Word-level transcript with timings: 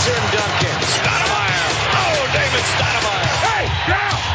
Tim 0.00 0.22
Duncan. 0.32 0.76
Stoudemire. 0.88 1.64
Oh, 1.92 2.26
David 2.32 2.64
Stoudemire. 2.64 3.28
Hey, 3.44 3.64
now. 3.88 4.31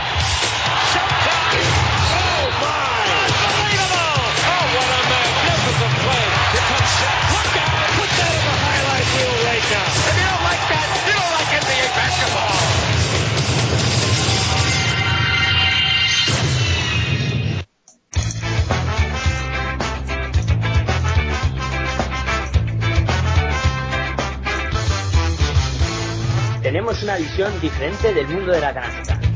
Tenemos 26.78 27.02
una 27.02 27.18
visión 27.18 27.60
diferente 27.60 28.14
del 28.14 28.28
mundo 28.28 28.52
de 28.52 28.62
la 28.62 28.72
canasta. 28.72 29.27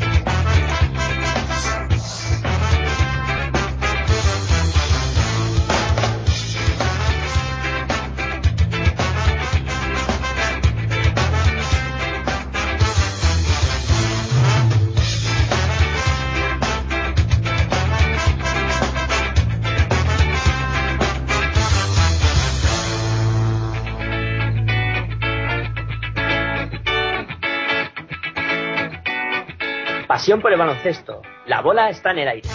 Pasión 30.21 30.39
por 30.39 30.53
el 30.53 30.59
baloncesto. 30.59 31.23
La 31.47 31.61
bola 31.61 31.89
está 31.89 32.11
en 32.11 32.19
el 32.19 32.27
aire. 32.27 32.49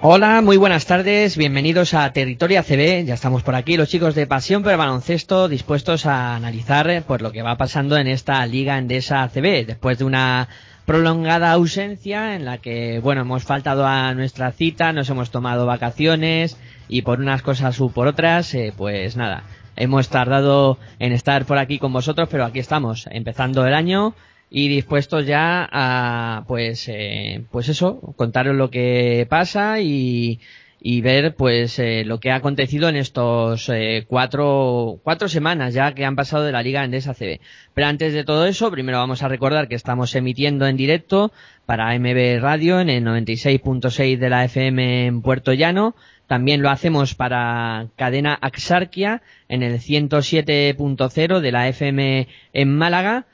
Hola, 0.00 0.40
muy 0.42 0.56
buenas 0.56 0.86
tardes, 0.86 1.36
bienvenidos 1.36 1.92
a 1.92 2.12
Territorio 2.12 2.60
ACB, 2.60 3.04
ya 3.04 3.14
estamos 3.14 3.42
por 3.42 3.56
aquí 3.56 3.76
los 3.76 3.88
chicos 3.88 4.14
de 4.14 4.28
Pasión 4.28 4.62
por 4.62 4.70
el 4.70 4.78
Baloncesto 4.78 5.48
dispuestos 5.48 6.06
a 6.06 6.36
analizar 6.36 7.02
pues, 7.04 7.20
lo 7.20 7.32
que 7.32 7.42
va 7.42 7.56
pasando 7.56 7.96
en 7.96 8.06
esta 8.06 8.46
Liga 8.46 8.78
Endesa 8.78 9.24
ACB 9.24 9.66
después 9.66 9.98
de 9.98 10.04
una 10.04 10.48
prolongada 10.86 11.50
ausencia 11.50 12.36
en 12.36 12.44
la 12.44 12.58
que, 12.58 13.00
bueno, 13.00 13.22
hemos 13.22 13.42
faltado 13.42 13.88
a 13.88 14.14
nuestra 14.14 14.52
cita, 14.52 14.92
nos 14.92 15.10
hemos 15.10 15.32
tomado 15.32 15.66
vacaciones 15.66 16.56
y 16.88 17.02
por 17.02 17.18
unas 17.18 17.42
cosas 17.42 17.80
u 17.80 17.90
por 17.90 18.06
otras, 18.06 18.54
eh, 18.54 18.72
pues 18.76 19.16
nada, 19.16 19.42
hemos 19.78 20.08
tardado 20.08 20.78
en 20.98 21.12
estar 21.12 21.46
por 21.46 21.58
aquí 21.58 21.78
con 21.78 21.92
vosotros, 21.92 22.28
pero 22.30 22.44
aquí 22.44 22.58
estamos, 22.58 23.08
empezando 23.10 23.66
el 23.66 23.74
año 23.74 24.14
y 24.50 24.68
dispuestos 24.68 25.26
ya 25.26 25.68
a, 25.70 26.44
pues, 26.46 26.88
eh, 26.88 27.44
pues 27.50 27.68
eso, 27.68 28.00
contaros 28.16 28.56
lo 28.56 28.70
que 28.70 29.26
pasa 29.28 29.80
y, 29.80 30.40
y 30.80 31.00
ver, 31.00 31.34
pues, 31.34 31.78
eh, 31.78 32.04
lo 32.04 32.18
que 32.18 32.30
ha 32.30 32.36
acontecido 32.36 32.88
en 32.88 32.96
estos 32.96 33.68
eh, 33.68 34.04
cuatro, 34.06 35.00
cuatro 35.02 35.28
semanas 35.28 35.74
ya 35.74 35.92
que 35.92 36.04
han 36.04 36.16
pasado 36.16 36.44
de 36.44 36.52
la 36.52 36.62
Liga 36.62 36.84
Endesa 36.84 37.14
CB. 37.14 37.40
Pero 37.74 37.86
antes 37.86 38.12
de 38.12 38.24
todo 38.24 38.46
eso, 38.46 38.70
primero 38.70 38.98
vamos 38.98 39.22
a 39.22 39.28
recordar 39.28 39.68
que 39.68 39.74
estamos 39.74 40.14
emitiendo 40.14 40.66
en 40.66 40.76
directo 40.76 41.32
para 41.66 41.98
MB 41.98 42.40
Radio 42.40 42.80
en 42.80 42.88
el 42.88 43.04
96.6 43.04 44.18
de 44.18 44.30
la 44.30 44.44
FM 44.44 45.06
en 45.06 45.20
Puerto 45.20 45.52
Llano, 45.52 45.94
también 46.28 46.62
lo 46.62 46.70
hacemos 46.70 47.14
para 47.14 47.88
cadena 47.96 48.38
Axarquia 48.40 49.22
en 49.48 49.62
el 49.62 49.80
107.0 49.80 51.40
de 51.40 51.52
la 51.52 51.68
FM 51.68 52.28
en 52.52 52.76
Málaga. 52.76 53.26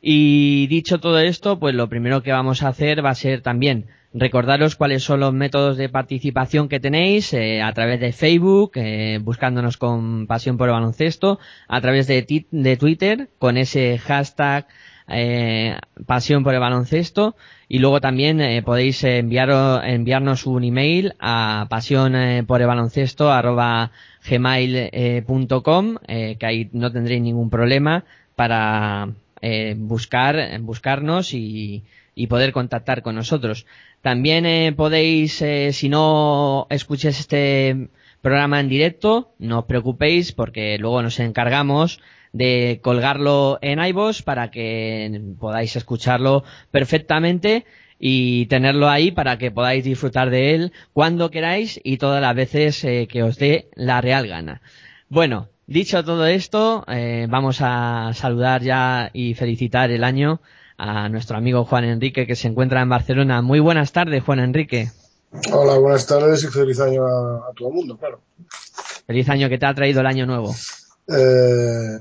Y 0.00 0.66
dicho 0.66 1.00
todo 1.00 1.18
esto, 1.18 1.58
pues 1.58 1.74
lo 1.74 1.88
primero 1.88 2.22
que 2.22 2.30
vamos 2.30 2.62
a 2.62 2.68
hacer 2.68 3.04
va 3.04 3.10
a 3.10 3.14
ser 3.14 3.40
también 3.40 3.86
recordaros 4.12 4.76
cuáles 4.76 5.02
son 5.02 5.20
los 5.20 5.32
métodos 5.32 5.78
de 5.78 5.88
participación 5.88 6.68
que 6.68 6.80
tenéis 6.80 7.32
eh, 7.32 7.62
a 7.62 7.72
través 7.72 8.00
de 8.00 8.12
Facebook, 8.12 8.72
eh, 8.74 9.18
buscándonos 9.22 9.78
con 9.78 10.26
Pasión 10.26 10.58
por 10.58 10.68
el 10.68 10.74
Baloncesto, 10.74 11.38
a 11.68 11.80
través 11.80 12.06
de, 12.06 12.46
de 12.50 12.76
Twitter 12.76 13.30
con 13.38 13.56
ese 13.56 13.96
hashtag 13.98 14.66
eh, 15.08 15.76
Pasión 16.06 16.44
por 16.44 16.52
el 16.52 16.60
Baloncesto 16.60 17.34
y 17.72 17.78
luego 17.78 18.02
también 18.02 18.38
eh, 18.42 18.60
podéis 18.60 19.02
enviar, 19.02 19.48
enviarnos 19.86 20.44
un 20.44 20.62
email 20.62 21.14
a 21.18 21.68
pasión 21.70 22.14
eh, 22.14 22.44
eh, 26.06 26.36
que 26.38 26.44
ahí 26.44 26.68
no 26.74 26.92
tendréis 26.92 27.22
ningún 27.22 27.48
problema 27.48 28.04
para 28.36 29.08
buscar 29.76 30.60
buscarnos 30.60 31.32
y, 31.32 31.82
y, 32.14 32.26
poder 32.26 32.52
contactar 32.52 33.00
con 33.00 33.14
nosotros 33.14 33.64
también 34.02 34.74
podéis 34.74 35.42
si 35.72 35.88
no 35.88 36.66
escucháis 36.70 37.20
este 37.20 37.88
programa 38.20 38.60
en 38.60 38.68
directo 38.68 39.34
no 39.38 39.60
os 39.60 39.64
preocupéis 39.64 40.32
porque 40.32 40.76
luego 40.78 41.02
nos 41.02 41.18
encargamos 41.20 42.00
de 42.32 42.80
colgarlo 42.82 43.58
en 43.62 43.78
iVoox 43.78 44.22
para 44.22 44.50
que 44.50 45.20
podáis 45.38 45.76
escucharlo 45.76 46.44
perfectamente 46.70 47.64
y 48.04 48.46
tenerlo 48.46 48.88
ahí 48.88 49.12
para 49.12 49.38
que 49.38 49.52
podáis 49.52 49.84
disfrutar 49.84 50.30
de 50.30 50.54
él 50.54 50.72
cuando 50.92 51.30
queráis 51.30 51.80
y 51.84 51.98
todas 51.98 52.20
las 52.20 52.34
veces 52.34 52.82
eh, 52.84 53.06
que 53.08 53.22
os 53.22 53.38
dé 53.38 53.68
la 53.76 54.00
real 54.00 54.26
gana. 54.26 54.60
Bueno, 55.08 55.50
dicho 55.68 56.02
todo 56.04 56.26
esto, 56.26 56.84
eh, 56.88 57.26
vamos 57.30 57.58
a 57.60 58.10
saludar 58.14 58.62
ya 58.62 59.10
y 59.12 59.34
felicitar 59.34 59.92
el 59.92 60.02
año 60.02 60.40
a 60.78 61.08
nuestro 61.08 61.36
amigo 61.36 61.64
Juan 61.64 61.84
Enrique 61.84 62.26
que 62.26 62.36
se 62.36 62.48
encuentra 62.48 62.82
en 62.82 62.88
Barcelona. 62.88 63.42
Muy 63.42 63.60
buenas 63.60 63.92
tardes, 63.92 64.22
Juan 64.22 64.40
Enrique. 64.40 64.90
Hola, 65.52 65.78
buenas 65.78 66.06
tardes 66.06 66.44
y 66.44 66.48
feliz 66.48 66.78
año 66.80 67.06
a, 67.06 67.48
a 67.48 67.52
todo 67.56 67.68
el 67.68 67.74
mundo, 67.74 67.96
claro. 67.96 68.20
Feliz 69.06 69.28
año 69.28 69.48
que 69.48 69.58
te 69.58 69.66
ha 69.66 69.74
traído 69.74 70.00
el 70.00 70.06
año 70.06 70.26
nuevo. 70.26 70.54
Eh, 71.08 71.98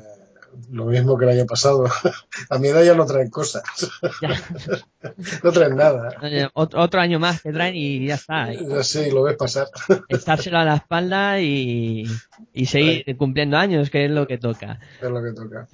lo 0.70 0.86
mismo 0.86 1.18
que 1.18 1.26
el 1.26 1.32
año 1.32 1.46
pasado. 1.46 1.86
A 2.50 2.58
mi 2.58 2.70
edad 2.70 2.84
ya 2.84 2.96
no 2.96 3.06
traen 3.06 3.30
cosas. 3.30 3.64
no 5.44 5.52
traen 5.52 5.76
nada. 5.76 6.16
Otro 6.54 7.02
año 7.02 7.20
más 7.20 7.42
que 7.42 7.52
traen 7.52 7.76
y 7.76 8.06
ya 8.08 8.16
está. 8.16 8.50
Sí, 8.84 9.12
lo 9.12 9.24
ves 9.24 9.38
pasar. 9.38 9.68
Estárselo 10.10 10.60
a 10.60 10.66
la 10.66 10.76
espalda 10.76 11.40
y, 11.40 12.06
y 12.54 12.66
seguir 12.66 13.18
cumpliendo 13.18 13.58
años, 13.58 13.90
que 13.90 14.06
es 14.06 14.12
lo 14.12 14.28
que 14.28 14.38
toca. 14.38 14.80
Es 15.02 15.10
lo 15.10 15.24
que 15.24 15.34
toca. 15.34 15.68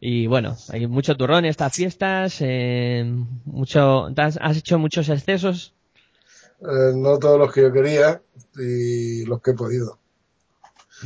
y 0.00 0.26
bueno, 0.26 0.56
hay 0.70 0.86
mucho 0.86 1.16
turrón 1.16 1.44
estas 1.44 1.72
fiestas. 1.72 2.36
Eh, 2.40 3.04
mucho, 3.44 4.10
¿Has 4.16 4.56
hecho 4.56 4.78
muchos 4.78 5.08
excesos? 5.08 5.74
Eh, 6.60 6.92
no 6.94 7.18
todos 7.18 7.38
los 7.38 7.52
que 7.52 7.62
yo 7.62 7.72
quería 7.72 8.22
y 8.56 9.24
los 9.26 9.40
que 9.42 9.52
he 9.52 9.54
podido. 9.54 9.98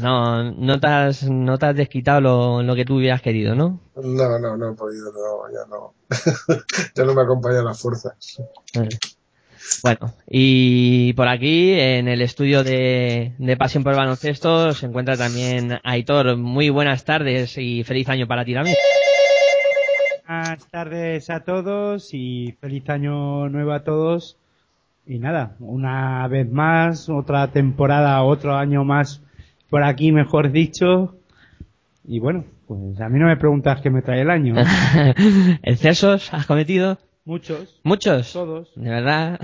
No, 0.01 0.53
no 0.53 0.81
te 0.81 0.87
has, 0.87 1.29
no 1.29 1.59
te 1.59 1.67
has 1.67 1.77
desquitado 1.77 2.21
lo, 2.21 2.63
lo 2.63 2.75
que 2.75 2.85
tú 2.85 2.97
hubieras 2.97 3.23
querido, 3.23 3.55
¿no? 3.55 3.81
No, 3.97 4.39
no, 4.39 4.57
no 4.57 4.71
he 4.71 4.75
podido, 4.75 5.13
no, 5.13 5.53
ya 5.53 5.67
no. 5.69 5.95
ya 6.95 7.05
no 7.05 7.15
me 7.15 7.23
acompañan 7.23 7.65
las 7.65 7.81
fuerzas. 7.81 8.41
Bueno, 9.83 10.15
y 10.27 11.13
por 11.15 11.29
aquí, 11.29 11.73
en 11.73 12.09
el 12.09 12.23
estudio 12.23 12.65
de, 12.65 13.35
de 13.39 13.57
Pasión 13.57 13.83
por 13.83 13.93
el 13.93 13.99
Baloncesto, 13.99 14.73
se 14.73 14.87
encuentra 14.87 15.17
también 15.17 15.79
Aitor. 15.85 16.37
Muy 16.37 16.71
buenas 16.71 17.05
tardes 17.05 17.59
y 17.59 17.85
feliz 17.85 18.09
año 18.09 18.27
para 18.27 18.45
ti 18.45 18.55
también. 18.55 18.77
Buenas 20.27 20.67
tardes 20.69 21.31
a 21.31 21.41
todos 21.41 22.13
y 22.13 22.57
feliz 22.61 22.89
año 22.89 23.49
nuevo 23.49 23.73
a 23.73 23.85
todos. 23.85 24.37
Y 25.07 25.19
nada, 25.19 25.57
una 25.59 26.29
vez 26.29 26.51
más, 26.51 27.09
otra 27.09 27.49
temporada, 27.49 28.23
otro 28.23 28.55
año 28.55 28.85
más 28.85 29.23
por 29.69 29.83
aquí, 29.83 30.13
mejor 30.13 30.51
dicho. 30.53 31.17
Y 32.05 32.21
bueno, 32.21 32.45
pues 32.67 33.01
a 33.01 33.09
mí 33.09 33.19
no 33.19 33.27
me 33.27 33.37
preguntas 33.37 33.81
qué 33.81 33.91
me 33.91 34.03
trae 34.03 34.23
el 34.23 34.31
año. 34.31 34.55
¿Excesos 35.63 36.33
has 36.33 36.47
cometido? 36.47 36.99
Muchos. 37.29 37.79
¿Muchos? 37.83 38.33
Todos. 38.33 38.73
De 38.75 38.89
verdad. 38.89 39.39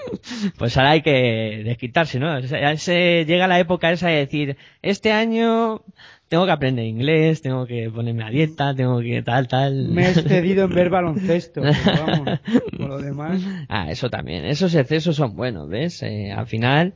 pues 0.58 0.76
ahora 0.76 0.90
hay 0.90 1.02
que 1.02 1.62
desquitarse, 1.64 2.18
¿no? 2.18 2.42
Se 2.42 3.24
llega 3.24 3.46
la 3.46 3.60
época 3.60 3.92
esa 3.92 4.08
de 4.08 4.16
decir, 4.16 4.56
este 4.82 5.12
año 5.12 5.82
tengo 6.28 6.46
que 6.46 6.50
aprender 6.50 6.84
inglés, 6.84 7.40
tengo 7.40 7.64
que 7.64 7.90
ponerme 7.94 8.24
a 8.24 8.30
dieta, 8.30 8.74
tengo 8.74 8.98
que 9.00 9.22
tal, 9.22 9.46
tal. 9.46 9.88
Me 9.88 10.06
he 10.06 10.10
excedido 10.10 10.64
en 10.64 10.74
ver 10.74 10.90
baloncesto, 10.90 11.62
pero 11.62 12.06
vamos, 12.06 12.40
por 12.76 12.88
lo 12.88 12.98
demás. 12.98 13.40
Ah, 13.68 13.88
eso 13.88 14.10
también. 14.10 14.44
Esos 14.44 14.74
excesos 14.74 15.14
son 15.14 15.36
buenos, 15.36 15.68
¿ves? 15.68 16.02
Eh, 16.02 16.32
al 16.32 16.48
final, 16.48 16.94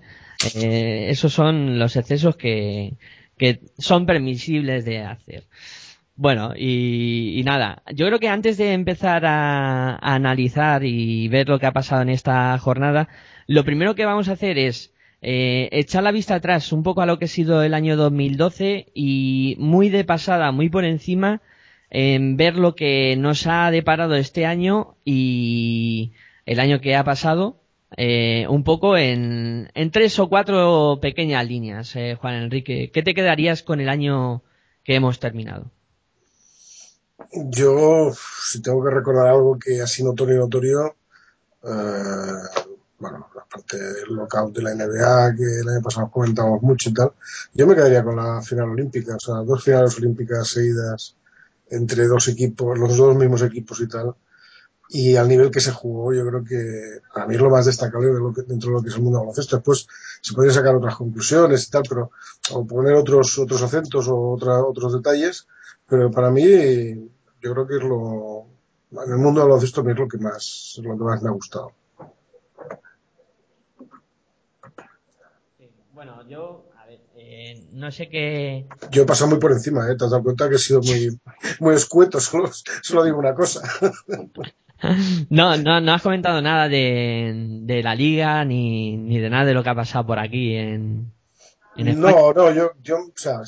eh, 0.54 1.06
esos 1.10 1.32
son 1.32 1.78
los 1.78 1.96
excesos 1.96 2.36
que, 2.36 2.94
que 3.38 3.60
son 3.78 4.06
permisibles 4.06 4.84
de 4.84 5.00
hacer. 5.00 5.44
Bueno, 6.14 6.52
y, 6.56 7.38
y, 7.38 7.42
nada, 7.44 7.82
yo 7.94 8.06
creo 8.06 8.18
que 8.18 8.28
antes 8.28 8.58
de 8.58 8.74
empezar 8.74 9.24
a, 9.26 9.94
a, 9.94 10.14
analizar 10.14 10.84
y 10.84 11.28
ver 11.28 11.48
lo 11.48 11.58
que 11.58 11.66
ha 11.66 11.72
pasado 11.72 12.02
en 12.02 12.10
esta 12.10 12.56
jornada, 12.58 13.08
lo 13.46 13.64
primero 13.64 13.94
que 13.94 14.04
vamos 14.04 14.28
a 14.28 14.32
hacer 14.32 14.58
es 14.58 14.92
eh, 15.24 15.68
echar 15.70 16.02
la 16.02 16.10
vista 16.10 16.34
atrás 16.34 16.72
un 16.72 16.82
poco 16.82 17.00
a 17.00 17.06
lo 17.06 17.18
que 17.18 17.26
ha 17.26 17.28
sido 17.28 17.62
el 17.62 17.74
año 17.74 17.96
2012 17.96 18.86
y 18.92 19.54
muy 19.58 19.88
de 19.88 20.04
pasada, 20.04 20.50
muy 20.50 20.68
por 20.68 20.84
encima, 20.84 21.42
en 21.90 22.36
ver 22.36 22.56
lo 22.56 22.74
que 22.74 23.14
nos 23.16 23.46
ha 23.46 23.70
deparado 23.70 24.16
este 24.16 24.46
año 24.46 24.96
y 25.04 26.12
el 26.44 26.58
año 26.58 26.80
que 26.80 26.96
ha 26.96 27.04
pasado, 27.04 27.61
eh, 27.96 28.46
un 28.48 28.64
poco 28.64 28.96
en, 28.96 29.70
en, 29.74 29.90
tres 29.90 30.18
o 30.18 30.28
cuatro 30.28 30.98
pequeñas 31.00 31.46
líneas, 31.46 31.94
eh, 31.96 32.16
Juan 32.20 32.34
Enrique. 32.34 32.90
¿Qué 32.92 33.02
te 33.02 33.14
quedarías 33.14 33.62
con 33.62 33.80
el 33.80 33.88
año 33.88 34.42
que 34.84 34.94
hemos 34.94 35.20
terminado? 35.20 35.70
Yo, 37.32 38.12
si 38.42 38.60
tengo 38.60 38.84
que 38.84 38.90
recordar 38.90 39.28
algo 39.28 39.58
que 39.58 39.80
así 39.80 40.04
notorio 40.04 40.38
notorio, 40.38 40.96
eh, 41.64 42.68
bueno, 42.98 43.26
aparte 43.40 43.78
del 43.78 44.14
lockout 44.14 44.54
de 44.54 44.62
la 44.62 44.74
NBA, 44.74 45.36
que 45.36 45.60
el 45.60 45.68
año 45.68 45.82
pasado 45.82 46.10
comentamos 46.10 46.62
mucho 46.62 46.90
y 46.90 46.94
tal, 46.94 47.12
yo 47.54 47.66
me 47.66 47.74
quedaría 47.74 48.04
con 48.04 48.16
la 48.16 48.42
final 48.42 48.70
olímpica, 48.70 49.16
o 49.16 49.20
sea, 49.20 49.36
dos 49.36 49.62
finales 49.64 49.96
olímpicas 49.98 50.48
seguidas 50.48 51.16
entre 51.70 52.06
dos 52.06 52.28
equipos, 52.28 52.78
los 52.78 52.96
dos 52.96 53.16
mismos 53.16 53.42
equipos 53.42 53.80
y 53.80 53.88
tal, 53.88 54.14
y 54.94 55.16
al 55.16 55.26
nivel 55.26 55.50
que 55.50 55.60
se 55.60 55.72
jugó, 55.72 56.12
yo 56.12 56.26
creo 56.26 56.44
que 56.44 57.00
para 57.14 57.26
mí 57.26 57.34
es 57.34 57.40
lo 57.40 57.48
más 57.48 57.64
destacable 57.64 58.08
de 58.08 58.20
lo 58.20 58.32
que, 58.32 58.42
dentro 58.42 58.68
de 58.68 58.76
lo 58.76 58.82
que 58.82 58.90
es 58.90 58.94
el 58.94 59.02
mundo 59.02 59.20
baloncesto. 59.20 59.56
Después 59.56 59.86
se 60.20 60.34
podría 60.34 60.52
sacar 60.52 60.76
otras 60.76 60.96
conclusiones 60.96 61.66
y 61.66 61.70
tal, 61.70 61.82
pero, 61.88 62.10
o 62.52 62.66
poner 62.66 62.92
otros, 62.94 63.38
otros 63.38 63.62
acentos 63.62 64.06
o 64.08 64.32
otra, 64.32 64.62
otros 64.62 64.92
detalles, 64.92 65.46
pero 65.88 66.10
para 66.10 66.30
mí, 66.30 66.42
yo 67.40 67.52
creo 67.54 67.66
que 67.66 67.76
es 67.76 67.82
lo, 67.82 68.46
en 69.02 69.12
el 69.12 69.18
mundo 69.18 69.40
del 69.40 69.48
baloncesto 69.48 69.80
es 69.88 69.98
lo 69.98 70.06
que 70.06 70.18
más, 70.18 70.78
lo 70.82 70.98
que 70.98 71.04
más 71.04 71.22
me 71.22 71.30
ha 71.30 71.32
gustado. 71.32 71.72
Bueno, 75.94 76.28
yo, 76.28 76.66
a 76.76 76.86
ver, 76.86 77.00
eh, 77.14 77.66
no 77.72 77.90
sé 77.90 78.10
qué. 78.10 78.66
Yo 78.90 79.02
he 79.02 79.06
pasado 79.06 79.30
muy 79.30 79.38
por 79.38 79.52
encima, 79.52 79.90
¿eh? 79.90 79.96
Te 79.96 80.04
has 80.04 80.10
dado 80.10 80.22
cuenta 80.22 80.50
que 80.50 80.56
he 80.56 80.58
sido 80.58 80.82
muy, 80.82 81.18
muy 81.60 81.74
escueto, 81.74 82.20
solo, 82.20 82.50
solo 82.82 83.04
digo 83.04 83.18
una 83.18 83.34
cosa. 83.34 83.62
No, 85.30 85.56
no, 85.56 85.80
no 85.80 85.92
has 85.92 86.02
comentado 86.02 86.42
nada 86.42 86.68
de, 86.68 87.60
de 87.62 87.82
la 87.82 87.94
liga 87.94 88.44
ni, 88.44 88.96
ni 88.96 89.18
de 89.18 89.30
nada 89.30 89.44
de 89.44 89.54
lo 89.54 89.62
que 89.62 89.70
ha 89.70 89.74
pasado 89.74 90.06
por 90.06 90.18
aquí 90.18 90.54
en, 90.56 91.12
en 91.76 92.00
no, 92.00 92.32
no, 92.34 92.52
yo, 92.52 92.72
yo, 92.82 92.98
o 92.98 93.12
sea, 93.14 93.40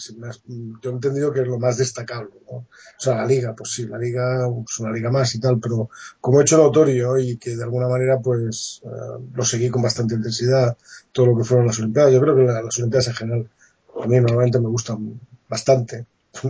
yo 0.80 0.90
he 0.90 0.92
entendido 0.92 1.30
que 1.30 1.40
es 1.40 1.46
lo 1.46 1.58
más 1.58 1.76
destacable, 1.76 2.30
¿no? 2.50 2.56
O 2.56 2.66
sea, 2.96 3.16
la 3.16 3.26
liga, 3.26 3.54
pues 3.54 3.72
sí, 3.72 3.86
la 3.86 3.98
liga 3.98 4.46
es 4.46 4.78
una 4.78 4.92
liga 4.92 5.10
más 5.10 5.34
y 5.34 5.40
tal, 5.40 5.60
pero 5.60 5.90
como 6.20 6.40
he 6.40 6.42
hecho 6.42 6.56
notorio 6.56 7.18
y 7.18 7.36
que 7.36 7.54
de 7.54 7.64
alguna 7.64 7.86
manera, 7.86 8.18
pues, 8.20 8.80
uh, 8.84 9.20
lo 9.34 9.44
seguí 9.44 9.68
con 9.68 9.82
bastante 9.82 10.14
intensidad, 10.14 10.76
todo 11.12 11.26
lo 11.26 11.36
que 11.36 11.44
fueron 11.44 11.66
las 11.66 11.78
Olimpiadas, 11.78 12.12
yo 12.14 12.20
creo 12.20 12.34
que 12.34 12.42
las 12.44 12.78
Olimpiadas 12.78 13.08
en 13.08 13.14
general, 13.14 13.50
a 14.02 14.06
mí 14.06 14.20
normalmente 14.20 14.58
me 14.58 14.68
gustan 14.68 15.20
bastante. 15.48 16.06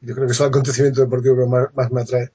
yo 0.00 0.14
creo 0.14 0.26
que 0.26 0.32
es 0.32 0.40
el 0.40 0.46
acontecimiento 0.46 1.00
deportivo 1.00 1.36
que 1.36 1.46
más, 1.46 1.68
más 1.74 1.92
me 1.92 2.02
atrae. 2.02 2.30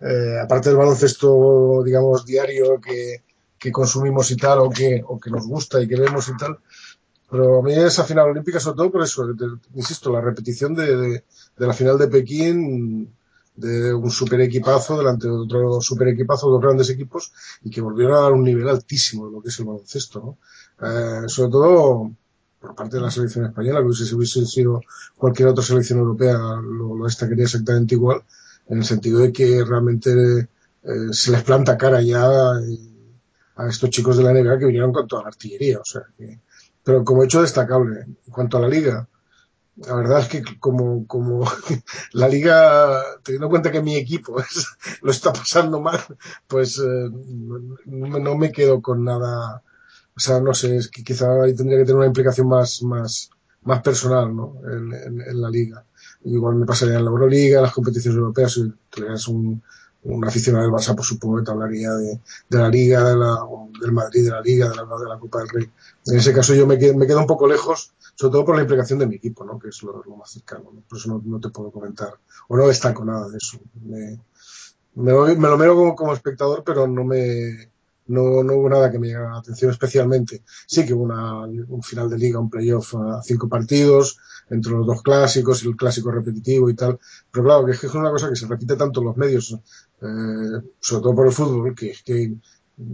Eh, 0.00 0.38
aparte 0.42 0.70
del 0.70 0.78
baloncesto, 0.78 1.82
digamos, 1.84 2.24
diario 2.24 2.80
que, 2.80 3.22
consumimos 3.70 4.30
y 4.30 4.36
tal, 4.36 4.60
o 4.60 4.70
que, 4.70 5.02
o 5.06 5.20
que 5.20 5.30
nos 5.30 5.46
gusta 5.46 5.80
y 5.82 5.86
que 5.86 6.00
vemos 6.00 6.28
y 6.28 6.36
tal, 6.36 6.58
pero 7.30 7.60
a 7.60 7.62
mí 7.62 7.72
esa 7.74 8.04
final 8.04 8.30
olímpica, 8.30 8.58
sobre 8.58 8.76
todo 8.76 8.90
por 8.90 9.02
eso, 9.02 9.26
insisto, 9.74 10.10
la 10.10 10.20
repetición 10.20 10.74
de, 10.74 11.24
la 11.58 11.72
final 11.72 11.96
de 11.96 12.08
Pekín, 12.08 13.14
de 13.54 13.94
un 13.94 14.10
super 14.10 14.40
equipazo 14.40 14.98
delante 14.98 15.28
de 15.28 15.34
otro 15.34 15.80
super 15.80 16.08
equipazo, 16.08 16.50
dos 16.50 16.60
grandes 16.60 16.90
equipos, 16.90 17.32
y 17.62 17.70
que 17.70 17.80
volvieron 17.80 18.16
a 18.16 18.20
dar 18.20 18.32
un 18.32 18.42
nivel 18.42 18.68
altísimo 18.68 19.26
de 19.26 19.32
lo 19.32 19.42
que 19.42 19.50
es 19.50 19.58
el 19.60 19.66
baloncesto, 19.66 20.20
¿no? 20.20 20.38
Eh, 20.86 21.28
sobre 21.28 21.50
todo 21.50 22.10
por 22.58 22.74
parte 22.74 22.96
de 22.96 23.02
la 23.02 23.10
selección 23.10 23.46
española, 23.46 23.82
que 23.86 23.94
si 23.94 24.14
hubiese 24.14 24.44
sido 24.46 24.80
cualquier 25.16 25.48
otra 25.48 25.62
selección 25.62 25.98
europea, 26.00 26.36
lo, 26.36 26.96
lo 26.96 27.04
destacaría 27.04 27.44
exactamente 27.44 27.94
igual, 27.94 28.22
en 28.70 28.78
el 28.78 28.84
sentido 28.84 29.18
de 29.20 29.32
que 29.32 29.62
realmente 29.64 30.48
eh, 30.82 31.12
se 31.12 31.30
les 31.32 31.42
planta 31.42 31.76
cara 31.76 32.00
ya 32.00 32.24
a 32.24 33.68
estos 33.68 33.90
chicos 33.90 34.16
de 34.16 34.24
la 34.24 34.32
NBA 34.32 34.58
que 34.58 34.66
vinieron 34.66 34.92
con 34.92 35.06
toda 35.06 35.22
la 35.22 35.28
artillería, 35.28 35.78
o 35.80 35.84
sea 35.84 36.02
que 36.16 36.40
pero 36.82 37.04
como 37.04 37.24
hecho 37.24 37.42
destacable. 37.42 38.00
En 38.00 38.32
cuanto 38.32 38.56
a 38.56 38.60
la 38.60 38.68
liga, 38.68 39.08
la 39.76 39.94
verdad 39.94 40.20
es 40.20 40.28
que 40.28 40.42
como, 40.58 41.06
como 41.06 41.44
la 42.12 42.28
liga, 42.28 43.02
teniendo 43.22 43.46
en 43.46 43.50
cuenta 43.50 43.70
que 43.70 43.82
mi 43.82 43.96
equipo 43.96 44.40
es, 44.40 44.66
lo 45.02 45.10
está 45.10 45.32
pasando 45.32 45.80
mal, 45.80 46.00
pues 46.46 46.78
eh, 46.78 47.10
no, 47.86 48.36
me 48.36 48.52
quedo 48.52 48.80
con 48.82 49.04
nada. 49.04 49.62
O 50.16 50.20
sea, 50.20 50.40
no 50.40 50.52
sé, 50.54 50.76
es 50.76 50.88
que 50.88 51.04
quizá 51.04 51.28
tendría 51.56 51.78
que 51.78 51.84
tener 51.84 51.96
una 51.96 52.06
implicación 52.06 52.48
más, 52.48 52.82
más, 52.82 53.30
más 53.62 53.80
personal, 53.82 54.34
¿no? 54.34 54.56
En 54.64 55.40
la 55.40 55.48
liga. 55.48 55.84
Igual 56.24 56.56
me 56.56 56.66
pasaría 56.66 56.98
en 56.98 57.04
la 57.04 57.10
Euroliga, 57.10 57.58
en 57.58 57.62
las 57.64 57.72
competiciones 57.72 58.18
europeas, 58.18 58.52
si 58.52 58.72
tuvieras 58.90 59.26
un, 59.28 59.62
un 60.02 60.24
aficionado 60.24 60.64
del 60.64 60.72
Barça, 60.72 60.94
por 60.94 61.04
supuesto, 61.04 61.36
que 61.36 61.44
te 61.44 61.50
hablaría 61.50 61.92
de, 61.94 62.20
de 62.48 62.58
la 62.58 62.68
Liga, 62.68 63.04
de 63.04 63.16
la, 63.16 63.38
del 63.80 63.92
Madrid, 63.92 64.24
de 64.24 64.30
la 64.30 64.40
Liga, 64.40 64.68
de 64.68 64.76
la, 64.76 64.82
de 64.82 65.08
la 65.08 65.18
Copa 65.18 65.40
del 65.40 65.48
Rey. 65.48 65.70
En 66.06 66.16
ese 66.18 66.32
caso 66.32 66.54
yo 66.54 66.66
me 66.66 66.78
quedo, 66.78 66.96
me 66.96 67.06
quedo 67.06 67.20
un 67.20 67.26
poco 67.26 67.46
lejos, 67.46 67.92
sobre 68.14 68.32
todo 68.32 68.44
por 68.44 68.56
la 68.56 68.62
implicación 68.62 68.98
de 68.98 69.06
mi 69.06 69.16
equipo, 69.16 69.44
¿no? 69.44 69.58
que 69.58 69.68
es 69.68 69.82
lo, 69.82 70.02
lo 70.02 70.16
más 70.16 70.30
cercano. 70.30 70.70
¿no? 70.72 70.80
Por 70.88 70.98
eso 70.98 71.08
no, 71.08 71.22
no, 71.24 71.40
te 71.40 71.50
puedo 71.50 71.70
comentar, 71.70 72.14
o 72.48 72.56
no 72.56 72.68
destaco 72.68 73.04
nada 73.04 73.28
de 73.28 73.36
eso. 73.36 73.58
Me, 73.82 74.20
me, 74.94 75.12
me 75.36 75.48
lo 75.48 75.58
miro 75.58 75.74
como, 75.74 75.94
como, 75.94 76.14
espectador, 76.14 76.62
pero 76.64 76.86
no 76.86 77.04
me 77.04 77.70
no, 78.06 78.42
no 78.42 78.54
hubo 78.54 78.68
nada 78.68 78.90
que 78.90 78.98
me 78.98 79.08
llamara 79.08 79.34
la 79.34 79.38
atención 79.38 79.70
especialmente. 79.70 80.42
Sí 80.66 80.84
que 80.84 80.94
hubo 80.94 81.04
una, 81.04 81.44
un 81.44 81.82
final 81.82 82.10
de 82.10 82.18
liga, 82.18 82.40
un 82.40 82.50
playoff 82.50 82.94
a 82.96 83.22
cinco 83.22 83.48
partidos, 83.48 84.18
entre 84.50 84.72
los 84.72 84.86
dos 84.86 85.02
clásicos, 85.02 85.64
el 85.64 85.76
clásico 85.76 86.10
repetitivo 86.10 86.68
y 86.68 86.74
tal. 86.74 86.98
Pero 87.30 87.44
claro, 87.44 87.64
que 87.64 87.72
es 87.72 87.80
que 87.80 87.86
es 87.86 87.94
una 87.94 88.10
cosa 88.10 88.28
que 88.28 88.36
se 88.36 88.46
repite 88.46 88.76
tanto 88.76 89.00
en 89.00 89.06
los 89.06 89.16
medios, 89.16 89.52
eh, 89.52 90.60
sobre 90.80 91.02
todo 91.02 91.14
por 91.14 91.26
el 91.26 91.32
fútbol, 91.32 91.74
que, 91.74 91.94
que 92.04 92.34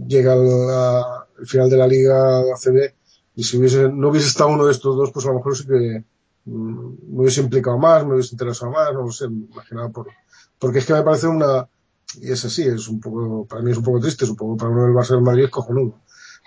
llega 0.07 0.35
la, 0.35 1.27
el 1.39 1.47
final 1.47 1.69
de 1.69 1.77
la 1.77 1.87
liga 1.87 2.39
ACB 2.39 2.93
y 3.35 3.43
si 3.43 3.57
hubiese, 3.57 3.87
no 3.89 4.09
hubiese 4.09 4.27
estado 4.27 4.49
uno 4.49 4.65
de 4.65 4.71
estos 4.71 4.95
dos, 4.95 5.11
pues 5.11 5.25
a 5.25 5.29
lo 5.29 5.35
mejor 5.35 5.55
sí 5.55 5.65
que 5.65 6.03
mm, 6.45 7.13
me 7.13 7.21
hubiese 7.21 7.41
implicado 7.41 7.77
más, 7.77 8.03
me 8.03 8.15
hubiese 8.15 8.33
interesado 8.33 8.71
más, 8.71 8.91
no 8.93 9.03
lo 9.03 9.11
sé, 9.11 9.25
imaginaba 9.25 9.89
por, 9.89 10.07
porque 10.57 10.79
es 10.79 10.85
que 10.85 10.93
me 10.93 11.03
parece 11.03 11.27
una, 11.27 11.69
y 12.19 12.31
es 12.31 12.43
así, 12.45 12.63
es 12.63 12.87
un 12.87 12.99
poco, 12.99 13.45
para 13.45 13.61
mí 13.61 13.71
es 13.71 13.77
un 13.77 13.83
poco 13.83 13.99
triste, 13.99 14.25
poco 14.35 14.57
para 14.57 14.71
uno 14.71 14.85
del 14.85 14.93
Barça 14.93 15.21
Madrid 15.21 15.45
es 15.45 15.51
cojonudo, 15.51 16.01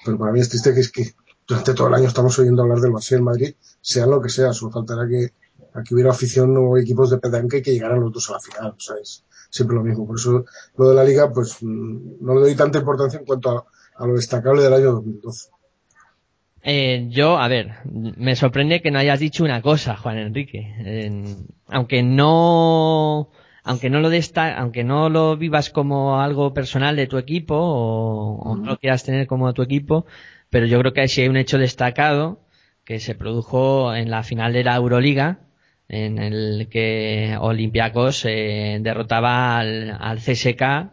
pero 0.05 0.19
para 0.19 0.33
mí 0.33 0.41
es 0.41 0.49
triste 0.49 0.75
que 0.75 0.81
es 0.81 0.91
que 0.91 1.15
durante 1.51 1.75
todo 1.75 1.89
el 1.89 1.95
año 1.95 2.07
estamos 2.07 2.39
oyendo 2.39 2.63
hablar 2.63 2.79
del 2.79 2.93
Barça 2.93 3.11
del 3.11 3.23
Madrid, 3.23 3.55
sea 3.81 4.07
lo 4.07 4.23
que 4.23 4.29
sea, 4.29 4.53
solo 4.53 4.71
faltará 4.71 5.09
que 5.09 5.31
aquí 5.75 5.95
hubiera 5.95 6.11
afición 6.11 6.57
o 6.57 6.79
equipos 6.79 7.11
de 7.11 7.19
pedanca 7.19 7.57
y 7.57 7.63
que 7.63 7.73
llegaran 7.73 7.99
los 7.99 8.13
dos 8.13 8.31
a 8.31 8.35
la 8.35 8.41
final, 8.41 8.75
o 8.77 8.81
sea, 8.81 8.95
es 9.03 9.25
siempre 9.51 9.77
lo 9.77 9.83
mismo. 9.83 10.07
Por 10.07 10.17
eso 10.17 10.45
lo 10.77 10.89
de 10.89 10.95
la 10.95 11.03
liga, 11.03 11.33
pues 11.33 11.61
no 11.61 12.35
le 12.35 12.41
doy 12.41 12.55
tanta 12.55 12.79
importancia 12.79 13.19
en 13.19 13.27
cuanto 13.27 13.51
a, 13.51 13.65
a 13.97 14.07
lo 14.07 14.15
destacable 14.15 14.63
del 14.63 14.75
año 14.75 14.93
2012. 14.93 15.51
Eh, 16.63 17.09
yo, 17.11 17.37
a 17.37 17.49
ver, 17.49 17.73
me 17.85 18.37
sorprende 18.37 18.81
que 18.81 18.93
no 18.93 19.01
hayas 19.01 19.19
dicho 19.19 19.43
una 19.43 19.61
cosa, 19.61 19.97
Juan 19.97 20.19
Enrique. 20.19 20.73
Eh, 20.79 21.37
aunque 21.67 22.05
no, 22.05 23.31
aunque 23.65 23.91
no 23.91 23.99
lo 23.99 24.09
desta 24.09 24.57
aunque 24.57 24.85
no 24.85 25.09
lo 25.09 25.37
vivas 25.37 25.71
como 25.71 26.21
algo 26.21 26.55
personal 26.55 26.95
de 26.95 27.07
tu 27.09 27.19
equipo 27.19 27.57
o, 27.57 28.37
o 28.37 28.57
no 28.57 28.67
lo 28.73 28.79
quieras 28.79 29.03
tener 29.03 29.27
como 29.27 29.53
tu 29.53 29.63
equipo, 29.63 30.07
pero 30.51 30.67
yo 30.67 30.79
creo 30.81 30.93
que 30.93 31.09
sí 31.09 31.23
hay 31.23 31.29
un 31.29 31.37
hecho 31.37 31.59
destacado 31.59 32.41
que 32.85 33.01
se 33.01 33.15
produjo 33.15 33.95
en 33.95 34.11
la 34.11 34.23
final 34.23 34.53
de 34.53 34.65
la 34.65 34.77
Euroliga, 34.77 35.41
en 35.89 36.19
el 36.19 36.69
que 36.71 37.37
Olympiacos 37.41 38.25
eh, 38.25 38.79
derrotaba 38.81 39.59
al, 39.59 39.97
al 39.99 40.19
CSK 40.19 40.91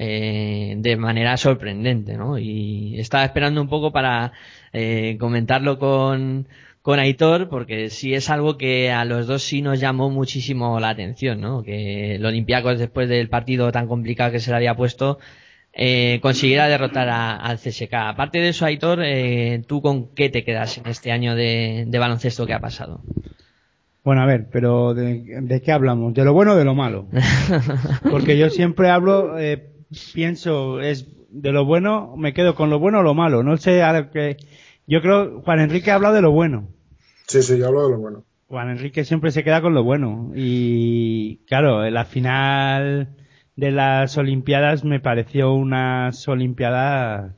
eh, 0.00 0.74
de 0.78 0.96
manera 0.96 1.36
sorprendente, 1.36 2.16
¿no? 2.16 2.38
Y 2.38 2.98
estaba 3.00 3.24
esperando 3.24 3.60
un 3.60 3.68
poco 3.68 3.90
para 3.90 4.32
eh, 4.72 5.16
comentarlo 5.18 5.78
con, 5.80 6.46
con 6.82 7.00
Aitor, 7.00 7.48
porque 7.48 7.90
sí 7.90 8.14
es 8.14 8.30
algo 8.30 8.56
que 8.56 8.92
a 8.92 9.04
los 9.04 9.26
dos 9.26 9.42
sí 9.42 9.60
nos 9.60 9.80
llamó 9.80 10.08
muchísimo 10.08 10.78
la 10.78 10.90
atención, 10.90 11.40
¿no? 11.40 11.64
Que 11.64 12.14
el 12.14 12.24
Olympiacos 12.24 12.78
después 12.78 13.08
del 13.08 13.28
partido 13.28 13.72
tan 13.72 13.88
complicado 13.88 14.30
que 14.30 14.38
se 14.40 14.50
le 14.50 14.56
había 14.58 14.76
puesto, 14.76 15.18
eh, 15.80 16.18
consiguiera 16.20 16.66
derrotar 16.68 17.08
a- 17.08 17.36
al 17.36 17.58
CSK. 17.58 17.94
Aparte 17.94 18.38
de 18.40 18.48
eso, 18.48 18.66
Aitor, 18.66 19.00
eh, 19.02 19.62
¿tú 19.66 19.80
con 19.80 20.12
qué 20.14 20.28
te 20.28 20.44
quedas 20.44 20.76
en 20.78 20.86
este 20.88 21.12
año 21.12 21.34
de, 21.36 21.84
de 21.86 21.98
baloncesto 21.98 22.46
que 22.46 22.52
ha 22.52 22.60
pasado? 22.60 23.00
Bueno, 24.04 24.22
a 24.22 24.26
ver, 24.26 24.48
pero 24.50 24.92
¿de, 24.94 25.40
de 25.42 25.60
qué 25.62 25.70
hablamos? 25.72 26.14
¿De 26.14 26.24
lo 26.24 26.32
bueno 26.32 26.52
o 26.52 26.56
de 26.56 26.64
lo 26.64 26.74
malo? 26.74 27.06
Porque 28.10 28.36
yo 28.38 28.50
siempre 28.50 28.90
hablo, 28.90 29.38
eh, 29.38 29.70
pienso, 30.14 30.80
es 30.80 31.06
de 31.30 31.52
lo 31.52 31.64
bueno, 31.64 32.14
me 32.16 32.32
quedo 32.32 32.54
con 32.54 32.70
lo 32.70 32.78
bueno 32.78 32.98
o 33.00 33.02
lo 33.02 33.14
malo. 33.14 33.42
No 33.42 33.56
sé, 33.56 33.82
ahora 33.82 34.10
que 34.10 34.36
yo 34.86 35.00
creo, 35.02 35.42
Juan 35.42 35.60
Enrique 35.60 35.90
ha 35.90 35.94
hablado 35.96 36.14
de 36.14 36.22
lo 36.22 36.32
bueno. 36.32 36.68
Sí, 37.26 37.42
sí, 37.42 37.58
yo 37.58 37.66
hablo 37.68 37.84
de 37.84 37.90
lo 37.90 37.98
bueno. 37.98 38.24
Juan 38.48 38.70
Enrique 38.70 39.04
siempre 39.04 39.30
se 39.30 39.44
queda 39.44 39.60
con 39.60 39.74
lo 39.74 39.84
bueno. 39.84 40.32
Y 40.34 41.44
claro, 41.46 41.88
la 41.90 42.04
final 42.06 43.08
de 43.58 43.72
las 43.72 44.16
Olimpiadas 44.16 44.84
me 44.84 45.00
pareció 45.00 45.52
unas 45.52 46.28
Olimpiadas, 46.28 47.32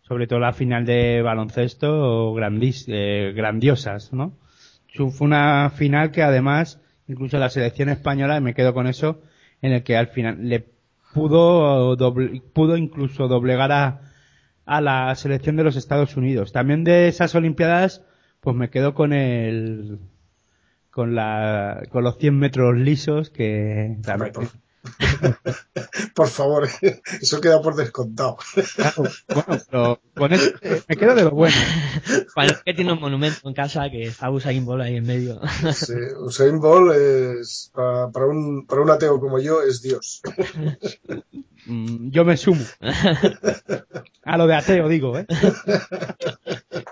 sobre 0.00 0.26
todo 0.26 0.38
la 0.38 0.54
final 0.54 0.86
de 0.86 1.20
baloncesto, 1.20 2.32
grandis, 2.32 2.86
eh, 2.88 3.34
grandiosas, 3.36 4.14
¿no? 4.14 4.32
Fue 4.94 5.26
una 5.26 5.68
final 5.70 6.10
que 6.10 6.22
además, 6.22 6.80
incluso 7.06 7.38
la 7.38 7.50
selección 7.50 7.90
española, 7.90 8.38
y 8.38 8.40
me 8.40 8.54
quedo 8.54 8.72
con 8.72 8.86
eso, 8.86 9.20
en 9.60 9.72
el 9.72 9.82
que 9.82 9.98
al 9.98 10.06
final 10.08 10.38
le 10.48 10.64
pudo, 11.12 11.96
doble- 11.98 12.42
pudo 12.54 12.78
incluso 12.78 13.28
doblegar 13.28 13.70
a, 13.70 14.00
a 14.64 14.80
la 14.80 15.14
selección 15.16 15.56
de 15.56 15.64
los 15.64 15.76
Estados 15.76 16.16
Unidos. 16.16 16.50
También 16.52 16.82
de 16.82 17.08
esas 17.08 17.34
Olimpiadas, 17.34 18.02
pues 18.40 18.56
me 18.56 18.70
quedo 18.70 18.94
con 18.94 19.12
el, 19.12 19.98
con 20.90 21.14
la, 21.14 21.82
con 21.90 22.04
los 22.04 22.16
100 22.16 22.38
metros 22.38 22.74
lisos 22.74 23.28
que 23.28 23.98
también, 24.02 24.32
Por, 26.14 26.28
favor, 26.28 26.68
eso 27.20 27.40
queda 27.40 27.60
por 27.60 27.74
descontado. 27.76 28.36
Claro, 28.76 29.02
bueno, 29.28 29.64
pero 29.70 30.00
con 30.14 30.32
eso, 30.32 30.50
me 30.88 30.96
quedo 30.96 31.14
de 31.14 31.24
lo 31.24 31.30
bueno. 31.30 31.56
Juan 32.34 32.48
que 32.64 32.74
tiene 32.74 32.92
un 32.92 33.00
monumento 33.00 33.48
en 33.48 33.54
casa 33.54 33.88
que 33.90 34.04
está 34.04 34.30
Usain 34.30 34.64
Bolt 34.64 34.82
ahí 34.82 34.96
en 34.96 35.06
medio. 35.06 35.40
Sí, 35.72 35.94
Usain 36.18 36.60
Bolt 36.60 36.94
es, 36.94 37.70
para, 37.74 38.10
para 38.10 38.26
un, 38.26 38.66
para 38.66 38.82
un 38.82 38.90
ateo 38.90 39.20
como 39.20 39.38
yo, 39.38 39.62
es 39.62 39.82
Dios. 39.82 40.22
Mm, 41.66 42.10
Yo 42.10 42.24
me 42.24 42.36
sumo. 42.36 42.64
A 44.24 44.36
lo 44.36 44.46
de 44.46 44.54
ateo, 44.54 44.88
digo, 44.88 45.18
¿eh? 45.18 45.26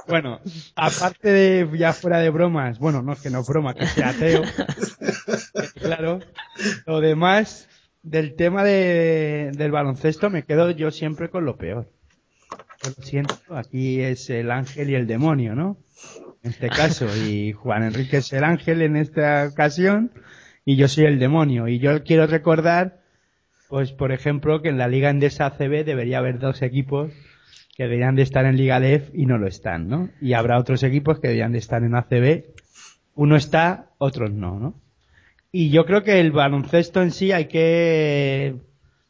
Bueno, 0.06 0.40
aparte 0.74 1.30
de 1.30 1.78
ya 1.78 1.92
fuera 1.92 2.18
de 2.18 2.30
bromas, 2.30 2.78
bueno, 2.78 3.02
no 3.02 3.12
es 3.14 3.20
que 3.20 3.30
no 3.30 3.40
es 3.40 3.46
broma, 3.46 3.74
que 3.74 3.86
sea 3.86 4.10
ateo. 4.10 4.42
Claro, 5.80 6.20
lo 6.86 7.00
demás 7.00 7.68
del 8.06 8.36
tema 8.36 8.62
de, 8.62 9.50
del 9.54 9.72
baloncesto 9.72 10.30
me 10.30 10.44
quedo 10.44 10.70
yo 10.70 10.90
siempre 10.90 11.28
con 11.28 11.44
lo 11.44 11.56
peor. 11.56 11.90
Lo 12.84 13.02
siento, 13.02 13.34
aquí 13.50 14.00
es 14.00 14.30
el 14.30 14.50
ángel 14.50 14.90
y 14.90 14.94
el 14.94 15.06
demonio, 15.06 15.54
¿no? 15.54 15.76
En 16.42 16.50
este 16.50 16.68
caso, 16.68 17.06
y 17.16 17.52
Juan 17.52 17.82
Enrique 17.82 18.18
es 18.18 18.32
el 18.32 18.44
ángel 18.44 18.82
en 18.82 18.96
esta 18.96 19.48
ocasión, 19.50 20.12
y 20.64 20.76
yo 20.76 20.86
soy 20.86 21.06
el 21.06 21.18
demonio. 21.18 21.66
Y 21.66 21.80
yo 21.80 22.04
quiero 22.04 22.26
recordar 22.28 23.00
pues, 23.68 23.92
por 23.92 24.12
ejemplo, 24.12 24.62
que 24.62 24.68
en 24.68 24.78
la 24.78 24.86
Liga 24.86 25.10
Endesa 25.10 25.46
ACB 25.46 25.84
debería 25.84 26.18
haber 26.18 26.38
dos 26.38 26.62
equipos 26.62 27.12
que 27.76 27.82
deberían 27.82 28.14
de 28.14 28.22
estar 28.22 28.44
en 28.44 28.56
Liga 28.56 28.78
LEF 28.78 29.10
y 29.12 29.26
no 29.26 29.38
lo 29.38 29.48
están, 29.48 29.88
¿no? 29.88 30.08
Y 30.20 30.34
habrá 30.34 30.58
otros 30.58 30.84
equipos 30.84 31.18
que 31.18 31.28
deberían 31.28 31.52
de 31.52 31.58
estar 31.58 31.82
en 31.82 31.96
ACB. 31.96 32.44
Uno 33.14 33.34
está, 33.34 33.90
otros 33.98 34.30
no, 34.30 34.60
¿no? 34.60 34.80
Y 35.52 35.70
yo 35.70 35.86
creo 35.86 36.02
que 36.02 36.20
el 36.20 36.32
baloncesto 36.32 37.02
en 37.02 37.10
sí 37.10 37.32
hay 37.32 37.46
que 37.46 38.56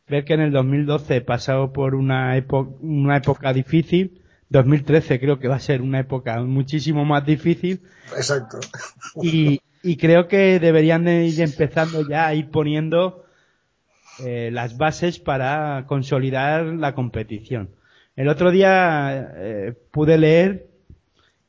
ver 0.09 0.25
que 0.25 0.35
en 0.35 0.41
el 0.41 0.53
2012 0.53 1.21
pasado 1.23 1.73
por 1.73 1.95
una, 1.95 2.37
época 2.37 2.71
una 2.81 3.17
época 3.17 3.53
difícil. 3.53 4.23
2013 4.49 5.19
creo 5.19 5.41
que 5.41 5.49
va 5.49 5.57
a 5.57 5.61
ser 5.61 5.83
una 5.83 5.99
época 5.99 6.41
muchísimo 6.43 7.05
más 7.05 7.27
difícil 7.27 7.81
Exacto. 8.17 8.61
y, 9.21 9.61
y 9.83 9.97
creo 9.97 10.29
que 10.29 10.61
deberían 10.61 11.05
de 11.05 11.25
ir 11.25 11.41
empezando 11.41 12.09
ya 12.09 12.29
a 12.29 12.35
ir 12.35 12.49
poniendo 12.51 13.25
eh, 14.25 14.51
las 14.53 14.79
bases 14.79 15.19
para 15.19 15.85
consolidar 15.87 16.65
la 16.65 16.95
competición. 16.95 17.71
El 18.15 18.29
otro 18.29 18.51
día 18.51 19.33
eh, 19.37 19.75
pude 19.91 20.17
leer 20.17 20.69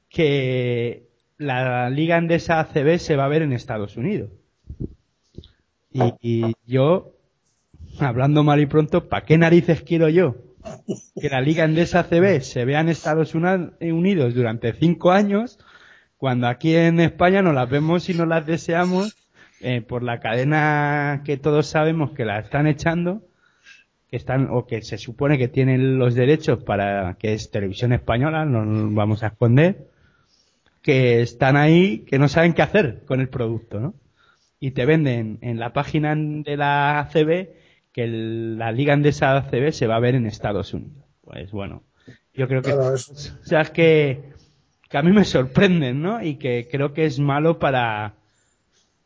que 0.10 1.08
la 1.38 1.89
Liga 1.89 2.17
Endesa 2.17 2.60
ACB 2.60 2.98
se 3.00 3.15
va 3.15 3.25
a 3.25 3.29
ver 3.29 3.41
en 3.41 3.53
Estados 3.53 3.96
Unidos. 3.96 4.32
Y, 6.22 6.54
yo, 6.66 7.13
hablando 8.00 8.44
mal 8.44 8.60
y 8.62 8.66
pronto, 8.66 9.08
¿para 9.10 9.25
qué 9.25 9.38
narices 9.38 9.82
quiero 9.82 10.10
yo? 10.10 10.36
Que 11.20 11.30
la 11.30 11.42
Liga 11.42 11.63
Endesa 11.63 12.01
ACB 12.01 12.42
se 12.42 12.66
vea 12.66 12.82
en 12.82 12.89
Estados 12.89 13.36
Una- 13.36 13.72
Unidos 13.80 14.34
durante 14.36 14.74
cinco 14.74 15.12
años, 15.12 15.60
cuando 16.18 16.48
aquí 16.48 16.75
en 16.75 17.00
España 17.00 17.42
no 17.42 17.54
las 17.54 17.70
vemos 17.70 18.10
y 18.10 18.13
no 18.13 18.25
las 18.25 18.46
deseamos 18.46 19.16
eh, 19.62 19.82
por 19.82 20.04
la 20.04 20.20
cadena 20.20 21.22
que 21.25 21.38
todos 21.38 21.68
sabemos 21.68 22.12
que 22.12 22.25
la 22.25 22.39
están 22.39 22.68
echando, 22.68 23.22
que 24.10 24.18
están 24.18 24.50
o 24.51 24.66
que 24.68 24.82
se 24.82 24.98
supone 24.98 25.38
que 25.38 25.48
tienen 25.48 25.98
los 25.98 26.16
derechos 26.16 26.63
para 26.63 27.16
que 27.20 27.34
es 27.34 27.50
televisión 27.50 27.94
española, 27.94 28.46
no 28.46 28.66
nos 28.66 28.94
vamos 28.94 29.24
a 29.24 29.27
esconder, 29.27 29.88
que 30.82 31.22
están 31.22 31.56
ahí, 31.58 32.00
que 32.00 32.20
no 32.20 32.27
saben 32.27 32.54
qué 32.54 32.62
hacer 32.62 33.04
con 33.06 33.20
el 33.20 33.30
producto, 33.30 33.80
¿no? 33.80 33.94
Y 34.60 34.72
te 34.72 34.86
venden 34.86 35.38
en 35.42 35.60
la 35.60 35.74
página 35.74 36.16
de 36.16 36.58
la 36.58 37.00
ACB 37.00 37.50
que 37.94 38.04
el- 38.04 38.58
la 38.58 38.72
liga 38.72 38.94
andesa 38.94 39.36
ACB 39.38 39.72
se 39.72 39.88
va 39.88 39.96
a 39.98 40.00
ver 40.00 40.16
en 40.16 40.26
Estados 40.26 40.74
Unidos. 40.74 41.04
Pues 41.22 41.52
bueno, 41.52 41.84
yo 42.34 42.48
creo 42.48 42.62
que 42.62 42.72
Claro, 42.72 42.96
es- 42.96 43.10
o 43.10 43.46
sea, 43.46 43.62
es 43.62 43.70
que, 43.72 44.24
que 44.90 44.98
a 44.98 45.02
mí 45.04 45.12
me 45.12 45.26
sorprenden, 45.26 46.02
¿no? 46.02 46.24
Y 46.24 46.38
que 46.38 46.68
creo 46.72 46.94
que 46.94 47.06
es 47.06 47.20
malo 47.20 47.60
para, 47.60 48.14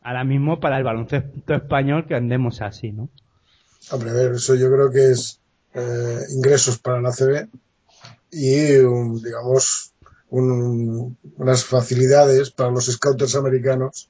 ahora 0.01 0.23
mismo 0.23 0.59
para 0.59 0.77
el 0.77 0.83
baloncesto 0.83 1.53
español 1.53 2.05
que 2.07 2.15
andemos 2.15 2.61
así, 2.61 2.91
¿no? 2.91 3.09
Hombre, 3.91 4.11
a 4.11 4.13
ver, 4.13 4.31
eso 4.33 4.55
yo 4.55 4.71
creo 4.71 4.91
que 4.91 5.11
es 5.11 5.39
eh, 5.73 6.19
ingresos 6.35 6.77
para 6.79 7.01
la 7.01 7.11
CB 7.11 7.47
y, 8.31 8.77
un, 8.79 9.21
digamos, 9.21 9.91
un- 10.29 11.17
unas 11.37 11.63
facilidades 11.65 12.51
para 12.51 12.71
los 12.71 12.85
scouters 12.85 13.35
americanos 13.35 14.09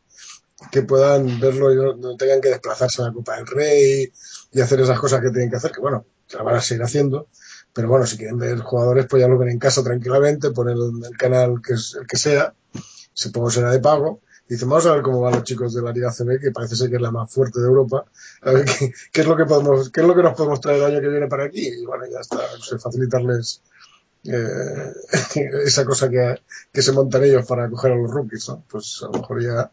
que 0.70 0.84
puedan 0.84 1.40
verlo 1.40 1.72
y 1.72 2.00
no, 2.00 2.16
tengan 2.18 2.42
que 2.42 2.50
desplazarse 2.50 3.02
a 3.02 3.06
la 3.06 3.14
Copa 3.14 3.38
del 3.38 3.48
Rey 3.48 4.12
y 4.52 4.62
hacer 4.62 4.82
esas 4.82 5.00
cosas 5.00 5.22
que 5.22 5.30
tienen 5.30 5.50
que 5.50 5.56
hacer, 5.56 5.72
que 5.72 5.82
bueno, 5.82 6.06
que 6.28 6.38
la 6.38 6.44
van 6.44 6.56
a 6.56 6.62
seguir 6.62 6.84
haciendo. 6.84 7.28
Pero 7.74 7.88
bueno, 7.88 8.06
si 8.06 8.18
quieren 8.18 8.38
ver 8.38 8.60
jugadores, 8.60 9.08
pues 9.08 9.22
ya 9.22 9.28
lo 9.28 9.38
ven 9.38 9.50
en 9.50 9.60
casa 9.60 9.84
tranquilamente, 9.84 10.52
ponen 10.52 10.78
el, 10.78 11.18
canal 11.18 11.62
que 11.66 11.74
es 11.74 11.96
el 12.00 12.06
que 12.06 12.18
sea, 12.18 12.54
será 13.14 13.72
de 13.72 13.80
pago. 13.80 14.22
Dicen, 14.48 14.68
vamos 14.68 14.86
a 14.86 14.94
ver 14.94 15.02
cómo 15.02 15.22
van 15.22 15.36
los 15.36 15.44
chicos 15.44 15.74
de 15.74 15.82
la 15.82 15.94
Liga 15.94 16.12
CB, 16.12 16.42
que 16.42 16.52
parece 16.52 16.76
ser 16.76 16.90
que 16.90 16.98
es 16.98 17.02
la 17.02 17.12
más 17.12 17.32
fuerte 17.32 17.62
de 17.62 17.68
Europa, 17.68 18.04
a 18.42 18.52
ver 18.52 18.66
qué, 19.14 19.22
es 19.22 19.28
lo 19.28 19.38
que 19.38 19.46
podemos, 19.46 19.90
qué 19.92 20.02
es 20.02 20.08
lo 20.08 20.14
que 20.14 20.24
nos 20.24 20.36
podemos 20.36 20.60
traer 20.60 20.80
el 20.80 20.86
año 20.86 21.00
que 21.00 21.08
viene 21.08 21.28
para 21.28 21.46
aquí. 21.46 21.66
Y 21.66 21.86
bueno, 21.86 22.04
ya 22.12 22.20
está, 22.20 22.40
sé, 22.62 22.78
facilitarles 22.78 23.62
eh, 24.26 24.94
esa 25.64 25.86
cosa 25.86 26.10
que, 26.10 26.42
que 26.74 26.82
se 26.82 26.92
montan 26.92 27.24
ellos 27.24 27.46
para 27.46 27.70
coger 27.70 27.94
a 27.94 27.96
los 27.96 28.12
rookies, 28.12 28.50
¿no? 28.50 28.66
Pues 28.70 29.00
a 29.04 29.06
lo 29.06 29.20
mejor 29.20 29.42
ya 29.42 29.72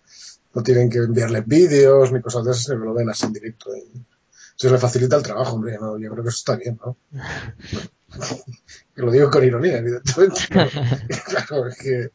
no 0.54 0.62
tienen 0.62 0.90
que 0.90 0.98
enviarles 0.98 1.46
vídeos 1.46 2.12
ni 2.12 2.20
cosas 2.20 2.44
de 2.44 2.52
esas, 2.52 2.64
sino 2.64 2.80
que 2.80 2.86
lo 2.86 2.94
ven 2.94 3.10
así 3.10 3.26
en 3.26 3.32
directo. 3.32 3.70
Y 3.76 4.04
se 4.56 4.70
les 4.70 4.80
facilita 4.80 5.16
el 5.16 5.22
trabajo, 5.22 5.54
hombre, 5.54 5.78
¿no? 5.80 5.98
yo 5.98 6.10
creo 6.10 6.24
que 6.24 6.30
eso 6.30 6.38
está 6.38 6.56
bien, 6.56 6.78
¿no? 6.84 6.96
Que 8.94 9.02
lo 9.02 9.12
digo 9.12 9.30
con 9.30 9.44
ironía, 9.44 9.78
evidentemente. 9.78 10.40
claro, 11.26 11.68
es 11.68 11.76
que, 11.76 12.10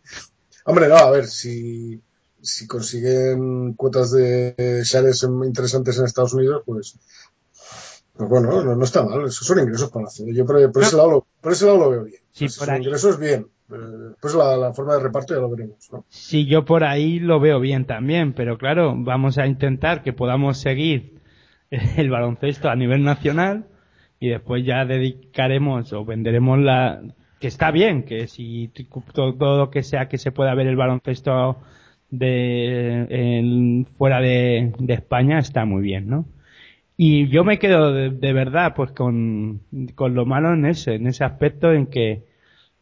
hombre, 0.65 0.89
no, 0.89 0.95
a 0.97 1.11
ver, 1.11 1.27
si, 1.27 2.01
si 2.41 2.67
consiguen 2.67 3.73
cuotas 3.73 4.11
de 4.11 4.81
shares 4.83 5.23
interesantes 5.23 5.97
en 5.97 6.05
Estados 6.05 6.33
Unidos, 6.33 6.63
pues, 6.65 6.97
pues 8.17 8.29
bueno, 8.29 8.63
no, 8.63 8.75
no 8.75 8.83
está 8.83 9.03
mal, 9.03 9.25
esos 9.25 9.47
son 9.47 9.59
ingresos 9.59 9.91
para 9.91 10.05
la 10.05 10.11
ciudad. 10.11 10.33
Yo 10.33 10.45
por, 10.45 10.71
por 10.71 10.83
ese 10.83 10.97
lado 10.97 11.11
lo, 11.11 11.27
por 11.39 11.53
ese 11.53 11.65
lado 11.65 11.77
lo 11.77 11.89
veo 11.91 12.03
bien. 12.03 12.21
Sí, 12.33 12.47
por 12.49 12.75
ingresos, 12.75 13.17
bien. 13.17 13.47
Pues 14.21 14.35
la, 14.35 14.73
forma 14.73 14.95
de 14.95 15.03
reparto 15.03 15.33
ya 15.33 15.41
lo 15.41 15.49
veremos, 15.49 15.89
¿no? 15.91 16.05
Sí, 16.09 16.45
yo 16.45 16.65
por 16.65 16.83
ahí 16.83 17.19
lo 17.19 17.39
veo 17.39 17.59
bien 17.59 17.85
también, 17.85 18.33
pero 18.33 18.57
claro, 18.57 18.93
vamos 18.95 19.37
a 19.37 19.47
intentar 19.47 20.03
que 20.03 20.13
podamos 20.13 20.59
seguir 20.59 21.19
el 21.97 22.09
baloncesto 22.09 22.69
a 22.69 22.75
nivel 22.75 23.03
nacional 23.03 23.65
y 24.19 24.29
después 24.29 24.63
ya 24.65 24.85
dedicaremos 24.85 25.91
o 25.93 26.05
venderemos 26.05 26.59
la 26.59 27.01
que 27.39 27.47
está 27.47 27.71
bien, 27.71 28.03
que 28.03 28.27
si 28.27 28.71
todo, 29.13 29.57
lo 29.57 29.69
que 29.69 29.83
sea 29.83 30.07
que 30.07 30.17
se 30.17 30.31
pueda 30.31 30.55
ver 30.55 30.67
el 30.67 30.77
baloncesto 30.77 31.57
de 32.09 33.85
fuera 33.97 34.21
de, 34.21 34.71
España 34.87 35.39
está 35.39 35.65
muy 35.65 35.81
bien, 35.81 36.07
¿no? 36.07 36.25
Y 36.95 37.27
yo 37.27 37.43
me 37.43 37.57
quedo 37.57 37.91
de, 37.91 38.11
de 38.11 38.33
verdad 38.33 38.73
pues 38.75 38.91
con, 38.91 39.61
con 39.95 40.13
lo 40.13 40.25
malo 40.25 40.53
en 40.53 40.65
ese, 40.67 40.93
en 40.93 41.07
ese 41.07 41.23
aspecto 41.23 41.73
en 41.73 41.87
que 41.87 42.32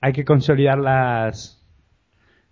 hay 0.02 0.14
que 0.14 0.26
consolidar 0.26 0.78
las, 0.80 1.64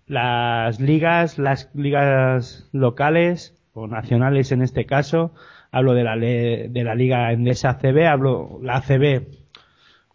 las 0.07 0.79
ligas, 0.79 1.37
las 1.37 1.69
ligas 1.73 2.69
locales 2.71 3.55
o 3.73 3.87
nacionales 3.87 4.51
en 4.51 4.61
este 4.61 4.85
caso. 4.85 5.33
Hablo 5.71 5.93
de 5.93 6.03
la, 6.03 6.15
de 6.15 6.81
la 6.83 6.95
liga 6.95 7.31
endesa 7.31 7.71
ACB, 7.71 8.07
hablo 8.07 8.59
la 8.63 8.77
ACB 8.77 9.27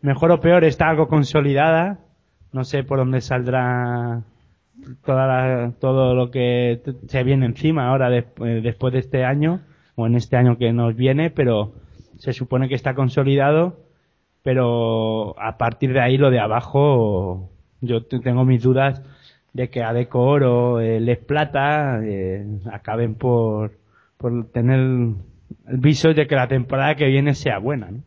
mejor 0.00 0.32
o 0.32 0.40
peor, 0.40 0.64
está 0.64 0.88
algo 0.88 1.08
consolidada. 1.08 1.98
No 2.52 2.64
sé 2.64 2.84
por 2.84 2.98
dónde 2.98 3.20
saldrá 3.20 4.22
toda 5.04 5.26
la- 5.26 5.72
todo 5.80 6.14
lo 6.14 6.30
que 6.30 6.80
se 7.08 7.22
viene 7.24 7.46
encima 7.46 7.88
ahora 7.88 8.10
des- 8.10 8.26
eh, 8.44 8.60
después 8.62 8.92
de 8.92 8.98
este 9.00 9.24
año 9.24 9.60
o 9.96 10.06
en 10.06 10.14
este 10.16 10.36
año 10.36 10.58
que 10.58 10.72
nos 10.72 10.94
viene, 10.96 11.30
pero 11.30 11.72
se 12.18 12.32
supone 12.32 12.68
que 12.68 12.74
está 12.74 12.94
consolidado, 12.94 13.83
pero 14.44 15.34
a 15.40 15.56
partir 15.56 15.94
de 15.94 16.00
ahí 16.00 16.18
lo 16.18 16.30
de 16.30 16.38
abajo 16.38 17.50
yo 17.80 18.04
tengo 18.04 18.44
mis 18.44 18.62
dudas 18.62 19.02
de 19.54 19.70
que 19.70 19.82
Adecor 19.82 20.42
o 20.44 20.80
eh, 20.80 21.00
Les 21.00 21.18
Plata 21.18 22.00
eh, 22.04 22.44
acaben 22.70 23.14
por, 23.14 23.78
por 24.18 24.50
tener 24.52 24.78
el 24.78 25.78
viso 25.78 26.12
de 26.12 26.26
que 26.26 26.36
la 26.36 26.46
temporada 26.46 26.94
que 26.94 27.06
viene 27.06 27.34
sea 27.34 27.58
buena, 27.58 27.90
¿no? 27.90 28.02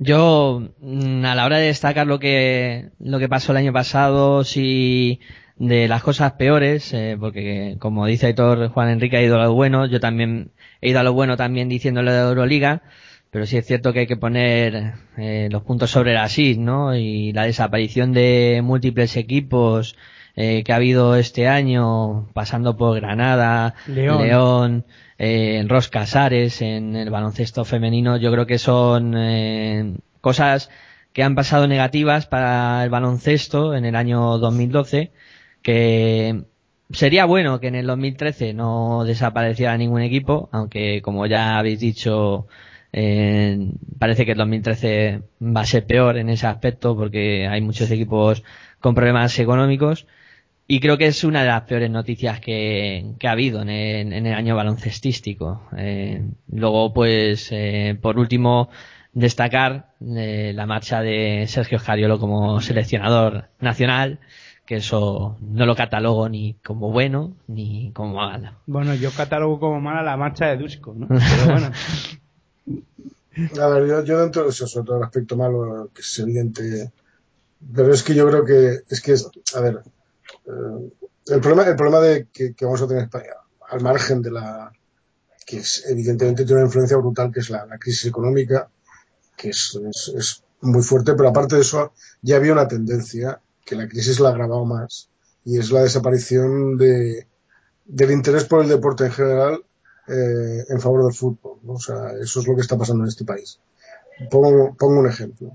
Yo, 0.00 0.68
mm, 0.80 1.24
a 1.24 1.34
la 1.34 1.46
hora 1.46 1.58
de 1.58 1.66
destacar 1.66 2.06
lo 2.06 2.18
que, 2.18 2.90
lo 3.00 3.18
que 3.18 3.28
pasó 3.28 3.52
el 3.52 3.58
año 3.58 3.72
pasado, 3.72 4.44
si 4.44 5.20
de 5.56 5.88
las 5.88 6.02
cosas 6.02 6.32
peores, 6.32 6.92
eh, 6.92 7.16
porque 7.18 7.76
como 7.78 8.06
dice 8.06 8.26
Aitor, 8.26 8.68
Juan 8.68 8.90
Enrique 8.90 9.16
ha 9.16 9.22
ido 9.22 9.40
a 9.40 9.44
lo 9.44 9.54
bueno, 9.54 9.86
yo 9.86 9.98
también 9.98 10.52
he 10.80 10.90
ido 10.90 11.00
a 11.00 11.02
lo 11.02 11.14
bueno 11.14 11.36
también 11.36 11.68
diciéndolo 11.68 12.12
de 12.12 12.20
Euroliga, 12.20 12.82
pero 13.30 13.46
sí 13.46 13.56
es 13.56 13.66
cierto 13.66 13.92
que 13.92 14.00
hay 14.00 14.06
que 14.06 14.16
poner 14.16 14.94
eh, 15.16 15.48
los 15.50 15.62
puntos 15.62 15.90
sobre 15.90 16.14
las 16.14 16.38
is, 16.38 16.58
¿no? 16.58 16.96
Y 16.96 17.32
la 17.32 17.44
desaparición 17.44 18.12
de 18.12 18.60
múltiples 18.62 19.16
equipos 19.16 19.96
eh, 20.40 20.62
que 20.62 20.72
ha 20.72 20.76
habido 20.76 21.16
este 21.16 21.48
año, 21.48 22.28
pasando 22.32 22.76
por 22.76 22.94
Granada, 22.94 23.74
León. 23.88 24.22
León, 24.22 24.84
eh, 25.18 25.58
en 25.58 25.68
Ros 25.68 25.88
Casares, 25.88 26.62
en 26.62 26.94
el 26.94 27.10
baloncesto 27.10 27.64
femenino, 27.64 28.16
yo 28.18 28.30
creo 28.30 28.46
que 28.46 28.58
son 28.58 29.14
eh, 29.16 29.96
cosas 30.20 30.70
que 31.12 31.24
han 31.24 31.34
pasado 31.34 31.66
negativas 31.66 32.26
para 32.26 32.84
el 32.84 32.90
baloncesto 32.90 33.74
en 33.74 33.84
el 33.84 33.96
año 33.96 34.38
2012, 34.38 35.10
que 35.60 36.44
sería 36.92 37.24
bueno 37.24 37.58
que 37.58 37.66
en 37.66 37.74
el 37.74 37.88
2013 37.88 38.54
no 38.54 39.02
desapareciera 39.04 39.76
ningún 39.76 40.02
equipo, 40.02 40.48
aunque 40.52 41.02
como 41.02 41.26
ya 41.26 41.58
habéis 41.58 41.80
dicho, 41.80 42.46
eh, 43.00 43.70
parece 44.00 44.26
que 44.26 44.32
el 44.32 44.38
2013 44.38 45.22
va 45.40 45.60
a 45.60 45.66
ser 45.66 45.86
peor 45.86 46.18
en 46.18 46.30
ese 46.30 46.48
aspecto 46.48 46.96
porque 46.96 47.46
hay 47.46 47.60
muchos 47.60 47.88
equipos 47.92 48.42
con 48.80 48.96
problemas 48.96 49.38
económicos. 49.38 50.08
Y 50.66 50.80
creo 50.80 50.98
que 50.98 51.06
es 51.06 51.22
una 51.22 51.42
de 51.42 51.46
las 51.46 51.62
peores 51.62 51.90
noticias 51.90 52.40
que, 52.40 53.12
que 53.20 53.28
ha 53.28 53.32
habido 53.32 53.62
en 53.62 53.70
el, 53.70 54.12
en 54.12 54.26
el 54.26 54.34
año 54.34 54.56
baloncestístico. 54.56 55.62
Eh, 55.76 56.22
luego, 56.50 56.92
pues, 56.92 57.50
eh, 57.52 57.96
por 58.02 58.18
último, 58.18 58.68
destacar 59.12 59.92
la 60.00 60.66
marcha 60.66 61.00
de 61.00 61.46
Sergio 61.46 61.78
Scariolo 61.78 62.18
como 62.18 62.60
seleccionador 62.60 63.48
nacional, 63.60 64.18
que 64.66 64.76
eso 64.76 65.38
no 65.40 65.66
lo 65.66 65.76
catalogo 65.76 66.28
ni 66.28 66.54
como 66.64 66.90
bueno 66.90 67.36
ni 67.46 67.92
como 67.92 68.16
malo. 68.16 68.50
Bueno, 68.66 68.94
yo 68.94 69.12
catalogo 69.12 69.60
como 69.60 69.80
mala 69.80 70.02
la 70.02 70.16
marcha 70.16 70.46
de 70.46 70.56
Dusko, 70.56 70.94
¿no? 70.94 71.06
Pero 71.08 71.52
bueno, 71.52 71.70
A 73.60 73.68
ver, 73.68 74.04
yo, 74.04 74.20
dentro 74.20 74.44
de 74.44 74.48
eso, 74.50 74.66
sobre 74.66 74.86
todo 74.86 74.96
el 74.96 75.04
aspecto 75.04 75.36
malo, 75.36 75.90
que 75.94 76.02
es 76.02 76.18
evidente, 76.18 76.92
pero 77.74 77.92
es 77.92 78.02
que 78.02 78.14
yo 78.14 78.26
creo 78.26 78.44
que 78.44 78.80
es 78.88 79.00
que, 79.00 79.12
es, 79.12 79.28
a 79.54 79.60
ver, 79.60 79.80
eh, 80.46 80.92
el 81.26 81.40
problema, 81.40 81.68
el 81.68 81.76
problema 81.76 82.00
de 82.00 82.26
que, 82.32 82.54
vamos 82.62 82.82
a 82.82 82.88
tener 82.88 83.02
en 83.02 83.06
España, 83.06 83.34
al 83.68 83.80
margen 83.80 84.22
de 84.22 84.32
la, 84.32 84.72
que 85.46 85.58
es, 85.58 85.84
evidentemente 85.88 86.44
tiene 86.44 86.62
una 86.62 86.68
influencia 86.68 86.96
brutal, 86.96 87.32
que 87.32 87.40
es 87.40 87.50
la, 87.50 87.64
la 87.66 87.78
crisis 87.78 88.06
económica, 88.06 88.68
que 89.36 89.50
es 89.50 89.78
muy 90.60 90.82
fuerte, 90.82 91.14
pero 91.14 91.28
aparte 91.28 91.56
de 91.56 91.62
eso, 91.62 91.92
ya 92.22 92.36
había 92.36 92.52
una 92.52 92.66
tendencia 92.66 93.40
que 93.64 93.76
la 93.76 93.88
crisis 93.88 94.18
la 94.18 94.30
ha 94.30 94.32
agravado 94.32 94.64
más, 94.64 95.10
y 95.44 95.58
es 95.58 95.70
la 95.70 95.82
desaparición 95.82 96.76
de, 96.76 97.26
del 97.84 98.10
interés 98.10 98.44
por 98.44 98.62
el 98.62 98.68
deporte 98.68 99.04
en 99.04 99.12
general 99.12 99.64
eh, 100.08 100.64
en 100.68 100.80
favor 100.80 101.04
del 101.04 101.14
fútbol. 101.14 101.58
O 101.66 101.78
sea, 101.78 102.12
eso 102.20 102.40
es 102.40 102.46
lo 102.46 102.54
que 102.54 102.62
está 102.62 102.76
pasando 102.76 103.04
en 103.04 103.08
este 103.08 103.24
país. 103.24 103.58
Pongo, 104.30 104.74
pongo 104.74 105.00
un 105.00 105.08
ejemplo. 105.08 105.52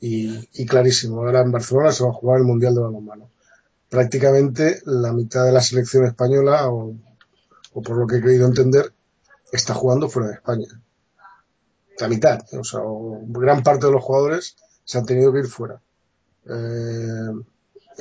Y, 0.00 0.48
y 0.52 0.66
clarísimo, 0.66 1.20
ahora 1.20 1.40
en 1.40 1.52
Barcelona 1.52 1.92
se 1.92 2.04
va 2.04 2.10
a 2.10 2.14
jugar 2.14 2.38
el 2.38 2.44
Mundial 2.44 2.74
de 2.74 2.80
Balonmano. 2.82 3.30
Prácticamente 3.88 4.82
la 4.84 5.12
mitad 5.12 5.44
de 5.44 5.52
la 5.52 5.60
selección 5.60 6.04
española, 6.04 6.68
o, 6.68 6.94
o 7.72 7.82
por 7.82 7.96
lo 7.96 8.06
que 8.06 8.16
he 8.16 8.20
querido 8.20 8.46
entender, 8.46 8.92
está 9.52 9.72
jugando 9.72 10.08
fuera 10.08 10.28
de 10.28 10.34
España. 10.34 10.66
La 11.98 12.08
mitad, 12.08 12.42
o 12.58 12.64
sea, 12.64 12.80
o 12.82 13.20
gran 13.28 13.62
parte 13.62 13.86
de 13.86 13.92
los 13.92 14.02
jugadores 14.02 14.56
se 14.84 14.98
han 14.98 15.06
tenido 15.06 15.32
que 15.32 15.38
ir 15.38 15.46
fuera. 15.46 15.80
Eh, 16.46 17.30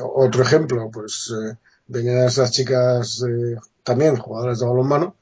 otro 0.02 0.42
ejemplo, 0.42 0.90
pues 0.92 1.32
eh, 1.32 1.56
venían 1.88 2.26
esas 2.26 2.52
chicas 2.52 3.24
eh, 3.30 3.56
también 3.84 4.18
jugadoras 4.18 4.60
de 4.60 4.66
balonmano 4.66 5.16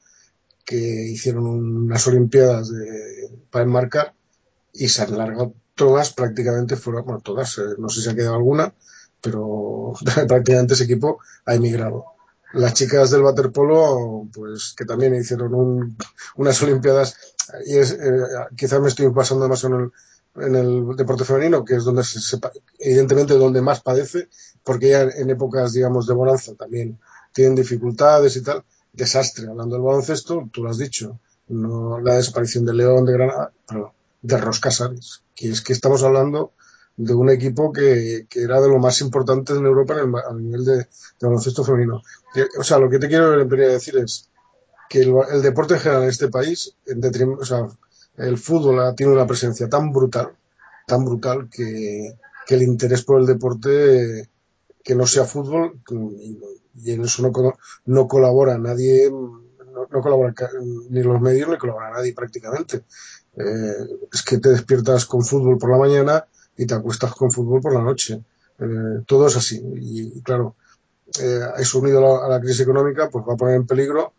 que 0.72 1.04
hicieron 1.10 1.44
unas 1.44 2.06
olimpiadas 2.06 2.72
de, 2.72 3.28
para 3.50 3.66
enmarcar 3.66 4.14
y 4.72 4.88
se 4.88 5.02
han 5.02 5.18
largado 5.18 5.52
todas 5.74 6.14
prácticamente 6.14 6.76
fuera, 6.76 7.02
bueno, 7.02 7.20
todas, 7.20 7.58
eh, 7.58 7.74
no 7.76 7.90
sé 7.90 8.00
si 8.00 8.08
ha 8.08 8.14
quedado 8.14 8.36
alguna, 8.36 8.72
pero 9.20 9.92
prácticamente 10.28 10.72
ese 10.72 10.84
equipo 10.84 11.18
ha 11.44 11.54
emigrado. 11.54 12.06
Las 12.54 12.72
chicas 12.72 13.10
del 13.10 13.20
waterpolo, 13.20 14.28
pues 14.32 14.72
que 14.74 14.86
también 14.86 15.14
hicieron 15.14 15.54
un, 15.54 15.98
unas 16.36 16.62
olimpiadas, 16.62 17.16
y 17.66 17.76
es, 17.76 17.92
eh, 17.92 18.22
quizás 18.56 18.80
me 18.80 18.88
estoy 18.88 19.10
pasando 19.10 19.46
más 19.50 19.64
en 19.64 19.74
el, 19.74 19.92
en 20.42 20.54
el 20.54 20.96
deporte 20.96 21.26
femenino, 21.26 21.66
que 21.66 21.76
es 21.76 21.84
donde 21.84 22.02
se, 22.02 22.18
se, 22.18 22.38
evidentemente 22.78 23.34
donde 23.34 23.60
más 23.60 23.82
padece, 23.82 24.30
porque 24.64 24.88
ya 24.88 25.02
en 25.02 25.28
épocas, 25.28 25.74
digamos, 25.74 26.06
de 26.06 26.14
bonanza 26.14 26.54
también 26.54 26.98
tienen 27.34 27.56
dificultades 27.56 28.36
y 28.36 28.42
tal. 28.42 28.64
Desastre, 28.92 29.48
hablando 29.48 29.76
del 29.76 29.84
baloncesto, 29.84 30.48
tú 30.52 30.62
lo 30.62 30.70
has 30.70 30.78
dicho, 30.78 31.18
no 31.48 32.00
la 32.00 32.16
desaparición 32.16 32.64
de 32.66 32.74
León, 32.74 33.06
de 33.06 33.12
Granada, 33.14 33.52
pero 33.66 33.94
de 34.20 34.36
Roscasares, 34.36 35.22
que 35.34 35.50
es 35.50 35.62
que 35.62 35.72
estamos 35.72 36.02
hablando 36.02 36.52
de 36.96 37.14
un 37.14 37.30
equipo 37.30 37.72
que, 37.72 38.26
que 38.28 38.42
era 38.42 38.60
de 38.60 38.68
lo 38.68 38.78
más 38.78 39.00
importante 39.00 39.54
en 39.54 39.64
Europa 39.64 39.94
en 39.94 40.08
el, 40.08 40.14
a 40.16 40.32
nivel 40.34 40.64
de, 40.64 40.76
de 40.76 40.86
baloncesto 41.20 41.64
femenino. 41.64 42.02
Que, 42.34 42.46
o 42.58 42.62
sea, 42.62 42.78
lo 42.78 42.90
que 42.90 42.98
te 42.98 43.08
quiero 43.08 43.44
decir 43.46 43.96
es 43.96 44.28
que 44.88 45.00
el, 45.00 45.14
el 45.32 45.42
deporte 45.42 45.74
en 45.74 45.80
general 45.80 46.02
en 46.02 46.10
este 46.10 46.28
país, 46.28 46.76
en 46.86 47.02
o 47.40 47.44
sea, 47.44 47.66
el 48.18 48.36
fútbol 48.36 48.94
tiene 48.94 49.12
una 49.12 49.26
presencia 49.26 49.68
tan 49.68 49.90
brutal, 49.90 50.36
tan 50.86 51.04
brutal 51.04 51.48
que, 51.50 52.14
que 52.46 52.54
el 52.54 52.62
interés 52.62 53.02
por 53.02 53.20
el 53.20 53.26
deporte 53.26 54.28
que 54.84 54.94
no 54.94 55.06
sea 55.06 55.24
fútbol 55.24 55.80
y 56.74 56.92
en 56.92 57.04
eso 57.04 57.22
no, 57.22 57.54
no 57.86 58.08
colabora 58.08 58.58
nadie, 58.58 59.10
no, 59.10 59.42
no, 59.90 60.00
colabora 60.00 60.34
ni 60.90 61.02
los 61.02 61.20
medios 61.20 61.48
ni 61.48 61.58
colabora 61.58 61.90
nadie 61.90 62.14
prácticamente. 62.14 62.84
Eh, 63.36 63.74
es 64.12 64.22
que 64.22 64.38
te 64.38 64.50
despiertas 64.50 65.06
con 65.06 65.24
fútbol 65.24 65.58
por 65.58 65.70
la 65.70 65.78
mañana 65.78 66.26
y 66.56 66.66
te 66.66 66.74
acuestas 66.74 67.14
con 67.14 67.30
fútbol 67.30 67.60
por 67.60 67.74
la 67.74 67.82
noche. 67.82 68.22
Eh, 68.58 69.02
todo 69.06 69.26
es 69.26 69.36
así. 69.36 69.62
Y, 69.76 70.20
claro, 70.22 70.56
eh, 71.20 71.40
eso 71.58 71.78
unido 71.78 72.22
a 72.22 72.28
la, 72.28 72.40
crisis 72.40 72.60
económica, 72.60 73.08
pues 73.10 73.24
va 73.28 73.34
a 73.34 73.36
poner 73.36 73.56
en 73.56 73.66
peligro, 73.66 74.12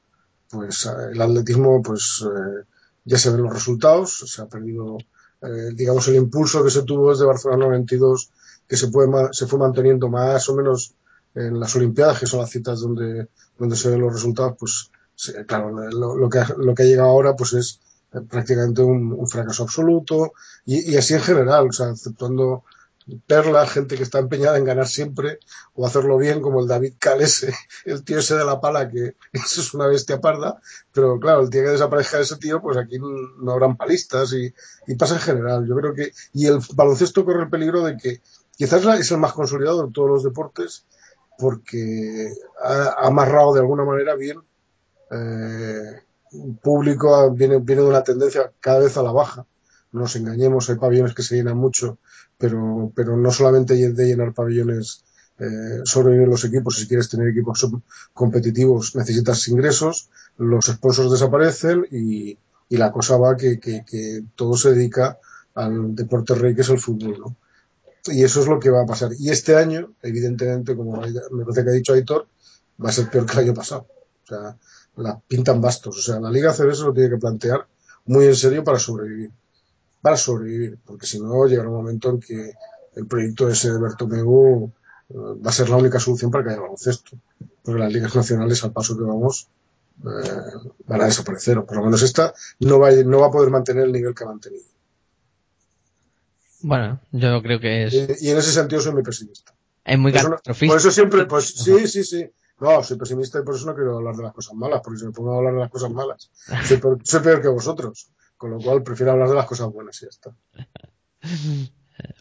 pues 0.50 0.88
el 1.12 1.22
atletismo, 1.22 1.82
pues 1.82 2.24
ya 3.06 3.18
se 3.18 3.30
ven 3.32 3.44
los 3.44 3.54
resultados, 3.54 4.24
se 4.26 4.42
ha 4.42 4.46
perdido, 4.46 4.98
eh, 5.42 5.72
digamos, 5.74 6.08
el 6.08 6.16
impulso 6.16 6.64
que 6.64 6.70
se 6.70 6.84
tuvo 6.84 7.12
desde 7.12 7.26
Barcelona 7.26 7.66
92, 7.66 8.32
que 8.68 8.78
se, 8.78 8.88
puede, 8.88 9.34
se 9.34 9.46
fue 9.48 9.60
manteniendo 9.60 10.10
más 10.10 10.48
o 10.50 10.56
menos 10.56 10.94
en 11.36 11.60
las 11.60 11.76
Olimpiadas, 11.76 12.20
que 12.20 12.28
son 12.28 12.42
las 12.42 12.50
citas 12.50 12.82
donde, 12.82 13.28
donde 13.58 13.76
se 13.76 13.90
ven 13.90 14.02
los 14.02 14.14
resultados, 14.14 14.56
pues 14.60 14.92
claro, 15.48 15.70
lo, 15.70 16.16
lo, 16.18 16.30
que 16.30 16.44
lo 16.58 16.74
que 16.74 16.84
ha 16.84 16.86
llegado 16.86 17.10
ahora 17.10 17.36
pues 17.36 17.54
es 17.54 17.80
prácticamente 18.22 18.82
un, 18.82 19.28
fracaso 19.28 19.64
absoluto 19.64 20.34
y, 20.66 20.96
así 20.96 21.14
en 21.14 21.22
general, 21.22 21.68
o 21.70 21.72
sea, 21.72 21.90
aceptando 21.90 22.64
perla, 23.28 23.68
gente 23.68 23.98
que 23.98 24.04
está 24.04 24.20
empeñada 24.20 24.58
en 24.58 24.64
ganar 24.64 24.88
siempre 24.88 25.40
o 25.74 25.86
hacerlo 25.86 26.18
bien, 26.18 26.42
como 26.42 26.62
el 26.62 26.68
David 26.68 26.94
Calese, 27.00 27.54
el 27.86 28.04
tío 28.04 28.20
ese 28.20 28.36
de 28.36 28.46
la 28.46 28.62
pala, 28.62 28.90
que 28.90 29.16
eso 29.34 29.62
es 29.62 29.74
una 29.74 29.88
bestia 29.88 30.22
parda, 30.22 30.62
pero 30.94 31.20
claro, 31.20 31.42
el 31.42 31.50
día 31.50 31.64
que 31.64 31.70
desaparezca 31.70 32.20
ese 32.20 32.38
tío, 32.38 32.62
pues 32.62 32.78
aquí 32.78 33.00
no 33.00 33.52
habrán 33.52 33.76
palistas 33.76 34.34
y, 34.34 34.54
y 34.88 34.96
pasa 34.96 35.16
en 35.16 35.22
general. 35.22 35.68
Yo 35.68 35.76
creo 35.76 35.94
que, 35.94 36.14
y 36.34 36.46
el 36.46 36.60
baloncesto 36.76 37.26
corre 37.26 37.44
el 37.44 37.50
peligro 37.50 37.84
de 37.84 37.98
que 37.98 38.22
quizás 38.56 38.86
es 39.00 39.12
el 39.12 39.18
más 39.18 39.34
consolidado 39.34 39.88
de 39.88 39.92
todos 39.92 40.10
los 40.10 40.24
deportes, 40.24 40.86
porque 41.38 42.34
ha 42.62 43.08
amarrado 43.08 43.54
de 43.54 43.60
alguna 43.62 43.84
manera 43.84 44.16
bien 44.16 44.40
eh, 45.12 46.02
público, 46.62 47.32
viene, 47.32 47.60
viene 47.60 47.82
de 47.84 47.88
una 47.88 48.04
tendencia 48.04 48.52
cada 48.60 48.80
vez 48.80 48.98
a 48.98 49.04
la 49.04 49.12
baja. 49.12 49.46
No 49.92 50.02
nos 50.02 50.16
engañemos, 50.16 50.70
hay 50.70 50.78
pabellones 50.78 51.14
que 51.14 51.22
se 51.22 51.36
llenan 51.36 51.58
mucho, 51.58 52.00
pero, 52.38 52.92
pero 52.96 53.16
no 53.16 53.32
solamente 53.32 53.76
de 53.76 54.06
llenar 54.06 54.34
pabellones 54.34 55.04
eh, 55.40 55.82
sobreviven 55.84 56.30
los 56.30 56.46
equipos. 56.46 56.78
Si 56.78 56.88
quieres 56.88 57.10
tener 57.10 57.28
equipos 57.28 57.70
competitivos, 58.14 58.96
necesitas 58.96 59.48
ingresos, 59.48 60.10
los 60.38 60.66
sponsors 60.66 61.12
desaparecen 61.12 61.86
y, 61.92 62.38
y 62.70 62.78
la 62.78 62.92
cosa 62.92 63.18
va 63.18 63.38
que, 63.38 63.60
que, 63.60 63.84
que, 63.86 64.24
todo 64.36 64.56
se 64.58 64.74
dedica 64.74 65.20
al 65.54 65.96
deporte 65.96 66.34
rey 66.34 66.56
que 66.56 66.62
es 66.62 66.70
el 66.70 66.80
fútbol. 66.80 67.20
¿no? 67.20 67.36
Y 68.06 68.24
eso 68.24 68.42
es 68.42 68.48
lo 68.48 68.60
que 68.60 68.70
va 68.70 68.84
a 68.84 68.86
pasar. 68.86 69.12
Y 69.18 69.30
este 69.30 69.56
año, 69.56 69.94
evidentemente, 70.02 70.76
como 70.76 71.02
me 71.02 71.44
parece 71.44 71.64
que 71.64 71.70
ha 71.70 71.74
dicho 71.74 71.94
Aitor, 71.94 72.28
va 72.84 72.90
a 72.90 72.92
ser 72.92 73.10
peor 73.10 73.26
que 73.26 73.34
el 73.34 73.40
año 73.40 73.54
pasado. 73.54 73.88
O 74.24 74.28
sea, 74.28 74.58
la 74.98 75.20
pintan 75.20 75.62
bastos. 75.62 75.98
O 75.98 76.02
sea, 76.02 76.20
la 76.20 76.30
Liga 76.30 76.54
CB 76.54 76.74
se 76.74 76.84
lo 76.84 76.94
tiene 76.94 77.10
que 77.10 77.18
plantear 77.18 77.68
muy 78.06 78.26
en 78.26 78.36
serio 78.36 78.64
para 78.64 78.80
sobrevivir. 78.80 79.32
Para 80.02 80.18
sobrevivir, 80.18 80.78
porque 80.86 81.08
si 81.08 81.20
no, 81.22 81.46
llegará 81.46 81.70
un 81.70 81.76
momento 81.76 82.10
en 82.10 82.20
que 82.20 82.54
el 82.96 83.08
proyecto 83.08 83.50
ese 83.50 83.72
de 83.72 83.80
Bertomeu 83.80 84.72
eh, 85.10 85.14
va 85.16 85.50
a 85.50 85.54
ser 85.54 85.70
la 85.70 85.78
única 85.78 86.00
solución 86.00 86.30
para 86.30 86.44
que 86.44 86.50
haya 86.52 86.62
baloncesto. 86.62 87.18
Porque 87.64 87.80
las 87.80 87.94
ligas 87.94 88.16
nacionales, 88.16 88.64
al 88.64 88.74
paso 88.74 88.98
que 88.98 89.04
vamos, 89.04 89.48
eh, 90.04 90.70
van 90.88 91.02
a 91.02 91.06
desaparecer. 91.06 91.58
O 91.58 91.66
por 91.66 91.78
lo 91.78 91.86
menos 91.86 92.02
esta 92.02 92.34
no 92.60 92.80
va, 92.80 92.92
no 92.92 93.20
va 93.22 93.28
a 93.28 93.32
poder 93.32 93.50
mantener 93.50 93.86
el 93.86 93.94
nivel 93.94 94.14
que 94.14 94.26
ha 94.26 94.28
mantenido. 94.28 94.66
Bueno, 96.64 97.00
yo 97.12 97.42
creo 97.44 97.60
que 97.60 97.84
es. 97.86 97.94
Y, 97.94 98.28
y 98.28 98.30
en 98.32 98.38
ese 98.38 98.52
sentido 98.52 98.82
soy 98.82 98.94
muy 98.94 99.04
pesimista. 99.04 99.54
Es 99.86 100.00
muy 100.00 100.12
catastrofista. 100.12 100.72
por 100.72 100.80
eso 100.80 100.92
siempre, 100.92 101.26
pues 101.26 101.46
sí, 101.54 101.88
sí, 101.88 102.04
sí. 102.04 102.26
No, 102.60 102.82
soy 102.84 102.98
pesimista 102.98 103.40
y 103.40 103.44
por 103.44 103.56
eso 103.56 103.66
no 103.66 103.76
quiero 103.76 103.98
hablar 103.98 104.16
de 104.16 104.24
las 104.24 104.34
cosas 104.34 104.54
malas, 104.56 104.82
porque 104.84 105.00
si 105.00 105.06
me 105.06 105.12
pongo 105.12 105.34
a 105.34 105.38
hablar 105.38 105.54
de 105.54 105.60
las 105.60 105.70
cosas 105.70 105.92
malas, 105.92 106.32
soy 106.66 106.78
peor, 106.78 107.00
soy 107.04 107.20
peor 107.22 107.42
que 107.42 107.48
vosotros. 107.50 108.10
Con 108.38 108.52
lo 108.52 108.58
cual 108.60 108.82
prefiero 108.84 109.12
hablar 109.12 109.30
de 109.30 109.36
las 109.36 109.46
cosas 109.46 109.68
buenas 109.72 110.02
y 110.02 110.06
ya 110.06 110.10
está. 110.10 110.32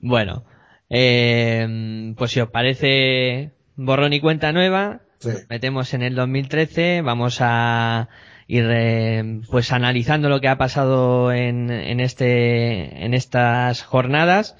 Bueno, 0.03 0.45
eh, 0.91 2.15
pues 2.17 2.31
si 2.31 2.41
os 2.41 2.51
parece 2.51 3.53
borrón 3.77 4.13
y 4.13 4.21
cuenta 4.21 4.53
nueva, 4.53 5.01
Sí. 5.19 5.31
metemos 5.49 5.95
en 5.95 6.03
el 6.03 6.15
2013, 6.17 7.01
vamos 7.03 7.39
a 7.41 8.09
eh, 8.61 9.41
pues 9.51 9.73
analizando 9.73 10.29
lo 10.29 10.41
que 10.41 10.49
ha 10.49 10.59
pasado 10.59 11.33
en, 11.33 11.71
en 11.71 12.01
este 12.01 13.05
en 13.05 13.15
estas 13.15 13.83
jornadas 13.83 14.57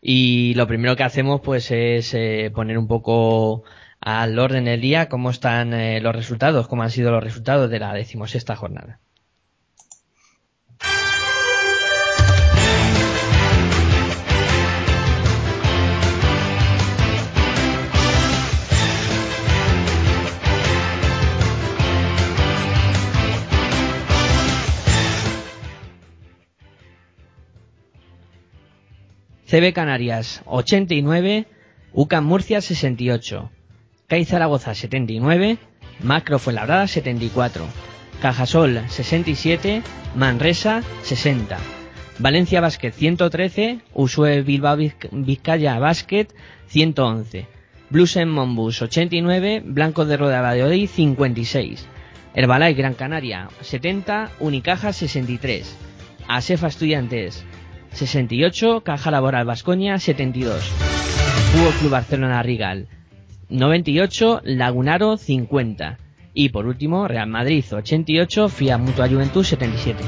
y 0.00 0.54
lo 0.54 0.66
primero 0.66 0.96
que 0.96 1.04
hacemos 1.04 1.40
pues 1.42 1.70
es 1.70 2.14
eh, 2.14 2.50
poner 2.54 2.78
un 2.78 2.88
poco 2.88 3.64
al 4.00 4.38
orden 4.38 4.64
del 4.64 4.80
día 4.80 5.08
cómo 5.08 5.30
están 5.30 5.74
eh, 5.74 6.00
los 6.00 6.14
resultados, 6.14 6.68
cómo 6.68 6.82
han 6.82 6.90
sido 6.90 7.10
los 7.10 7.22
resultados 7.22 7.70
de 7.70 7.78
la 7.78 7.92
decimosexta 7.92 8.56
jornada. 8.56 9.00
CB 29.50 29.72
Canarias 29.72 30.42
89, 30.46 31.46
UCAM 31.92 32.24
Murcia 32.24 32.60
68, 32.60 33.50
CAI 34.06 34.24
Zaragoza 34.24 34.74
79, 34.74 35.58
Macro 36.02 36.38
Fuenlabrada 36.38 36.86
74, 36.86 37.64
Cajasol 38.22 38.88
67, 38.88 39.82
Manresa 40.14 40.82
60, 41.02 41.56
Valencia 42.18 42.60
Basket 42.60 42.92
113, 42.94 43.80
Usue 43.94 44.42
Bilbao 44.42 44.76
Viz- 44.76 44.94
Vizcaya 45.10 45.78
Basket 45.78 46.28
111, 46.68 47.46
Blues 47.90 48.16
en 48.16 48.28
Monbus 48.28 48.82
89, 48.82 49.62
Blanco 49.64 50.04
de 50.04 50.16
Roda 50.16 50.42
Valladolid 50.42 50.88
56, 50.88 51.86
Herbalife 52.34 52.74
Gran 52.80 52.94
Canaria 52.94 53.48
70, 53.62 54.30
Unicaja 54.38 54.92
63, 54.92 55.76
Asefa 56.28 56.68
Estudiantes 56.68 57.42
68, 57.92 58.82
Caja 58.82 59.10
Laboral 59.10 59.44
Vascoña 59.46 59.98
72, 59.98 60.62
Fútbol 61.52 61.72
Club 61.80 61.90
Barcelona 61.90 62.42
Rigal 62.42 62.88
98, 63.50 64.42
Lagunaro 64.44 65.16
50 65.16 65.98
y 66.32 66.50
por 66.50 66.66
último 66.66 67.08
Real 67.08 67.26
Madrid 67.26 67.64
88, 67.70 68.48
Fiat 68.48 68.78
Mutua 68.78 69.08
Juventud 69.08 69.42
77. 69.42 69.98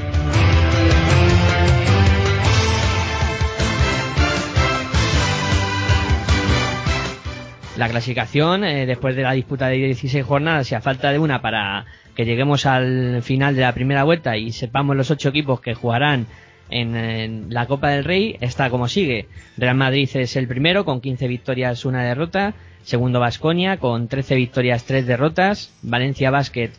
La 7.77 7.89
clasificación, 7.89 8.63
eh, 8.63 8.85
después 8.85 9.15
de 9.15 9.23
la 9.23 9.33
disputa 9.33 9.67
de 9.67 9.77
16 9.77 10.23
jornadas 10.23 10.71
y 10.71 10.75
a 10.75 10.81
falta 10.81 11.11
de 11.11 11.17
una 11.17 11.41
para 11.41 11.85
que 12.15 12.23
lleguemos 12.23 12.65
al 12.67 13.21
final 13.23 13.55
de 13.55 13.61
la 13.61 13.73
primera 13.73 14.03
vuelta 14.03 14.37
y 14.37 14.51
sepamos 14.51 14.95
los 14.95 15.09
ocho 15.09 15.29
equipos 15.29 15.59
que 15.59 15.73
jugarán 15.73 16.27
en, 16.69 17.47
la 17.49 17.65
Copa 17.67 17.89
del 17.89 18.03
Rey, 18.03 18.37
está 18.41 18.69
como 18.69 18.87
sigue. 18.87 19.27
Real 19.57 19.75
Madrid 19.75 20.09
es 20.13 20.35
el 20.35 20.47
primero 20.47 20.85
con 20.85 21.01
15 21.01 21.27
victorias, 21.27 21.85
una 21.85 22.03
derrota. 22.03 22.53
Segundo 22.83 23.19
Vasconia 23.19 23.77
con 23.77 24.07
13 24.07 24.35
victorias, 24.35 24.83
3 24.85 25.05
derrotas. 25.05 25.73
Valencia 25.81 26.31
Basket 26.31 26.71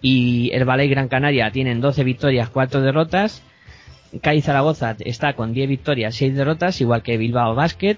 y 0.00 0.50
el 0.52 0.64
Ballet 0.64 0.90
Gran 0.90 1.08
Canaria 1.08 1.50
tienen 1.50 1.80
12 1.80 2.04
victorias, 2.04 2.48
4 2.50 2.80
derrotas. 2.80 3.42
CAI 4.20 4.42
Zaragoza 4.42 4.96
está 5.00 5.34
con 5.34 5.54
10 5.54 5.68
victorias, 5.68 6.16
6 6.16 6.34
derrotas, 6.34 6.80
igual 6.80 7.02
que 7.02 7.16
Bilbao 7.16 7.54
Basket. 7.54 7.96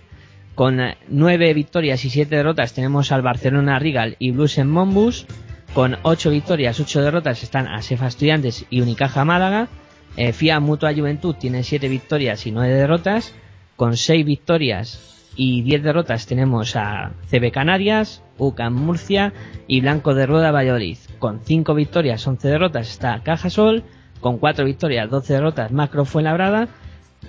Con 0.55 0.81
9 1.09 1.55
victorias 1.55 2.05
y 2.05 2.11
7 2.11 2.37
derrotas 2.37 2.75
tenemos 2.75 3.11
al 3.11 3.23
Barcelona 3.23 3.79
Rigal 3.79 4.15
y 4.19 4.31
Blues 4.31 4.59
en 4.59 4.71
Monbus. 4.71 5.27
Con 5.73 5.97
8 6.03 6.31
victorias, 6.31 6.79
8 6.79 7.03
derrotas 7.03 7.43
están 7.43 7.67
Asefa 7.67 8.07
Estudiantes 8.07 8.65
y 8.71 8.81
Unicaja 8.81 9.25
Málaga. 9.25 9.69
Eh, 10.17 10.33
FIA 10.33 10.61
Mutua 10.61 10.95
Juventud 10.95 11.35
tiene 11.35 11.63
7 11.63 11.89
victorias 11.89 12.47
y 12.47 12.53
9 12.53 12.73
derrotas. 12.73 13.35
Con 13.77 13.97
6 13.97 14.25
victorias 14.25 15.33
y 15.37 15.63
10 15.63 15.83
derrotas 15.83 16.27
tenemos 16.27 16.77
a 16.77 17.13
CB 17.29 17.51
Canarias, 17.51 18.23
UCAM 18.39 18.75
Murcia 18.75 19.33
y 19.67 19.81
Blanco 19.81 20.15
de 20.15 20.27
Rueda 20.27 20.53
Valladolid. 20.53 20.99
Con 21.19 21.41
5 21.45 21.75
victorias, 21.75 22.27
11 22.27 22.49
derrotas 22.49 22.91
está 22.91 23.21
Cajasol. 23.23 23.83
Con 24.21 24.39
4 24.39 24.65
victorias, 24.65 25.11
12 25.11 25.33
derrotas 25.33 25.73
Macro 25.73 26.05
Fuenlabrada. 26.05 26.69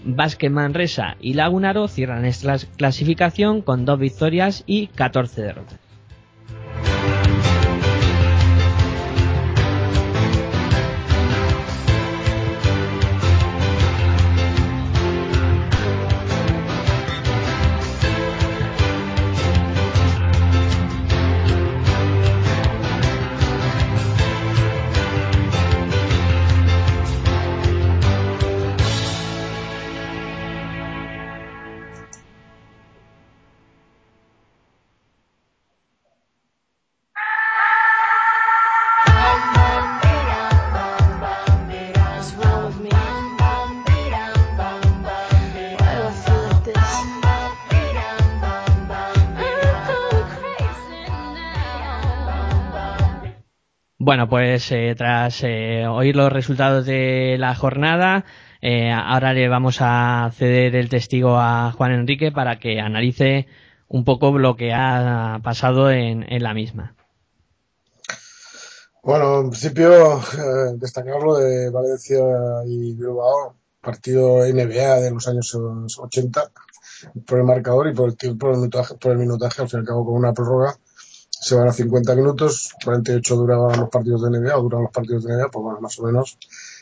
Vázquez 0.04 0.52
Manresa 0.52 1.16
y 1.20 1.34
Lagunaro 1.34 1.88
cierran 1.88 2.26
esta 2.26 2.58
clasificación 2.78 3.62
con 3.62 3.86
2 3.86 4.00
victorias 4.00 4.64
y 4.68 4.88
14 4.88 5.42
derrotas. 5.42 5.85
Bueno, 54.06 54.30
pues 54.30 54.72
eh, 54.72 54.94
tras 54.96 55.42
eh, 55.42 55.88
oír 55.88 56.16
los 56.16 56.32
resultados 56.32 56.86
de 56.86 57.38
la 57.40 57.56
jornada, 57.56 58.24
eh, 58.62 58.92
ahora 58.92 59.34
le 59.34 59.50
vamos 59.50 59.78
a 59.80 60.30
ceder 60.32 60.76
el 60.76 60.90
testigo 60.90 61.40
a 61.40 61.72
Juan 61.72 61.92
Enrique 61.92 62.32
para 62.32 62.60
que 62.60 62.80
analice 62.80 63.48
un 63.88 64.06
poco 64.06 64.38
lo 64.38 64.56
que 64.58 64.74
ha 64.76 65.40
pasado 65.44 65.90
en, 65.90 66.24
la 66.44 66.54
misma. 66.54 66.94
Bueno, 69.02 69.40
en 69.40 69.50
principio, 69.50 70.22
destacar 70.76 71.20
lo 71.24 71.38
de 71.40 71.72
Valencia 71.72 72.20
y 72.68 72.94
Bilbao, 72.94 73.56
partido 73.82 74.46
NBA 74.46 75.00
de 75.00 75.10
los 75.10 75.28
años 75.28 75.52
80, 75.98 76.52
por 77.26 77.40
el 77.40 77.44
marcador 77.44 77.88
y 77.88 77.96
por 77.96 78.10
el 78.22 78.38
por 78.38 78.52
el 78.52 78.58
minutaje, 78.58 78.94
por 78.98 79.14
el 79.14 79.18
minutaje 79.18 79.64
al 79.64 79.68
fin 79.68 79.80
y 79.80 79.82
al 79.82 79.88
cabo 79.88 80.06
con 80.06 80.14
una 80.14 80.32
prórroga 80.32 80.78
se 81.46 81.54
van 81.54 81.68
a 81.68 81.74
50 81.74 82.16
minutos, 82.16 82.74
48 82.84 83.36
duraban 83.36 83.80
los 83.80 83.90
partidos 83.90 84.24
de 84.24 84.32
NBA 84.32 84.58
o 84.58 84.64
duran 84.64 84.82
los 84.82 84.92
partidos 84.92 85.26
de 85.26 85.36
NBA, 85.36 85.52
pues 85.52 85.64
bueno, 85.64 85.80
más 85.80 86.00
o 86.00 86.04
menos 86.04 86.40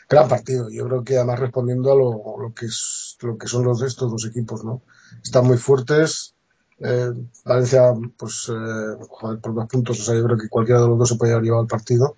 gran 0.08 0.26
partido. 0.26 0.70
Yo 0.70 0.86
creo 0.86 1.04
que 1.04 1.18
además 1.18 1.38
respondiendo 1.38 1.92
a 1.92 1.94
lo, 1.94 2.54
que 2.54 2.64
es 2.64 3.18
lo 3.20 3.36
que 3.36 3.46
son 3.46 3.64
los 3.64 3.80
de 3.80 3.88
estos 3.88 4.10
dos 4.10 4.24
equipos, 4.24 4.64
¿no? 4.64 4.80
Están 5.22 5.46
muy 5.46 5.58
fuertes. 5.58 6.34
Eh, 6.78 7.12
Valencia, 7.44 7.92
pues, 8.16 8.48
eh, 8.48 9.04
joder, 9.06 9.38
por 9.38 9.54
dos 9.54 9.68
puntos, 9.68 10.00
o 10.00 10.02
sea, 10.02 10.14
yo 10.14 10.24
creo 10.24 10.38
que 10.38 10.48
cualquiera 10.48 10.80
de 10.80 10.88
los 10.88 10.98
dos 10.98 11.10
se 11.10 11.16
podía 11.16 11.34
haber 11.34 11.44
llevado 11.44 11.64
el 11.64 11.68
partido. 11.68 12.16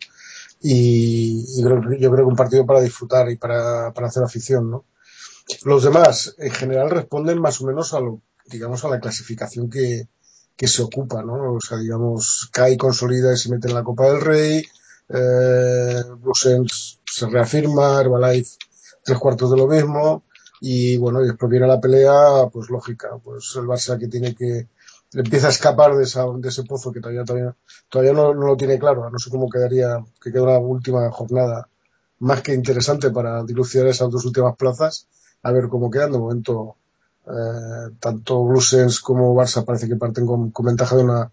Y, 0.61 1.45
y 1.57 1.65
creo, 1.65 1.83
yo 1.99 2.13
creo 2.13 2.27
que 2.27 2.31
un 2.31 2.37
partido 2.37 2.65
para 2.65 2.81
disfrutar 2.81 3.29
y 3.29 3.37
para, 3.37 3.93
para 3.93 4.07
hacer 4.07 4.23
afición, 4.23 4.71
¿no? 4.71 4.85
Los 5.65 5.83
demás, 5.83 6.37
en 6.39 6.53
general, 6.53 6.91
responden 6.91 7.41
más 7.41 7.61
o 7.61 7.67
menos 7.67 7.93
a 7.93 7.99
lo, 7.99 8.21
digamos, 8.47 8.85
a 8.85 8.89
la 8.89 9.01
clasificación 9.01 9.69
que, 9.69 10.07
que 10.57 10.67
se 10.67 10.83
ocupa, 10.83 11.23
¿no? 11.23 11.55
O 11.55 11.61
sea, 11.61 11.79
digamos, 11.79 12.49
cae, 12.53 12.77
consolida 12.77 13.33
y 13.33 13.37
se 13.37 13.51
mete 13.51 13.69
en 13.69 13.75
la 13.75 13.85
Copa 13.85 14.07
del 14.07 14.21
Rey, 14.21 14.65
eh, 15.09 16.03
Brusens 16.19 17.01
se 17.05 17.29
reafirma, 17.29 18.01
Herbalife 18.01 18.57
tres 19.07 19.19
cuartos 19.19 19.51
de 19.53 19.57
lo 19.57 19.69
mismo, 19.69 20.25
y 20.61 20.97
bueno, 20.97 21.23
y 21.23 21.29
después 21.29 21.49
viene 21.49 21.69
la 21.69 21.81
pelea, 21.81 22.49
pues 22.53 22.69
lógica, 22.71 23.11
pues 23.23 23.55
el 23.55 23.63
Barça 23.63 23.99
que 23.99 24.09
tiene 24.09 24.35
que, 24.35 24.69
empieza 25.13 25.47
a 25.47 25.51
escapar 25.51 25.95
de, 25.95 26.03
esa, 26.03 26.25
de 26.37 26.49
ese 26.49 26.65
pozo 26.65 26.93
que 26.93 27.01
todavía, 27.01 27.25
todavía, 27.25 27.55
todavía 27.89 28.13
no, 28.13 28.35
no, 28.35 28.47
lo 28.49 28.57
tiene 28.57 28.79
claro, 28.79 29.09
no 29.09 29.19
sé 29.19 29.31
cómo 29.31 29.49
quedaría, 29.49 30.05
que 30.21 30.33
queda 30.33 30.43
una 30.43 30.59
última 30.59 31.09
jornada 31.13 31.69
más 32.19 32.43
que 32.43 32.53
interesante 32.55 33.11
para 33.11 33.45
dilucidar 33.45 33.87
esas 33.87 34.11
dos 34.11 34.25
últimas 34.25 34.57
plazas, 34.57 35.07
a 35.43 35.53
ver 35.53 35.69
cómo 35.69 35.89
quedan, 35.89 36.11
de 36.11 36.19
momento 36.19 36.77
eh, 37.27 37.91
tanto 37.99 38.45
Bluesens 38.45 39.01
como 39.01 39.35
Barça 39.35 39.65
parece 39.65 39.89
que 39.89 39.97
parten 39.97 40.27
con, 40.27 40.53
ventaja 40.65 40.97
de 40.97 41.03
una, 41.03 41.31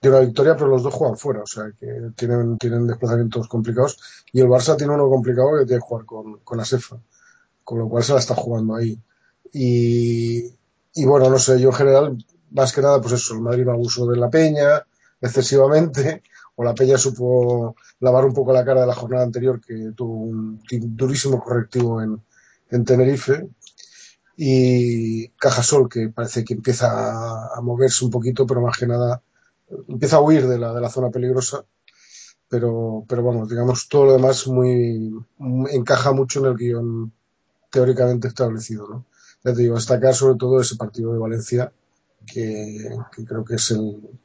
de 0.00 0.08
una 0.08 0.20
victoria, 0.20 0.56
pero 0.56 0.68
los 0.68 0.82
dos 0.82 0.94
juegan 0.94 1.18
fuera, 1.18 1.42
o 1.42 1.46
sea 1.46 1.70
que 1.78 1.86
tienen, 2.16 2.56
tienen 2.56 2.86
desplazamientos 2.86 3.48
complicados. 3.48 3.98
Y 4.32 4.40
el 4.40 4.48
Barça 4.48 4.76
tiene 4.76 4.94
uno 4.94 5.08
complicado 5.08 5.58
que 5.58 5.66
tiene 5.66 5.80
que 5.80 5.86
jugar 5.86 6.06
con, 6.06 6.38
con 6.38 6.60
Asefa, 6.60 6.96
con 7.62 7.78
lo 7.78 7.88
cual 7.88 8.02
se 8.02 8.14
la 8.14 8.20
está 8.20 8.34
jugando 8.34 8.74
ahí. 8.74 8.98
Y, 9.52 10.44
y 10.94 11.04
bueno, 11.04 11.28
no 11.28 11.38
sé, 11.38 11.60
yo 11.60 11.68
en 11.68 11.74
general, 11.74 12.24
más 12.52 12.72
que 12.72 12.80
nada, 12.80 13.00
pues 13.00 13.14
eso, 13.14 13.34
el 13.34 13.40
Madrid 13.40 13.68
abusó 13.68 14.06
de 14.06 14.16
la 14.16 14.30
Peña 14.30 14.82
excesivamente, 15.20 16.22
o 16.56 16.64
la 16.64 16.74
Peña 16.74 16.96
supo 16.96 17.76
lavar 18.00 18.24
un 18.24 18.32
poco 18.32 18.52
la 18.52 18.64
cara 18.64 18.80
de 18.82 18.86
la 18.86 18.94
jornada 18.94 19.24
anterior, 19.24 19.60
que 19.60 19.92
tuvo 19.94 20.14
un 20.14 20.60
durísimo 20.70 21.42
correctivo 21.42 22.00
en, 22.00 22.20
en 22.70 22.84
Tenerife, 22.84 23.48
y 24.36 25.28
Cajasol, 25.30 25.88
que 25.88 26.08
parece 26.08 26.44
que 26.44 26.54
empieza 26.54 27.54
a, 27.54 27.60
moverse 27.60 28.04
un 28.04 28.10
poquito, 28.10 28.46
pero 28.46 28.60
más 28.60 28.76
que 28.76 28.86
nada 28.86 29.22
empieza 29.88 30.16
a 30.16 30.20
huir 30.20 30.46
de 30.46 30.58
la, 30.58 30.74
de 30.74 30.80
la 30.80 30.90
zona 30.90 31.10
peligrosa. 31.10 31.64
Pero, 32.48 33.04
pero 33.08 33.24
vamos, 33.24 33.48
digamos, 33.48 33.88
todo 33.88 34.06
lo 34.06 34.12
demás 34.12 34.46
muy, 34.46 35.12
muy 35.38 35.70
encaja 35.72 36.12
mucho 36.12 36.40
en 36.40 36.46
el 36.46 36.56
guion 36.56 37.12
teóricamente 37.70 38.28
establecido. 38.28 38.88
¿no? 38.88 39.06
Ya 39.42 39.52
te 39.52 39.62
digo, 39.62 39.76
destacar 39.76 40.14
sobre 40.14 40.36
todo 40.36 40.60
ese 40.60 40.76
partido 40.76 41.12
de 41.12 41.18
Valencia, 41.18 41.72
que, 42.26 42.96
que 43.14 43.24
creo 43.24 43.44
que 43.44 43.56
es 43.56 43.70
el, 43.70 44.18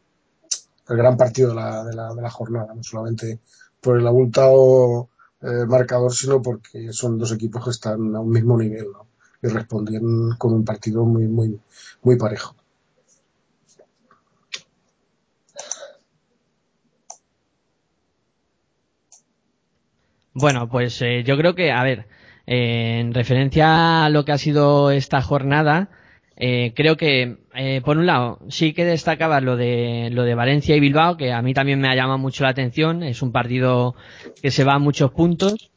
el 0.89 0.97
gran 0.97 1.17
partido 1.17 1.49
de 1.49 1.55
la, 1.55 1.83
de, 1.83 1.95
la, 1.95 2.13
de 2.13 2.21
la, 2.21 2.29
jornada, 2.29 2.73
no 2.73 2.83
solamente 2.83 3.39
por 3.81 3.97
el 3.97 4.07
abultado 4.07 5.09
eh, 5.41 5.65
marcador, 5.67 6.13
sino 6.13 6.41
porque 6.41 6.93
son 6.93 7.17
dos 7.17 7.31
equipos 7.31 7.63
que 7.63 7.71
están 7.71 8.15
a 8.15 8.19
un 8.19 8.29
mismo 8.29 8.57
nivel. 8.57 8.91
¿no? 8.91 9.08
Y 9.41 9.47
respondieron 9.47 10.35
con 10.37 10.53
un 10.53 10.65
partido 10.65 11.05
muy, 11.05 11.27
muy, 11.27 11.59
muy 12.03 12.17
parejo. 12.17 12.55
Bueno, 20.33 20.69
pues 20.69 21.01
eh, 21.01 21.23
yo 21.23 21.37
creo 21.37 21.55
que, 21.55 21.71
a 21.71 21.83
ver, 21.83 22.07
eh, 22.47 22.99
en 22.99 23.13
referencia 23.13 24.05
a 24.05 24.09
lo 24.09 24.25
que 24.25 24.31
ha 24.31 24.37
sido 24.37 24.91
esta 24.91 25.21
jornada, 25.21 25.89
eh, 26.41 26.73
creo 26.73 26.95
que, 26.95 27.37
eh, 27.53 27.81
por 27.83 27.97
un 27.97 28.05
lado, 28.05 28.39
sí 28.47 28.73
que 28.73 28.85
destacaba 28.85 29.41
lo 29.41 29.57
de, 29.57 30.09
lo 30.11 30.23
de 30.23 30.35
Valencia 30.35 30.75
y 30.75 30.79
Bilbao, 30.79 31.17
que 31.17 31.33
a 31.33 31.41
mí 31.41 31.53
también 31.53 31.81
me 31.81 31.89
ha 31.89 31.95
llamado 31.95 32.17
mucho 32.17 32.43
la 32.45 32.51
atención. 32.51 33.03
Es 33.03 33.21
un 33.21 33.33
partido 33.33 33.95
que 34.41 34.49
se 34.49 34.63
va 34.63 34.75
a 34.75 34.79
muchos 34.79 35.11
puntos. 35.11 35.69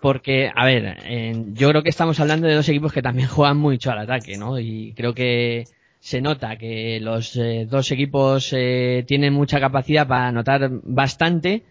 Porque, 0.00 0.50
a 0.54 0.64
ver, 0.64 0.98
eh, 1.04 1.44
yo 1.54 1.68
creo 1.70 1.82
que 1.82 1.88
estamos 1.90 2.20
hablando 2.20 2.46
de 2.46 2.54
dos 2.54 2.68
equipos 2.68 2.92
que 2.92 3.02
también 3.02 3.28
juegan 3.28 3.56
mucho 3.58 3.90
al 3.90 3.98
ataque, 3.98 4.36
¿no? 4.36 4.58
Y 4.58 4.92
creo 4.96 5.14
que 5.14 5.64
se 6.00 6.20
nota 6.20 6.56
que 6.56 7.00
los 7.00 7.36
eh, 7.36 7.66
dos 7.68 7.90
equipos 7.90 8.52
eh, 8.52 9.04
tienen 9.06 9.32
mucha 9.34 9.60
capacidad 9.60 10.06
para 10.06 10.28
anotar 10.28 10.70
bastante 10.84 11.64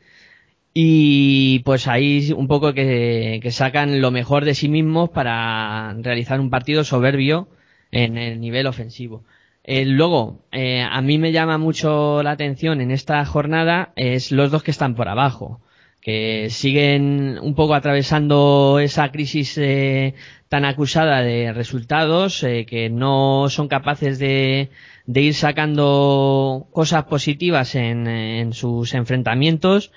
y 0.74 1.60
pues 1.60 1.88
ahí 1.88 2.32
un 2.36 2.48
poco 2.48 2.74
que, 2.74 3.40
que, 3.42 3.52
sacan 3.52 4.02
lo 4.02 4.12
mejor 4.12 4.46
de 4.46 4.54
sí 4.54 4.70
mismos 4.70 5.10
para 5.10 5.94
realizar 6.00 6.40
un 6.40 6.50
partido 6.50 6.84
soberbio 6.84 7.48
en 7.92 8.18
el 8.18 8.40
nivel 8.40 8.68
ofensivo. 8.68 9.24
Eh, 9.64 9.86
luego, 9.86 10.46
eh, 10.52 10.82
a 10.82 11.02
mí 11.02 11.18
me 11.18 11.34
llama 11.34 11.58
mucho 11.58 12.24
la 12.24 12.32
atención 12.32 12.80
en 12.80 12.92
esta 12.92 13.26
jornada 13.26 13.92
es 13.98 14.32
los 14.32 14.50
dos 14.50 14.64
que 14.64 14.72
están 14.72 14.96
por 14.96 15.10
abajo 15.10 15.62
que 16.08 16.48
siguen 16.50 17.38
un 17.42 17.54
poco 17.54 17.76
atravesando 17.76 18.80
esa 18.80 19.12
crisis 19.12 19.58
eh, 19.58 20.14
tan 20.48 20.64
acusada 20.64 21.22
de 21.22 21.52
resultados, 21.52 22.44
eh, 22.44 22.66
que 22.66 22.90
no 22.90 23.48
son 23.50 23.68
capaces 23.68 24.18
de, 24.18 24.70
de, 25.06 25.22
ir 25.22 25.34
sacando 25.34 26.70
cosas 26.72 27.04
positivas 27.04 27.76
en, 27.76 28.54
sus 28.54 28.94
enfrentamientos 28.94 29.92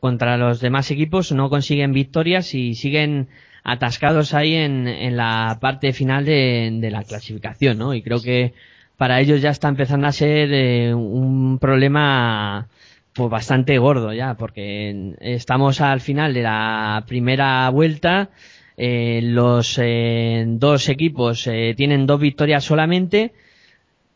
contra 0.00 0.38
los 0.38 0.60
demás 0.60 0.90
equipos, 0.90 1.30
no 1.30 1.50
consiguen 1.50 1.92
victorias 1.92 2.54
y 2.54 2.74
siguen 2.74 3.28
atascados 3.62 4.32
ahí 4.32 4.54
en, 4.54 5.14
la 5.14 5.58
parte 5.60 5.92
final 5.92 6.24
de, 6.24 6.70
de, 6.80 6.90
la 6.90 7.04
clasificación, 7.04 7.76
¿no? 7.76 7.92
Y 7.92 8.00
creo 8.00 8.22
que 8.22 8.54
para 8.96 9.20
ellos 9.20 9.42
ya 9.42 9.50
está 9.50 9.68
empezando 9.68 10.06
a 10.06 10.12
ser 10.12 10.54
eh, 10.54 10.94
un 10.94 11.58
problema 11.58 12.70
pues 13.12 13.30
bastante 13.30 13.78
gordo 13.78 14.12
ya, 14.12 14.34
porque 14.34 15.14
estamos 15.20 15.80
al 15.80 16.00
final 16.00 16.34
de 16.34 16.42
la 16.42 17.04
primera 17.06 17.68
vuelta. 17.70 18.30
Eh, 18.76 19.20
los 19.22 19.78
eh, 19.82 20.44
dos 20.46 20.88
equipos 20.88 21.46
eh, 21.46 21.74
tienen 21.76 22.06
dos 22.06 22.18
victorias 22.18 22.64
solamente 22.64 23.34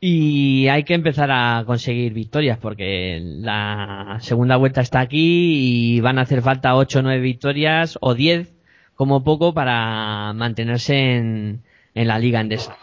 y 0.00 0.68
hay 0.68 0.84
que 0.84 0.94
empezar 0.94 1.30
a 1.30 1.64
conseguir 1.66 2.14
victorias 2.14 2.56
porque 2.58 3.20
la 3.22 4.16
segunda 4.20 4.56
vuelta 4.56 4.80
está 4.80 5.00
aquí 5.00 5.96
y 5.96 6.00
van 6.00 6.18
a 6.18 6.22
hacer 6.22 6.40
falta 6.40 6.76
ocho 6.76 7.00
o 7.00 7.02
nueve 7.02 7.20
victorias 7.20 7.98
o 8.00 8.14
diez 8.14 8.54
como 8.94 9.22
poco 9.22 9.52
para 9.52 10.32
mantenerse 10.32 11.16
en, 11.16 11.62
en 11.94 12.08
la 12.08 12.18
liga 12.18 12.40
endesa. 12.40 12.76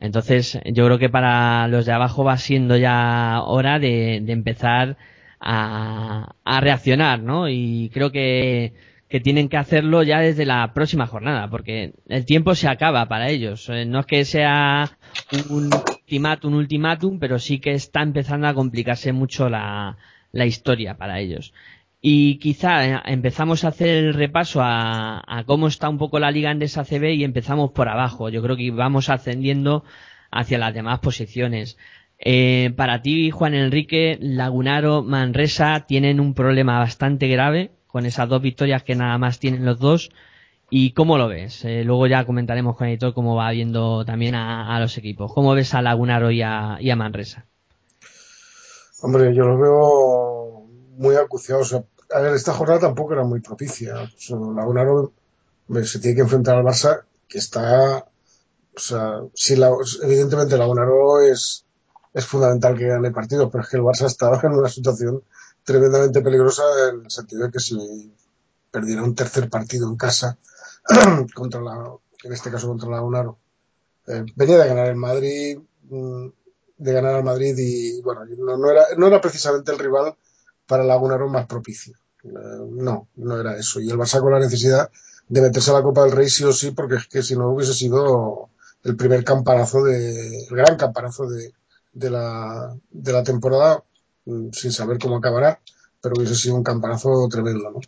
Entonces 0.00 0.58
yo 0.64 0.86
creo 0.86 0.98
que 0.98 1.10
para 1.10 1.68
los 1.68 1.84
de 1.84 1.92
abajo 1.92 2.24
va 2.24 2.38
siendo 2.38 2.76
ya 2.78 3.42
hora 3.44 3.78
de, 3.78 4.20
de 4.22 4.32
empezar 4.32 4.96
a, 5.44 6.34
a 6.42 6.60
reaccionar, 6.60 7.22
¿no? 7.22 7.48
Y 7.48 7.90
creo 7.92 8.10
que, 8.10 8.72
que 9.08 9.20
tienen 9.20 9.48
que 9.48 9.58
hacerlo 9.58 10.02
ya 10.02 10.20
desde 10.20 10.46
la 10.46 10.72
próxima 10.72 11.06
jornada, 11.06 11.48
porque 11.50 11.92
el 12.08 12.24
tiempo 12.24 12.54
se 12.54 12.66
acaba 12.66 13.06
para 13.06 13.28
ellos. 13.28 13.68
Eh, 13.68 13.84
no 13.84 14.00
es 14.00 14.06
que 14.06 14.24
sea 14.24 14.98
un 15.50 15.70
ultimátum, 15.72 16.52
un 16.52 16.58
ultimátum, 16.58 17.18
pero 17.18 17.38
sí 17.38 17.58
que 17.58 17.72
está 17.72 18.02
empezando 18.02 18.48
a 18.48 18.54
complicarse 18.54 19.12
mucho 19.12 19.50
la, 19.50 19.98
la 20.32 20.46
historia 20.46 20.96
para 20.96 21.20
ellos. 21.20 21.52
Y 22.00 22.38
quizá 22.38 22.86
eh, 22.86 23.00
empezamos 23.04 23.64
a 23.64 23.68
hacer 23.68 23.88
el 23.88 24.14
repaso 24.14 24.62
a, 24.62 25.22
a 25.26 25.44
cómo 25.44 25.68
está 25.68 25.90
un 25.90 25.98
poco 25.98 26.18
la 26.18 26.30
liga 26.30 26.50
en 26.50 26.62
esa 26.62 26.84
CB 26.84 27.14
y 27.14 27.24
empezamos 27.24 27.72
por 27.72 27.88
abajo. 27.88 28.30
Yo 28.30 28.42
creo 28.42 28.56
que 28.56 28.70
vamos 28.70 29.10
ascendiendo 29.10 29.84
hacia 30.30 30.58
las 30.58 30.74
demás 30.74 31.00
posiciones. 31.00 31.76
Eh, 32.18 32.72
para 32.76 33.02
ti, 33.02 33.30
Juan 33.30 33.54
Enrique, 33.54 34.18
Lagunaro, 34.20 35.02
Manresa 35.02 35.84
tienen 35.86 36.20
un 36.20 36.34
problema 36.34 36.78
bastante 36.78 37.28
grave 37.28 37.72
con 37.86 38.06
esas 38.06 38.28
dos 38.28 38.42
victorias 38.42 38.82
que 38.82 38.94
nada 38.94 39.18
más 39.18 39.38
tienen 39.38 39.64
los 39.64 39.78
dos. 39.78 40.10
¿Y 40.70 40.92
cómo 40.92 41.18
lo 41.18 41.28
ves? 41.28 41.64
Eh, 41.64 41.84
luego 41.84 42.06
ya 42.06 42.24
comentaremos 42.24 42.76
con 42.76 42.88
editor 42.88 43.14
cómo 43.14 43.36
va 43.36 43.50
viendo 43.50 44.04
también 44.04 44.34
a, 44.34 44.80
los 44.80 44.96
equipos. 44.98 45.32
¿Cómo 45.32 45.54
ves 45.54 45.74
a 45.74 45.82
Lagunaro 45.82 46.30
y 46.30 46.42
a, 46.42 46.96
Manresa? 46.96 47.46
Hombre, 49.02 49.34
yo 49.34 49.44
los 49.44 49.60
veo 49.60 50.66
muy 50.96 51.14
sea, 51.64 51.84
a 52.12 52.20
ver, 52.20 52.34
esta 52.34 52.52
jornada 52.52 52.80
tampoco 52.80 53.12
era 53.12 53.24
muy 53.24 53.40
propicia. 53.40 54.10
Lagunaro 54.30 55.12
se 55.84 55.98
tiene 55.98 56.16
que 56.16 56.22
enfrentar 56.22 56.56
al 56.56 56.64
Barça, 56.64 57.02
que 57.28 57.38
está. 57.38 58.06
O 58.76 58.80
sea, 58.80 59.20
si 59.34 59.54
evidentemente 60.02 60.56
Lagunaro 60.56 61.20
es 61.20 61.63
es 62.14 62.24
fundamental 62.24 62.78
que 62.78 62.86
gane 62.86 63.08
el 63.08 63.12
partido, 63.12 63.50
pero 63.50 63.64
es 63.64 63.68
que 63.68 63.76
el 63.76 63.82
Barça 63.82 64.06
estaba 64.06 64.40
en 64.42 64.52
una 64.52 64.68
situación 64.68 65.22
tremendamente 65.64 66.22
peligrosa 66.22 66.62
en 66.88 67.04
el 67.04 67.10
sentido 67.10 67.44
de 67.44 67.50
que 67.50 67.58
si 67.58 68.14
perdiera 68.70 69.02
un 69.02 69.16
tercer 69.16 69.50
partido 69.50 69.88
en 69.88 69.96
casa 69.96 70.38
contra 71.34 71.60
la, 71.60 71.92
en 72.22 72.32
este 72.32 72.52
caso 72.52 72.68
contra 72.68 72.88
la 72.88 73.02
UNARO, 73.02 73.36
eh, 74.06 74.24
venía 74.36 74.58
de 74.58 74.68
ganar 74.68 74.86
el 74.88 74.96
Madrid, 74.96 75.58
mm, 75.90 76.26
de 76.78 76.92
ganar 76.92 77.14
al 77.16 77.24
Madrid 77.24 77.56
y 77.58 78.00
bueno, 78.00 78.24
no, 78.24 78.56
no, 78.56 78.70
era, 78.70 78.84
no 78.96 79.08
era 79.08 79.20
precisamente 79.20 79.72
el 79.72 79.78
rival 79.78 80.14
para 80.66 80.84
la 80.84 80.96
UNARO 80.96 81.28
más 81.28 81.46
propicio. 81.46 81.96
Eh, 82.22 82.28
no, 82.70 83.08
no 83.16 83.40
era 83.40 83.56
eso. 83.56 83.80
Y 83.80 83.90
el 83.90 83.98
Barça 83.98 84.20
con 84.20 84.32
la 84.32 84.38
necesidad 84.38 84.88
de 85.28 85.40
meterse 85.40 85.70
a 85.72 85.74
la 85.74 85.82
Copa 85.82 86.04
del 86.04 86.12
Rey 86.12 86.28
sí 86.28 86.44
o 86.44 86.52
sí, 86.52 86.70
porque 86.70 86.96
es 86.96 87.08
que 87.08 87.22
si 87.22 87.36
no 87.36 87.50
hubiese 87.50 87.74
sido 87.74 88.50
el 88.84 88.96
primer 88.96 89.24
campanazo 89.24 89.82
de, 89.82 90.44
el 90.44 90.56
gran 90.56 90.76
campanazo 90.76 91.26
de, 91.28 91.54
de 91.94 92.10
la, 92.10 92.76
de 92.90 93.12
la 93.12 93.22
temporada, 93.22 93.82
mm, 94.26 94.50
sin 94.52 94.72
saber 94.72 94.98
cómo 94.98 95.16
acabará, 95.16 95.60
pero 96.02 96.16
hubiese 96.16 96.34
sido 96.34 96.56
un 96.56 96.64
campanazo 96.64 97.28
tremendo, 97.28 97.70
¿no? 97.70 97.80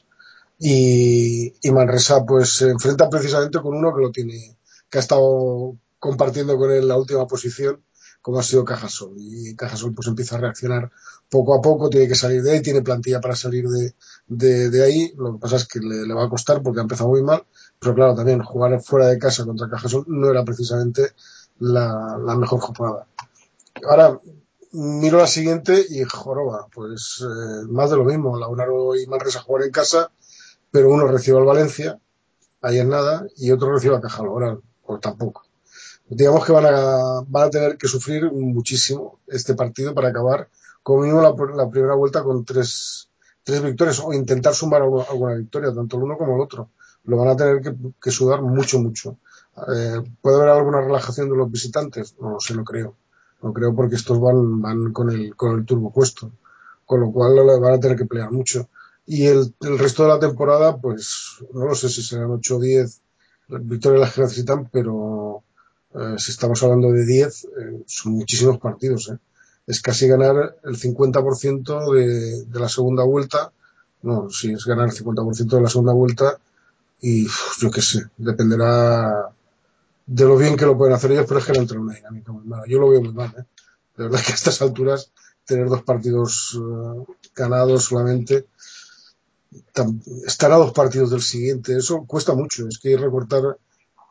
Y, 0.58 1.54
y 1.60 1.70
Manresa 1.72 2.24
pues 2.24 2.50
se 2.56 2.70
enfrenta 2.70 3.10
precisamente 3.10 3.60
con 3.60 3.74
uno 3.74 3.94
que 3.94 4.00
lo 4.00 4.10
tiene, 4.10 4.56
que 4.88 4.98
ha 4.98 5.00
estado 5.02 5.76
compartiendo 5.98 6.56
con 6.56 6.70
él 6.70 6.88
la 6.88 6.96
última 6.96 7.26
posición, 7.26 7.82
como 8.22 8.38
ha 8.38 8.42
sido 8.42 8.64
Cajasol. 8.64 9.14
Y 9.18 9.54
Cajasol 9.54 9.94
pues 9.94 10.08
empieza 10.08 10.36
a 10.36 10.40
reaccionar 10.40 10.90
poco 11.28 11.54
a 11.54 11.60
poco, 11.60 11.90
tiene 11.90 12.08
que 12.08 12.14
salir 12.14 12.42
de 12.42 12.52
ahí, 12.52 12.62
tiene 12.62 12.82
plantilla 12.82 13.20
para 13.20 13.36
salir 13.36 13.68
de, 13.68 14.70
de, 14.70 14.82
ahí. 14.82 15.12
Lo 15.16 15.34
que 15.34 15.38
pasa 15.38 15.56
es 15.56 15.66
que 15.66 15.80
le, 15.80 16.12
va 16.14 16.24
a 16.24 16.28
costar 16.28 16.62
porque 16.62 16.80
ha 16.80 16.82
empezado 16.82 17.10
muy 17.10 17.22
mal, 17.22 17.44
pero 17.78 17.94
claro, 17.94 18.14
también 18.14 18.42
jugar 18.42 18.80
fuera 18.82 19.08
de 19.08 19.18
casa 19.18 19.44
contra 19.44 19.68
Cajasol 19.68 20.04
no 20.08 20.30
era 20.30 20.44
precisamente 20.44 21.12
la, 21.58 22.18
la 22.24 22.36
mejor 22.36 22.60
jugada. 22.60 23.06
Ahora, 23.84 24.20
miro 24.72 25.18
la 25.18 25.26
siguiente 25.26 25.84
y 25.88 26.04
joroba, 26.04 26.66
pues 26.72 27.22
eh, 27.22 27.66
más 27.68 27.90
de 27.90 27.96
lo 27.96 28.04
mismo. 28.04 28.38
Launaro 28.38 28.96
y 28.96 29.06
Manresa 29.06 29.40
jugar 29.40 29.64
en 29.64 29.70
casa, 29.70 30.10
pero 30.70 30.90
uno 30.90 31.06
recibe 31.06 31.38
al 31.38 31.44
Valencia, 31.44 31.98
ahí 32.62 32.78
es 32.78 32.86
nada, 32.86 33.26
y 33.36 33.50
otro 33.50 33.72
recibe 33.72 33.96
a 33.96 34.00
Cajal 34.00 34.28
o 34.28 34.98
tampoco. 34.98 35.42
Digamos 36.08 36.44
que 36.44 36.52
van 36.52 36.66
a, 36.66 37.22
van 37.26 37.44
a 37.44 37.50
tener 37.50 37.76
que 37.76 37.88
sufrir 37.88 38.30
muchísimo 38.30 39.18
este 39.26 39.54
partido 39.54 39.92
para 39.94 40.08
acabar 40.08 40.48
como 40.82 41.02
mínimo 41.02 41.20
la, 41.20 41.68
primera 41.68 41.94
vuelta 41.94 42.22
con 42.22 42.44
tres, 42.44 43.08
tres 43.42 43.60
victorias 43.60 43.98
o 43.98 44.12
intentar 44.12 44.54
sumar 44.54 44.82
alguna, 44.82 45.34
victoria, 45.34 45.74
tanto 45.74 45.96
el 45.96 46.04
uno 46.04 46.16
como 46.16 46.36
el 46.36 46.40
otro. 46.40 46.70
Lo 47.04 47.16
van 47.16 47.28
a 47.28 47.36
tener 47.36 47.60
que, 48.00 48.10
sudar 48.12 48.40
mucho, 48.40 48.78
mucho. 48.78 49.18
Eh, 49.56 50.00
¿Puede 50.20 50.36
haber 50.36 50.50
alguna 50.50 50.80
relajación 50.80 51.28
de 51.28 51.36
los 51.36 51.50
visitantes? 51.50 52.14
No 52.20 52.30
lo 52.30 52.40
sé, 52.40 52.54
no 52.54 52.64
creo. 52.64 52.94
No 53.46 53.52
creo 53.52 53.76
porque 53.76 53.94
estos 53.94 54.20
van, 54.20 54.60
van 54.60 54.92
con 54.92 55.08
el, 55.08 55.36
con 55.36 55.56
el 55.56 55.64
turbo 55.64 55.92
puesto. 55.92 56.32
Con 56.84 57.00
lo 57.00 57.12
cual 57.12 57.36
van 57.60 57.74
a 57.74 57.78
tener 57.78 57.96
que 57.96 58.04
pelear 58.04 58.32
mucho. 58.32 58.68
Y 59.06 59.26
el, 59.26 59.54
resto 59.60 60.02
de 60.02 60.08
la 60.08 60.18
temporada, 60.18 60.76
pues 60.76 61.36
no 61.54 61.66
lo 61.66 61.76
sé 61.76 61.88
si 61.88 62.02
serán 62.02 62.32
8 62.32 62.56
o 62.56 62.60
10 62.60 63.00
victorias 63.60 64.00
las 64.00 64.14
que 64.14 64.22
necesitan, 64.22 64.68
pero 64.72 65.44
eh, 65.94 66.16
si 66.18 66.32
estamos 66.32 66.60
hablando 66.64 66.90
de 66.90 67.06
10, 67.06 67.44
eh, 67.44 67.48
son 67.86 68.14
muchísimos 68.14 68.58
partidos. 68.58 69.10
¿eh? 69.10 69.18
Es 69.68 69.80
casi 69.80 70.08
ganar 70.08 70.56
el 70.64 70.76
50% 70.76 71.94
de, 71.94 72.44
de 72.46 72.60
la 72.60 72.68
segunda 72.68 73.04
vuelta. 73.04 73.52
No, 74.02 74.28
si 74.28 74.54
es 74.54 74.66
ganar 74.66 74.88
el 74.88 74.94
50% 74.94 75.46
de 75.46 75.60
la 75.60 75.68
segunda 75.68 75.92
vuelta 75.92 76.36
y 77.00 77.28
yo 77.60 77.70
qué 77.70 77.80
sé, 77.80 78.06
dependerá 78.16 79.30
de 80.06 80.24
lo 80.24 80.36
bien 80.36 80.56
que 80.56 80.66
lo 80.66 80.78
pueden 80.78 80.94
hacer 80.94 81.12
ellos, 81.12 81.26
pero 81.28 81.40
es 81.40 81.46
que 81.46 81.52
no 81.52 81.60
entra 81.60 81.80
una 81.80 81.94
dinámica 81.94 82.32
muy 82.32 82.44
mala. 82.44 82.64
Yo 82.66 82.78
lo 82.78 82.88
veo 82.88 83.02
muy 83.02 83.12
mal, 83.12 83.34
¿eh? 83.36 83.44
De 83.96 84.04
verdad 84.04 84.20
que 84.24 84.32
a 84.32 84.34
estas 84.34 84.62
alturas 84.62 85.12
tener 85.44 85.68
dos 85.68 85.82
partidos 85.82 86.60
ganados 87.34 87.84
solamente 87.84 88.46
estar 90.26 90.52
a 90.52 90.56
dos 90.56 90.72
partidos 90.72 91.10
del 91.10 91.22
siguiente, 91.22 91.76
eso 91.76 92.04
cuesta 92.06 92.34
mucho, 92.34 92.66
es 92.68 92.78
que 92.78 92.96
recortar, 92.96 93.58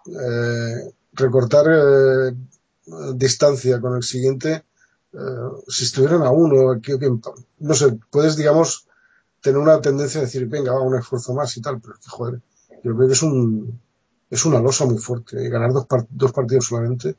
eh, 0.08 0.94
recortar 1.14 1.66
eh, 1.70 2.36
distancia 3.16 3.80
con 3.80 3.96
el 3.96 4.04
siguiente, 4.04 4.64
eh, 5.14 5.18
si 5.68 5.86
estuvieran 5.86 6.24
a 6.24 6.32
uno, 6.32 6.80
no 7.60 7.74
sé, 7.74 7.98
puedes, 8.10 8.36
digamos, 8.36 8.88
tener 9.42 9.60
una 9.60 9.82
tendencia 9.82 10.22
a 10.22 10.26
decir, 10.26 10.48
venga, 10.48 10.74
va, 10.74 10.82
un 10.82 10.96
esfuerzo 10.96 11.34
más 11.34 11.56
y 11.58 11.62
tal, 11.62 11.80
pero 11.80 11.96
es 11.96 12.00
que, 12.00 12.10
joder, 12.10 12.42
yo 12.84 12.96
creo 12.96 13.08
que 13.08 13.14
es 13.14 13.24
un, 13.24 13.80
es 14.30 14.46
una 14.46 14.60
losa 14.60 14.86
muy 14.86 14.98
fuerte, 14.98 15.50
ganar 15.50 15.72
dos, 15.72 15.86
dos 16.10 16.32
partidos 16.32 16.66
solamente 16.66 17.16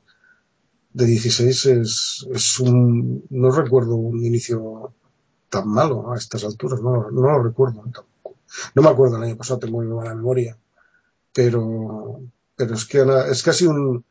de 0.97 1.05
16 1.05 1.67
es, 1.67 2.27
es 2.33 2.61
un, 2.61 3.23
no 3.29 3.51
recuerdo 3.51 3.97
un 3.97 4.25
inicio 4.25 4.95
tan 5.51 5.69
malo 5.69 6.11
a 6.11 6.17
estas 6.17 6.43
alturas, 6.45 6.81
no, 6.81 7.11
no 7.11 7.21
lo 7.21 7.43
recuerdo 7.43 7.83
tampoco. 7.83 8.37
No 8.75 8.81
me 8.81 8.89
acuerdo 8.89 9.19
el 9.19 9.25
año 9.25 9.37
pasado, 9.37 9.59
tengo 9.59 9.77
muy 9.77 9.87
mala 9.87 10.15
memoria, 10.15 10.57
pero, 11.35 12.23
pero 12.57 12.75
es 12.75 12.87
que 12.87 13.05
es 13.31 13.43
casi 13.43 13.67
un, 13.67 14.07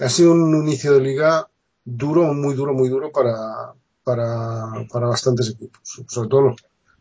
ha 0.00 0.08
sido 0.08 0.32
un 0.32 0.56
inicio 0.56 0.94
de 0.94 1.00
liga 1.02 1.48
duro, 1.84 2.34
muy 2.34 2.54
duro, 2.54 2.74
muy 2.74 2.88
duro 2.88 3.12
para, 3.12 3.72
para, 4.02 4.84
para 4.90 5.06
bastantes 5.06 5.50
equipos, 5.50 6.02
sobre 6.08 6.28
todo 6.28 6.40
los, 6.40 6.56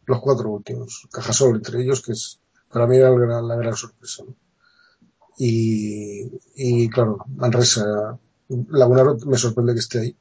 los 0.06 0.22
cuatro 0.22 0.50
últimos, 0.50 1.08
Cajasol 1.12 1.56
entre 1.56 1.82
ellos, 1.82 2.04
que 2.04 2.12
es 2.12 2.40
para 2.72 2.86
mí 2.86 2.98
era 2.98 3.42
la 3.42 3.56
gran 3.56 3.76
sorpresa. 3.76 4.24
Y, 5.38 6.32
y 6.56 6.90
claro, 6.90 7.26
Manresa, 7.36 8.18
Lagunaro 8.70 9.18
me 9.26 9.38
sorprende 9.38 9.74
que 9.74 9.80
esté 9.80 10.00
ahí 10.00 10.16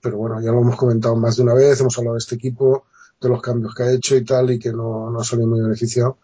pero 0.00 0.18
bueno, 0.18 0.40
ya 0.40 0.52
lo 0.52 0.60
hemos 0.60 0.76
comentado 0.76 1.16
más 1.16 1.36
de 1.36 1.42
una 1.42 1.54
vez, 1.54 1.80
hemos 1.80 1.96
hablado 1.98 2.14
de 2.14 2.20
este 2.20 2.36
equipo, 2.36 2.84
de 3.20 3.28
los 3.28 3.42
cambios 3.42 3.74
que 3.74 3.82
ha 3.82 3.92
hecho 3.92 4.16
y 4.16 4.24
tal, 4.24 4.50
y 4.50 4.58
que 4.58 4.72
no, 4.72 5.10
no 5.10 5.20
ha 5.20 5.24
salido 5.24 5.48
muy 5.48 5.60
beneficiado. 5.60 6.18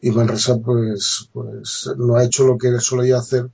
Y 0.00 0.10
Manresa, 0.10 0.58
pues, 0.58 1.30
pues 1.32 1.90
no 1.96 2.16
ha 2.16 2.24
hecho 2.24 2.46
lo 2.46 2.58
que 2.58 2.78
solía 2.80 3.18
hacer 3.18 3.48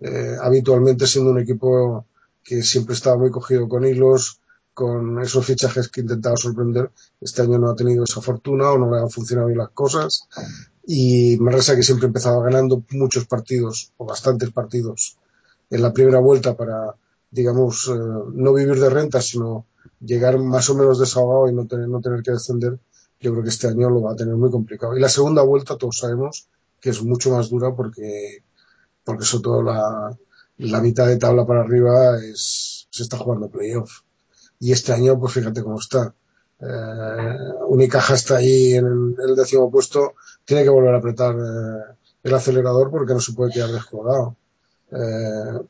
eh, 0.00 0.36
habitualmente, 0.40 1.06
siendo 1.06 1.30
un 1.30 1.40
equipo 1.40 2.04
que 2.44 2.62
siempre 2.62 2.94
estaba 2.94 3.16
muy 3.16 3.30
cogido 3.30 3.68
con 3.68 3.86
hilos, 3.86 4.40
con 4.74 5.22
esos 5.22 5.46
fichajes 5.46 5.88
que 5.88 6.02
intentaba 6.02 6.36
sorprender. 6.36 6.90
Este 7.20 7.40
año 7.40 7.58
no 7.58 7.70
ha 7.70 7.74
tenido 7.74 8.04
esa 8.04 8.20
fortuna 8.20 8.70
o 8.70 8.78
no 8.78 8.94
le 8.94 9.00
han 9.00 9.10
funcionado 9.10 9.48
bien 9.48 9.58
las 9.58 9.70
cosas. 9.70 10.28
Y 10.86 11.36
Manresa, 11.38 11.74
que 11.74 11.82
siempre 11.82 12.06
empezaba 12.06 12.42
ganando 12.44 12.82
muchos 12.90 13.26
partidos, 13.26 13.92
o 13.96 14.06
bastantes 14.06 14.50
partidos, 14.50 15.18
en 15.70 15.82
la 15.82 15.92
primera 15.92 16.20
vuelta 16.20 16.56
para 16.56 16.94
digamos, 17.30 17.88
eh, 17.88 17.98
no 18.32 18.52
vivir 18.54 18.80
de 18.80 18.90
renta, 18.90 19.20
sino 19.20 19.66
llegar 20.00 20.38
más 20.38 20.68
o 20.70 20.74
menos 20.74 20.98
desahogado 20.98 21.48
y 21.48 21.54
no 21.54 21.66
tener, 21.66 21.88
no 21.88 22.00
tener 22.00 22.22
que 22.22 22.32
descender, 22.32 22.78
yo 23.20 23.32
creo 23.32 23.42
que 23.42 23.50
este 23.50 23.68
año 23.68 23.90
lo 23.90 24.02
va 24.02 24.12
a 24.12 24.16
tener 24.16 24.34
muy 24.36 24.50
complicado. 24.50 24.96
Y 24.96 25.00
la 25.00 25.08
segunda 25.08 25.42
vuelta, 25.42 25.76
todos 25.76 25.98
sabemos 25.98 26.48
que 26.80 26.90
es 26.90 27.02
mucho 27.02 27.30
más 27.30 27.50
dura 27.50 27.74
porque, 27.74 28.42
porque 29.04 29.24
sobre 29.24 29.42
todo 29.42 29.62
la, 29.62 30.16
la 30.58 30.80
mitad 30.80 31.06
de 31.06 31.16
tabla 31.16 31.46
para 31.46 31.62
arriba 31.62 32.18
es, 32.22 32.88
se 32.90 33.02
está 33.02 33.18
jugando 33.18 33.48
playoff. 33.50 34.00
Y 34.58 34.72
este 34.72 34.92
año, 34.92 35.18
pues 35.18 35.34
fíjate 35.34 35.62
cómo 35.62 35.78
está. 35.78 36.14
Eh, 36.60 37.38
Unicaja 37.68 38.14
está 38.14 38.36
ahí 38.36 38.74
en 38.74 39.14
el, 39.18 39.36
décimo 39.36 39.70
puesto, 39.70 40.14
tiene 40.44 40.64
que 40.64 40.70
volver 40.70 40.94
a 40.94 40.98
apretar 40.98 41.34
eh, 41.34 41.96
el 42.22 42.34
acelerador 42.34 42.90
porque 42.90 43.12
no 43.12 43.20
se 43.20 43.32
puede 43.32 43.52
quedar 43.52 43.70
descolgado. 43.70 44.36
Eh, 44.90 45.60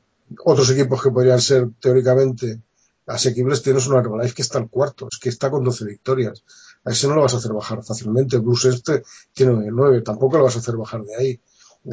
otros 0.44 0.70
equipos 0.70 1.02
que 1.02 1.10
podrían 1.10 1.40
ser 1.40 1.68
teóricamente 1.80 2.60
asequibles, 3.06 3.62
tienes 3.62 3.86
una 3.86 4.00
Herbalife 4.00 4.34
que 4.34 4.42
está 4.42 4.58
al 4.58 4.68
cuarto, 4.68 5.08
es 5.10 5.18
que 5.18 5.28
está 5.28 5.50
con 5.50 5.64
12 5.64 5.84
victorias. 5.84 6.44
A 6.84 6.90
ese 6.90 7.08
no 7.08 7.14
lo 7.14 7.22
vas 7.22 7.34
a 7.34 7.38
hacer 7.38 7.52
bajar 7.52 7.82
fácilmente. 7.84 8.38
Bruce 8.38 8.68
este 8.68 9.02
tiene 9.32 9.70
9, 9.70 10.02
tampoco 10.02 10.38
lo 10.38 10.44
vas 10.44 10.56
a 10.56 10.60
hacer 10.60 10.76
bajar 10.76 11.02
de 11.02 11.16
ahí. 11.16 11.40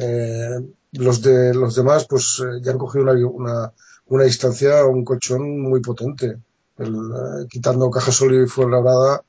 Eh, 0.00 0.60
los 0.92 1.22
de 1.22 1.54
los 1.54 1.74
demás, 1.74 2.06
pues 2.08 2.42
ya 2.62 2.72
han 2.72 2.78
cogido 2.78 3.04
una, 3.04 3.26
una, 3.26 3.72
una, 4.06 4.24
distancia, 4.24 4.84
un 4.84 5.04
colchón 5.04 5.60
muy 5.60 5.80
potente. 5.80 6.38
El, 6.78 6.94
eh, 6.94 7.46
quitando 7.48 7.90
Caja 7.90 8.12
Sólido 8.12 8.42
y 8.42 8.48
Fuenlabrada, 8.48 9.22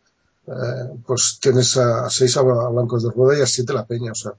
eh, 0.47 0.99
pues 1.05 1.39
tienes 1.41 1.75
a 1.77 2.10
6 2.10 2.38
a, 2.38 2.41
Blancos 2.43 3.03
de 3.03 3.12
Rueda 3.12 3.39
y 3.39 3.41
a 3.41 3.47
7 3.47 3.73
la 3.73 3.86
Peña. 3.86 4.12
O 4.12 4.15
sea, 4.15 4.34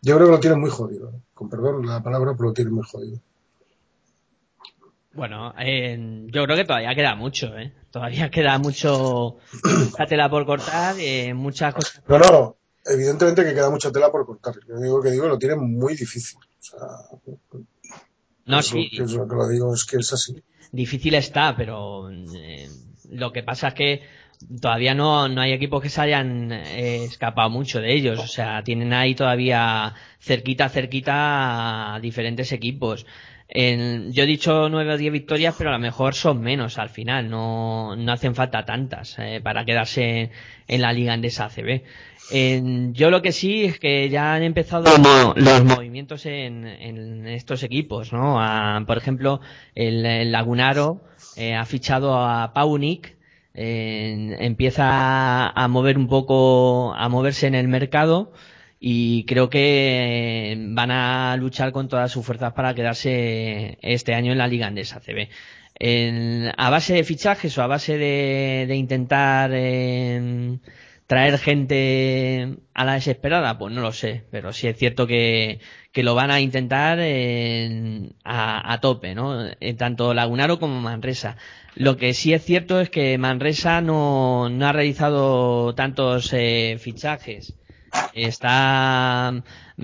yo 0.00 0.16
creo 0.16 0.26
que 0.26 0.32
lo 0.32 0.40
tienen 0.40 0.60
muy 0.60 0.70
jodido. 0.70 1.12
Con 1.34 1.48
perdón 1.48 1.86
la 1.86 2.02
palabra, 2.02 2.34
pero 2.36 2.48
lo 2.48 2.54
tienen 2.54 2.74
muy 2.74 2.84
jodido. 2.84 3.18
Bueno, 5.14 5.54
eh, 5.58 6.26
yo 6.26 6.44
creo 6.44 6.56
que 6.56 6.64
todavía 6.64 6.94
queda 6.94 7.14
mucho, 7.14 7.56
¿eh? 7.56 7.72
Todavía 7.90 8.30
queda 8.30 8.58
mucho 8.58 9.36
mucha 9.62 10.06
tela 10.06 10.30
por 10.30 10.46
cortar, 10.46 10.96
eh, 10.98 11.34
muchas 11.34 11.74
cosas. 11.74 12.02
No, 12.08 12.18
no, 12.18 12.56
evidentemente 12.86 13.44
que 13.44 13.52
queda 13.52 13.68
mucha 13.68 13.92
tela 13.92 14.10
por 14.10 14.24
cortar. 14.24 14.54
Yo 14.66 14.76
digo 14.78 15.02
que 15.02 15.10
digo, 15.10 15.28
lo 15.28 15.38
tiene 15.38 15.56
muy 15.56 15.94
difícil. 15.94 16.38
O 16.38 16.62
sea, 16.62 16.78
no, 18.46 18.62
sí. 18.62 18.88
Lo, 18.92 19.06
que, 19.06 19.12
lo 19.12 19.28
que 19.28 19.34
lo 19.34 19.48
digo 19.48 19.74
es 19.74 19.84
que 19.84 19.98
es 19.98 20.12
así. 20.14 20.42
Difícil 20.72 21.14
está, 21.14 21.54
pero 21.56 22.10
eh, 22.10 22.68
lo 23.10 23.32
que 23.32 23.42
pasa 23.42 23.68
es 23.68 23.74
que 23.74 24.02
todavía 24.60 24.94
no, 24.94 25.28
no 25.28 25.40
hay 25.40 25.52
equipos 25.52 25.82
que 25.82 25.88
se 25.88 26.00
hayan 26.00 26.50
eh, 26.50 27.04
escapado 27.04 27.50
mucho 27.50 27.80
de 27.80 27.94
ellos. 27.94 28.18
O 28.18 28.26
sea, 28.26 28.64
tienen 28.64 28.92
ahí 28.92 29.14
todavía 29.14 29.94
cerquita, 30.18 30.68
cerquita 30.68 31.94
a 31.94 32.00
diferentes 32.00 32.52
equipos 32.52 33.06
yo 33.54 34.22
he 34.22 34.26
dicho 34.26 34.68
nueve 34.70 34.94
o 34.94 34.96
diez 34.96 35.12
victorias, 35.12 35.54
pero 35.58 35.70
a 35.70 35.74
lo 35.74 35.78
mejor 35.78 36.14
son 36.14 36.40
menos 36.40 36.78
al 36.78 36.88
final, 36.88 37.28
no, 37.28 37.94
no 37.96 38.12
hacen 38.12 38.34
falta 38.34 38.64
tantas 38.64 39.18
eh, 39.18 39.40
para 39.42 39.64
quedarse 39.64 40.30
en 40.68 40.80
la 40.80 40.92
liga 40.92 41.12
Endesa 41.12 41.46
ACB. 41.46 41.82
Yo 42.30 43.10
lo 43.10 43.22
que 43.22 43.32
sí 43.32 43.64
es 43.64 43.78
que 43.78 44.08
ya 44.08 44.34
han 44.34 44.42
empezado 44.42 44.84
los 45.36 45.64
movimientos 45.64 46.26
en, 46.26 46.66
en 46.66 47.26
estos 47.26 47.62
equipos, 47.62 48.12
¿no? 48.12 48.38
por 48.86 48.96
ejemplo, 48.96 49.40
el, 49.74 50.32
Lagunaro 50.32 51.02
eh, 51.36 51.54
ha 51.54 51.64
fichado 51.64 52.14
a 52.16 52.52
Paunik, 52.54 53.16
empieza 53.54 55.48
a 55.48 55.68
mover 55.68 55.98
un 55.98 56.08
poco, 56.08 56.94
a 56.94 57.08
moverse 57.08 57.46
en 57.46 57.54
el 57.54 57.68
mercado 57.68 58.32
y 58.84 59.24
creo 59.26 59.48
que 59.48 60.56
van 60.70 60.90
a 60.90 61.36
luchar 61.36 61.70
con 61.70 61.86
todas 61.88 62.10
sus 62.10 62.26
fuerzas 62.26 62.52
para 62.52 62.74
quedarse 62.74 63.78
este 63.80 64.12
año 64.12 64.32
en 64.32 64.38
la 64.38 64.48
Liga 64.48 64.66
Andesa 64.66 64.98
CB. 64.98 65.28
a 66.56 66.70
base 66.70 66.94
de 66.94 67.04
fichajes 67.04 67.56
o 67.58 67.62
a 67.62 67.68
base 67.68 67.96
de, 67.96 68.74
intentar 68.74 69.52
em, 69.54 70.58
traer 71.12 71.38
gente 71.38 72.56
a 72.72 72.86
la 72.86 72.94
desesperada, 72.94 73.58
pues 73.58 73.74
no 73.74 73.82
lo 73.82 73.92
sé, 73.92 74.24
pero 74.30 74.54
sí 74.54 74.66
es 74.66 74.78
cierto 74.78 75.06
que, 75.06 75.60
que 75.92 76.02
lo 76.02 76.14
van 76.14 76.30
a 76.30 76.40
intentar 76.40 76.98
a, 78.24 78.78
tope, 78.80 79.14
¿no? 79.14 79.44
En 79.60 79.76
tanto 79.76 80.14
Lagunaro 80.14 80.58
como 80.58 80.80
Manresa. 80.80 81.36
Lo 81.74 81.98
que 81.98 82.14
sí 82.14 82.32
es 82.32 82.42
cierto 82.42 82.80
es 82.80 82.88
que 82.88 83.18
Manresa 83.18 83.82
no, 83.82 84.48
no 84.48 84.66
ha 84.66 84.72
realizado 84.72 85.74
tantos 85.74 86.32
eh, 86.32 86.78
fichajes. 86.80 87.56
Está 88.14 89.34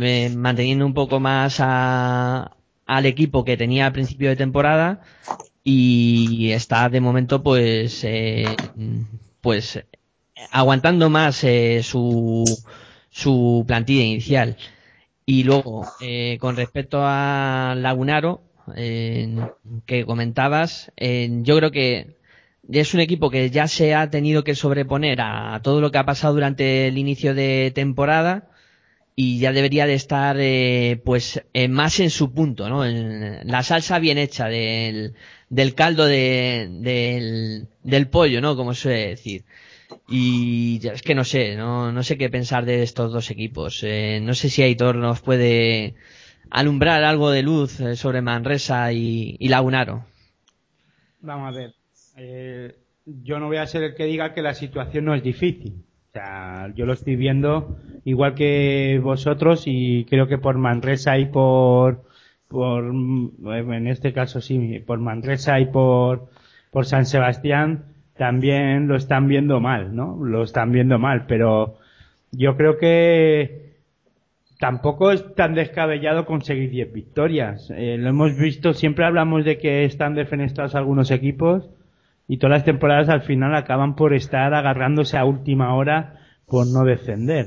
eh, 0.01 0.31
manteniendo 0.35 0.87
un 0.87 0.95
poco 0.95 1.21
más 1.21 1.59
a, 1.61 2.57
al 2.87 3.05
equipo 3.05 3.45
que 3.45 3.59
tenía 3.59 3.85
al 3.85 3.93
principio 3.93 4.31
de 4.31 4.37
temporada 4.37 5.03
y 5.63 6.53
está 6.53 6.89
de 6.89 7.03
momento 7.03 7.43
pues 7.43 8.03
eh, 8.05 8.47
pues 9.43 9.85
aguantando 10.51 11.11
más 11.11 11.43
eh, 11.45 11.83
su, 11.83 12.45
su 13.11 13.65
plantilla 13.67 14.05
inicial. 14.05 14.57
Y 15.27 15.45
luego, 15.45 15.87
eh, 16.01 16.39
con 16.41 16.57
respecto 16.57 17.01
a 17.03 17.75
Lagunaro, 17.77 18.43
que 19.87 20.05
comentabas, 20.07 20.93
yo 20.99 21.57
creo 21.57 21.71
que 21.71 22.17
es 22.71 22.95
un 22.95 23.01
equipo 23.01 23.31
que 23.31 23.51
ya 23.51 23.67
se 23.67 23.95
ha 23.95 24.11
tenido 24.11 24.45
que 24.45 24.55
sobreponer 24.55 25.21
a 25.23 25.61
todo 25.63 25.81
lo 25.81 25.91
que 25.91 25.99
ha 25.99 26.05
pasado 26.05 26.35
durante 26.35 26.89
el 26.89 26.99
inicio 26.99 27.35
de 27.35 27.73
temporada 27.75 28.51
y 29.17 29.39
ya 29.41 29.53
debería 29.53 29.87
de 29.87 29.95
estar 29.95 30.37
eh, 30.39 31.01
pues 31.05 31.43
más 31.71 31.99
en 32.01 32.11
su 32.11 32.33
punto, 32.33 32.69
¿no? 32.69 32.85
En 32.87 33.41
la 33.51 33.63
salsa 33.63 33.99
bien 33.99 34.19
hecha 34.19 34.47
del, 34.49 35.15
del 35.49 35.75
caldo 35.75 36.07
de, 36.07 36.69
del, 36.71 37.69
del 37.83 38.09
pollo, 38.09 38.41
¿no? 38.41 38.57
Como 38.57 38.75
suele 38.75 39.09
decir. 39.09 39.45
Y 40.09 40.81
es 40.87 41.03
que 41.03 41.15
no 41.15 41.25
sé, 41.25 41.57
no, 41.57 41.93
no 41.93 42.03
sé 42.03 42.17
qué 42.17 42.31
pensar 42.31 42.65
de 42.65 42.83
estos 42.83 43.13
dos 43.13 43.31
equipos. 43.31 43.83
Eh, 43.83 44.21
no 44.23 44.35
sé 44.35 44.49
si 44.51 44.63
Aitor 44.63 44.97
nos 44.97 45.21
puede 45.21 45.95
alumbrar 46.51 47.05
algo 47.05 47.31
de 47.31 47.43
luz 47.43 47.81
eh, 47.81 47.97
sobre 47.97 48.23
Manresa 48.23 48.93
y, 48.93 49.37
Lagunaro. 49.49 50.05
Vamos 51.21 51.49
a 51.49 51.59
ver. 51.59 51.75
Eh, 52.17 52.77
yo 53.05 53.39
no 53.39 53.47
voy 53.47 53.59
a 53.59 53.67
ser 53.67 53.83
el 53.83 53.95
que 53.95 54.05
diga 54.05 54.35
que 54.35 54.43
la 54.43 54.55
situación 54.55 55.05
no 55.05 55.15
es 55.15 55.23
difícil. 55.23 55.85
O 56.09 56.13
sea, 56.13 56.73
yo 56.75 56.87
lo 56.87 56.95
estoy 56.95 57.17
viendo 57.17 57.79
igual 58.05 58.35
que 58.35 59.01
vosotros 59.03 59.65
y 59.67 60.05
creo 60.07 60.27
que 60.27 60.39
por 60.39 60.57
Manresa 60.57 61.19
y 61.19 61.27
por, 61.27 62.05
por, 62.49 62.85
en 62.85 63.87
este 63.87 64.13
caso 64.13 64.41
sí, 64.41 64.83
por 64.87 64.99
Manresa 64.99 65.61
y 65.61 65.67
por, 65.67 66.31
por 66.71 66.87
San 66.87 67.05
Sebastián, 67.05 67.85
también 68.19 68.89
lo 68.89 68.97
están 68.97 69.29
viendo 69.29 69.61
mal, 69.61 69.95
¿no? 69.95 70.23
Lo 70.23 70.43
están 70.43 70.73
viendo 70.73 70.99
mal, 70.99 71.27
pero 71.27 71.79
yo 72.33 72.57
creo 72.57 72.77
que 72.77 73.69
tampoco 74.59 75.13
es 75.13 75.35
tan 75.35 75.55
descabellado 75.55 76.27
conseguir 76.27 76.71
10 76.71 76.93
victorias. 76.93 77.73
Eh, 77.75 77.97
lo 77.97 78.11
hemos 78.11 78.37
visto, 78.37 78.75
siempre 78.75 79.07
hablamos 79.07 79.45
de 79.45 79.59
que 79.59 79.85
están 79.85 80.15
defenestrados 80.15 80.75
algunos 80.75 81.11
equipos 81.11 81.71
y 82.27 82.39
todas 82.39 82.59
las 82.59 82.65
temporadas 82.65 83.09
al 83.09 83.23
final 83.23 83.55
acaban 83.55 83.95
por 83.95 84.13
estar 84.13 84.53
agarrándose 84.53 85.17
a 85.17 85.25
última 85.25 85.75
hora 85.75 86.21
por 86.47 86.67
no 86.67 86.85
descender. 86.85 87.47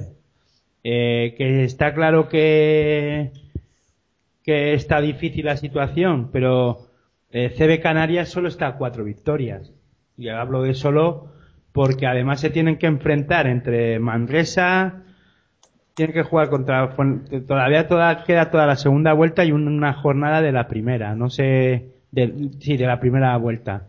Eh, 0.83 1.35
que 1.37 1.63
está 1.63 1.93
claro 1.93 2.27
que, 2.27 3.31
está 4.45 4.99
difícil 5.01 5.45
la 5.45 5.57
situación, 5.57 6.29
pero 6.31 6.87
eh, 7.31 7.49
CB 7.55 7.81
Canarias 7.81 8.29
solo 8.29 8.47
está 8.47 8.67
a 8.67 8.77
cuatro 8.77 9.03
victorias. 9.03 9.71
Y 10.21 10.29
hablo 10.29 10.61
de 10.61 10.75
solo 10.75 11.31
porque 11.71 12.05
además 12.05 12.39
se 12.39 12.51
tienen 12.51 12.77
que 12.77 12.85
enfrentar 12.85 13.47
entre 13.47 13.97
Manresa, 13.97 15.01
tienen 15.95 16.13
que 16.13 16.21
jugar 16.21 16.49
contra 16.51 16.95
todavía 17.47 17.87
toda, 17.87 18.23
queda 18.23 18.51
toda 18.51 18.67
la 18.67 18.75
segunda 18.75 19.13
vuelta 19.13 19.43
y 19.45 19.51
una 19.51 19.93
jornada 19.93 20.43
de 20.43 20.51
la 20.51 20.67
primera, 20.67 21.15
no 21.15 21.31
sé, 21.31 21.87
de, 22.11 22.51
sí, 22.59 22.77
de 22.77 22.85
la 22.85 22.99
primera 22.99 23.35
vuelta. 23.37 23.87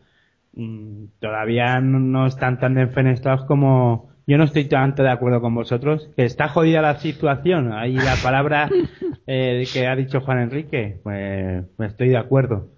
Mm, 0.54 1.04
todavía 1.20 1.80
no, 1.80 2.26
están 2.26 2.58
tan 2.58 2.74
defenestrados 2.74 3.44
como 3.44 4.08
yo 4.26 4.38
no 4.38 4.44
estoy 4.44 4.64
tanto 4.64 5.02
de 5.02 5.10
acuerdo 5.10 5.42
con 5.42 5.54
vosotros, 5.54 6.08
que 6.16 6.24
está 6.24 6.48
jodida 6.48 6.80
la 6.80 6.98
situación, 6.98 7.74
ahí 7.74 7.94
la 7.94 8.14
palabra 8.22 8.70
eh, 9.26 9.64
que 9.70 9.86
ha 9.86 9.96
dicho 9.96 10.22
Juan 10.22 10.38
Enrique, 10.38 10.98
pues 11.02 11.66
estoy 11.78 12.08
de 12.08 12.16
acuerdo. 12.16 12.70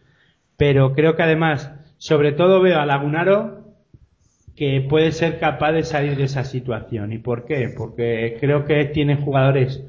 Pero 0.57 0.93
creo 0.93 1.15
que 1.15 1.23
además 1.23 1.71
sobre 1.99 2.33
todo 2.33 2.61
veo 2.61 2.79
a 2.79 2.87
Lagunaro 2.87 3.65
que 4.57 4.87
puede 4.89 5.13
ser 5.13 5.39
capaz 5.39 5.73
de 5.73 5.83
salir 5.83 6.17
de 6.17 6.25
esa 6.25 6.45
situación. 6.45 7.13
¿Y 7.13 7.19
por 7.19 7.45
qué? 7.45 7.73
Porque 7.77 8.37
creo 8.41 8.65
que 8.65 8.85
tiene 8.87 9.17
jugadores 9.17 9.85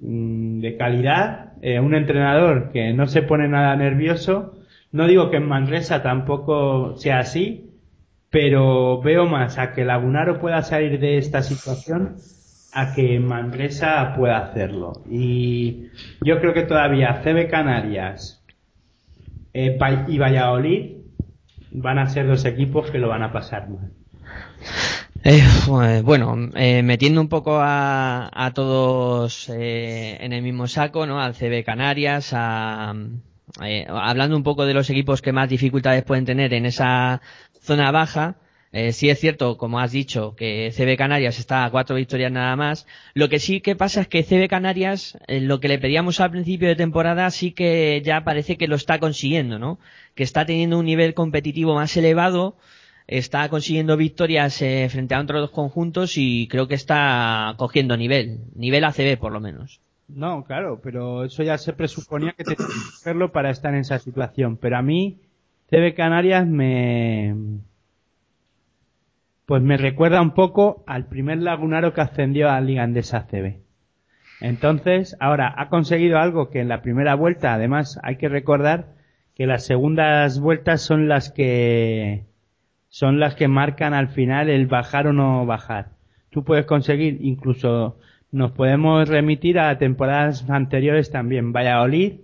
mm, 0.00 0.60
de 0.60 0.76
calidad, 0.76 1.52
eh, 1.62 1.80
un 1.80 1.94
entrenador 1.94 2.70
que 2.72 2.92
no 2.94 3.06
se 3.06 3.22
pone 3.22 3.48
nada 3.48 3.76
nervioso. 3.76 4.54
No 4.92 5.06
digo 5.06 5.30
que 5.30 5.36
en 5.36 5.48
Manresa 5.48 6.02
tampoco 6.02 6.96
sea 6.96 7.18
así, 7.18 7.70
pero 8.30 9.00
veo 9.02 9.26
más 9.26 9.58
a 9.58 9.72
que 9.72 9.84
Lagunaro 9.84 10.40
pueda 10.40 10.62
salir 10.62 10.98
de 10.98 11.18
esta 11.18 11.42
situación 11.42 12.16
a 12.72 12.94
que 12.94 13.18
Manresa 13.20 14.14
pueda 14.16 14.38
hacerlo. 14.38 15.02
Y 15.10 15.88
yo 16.22 16.40
creo 16.40 16.54
que 16.54 16.62
todavía 16.62 17.22
CB 17.22 17.48
Canarias 17.48 18.44
eh, 19.52 19.78
y 20.08 20.18
Valladolid 20.18 20.95
van 21.76 21.98
a 21.98 22.08
ser 22.08 22.26
dos 22.26 22.44
equipos 22.44 22.90
que 22.90 22.98
lo 22.98 23.08
van 23.08 23.22
a 23.22 23.32
pasar 23.32 23.68
mal. 23.68 23.90
Eh, 25.22 26.02
bueno, 26.02 26.50
eh, 26.54 26.82
metiendo 26.82 27.20
un 27.20 27.28
poco 27.28 27.58
a, 27.60 28.30
a 28.32 28.52
todos 28.52 29.48
eh, 29.50 30.16
en 30.20 30.32
el 30.32 30.42
mismo 30.42 30.66
saco, 30.68 31.06
¿no? 31.06 31.20
Al 31.20 31.34
CB 31.34 31.64
Canarias, 31.64 32.30
a, 32.32 32.94
eh, 33.62 33.86
hablando 33.88 34.36
un 34.36 34.42
poco 34.42 34.66
de 34.66 34.74
los 34.74 34.88
equipos 34.88 35.22
que 35.22 35.32
más 35.32 35.48
dificultades 35.48 36.04
pueden 36.04 36.24
tener 36.24 36.54
en 36.54 36.64
esa 36.64 37.20
zona 37.60 37.90
baja, 37.90 38.36
eh, 38.78 38.92
sí 38.92 39.08
es 39.08 39.18
cierto, 39.18 39.56
como 39.56 39.80
has 39.80 39.90
dicho, 39.90 40.34
que 40.36 40.70
CB 40.70 40.98
Canarias 40.98 41.38
está 41.38 41.64
a 41.64 41.70
cuatro 41.70 41.96
victorias 41.96 42.30
nada 42.30 42.54
más. 42.56 42.86
Lo 43.14 43.30
que 43.30 43.38
sí 43.38 43.62
que 43.62 43.74
pasa 43.74 44.02
es 44.02 44.08
que 44.08 44.22
CB 44.22 44.48
Canarias, 44.50 45.16
eh, 45.28 45.40
lo 45.40 45.60
que 45.60 45.68
le 45.68 45.78
pedíamos 45.78 46.20
al 46.20 46.30
principio 46.30 46.68
de 46.68 46.76
temporada, 46.76 47.30
sí 47.30 47.52
que 47.52 48.02
ya 48.04 48.22
parece 48.22 48.58
que 48.58 48.68
lo 48.68 48.76
está 48.76 48.98
consiguiendo, 48.98 49.58
¿no? 49.58 49.78
Que 50.14 50.24
está 50.24 50.44
teniendo 50.44 50.78
un 50.78 50.84
nivel 50.84 51.14
competitivo 51.14 51.74
más 51.74 51.96
elevado, 51.96 52.58
está 53.06 53.48
consiguiendo 53.48 53.96
victorias 53.96 54.60
eh, 54.60 54.86
frente 54.90 55.14
a 55.14 55.22
otros 55.22 55.50
conjuntos 55.52 56.18
y 56.18 56.46
creo 56.46 56.68
que 56.68 56.74
está 56.74 57.54
cogiendo 57.56 57.96
nivel, 57.96 58.40
nivel 58.56 58.84
ACB 58.84 59.16
por 59.18 59.32
lo 59.32 59.40
menos. 59.40 59.80
No, 60.06 60.44
claro, 60.44 60.82
pero 60.82 61.24
eso 61.24 61.42
ya 61.42 61.56
se 61.56 61.72
presuponía 61.72 62.34
que 62.36 62.44
tenía 62.44 62.58
que 62.58 62.96
hacerlo 63.00 63.32
para 63.32 63.48
estar 63.48 63.72
en 63.72 63.80
esa 63.80 63.98
situación. 63.98 64.58
Pero 64.58 64.76
a 64.76 64.82
mí, 64.82 65.22
CB 65.70 65.94
Canarias 65.94 66.46
me, 66.46 67.34
pues 69.46 69.62
me 69.62 69.76
recuerda 69.76 70.20
un 70.20 70.32
poco 70.32 70.82
al 70.86 71.06
primer 71.06 71.38
lagunaro 71.38 71.94
que 71.94 72.00
ascendió 72.00 72.50
a 72.50 72.60
Liga 72.60 72.82
Andesa 72.82 73.26
CB. 73.28 73.60
Entonces, 74.40 75.16
ahora 75.20 75.54
ha 75.56 75.68
conseguido 75.68 76.18
algo 76.18 76.50
que 76.50 76.60
en 76.60 76.68
la 76.68 76.82
primera 76.82 77.14
vuelta, 77.14 77.54
además, 77.54 77.98
hay 78.02 78.16
que 78.16 78.28
recordar 78.28 78.96
que 79.34 79.46
las 79.46 79.64
segundas 79.64 80.40
vueltas 80.40 80.82
son 80.82 81.08
las 81.08 81.30
que 81.30 82.24
son 82.88 83.20
las 83.20 83.34
que 83.34 83.48
marcan 83.48 83.94
al 83.94 84.08
final 84.08 84.48
el 84.48 84.66
bajar 84.66 85.06
o 85.06 85.12
no 85.12 85.46
bajar. 85.46 85.90
Tú 86.30 86.44
puedes 86.44 86.66
conseguir, 86.66 87.18
incluso 87.20 87.98
nos 88.32 88.52
podemos 88.52 89.08
remitir 89.08 89.58
a 89.58 89.78
temporadas 89.78 90.48
anteriores 90.48 91.10
también. 91.10 91.52
Valladolid, 91.52 92.14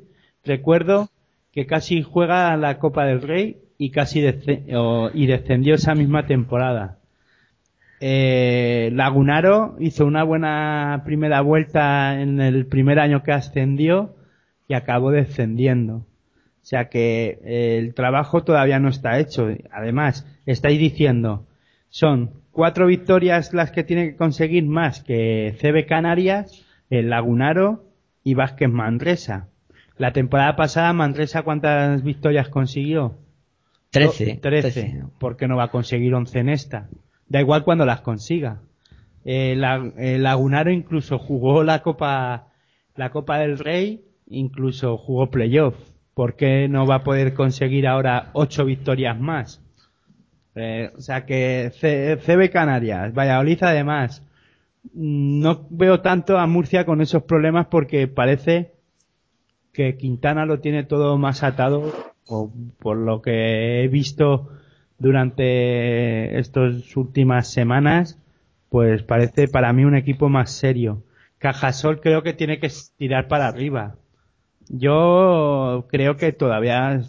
recuerdo 0.44 1.08
que 1.52 1.66
casi 1.66 2.02
juega 2.02 2.56
la 2.56 2.78
Copa 2.78 3.04
del 3.04 3.22
Rey 3.22 3.62
y 3.78 3.90
casi 3.90 4.20
y 4.20 5.26
descendió 5.26 5.74
esa 5.74 5.94
misma 5.94 6.26
temporada. 6.26 7.01
Eh, 8.04 8.90
Lagunaro 8.94 9.76
hizo 9.78 10.04
una 10.04 10.24
buena 10.24 11.02
primera 11.04 11.40
vuelta 11.40 12.20
en 12.20 12.40
el 12.40 12.66
primer 12.66 12.98
año 12.98 13.22
que 13.22 13.30
ascendió 13.30 14.16
y 14.66 14.74
acabó 14.74 15.12
descendiendo. 15.12 15.98
O 15.98 16.64
sea 16.64 16.88
que 16.88 17.38
eh, 17.44 17.78
el 17.78 17.94
trabajo 17.94 18.42
todavía 18.42 18.80
no 18.80 18.88
está 18.88 19.20
hecho. 19.20 19.48
Además, 19.70 20.26
estáis 20.46 20.80
diciendo, 20.80 21.46
son 21.90 22.32
cuatro 22.50 22.88
victorias 22.88 23.54
las 23.54 23.70
que 23.70 23.84
tiene 23.84 24.10
que 24.10 24.16
conseguir 24.16 24.64
más 24.64 25.04
que 25.04 25.56
CB 25.60 25.86
Canarias, 25.86 26.64
el 26.90 27.08
Lagunaro 27.08 27.84
y 28.24 28.34
Vázquez 28.34 28.68
Mandresa. 28.68 29.46
La 29.96 30.12
temporada 30.12 30.56
pasada 30.56 30.92
Mandresa 30.92 31.42
cuántas 31.42 32.02
victorias 32.02 32.48
consiguió? 32.48 33.16
Trece. 33.90 34.40
Trece. 34.42 35.04
¿Por 35.20 35.36
qué 35.36 35.46
no 35.46 35.56
va 35.56 35.64
a 35.66 35.70
conseguir 35.70 36.12
once 36.14 36.40
en 36.40 36.48
esta? 36.48 36.88
Da 37.28 37.40
igual 37.40 37.64
cuando 37.64 37.84
las 37.86 38.00
consiga. 38.00 38.60
Eh, 39.24 39.54
Lagunaro 39.56 40.70
incluso 40.70 41.18
jugó 41.18 41.62
la 41.64 41.82
Copa, 41.82 42.48
la 42.96 43.10
Copa 43.10 43.38
del 43.38 43.58
Rey, 43.58 44.04
incluso 44.28 44.96
jugó 44.98 45.30
playoff. 45.30 45.76
¿Por 46.14 46.36
qué 46.36 46.68
no 46.68 46.86
va 46.86 46.96
a 46.96 47.04
poder 47.04 47.32
conseguir 47.32 47.86
ahora 47.86 48.30
ocho 48.34 48.64
victorias 48.64 49.18
más? 49.18 49.62
Eh, 50.54 50.90
o 50.96 51.00
sea 51.00 51.24
que 51.24 51.72
C- 51.74 52.18
CB 52.18 52.50
Canarias, 52.50 53.14
Valladolid 53.14 53.58
además. 53.62 54.22
No 54.92 55.66
veo 55.70 56.00
tanto 56.00 56.38
a 56.38 56.46
Murcia 56.46 56.84
con 56.84 57.00
esos 57.00 57.22
problemas 57.22 57.66
porque 57.68 58.08
parece 58.08 58.72
que 59.72 59.96
Quintana 59.96 60.44
lo 60.44 60.58
tiene 60.60 60.82
todo 60.84 61.16
más 61.16 61.42
atado, 61.44 61.92
o 62.26 62.52
por 62.80 62.96
lo 62.98 63.22
que 63.22 63.82
he 63.84 63.88
visto 63.88 64.50
durante 65.02 66.38
estas 66.38 66.96
últimas 66.96 67.48
semanas, 67.48 68.18
pues 68.70 69.02
parece 69.02 69.48
para 69.48 69.72
mí 69.72 69.84
un 69.84 69.96
equipo 69.96 70.28
más 70.28 70.52
serio. 70.52 71.02
Cajasol 71.38 72.00
creo 72.00 72.22
que 72.22 72.34
tiene 72.34 72.60
que 72.60 72.70
tirar 72.96 73.26
para 73.26 73.48
arriba. 73.48 73.96
Yo 74.68 75.86
creo 75.90 76.16
que 76.16 76.32
todavía, 76.32 77.02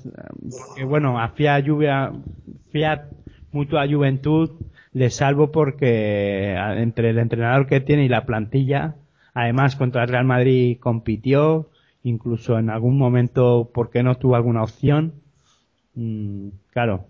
que 0.75 0.83
bueno, 0.83 1.19
a 1.19 1.29
Fiat 1.29 1.61
Lluvia, 1.61 2.11
Fiat 2.71 3.03
Mutua 3.51 3.87
Juventud 3.87 4.49
le 4.91 5.11
salvo 5.11 5.51
porque 5.51 6.55
entre 6.77 7.11
el 7.11 7.19
entrenador 7.19 7.67
que 7.67 7.79
tiene 7.79 8.05
y 8.05 8.09
la 8.09 8.25
plantilla, 8.25 8.95
además 9.35 9.75
contra 9.75 10.03
el 10.03 10.09
Real 10.09 10.25
Madrid 10.25 10.79
compitió, 10.79 11.69
incluso 12.01 12.57
en 12.57 12.71
algún 12.71 12.97
momento, 12.97 13.69
¿por 13.71 13.91
qué 13.91 14.01
no 14.01 14.15
tuvo 14.15 14.35
alguna 14.35 14.63
opción? 14.63 15.13
Mm, 15.93 16.49
claro, 16.71 17.05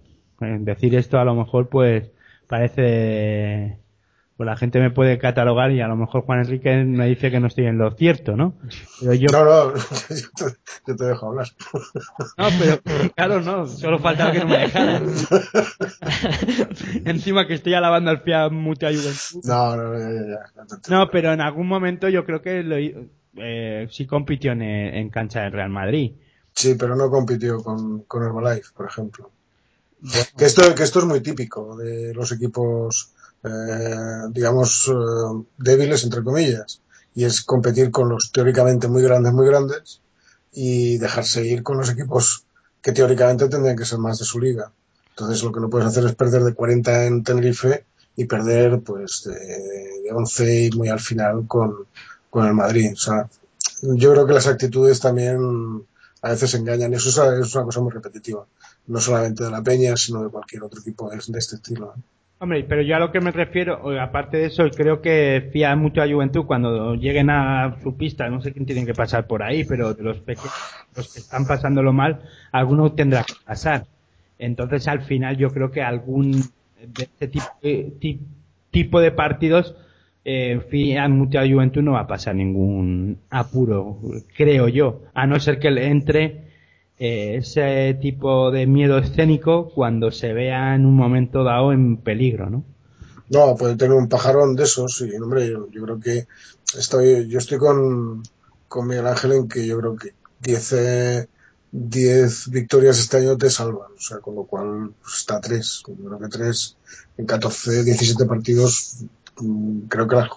decir 0.66 0.96
esto 0.96 1.20
a 1.20 1.26
lo 1.26 1.36
mejor 1.36 1.70
pues 1.70 2.10
parece 2.48 3.80
pues 4.36 4.48
la 4.48 4.58
gente 4.58 4.80
me 4.80 4.90
puede 4.90 5.20
catalogar 5.20 5.72
y 5.72 5.82
a 5.82 5.88
lo 5.88 5.96
mejor 5.96 6.24
Juan 6.24 6.40
Enrique 6.40 6.84
me 6.84 7.06
dice 7.08 7.30
que 7.30 7.40
no 7.40 7.46
estoy 7.48 7.68
en 7.68 7.78
lo 7.78 7.92
cierto, 7.92 8.36
¿no? 8.36 8.56
Pero 9.00 9.14
yo 9.14 9.28
No, 9.32 9.46
no, 9.46 9.74
yo 9.76 10.28
te, 10.36 10.46
yo 10.88 10.96
te 10.96 11.06
dejo 11.06 11.28
hablar. 11.28 11.48
no, 12.38 12.48
pero 12.60 12.80
claro, 13.16 13.42
no, 13.42 13.68
solo 13.68 14.00
faltaba 14.00 14.32
que 14.32 14.40
no 14.40 14.48
me 14.48 14.58
dejaran. 14.58 15.04
Encima 17.06 17.46
que 17.46 17.54
estoy 17.54 17.76
alabando 17.76 18.10
al 18.10 18.22
Fiat 18.22 18.52
Mutua 18.52 18.90
Juventud. 18.90 19.42
No, 19.44 19.78
no, 19.78 20.00
ya, 20.00 20.10
ya. 20.10 20.64
No, 20.90 21.12
pero 21.12 21.32
en 21.32 21.42
algún 21.42 21.68
momento 21.68 22.10
yo 22.10 22.26
creo 22.26 22.42
que 22.42 22.64
lo, 22.64 22.76
eh, 23.38 23.88
sí 23.92 24.08
compitió 24.08 24.54
en, 24.54 24.64
en 24.64 25.10
cancha 25.10 25.42
del 25.42 25.52
Real 25.52 25.70
Madrid. 25.70 26.14
Sí, 26.54 26.76
pero 26.76 26.96
no 26.96 27.10
compitió 27.10 27.58
con, 27.64 28.04
con 28.04 28.24
Herbalife, 28.24 28.70
por 28.76 28.88
ejemplo. 28.88 29.32
Que 30.38 30.46
esto, 30.46 30.76
que 30.76 30.84
esto 30.84 31.00
es 31.00 31.06
muy 31.06 31.22
típico 31.22 31.78
de 31.78 32.14
los 32.14 32.32
equipos, 32.34 33.12
eh, 33.44 34.24
digamos, 34.32 34.90
eh, 34.90 35.46
débiles, 35.58 36.04
entre 36.04 36.24
comillas. 36.24 36.82
Y 37.16 37.24
es 37.24 37.42
competir 37.42 37.90
con 37.92 38.10
los 38.10 38.32
teóricamente 38.32 38.88
muy 38.88 39.02
grandes, 39.02 39.32
muy 39.34 39.48
grandes 39.48 40.02
y 40.52 40.98
dejarse 40.98 41.46
ir 41.46 41.64
con 41.64 41.78
los 41.78 41.90
equipos 41.90 42.46
que 42.82 42.92
teóricamente 42.92 43.48
tendrían 43.48 43.78
que 43.78 43.86
ser 43.86 44.00
más 44.00 44.20
de 44.20 44.26
su 44.26 44.40
liga. 44.40 44.72
Entonces 45.12 45.42
lo 45.44 45.52
que 45.52 45.60
no 45.60 45.70
puedes 45.70 45.88
hacer 45.88 46.06
es 46.06 46.16
perder 46.16 46.44
de 46.44 46.54
40 46.54 47.06
en 47.06 47.24
Tenerife 47.24 47.86
y 48.16 48.26
perder 48.26 48.82
pues 48.82 49.24
de, 49.26 49.36
de 50.04 50.12
11 50.12 50.66
y 50.66 50.72
muy 50.72 50.90
al 50.90 51.00
final 51.00 51.48
con, 51.48 51.86
con 52.30 52.46
el 52.46 52.54
Madrid. 52.54 52.92
O 52.94 52.98
sea, 52.98 53.30
yo 53.82 54.12
creo 54.12 54.26
que 54.26 54.34
las 54.34 54.48
actitudes 54.48 55.00
también 55.00 55.86
a 56.22 56.30
veces 56.30 56.54
engañan. 56.56 56.94
Eso 56.94 57.10
es 57.10 57.18
una, 57.18 57.40
es 57.40 57.56
una 57.56 57.66
cosa 57.66 57.82
muy 57.82 57.92
repetitiva. 57.92 58.46
No 58.88 59.00
solamente 59.00 59.44
de 59.44 59.52
la 59.52 59.62
Peña, 59.62 59.96
sino 59.96 60.24
de 60.24 60.30
cualquier 60.30 60.64
otro 60.64 60.80
equipo 60.82 61.10
de, 61.10 61.18
de 61.26 61.40
este 61.40 61.56
estilo. 61.56 61.94
¿eh? 61.98 62.02
Hombre, 62.40 62.66
pero 62.68 62.82
yo 62.82 62.98
a 62.98 63.00
lo 63.00 63.12
que 63.12 63.22
me 63.22 63.32
refiero, 63.32 63.80
aparte 64.02 64.36
de 64.36 64.48
eso, 64.48 64.70
creo 64.76 65.02
que 65.02 65.50
Fiat 65.54 65.78
Mutua 65.78 66.06
Juventud 66.12 66.46
cuando 66.46 66.94
lleguen 66.96 67.30
a 67.30 67.78
su 67.82 67.96
pista, 67.96 68.28
no 68.30 68.42
sé 68.42 68.52
quién 68.52 68.66
tienen 68.66 68.86
que 68.86 68.94
pasar 68.94 69.28
por 69.28 69.42
ahí, 69.44 69.64
pero 69.64 69.94
de 69.94 70.04
los 70.04 70.18
pequeños, 70.20 70.52
los 70.94 71.14
que 71.14 71.20
están 71.20 71.46
pasándolo 71.48 71.94
mal, 71.94 72.22
alguno 72.52 72.92
tendrá 72.92 73.24
que 73.24 73.34
pasar. 73.46 73.86
Entonces 74.38 74.86
al 74.90 75.04
final 75.04 75.38
yo 75.38 75.52
creo 75.52 75.72
que 75.72 75.82
algún 75.82 76.34
de 76.86 77.04
este 77.04 77.30
tipo 77.30 77.46
ti- 78.02 78.20
tipo 78.72 79.00
de 79.00 79.12
partidos 79.12 79.74
eh, 80.26 80.60
Fiat 80.70 81.08
Mutua 81.10 81.48
Juventud 81.48 81.82
no 81.82 81.94
va 81.94 82.02
a 82.02 82.08
pasar 82.08 82.36
ningún 82.36 83.20
apuro, 83.30 84.00
creo 84.36 84.68
yo, 84.68 85.04
a 85.14 85.26
no 85.28 85.40
ser 85.40 85.60
que 85.60 85.72
le 85.72 85.88
entre 85.88 86.52
eh, 87.06 87.36
ese 87.36 87.98
tipo 88.02 88.50
de 88.50 88.66
miedo 88.66 88.98
escénico 88.98 89.70
cuando 89.70 90.10
se 90.10 90.32
vea 90.32 90.74
en 90.74 90.86
un 90.86 90.96
momento 90.96 91.44
dado 91.44 91.74
en 91.74 91.98
peligro, 91.98 92.50
¿no? 92.50 92.64
No, 93.30 93.58
puede 93.58 93.76
tener 93.76 93.94
un 93.94 94.08
pajarón 94.08 94.56
de 94.56 94.64
esos 94.64 95.02
y, 95.02 95.14
hombre, 95.18 95.50
yo, 95.50 95.70
yo 95.70 95.84
creo 95.84 96.00
que 96.00 96.28
estoy, 96.78 97.28
yo 97.28 97.40
estoy 97.40 97.58
con, 97.58 98.24
con 98.70 98.88
Miguel 98.88 99.08
Ángel 99.08 99.34
en 99.34 99.48
que 99.50 99.68
yo 99.68 99.80
creo 99.80 99.98
que 99.98 100.14
10 100.40 100.74
eh, 100.74 101.28
10 101.74 102.52
victorias 102.52 103.00
este 103.00 103.18
año 103.18 103.36
te 103.38 103.50
salvan, 103.50 103.92
o 103.98 104.00
sea, 104.00 104.20
con 104.20 104.36
lo 104.36 104.46
cual 104.46 104.94
pues, 105.02 105.16
está 105.16 105.38
a 105.38 105.42
3. 105.42 105.84
Yo 105.88 105.96
creo 105.96 106.20
que 106.20 106.28
3 106.30 106.78
en 107.18 107.26
14, 107.26 107.84
17 107.84 108.26
partidos 108.26 108.98
mm, 109.42 109.88
creo 109.90 110.08
que 110.08 110.16
las, 110.16 110.30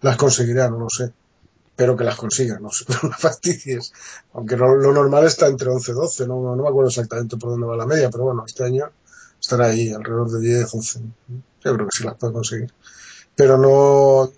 las 0.00 0.16
conseguirá, 0.16 0.68
no 0.70 0.80
lo 0.80 0.90
sé. 0.90 1.12
Pero 1.76 1.96
que 1.96 2.04
las 2.04 2.16
consiga, 2.16 2.58
no 2.60 2.68
no 3.02 3.08
me 3.08 3.14
fastidies. 3.16 3.92
Aunque 4.34 4.56
no- 4.56 4.74
lo 4.74 4.92
normal 4.92 5.24
está 5.26 5.46
entre 5.46 5.70
11 5.70 5.92
y 5.92 5.94
12, 5.94 6.26
no, 6.26 6.56
no 6.56 6.62
me 6.62 6.68
acuerdo 6.68 6.88
exactamente 6.90 7.36
por 7.36 7.50
dónde 7.50 7.66
va 7.66 7.76
la 7.76 7.86
media, 7.86 8.10
pero 8.10 8.24
bueno, 8.24 8.44
este 8.46 8.64
año 8.64 8.90
estará 9.40 9.66
ahí, 9.66 9.90
alrededor 9.92 10.30
de 10.30 10.40
10, 10.40 10.74
11. 10.74 11.00
Yo 11.64 11.74
creo 11.74 11.86
que 11.86 11.96
sí 11.96 12.04
las 12.04 12.16
puede 12.16 12.32
conseguir. 12.34 12.72
Pero 13.36 13.58
no. 13.58 14.32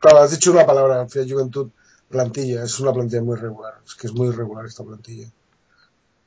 Claro, 0.00 0.18
has 0.20 0.30
dicho 0.32 0.52
una 0.52 0.66
palabra, 0.66 1.08
Fiat 1.08 1.30
Juventud, 1.30 1.70
plantilla. 2.08 2.64
Es 2.64 2.80
una 2.80 2.92
plantilla 2.92 3.22
muy 3.22 3.36
regular. 3.36 3.74
Es 3.86 3.94
que 3.94 4.06
es 4.08 4.12
muy 4.14 4.28
irregular 4.28 4.66
esta 4.66 4.84
plantilla. 4.84 5.28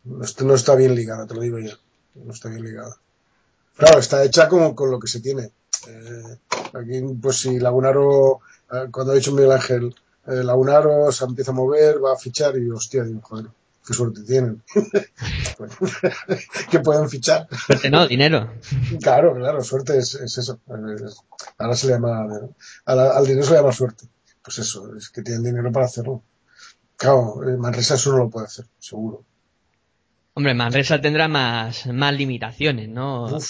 No 0.06 0.24
está, 0.24 0.44
no 0.46 0.54
está 0.56 0.76
bien 0.76 0.96
ligada, 0.96 1.26
te 1.28 1.34
lo 1.36 1.42
digo 1.42 1.60
ya. 1.60 1.78
No 2.16 2.32
está 2.34 2.50
bien 2.50 2.64
ligada. 2.64 2.96
Claro, 3.78 4.00
está 4.00 4.24
hecha 4.24 4.50
como 4.50 4.76
con 4.76 4.92
lo 4.92 5.00
que 5.00 5.08
se 5.08 5.22
tiene. 5.22 5.52
Eh, 5.88 6.38
aquí, 6.74 7.02
pues 7.22 7.38
si 7.38 7.60
Lagunaro, 7.60 8.40
eh, 8.72 8.88
cuando 8.92 9.14
ha 9.14 9.16
dicho 9.16 9.34
Miguel 9.34 9.54
Ángel, 9.54 9.96
eh, 10.28 10.44
Lagunaro 10.44 11.12
se 11.12 11.26
empieza 11.26 11.52
a 11.52 11.56
mover, 11.56 12.04
va 12.04 12.14
a 12.14 12.18
fichar 12.18 12.58
y 12.58 12.70
hostia, 12.70 13.04
digo, 13.04 13.22
joder, 13.22 13.48
qué 13.86 13.94
suerte 13.94 14.22
tienen. 14.24 14.64
Que 16.72 16.80
pueden 16.80 17.10
fichar. 17.10 17.48
Suerte 17.68 17.90
no, 17.90 18.08
dinero. 18.08 18.52
Claro, 19.02 19.36
claro, 19.36 19.64
suerte 19.64 19.98
es, 19.98 20.16
es 20.16 20.38
eso. 20.38 20.60
Es- 20.96 21.18
ahora 21.58 21.76
se 21.76 21.88
le 21.88 21.94
llama, 21.94 22.28
a 22.86 22.96
la- 22.96 23.12
al 23.18 23.26
dinero 23.26 23.46
se 23.46 23.52
le 23.52 23.58
llama 23.58 23.72
suerte. 23.72 24.08
Pues 24.44 24.60
eso, 24.60 24.96
es 24.96 25.10
que 25.10 25.22
tienen 25.22 25.44
dinero 25.44 25.72
para 25.72 25.86
hacerlo. 25.86 26.24
Claro, 26.98 27.42
eh, 27.48 27.58
Manresa 27.58 27.96
eso 27.96 28.12
no 28.12 28.18
lo 28.20 28.30
puede 28.30 28.46
hacer, 28.48 28.66
seguro. 28.80 29.24
Hombre, 30.38 30.54
Manresa 30.54 31.00
tendrá 31.00 31.30
más, 31.30 31.88
más 31.88 32.14
limitaciones, 32.14 32.90
¿no? 32.90 33.24
Uf. 33.24 33.46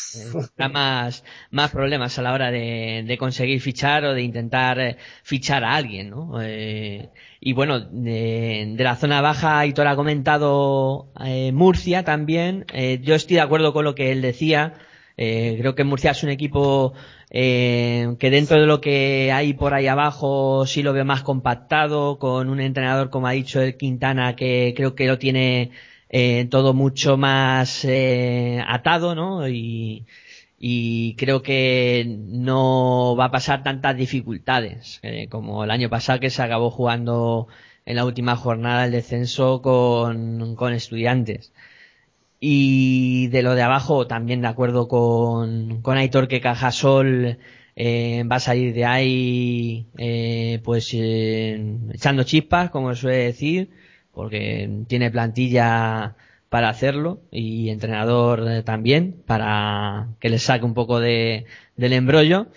Tendrá 0.56 0.70
más, 0.70 1.24
más 1.50 1.72
problemas 1.72 2.20
a 2.20 2.22
la 2.22 2.32
hora 2.32 2.52
de, 2.52 3.04
de 3.08 3.18
conseguir 3.18 3.60
fichar 3.60 4.06
o 4.06 4.14
de 4.14 4.22
intentar 4.22 4.80
eh, 4.80 4.98
fichar 5.24 5.64
a 5.64 5.74
alguien, 5.74 6.12
¿no? 6.12 6.40
Eh, 6.44 7.10
y 7.40 7.54
bueno, 7.54 7.80
de, 7.80 8.74
de 8.78 8.84
la 8.84 8.96
zona 8.98 9.20
baja, 9.22 9.60
Aitor 9.60 9.88
ha 9.88 9.96
comentado 9.96 11.12
eh, 11.26 11.52
Murcia 11.52 12.04
también. 12.04 12.66
Eh, 12.72 13.00
yo 13.02 13.16
estoy 13.16 13.38
de 13.38 13.42
acuerdo 13.42 13.74
con 13.74 13.84
lo 13.84 13.96
que 13.96 14.12
él 14.12 14.22
decía. 14.22 14.74
Creo 15.18 15.76
que 15.76 15.86
Murcia 15.86 16.12
es 16.12 16.24
un 16.24 16.30
equipo 16.30 16.94
eh, 17.32 18.16
que 18.20 18.30
dentro 18.30 18.60
de 18.60 18.68
lo 18.68 18.82
que 18.82 19.32
hay 19.32 19.54
por 19.54 19.74
ahí 19.74 19.88
abajo 19.88 20.66
sí 20.68 20.84
lo 20.84 20.94
veo 20.94 21.06
más 21.06 21.22
compactado, 21.24 22.20
con 22.20 22.50
un 22.50 22.60
entrenador, 22.60 23.10
como 23.10 23.28
ha 23.28 23.32
dicho 23.32 23.62
el 23.62 23.78
Quintana, 23.78 24.36
que 24.36 24.74
creo 24.76 24.94
que 24.94 25.08
lo 25.08 25.18
tiene 25.18 25.72
eh, 26.18 26.48
todo 26.50 26.74
mucho 26.74 27.18
más 27.18 27.84
eh, 27.84 28.64
atado, 28.66 29.16
¿no? 29.16 29.50
Y, 29.50 30.06
y 30.58 31.16
creo 31.18 31.42
que 31.42 32.06
no 32.08 33.18
va 33.18 33.26
a 33.26 33.32
pasar 33.32 33.64
tantas 33.64 33.98
dificultades 33.98 35.00
eh, 35.04 35.28
como 35.30 35.66
el 35.66 35.72
año 35.72 35.90
pasado 35.90 36.22
que 36.22 36.30
se 36.30 36.42
acabó 36.42 36.72
jugando 36.72 37.48
en 37.86 37.98
la 37.98 38.06
última 38.06 38.38
jornada 38.38 38.86
el 38.86 38.92
descenso 38.92 39.62
con, 39.62 40.56
con 40.56 40.72
estudiantes. 40.74 41.52
Y 42.40 43.28
de 43.28 43.44
lo 43.44 43.56
de 43.56 43.64
abajo, 43.64 44.08
también 44.08 44.42
de 44.42 44.48
acuerdo 44.48 44.88
con, 44.88 45.82
con 45.82 45.98
Aitor 45.98 46.30
que 46.30 46.40
Cajasol 46.42 47.40
va 47.78 48.36
a 48.38 48.40
salir 48.40 48.74
de 48.74 48.86
ahí 48.86 49.88
eh, 49.98 50.62
pues 50.64 50.94
echando 50.94 52.24
chispas, 52.24 52.70
como 52.70 52.96
suele 52.96 53.18
decir, 53.18 53.70
porque 54.16 54.70
tiene 54.88 55.12
plantilla 55.12 56.16
para 56.50 56.70
hacerlo 56.70 57.20
y 57.32 57.70
entrenador 57.70 58.50
eh, 58.50 58.64
también 58.64 59.22
para 59.28 60.08
que 60.20 60.30
le 60.30 60.40
saque 60.40 60.66
un 60.66 60.74
poco 60.74 61.00
de, 61.00 61.46
del 61.76 61.94
embrollo. 61.94 62.48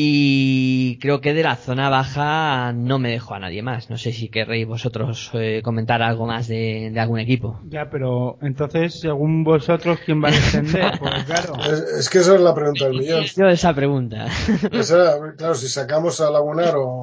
Y 0.00 0.96
creo 1.00 1.20
que 1.20 1.34
de 1.34 1.42
la 1.42 1.56
zona 1.56 1.88
baja 1.88 2.72
no 2.72 3.00
me 3.00 3.10
dejo 3.10 3.34
a 3.34 3.40
nadie 3.40 3.64
más. 3.64 3.90
No 3.90 3.98
sé 3.98 4.12
si 4.12 4.28
querréis 4.28 4.64
vosotros 4.64 5.28
eh, 5.32 5.60
comentar 5.64 6.02
algo 6.02 6.24
más 6.24 6.46
de, 6.46 6.90
de, 6.92 7.00
algún 7.00 7.18
equipo. 7.18 7.60
Ya, 7.64 7.90
pero 7.90 8.38
entonces, 8.40 9.00
según 9.00 9.42
vosotros, 9.42 9.98
¿quién 10.04 10.22
va 10.22 10.28
a 10.28 10.30
descender? 10.30 10.92
Pues 11.00 11.24
claro. 11.24 11.54
Es, 11.64 11.80
es, 11.98 12.10
que 12.10 12.18
esa 12.18 12.36
es 12.36 12.40
la 12.40 12.54
pregunta 12.54 12.84
del 12.84 12.98
millón. 12.98 13.24
Yo 13.24 13.48
esa 13.48 13.74
pregunta. 13.74 14.28
Esa, 14.70 15.18
claro, 15.36 15.56
si 15.56 15.68
sacamos 15.68 16.20
a 16.20 16.30
Lagunaro, 16.30 17.02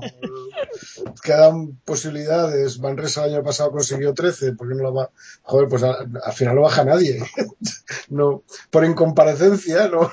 quedan 1.21 1.75
posibilidades. 1.83 2.79
Manresa 2.79 3.25
el 3.25 3.33
año 3.33 3.43
pasado 3.43 3.71
consiguió 3.71 4.13
13, 4.13 4.53
¿por 4.53 4.69
qué 4.69 4.75
no 4.75 4.83
lo 4.83 4.93
va? 4.93 5.09
Joder, 5.41 5.67
pues 5.67 5.83
al 5.83 6.33
final 6.33 6.55
no 6.55 6.61
baja 6.61 6.85
nadie. 6.85 7.21
no, 8.09 8.43
por 8.69 8.85
incomparecencia, 8.85 9.89
no. 9.89 10.09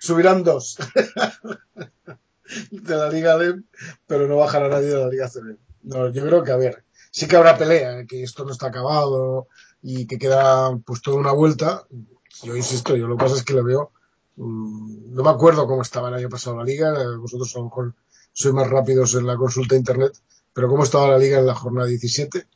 Subirán 0.00 0.42
dos 0.42 0.78
de 2.70 2.96
la 2.96 3.10
Liga 3.10 3.36
LEM, 3.36 3.64
pero 4.06 4.26
no 4.28 4.36
bajará 4.36 4.68
nadie 4.68 4.88
de 4.88 4.98
la 4.98 5.08
Liga 5.08 5.28
CB. 5.28 5.56
No, 5.82 6.08
yo 6.08 6.24
creo 6.24 6.42
que, 6.42 6.52
a 6.52 6.56
ver, 6.56 6.84
sí 7.10 7.26
que 7.26 7.36
habrá 7.36 7.56
pelea, 7.58 8.04
que 8.06 8.22
esto 8.22 8.44
no 8.44 8.52
está 8.52 8.68
acabado 8.68 9.48
y 9.82 10.06
que 10.06 10.18
queda 10.18 10.76
pues 10.84 11.02
toda 11.02 11.18
una 11.18 11.32
vuelta. 11.32 11.86
Yo 12.42 12.56
insisto, 12.56 12.96
yo 12.96 13.06
lo 13.06 13.16
que 13.16 13.24
pasa 13.24 13.36
es 13.36 13.44
que 13.44 13.54
le 13.54 13.62
veo, 13.62 13.92
mmm, 14.36 15.14
no 15.14 15.22
me 15.22 15.30
acuerdo 15.30 15.66
cómo 15.66 15.82
estaba 15.82 16.08
el 16.08 16.14
año 16.14 16.28
pasado 16.28 16.56
la 16.56 16.64
Liga, 16.64 16.92
vosotros 17.18 17.54
a 17.54 17.58
lo 17.58 17.64
mejor 17.66 17.94
sois 18.32 18.54
más 18.54 18.68
rápidos 18.68 19.14
en 19.14 19.26
la 19.26 19.36
consulta 19.36 19.76
Internet, 19.76 20.18
pero 20.52 20.68
cómo 20.68 20.84
estaba 20.84 21.08
la 21.08 21.18
Liga 21.18 21.38
en 21.38 21.46
la 21.46 21.54
jornada 21.54 21.86
17 21.86 22.46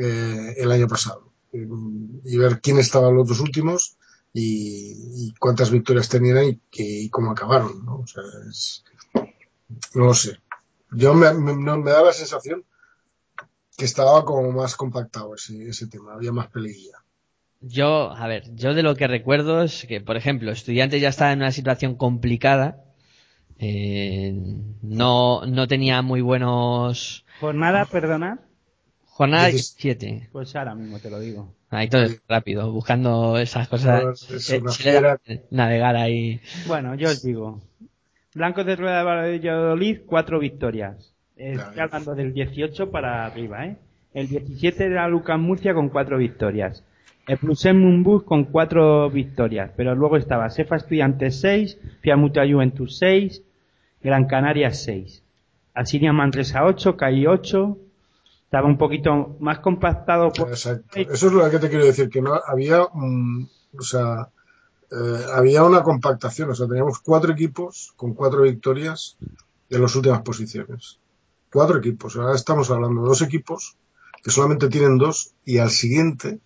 eh, 0.00 0.54
el 0.56 0.72
año 0.72 0.88
pasado. 0.88 1.30
Y 1.52 2.36
ver 2.36 2.60
quién 2.60 2.78
estaban 2.78 3.14
los 3.14 3.26
dos 3.26 3.40
últimos 3.40 3.96
y, 4.32 5.26
y, 5.26 5.34
cuántas 5.38 5.70
victorias 5.70 6.08
tenían 6.08 6.44
y, 6.44 6.60
que, 6.70 6.82
y 6.82 7.08
cómo 7.08 7.30
acabaron, 7.30 7.84
¿no? 7.84 8.00
O 8.00 8.06
sea, 8.06 8.22
es, 8.48 8.84
no 9.94 10.06
lo 10.06 10.14
sé. 10.14 10.38
Yo 10.92 11.14
me, 11.14 11.32
me, 11.34 11.54
me, 11.54 11.90
da 11.90 12.02
la 12.02 12.12
sensación 12.12 12.64
que 13.76 13.84
estaba 13.84 14.24
como 14.24 14.50
más 14.52 14.76
compactado 14.76 15.34
ese, 15.34 15.68
ese 15.68 15.86
tema, 15.86 16.14
había 16.14 16.32
más 16.32 16.48
peleilla. 16.48 16.98
Yo, 17.60 18.12
a 18.12 18.26
ver, 18.28 18.44
yo 18.54 18.74
de 18.74 18.82
lo 18.82 18.94
que 18.94 19.08
recuerdo 19.08 19.62
es 19.62 19.84
que, 19.86 20.00
por 20.00 20.16
ejemplo, 20.16 20.52
estudiantes 20.52 21.02
ya 21.02 21.08
estaba 21.08 21.32
en 21.32 21.40
una 21.40 21.52
situación 21.52 21.96
complicada, 21.96 22.84
eh, 23.58 24.32
no, 24.82 25.44
no 25.46 25.66
tenía 25.66 26.02
muy 26.02 26.20
buenos... 26.20 27.24
Jornada, 27.40 27.84
perdona. 27.84 28.40
Jornada 29.04 29.48
17. 29.48 30.28
Pues 30.30 30.54
ahora 30.54 30.76
mismo 30.76 31.00
te 31.00 31.10
lo 31.10 31.18
digo. 31.18 31.52
Ahí 31.70 31.88
todo 31.88 32.02
es 32.02 32.22
rápido, 32.28 32.72
buscando 32.72 33.38
esas 33.38 33.68
cosas. 33.68 34.30
Es 34.30 34.50
eh, 34.50 34.62
fiera. 34.70 35.20
navegar 35.50 35.96
ahí. 35.96 36.40
Bueno, 36.66 36.94
yo 36.94 37.08
os 37.08 37.22
digo. 37.22 37.60
Blancos 38.34 38.64
de 38.64 38.76
Rueda 38.76 38.98
de 38.98 39.04
Valladolid, 39.04 40.00
cuatro 40.06 40.38
victorias. 40.38 41.14
Estoy 41.36 41.80
hablando 41.80 42.14
del 42.14 42.32
18 42.32 42.90
para 42.90 43.26
arriba, 43.26 43.66
¿eh? 43.66 43.76
El 44.14 44.28
17 44.28 44.84
era 44.84 45.06
Lucas 45.08 45.38
Murcia 45.38 45.74
con 45.74 45.90
cuatro 45.90 46.18
victorias. 46.18 46.84
El 47.28 47.36
Plusem 47.36 47.78
Mumbus 47.78 48.22
con 48.24 48.44
cuatro 48.44 49.10
victorias. 49.10 49.70
Pero 49.76 49.94
luego 49.94 50.16
estaba 50.16 50.48
Sefa 50.48 50.76
Estudiantes 50.76 51.40
6, 51.40 51.78
Fiamutua 52.00 52.44
Juventus 52.50 52.98
6, 52.98 53.42
Gran 54.02 54.26
Canaria 54.26 54.72
6. 54.72 55.22
Asiria 55.74 56.12
Manresa 56.12 56.64
8, 56.64 56.96
CAI 56.96 57.26
8. 57.26 57.78
Estaba 58.48 58.66
un 58.66 58.78
poquito 58.78 59.36
más 59.40 59.58
compactado 59.58 60.30
por... 60.32 60.48
Exacto. 60.48 60.98
Eso 60.98 61.26
es 61.26 61.32
lo 61.34 61.50
que 61.50 61.58
te 61.58 61.68
quiero 61.68 61.84
decir, 61.84 62.08
que 62.08 62.22
no 62.22 62.32
había, 62.46 62.82
o 62.82 63.82
sea, 63.82 64.30
eh, 64.90 65.24
había 65.34 65.64
una 65.64 65.82
compactación, 65.82 66.48
o 66.48 66.54
sea, 66.54 66.66
teníamos 66.66 66.98
cuatro 67.00 67.30
equipos 67.30 67.92
con 67.96 68.14
cuatro 68.14 68.40
victorias 68.42 69.18
en 69.68 69.82
las 69.82 69.94
últimas 69.96 70.22
posiciones. 70.22 70.98
Cuatro 71.52 71.76
equipos, 71.76 72.16
ahora 72.16 72.34
estamos 72.34 72.70
hablando 72.70 73.02
de 73.02 73.08
dos 73.08 73.20
equipos 73.20 73.76
que 74.22 74.30
solamente 74.30 74.68
tienen 74.68 74.96
dos 74.96 75.34
y 75.44 75.58
al 75.58 75.68
siguiente, 75.68 76.40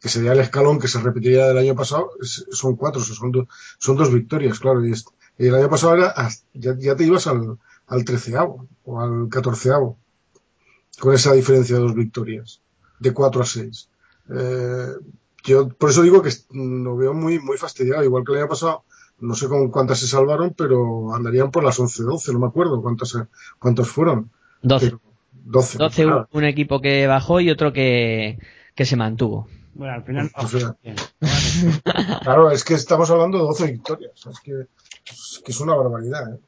que 0.00 0.10
sería 0.10 0.32
el 0.32 0.40
escalón 0.40 0.78
que 0.78 0.88
se 0.88 1.00
repetiría 1.00 1.46
del 1.46 1.56
año 1.56 1.74
pasado, 1.74 2.10
es- 2.20 2.44
son 2.50 2.76
cuatro, 2.76 3.00
o 3.00 3.04
sea, 3.04 3.16
son, 3.16 3.32
do- 3.32 3.48
son 3.78 3.96
dos 3.96 4.12
victorias, 4.12 4.58
claro, 4.60 4.84
y, 4.84 4.92
este- 4.92 5.12
y 5.38 5.46
el 5.46 5.54
año 5.54 5.70
pasado 5.70 5.94
era, 5.96 6.12
ya, 6.52 6.74
ya 6.78 6.94
te 6.94 7.04
ibas 7.04 7.26
al, 7.26 7.56
al 7.86 8.04
treceavo 8.04 8.66
o 8.84 9.00
al 9.00 9.28
catorceavo 9.30 9.96
con 10.98 11.14
esa 11.14 11.32
diferencia 11.32 11.76
de 11.76 11.82
dos 11.82 11.94
victorias, 11.94 12.60
de 12.98 13.12
4 13.12 13.42
a 13.42 13.46
6. 13.46 13.88
Eh, 14.30 14.86
yo 15.44 15.68
por 15.68 15.90
eso 15.90 16.02
digo 16.02 16.22
que 16.22 16.30
lo 16.52 16.96
veo 16.96 17.14
muy, 17.14 17.38
muy 17.38 17.58
fastidiado, 17.58 18.04
igual 18.04 18.24
que 18.24 18.32
el 18.32 18.38
año 18.38 18.48
pasado, 18.48 18.84
no 19.18 19.34
sé 19.34 19.48
con 19.48 19.70
cuántas 19.70 20.00
se 20.00 20.06
salvaron, 20.06 20.54
pero 20.56 21.14
andarían 21.14 21.50
por 21.50 21.64
las 21.64 21.78
11, 21.78 22.02
12, 22.02 22.32
no 22.32 22.38
me 22.40 22.46
acuerdo 22.46 22.80
cuántas, 22.82 23.16
cuántos 23.58 23.88
fueron. 23.88 24.30
12. 24.62 24.86
Pero 24.86 25.00
12. 25.44 25.78
12 25.78 26.02
claro. 26.04 26.28
un 26.32 26.44
equipo 26.44 26.80
que 26.80 27.06
bajó 27.06 27.40
y 27.40 27.50
otro 27.50 27.72
que, 27.72 28.38
que 28.74 28.84
se 28.84 28.96
mantuvo. 28.96 29.48
Bueno, 29.74 29.94
al 29.94 30.04
final... 30.04 30.30
O 30.36 30.46
sea, 30.46 30.76
Bien. 30.82 30.96
Claro, 32.22 32.50
es 32.50 32.64
que 32.64 32.74
estamos 32.74 33.10
hablando 33.10 33.38
de 33.38 33.44
12 33.44 33.72
victorias, 33.72 34.26
es 34.30 34.40
que 34.40 34.66
es, 35.10 35.42
que 35.44 35.52
es 35.52 35.60
una 35.60 35.74
barbaridad, 35.74 36.34
¿eh? 36.34 36.38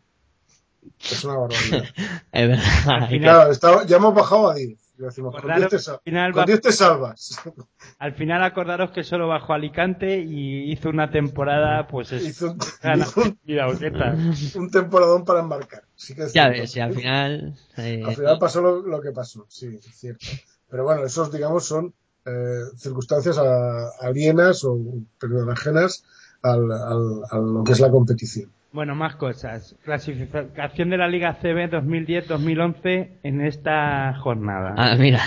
Es 1.00 1.24
una 1.24 1.36
barbaridad. 1.36 1.84
Es 2.32 2.48
verdad. 2.48 2.64
Al 2.86 3.08
final- 3.08 3.20
Claro, 3.34 3.50
está- 3.52 3.86
ya 3.86 3.96
hemos 3.96 4.14
bajado 4.14 4.50
a 4.50 4.54
10. 4.54 4.78
Y 4.96 5.02
decimos, 5.02 5.32
con 5.32 5.40
Acordaros 5.40 5.70
10 5.70 5.70
te, 5.70 5.78
sal- 5.80 6.00
final 6.04 6.32
con 6.32 6.42
va- 6.42 6.46
10 6.46 6.60
te 6.60 6.72
salvas. 6.72 7.40
Al 7.98 8.14
final 8.14 8.44
acordaros 8.44 8.92
que 8.92 9.02
solo 9.02 9.26
bajó 9.26 9.52
a 9.52 9.56
Alicante 9.56 10.18
y 10.20 10.70
hizo 10.70 10.88
una 10.90 11.10
temporada, 11.10 11.88
pues 11.88 12.12
es... 12.12 12.22
Hizo 12.24 12.52
un- 12.52 12.58
gana- 12.80 13.04
hizo 13.04 13.22
un- 13.22 13.38
Mira, 13.44 13.66
Orqueta. 13.68 14.14
un 14.54 14.70
temporadón 14.70 15.24
para 15.24 15.40
enmarcar. 15.40 15.82
Sí 15.96 16.14
que 16.14 16.22
es 16.24 16.32
Ya 16.32 16.44
cierto. 16.44 16.60
ves, 16.62 16.76
y 16.76 16.80
al 16.80 16.94
final. 16.94 17.54
eh, 17.76 18.02
Al 18.06 18.14
final 18.14 18.38
pasó 18.38 18.62
lo, 18.62 18.82
lo 18.82 19.00
que 19.00 19.10
pasó, 19.10 19.44
sí, 19.48 19.66
es 19.84 19.94
cierto. 19.98 20.26
Pero 20.70 20.84
bueno, 20.84 21.04
esos, 21.04 21.32
digamos, 21.32 21.64
son 21.64 21.92
eh, 22.26 22.60
circunstancias 22.76 23.36
a- 23.38 23.88
alienas 24.00 24.62
o 24.64 24.78
perdón, 25.18 25.50
ajenas 25.50 26.04
al, 26.42 26.70
al- 26.70 27.22
a 27.30 27.38
lo 27.38 27.64
que 27.64 27.72
es 27.72 27.80
la 27.80 27.90
competición. 27.90 28.48
Bueno, 28.74 28.96
más 28.96 29.14
cosas. 29.14 29.76
Clasificación 29.84 30.90
de 30.90 30.96
la 30.98 31.06
Liga 31.06 31.38
CB 31.40 31.70
2010-2011 31.70 33.08
en 33.22 33.40
esta 33.40 34.18
jornada. 34.18 34.74
Ah, 34.76 34.96
mira. 34.98 35.20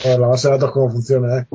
Joder, 0.00 0.20
la 0.20 0.28
base 0.28 0.46
de 0.46 0.54
datos, 0.54 0.70
cómo 0.70 0.90
funciona, 0.92 1.38
¿eh? 1.40 1.46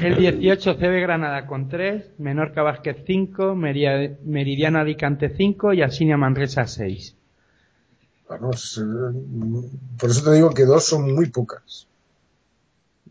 El 0.00 0.16
18 0.16 0.76
CB 0.78 1.00
Granada 1.02 1.46
con 1.46 1.68
3, 1.68 2.12
Menorca 2.18 2.62
Vázquez 2.62 2.96
5, 3.06 3.54
Meria- 3.54 4.16
Meridiano 4.24 4.78
Alicante 4.78 5.28
5 5.36 5.74
y 5.74 5.82
Asinia 5.82 6.16
Manresa 6.16 6.66
6. 6.66 7.14
Bueno, 8.30 8.50
es, 8.54 8.78
eh, 8.78 9.68
por 10.00 10.08
eso 10.10 10.24
te 10.24 10.32
digo 10.34 10.48
que 10.54 10.64
dos 10.64 10.82
son 10.86 11.14
muy 11.14 11.26
pocas. 11.28 11.86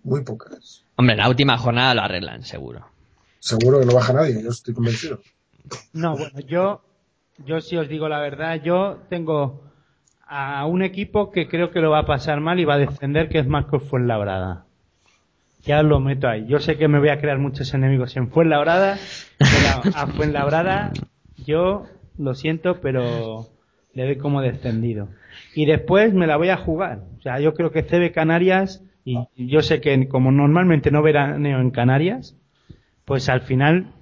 Muy 0.03 0.23
pocas. 0.23 0.83
Hombre, 0.95 1.15
la 1.15 1.29
última 1.29 1.55
jornada 1.59 1.93
lo 1.93 2.01
arreglan, 2.01 2.41
seguro. 2.41 2.83
Seguro 3.39 3.79
que 3.79 3.85
no 3.85 3.93
baja 3.93 4.11
nadie, 4.11 4.41
yo 4.41 4.49
estoy 4.49 4.73
convencido. 4.73 5.19
No, 5.93 6.17
bueno, 6.17 6.39
yo, 6.41 6.81
yo 7.43 7.61
sí 7.61 7.77
os 7.77 7.89
digo 7.89 8.07
la 8.09 8.19
verdad, 8.19 8.61
yo 8.61 8.99
tengo 9.09 9.63
a 10.27 10.65
un 10.65 10.81
equipo 10.81 11.31
que 11.31 11.47
creo 11.47 11.71
que 11.71 11.81
lo 11.81 11.91
va 11.91 11.99
a 11.99 12.05
pasar 12.05 12.39
mal 12.41 12.59
y 12.59 12.65
va 12.65 12.75
a 12.75 12.79
descender, 12.79 13.29
que 13.29 13.39
es 13.39 13.47
Marcos 13.47 13.83
Fuenlabrada. 13.83 14.65
Ya 15.63 15.81
lo 15.81 15.99
meto 15.99 16.27
ahí. 16.27 16.45
Yo 16.47 16.59
sé 16.59 16.77
que 16.77 16.87
me 16.87 16.99
voy 16.99 17.09
a 17.09 17.19
crear 17.19 17.39
muchos 17.39 17.73
enemigos 17.73 18.15
en 18.17 18.29
Fuenlabrada, 18.29 18.97
pero 19.37 19.95
a 19.95 20.07
Fuenlabrada 20.07 20.93
yo 21.37 21.85
lo 22.17 22.33
siento, 22.35 22.79
pero 22.81 23.47
le 23.93 24.05
doy 24.05 24.17
como 24.17 24.41
descendido. 24.41 25.09
Y 25.53 25.65
después 25.65 26.13
me 26.13 26.27
la 26.27 26.37
voy 26.37 26.49
a 26.49 26.57
jugar. 26.57 27.03
O 27.17 27.21
sea, 27.21 27.39
yo 27.39 27.53
creo 27.53 27.71
que 27.71 27.83
CB 27.83 28.11
Canarias, 28.13 28.83
y 29.03 29.17
yo 29.35 29.61
sé 29.61 29.81
que 29.81 30.07
como 30.07 30.31
normalmente 30.31 30.91
no 30.91 31.01
veraneo 31.01 31.59
en 31.59 31.71
Canarias, 31.71 32.37
pues 33.05 33.29
al 33.29 33.41
final 33.41 33.94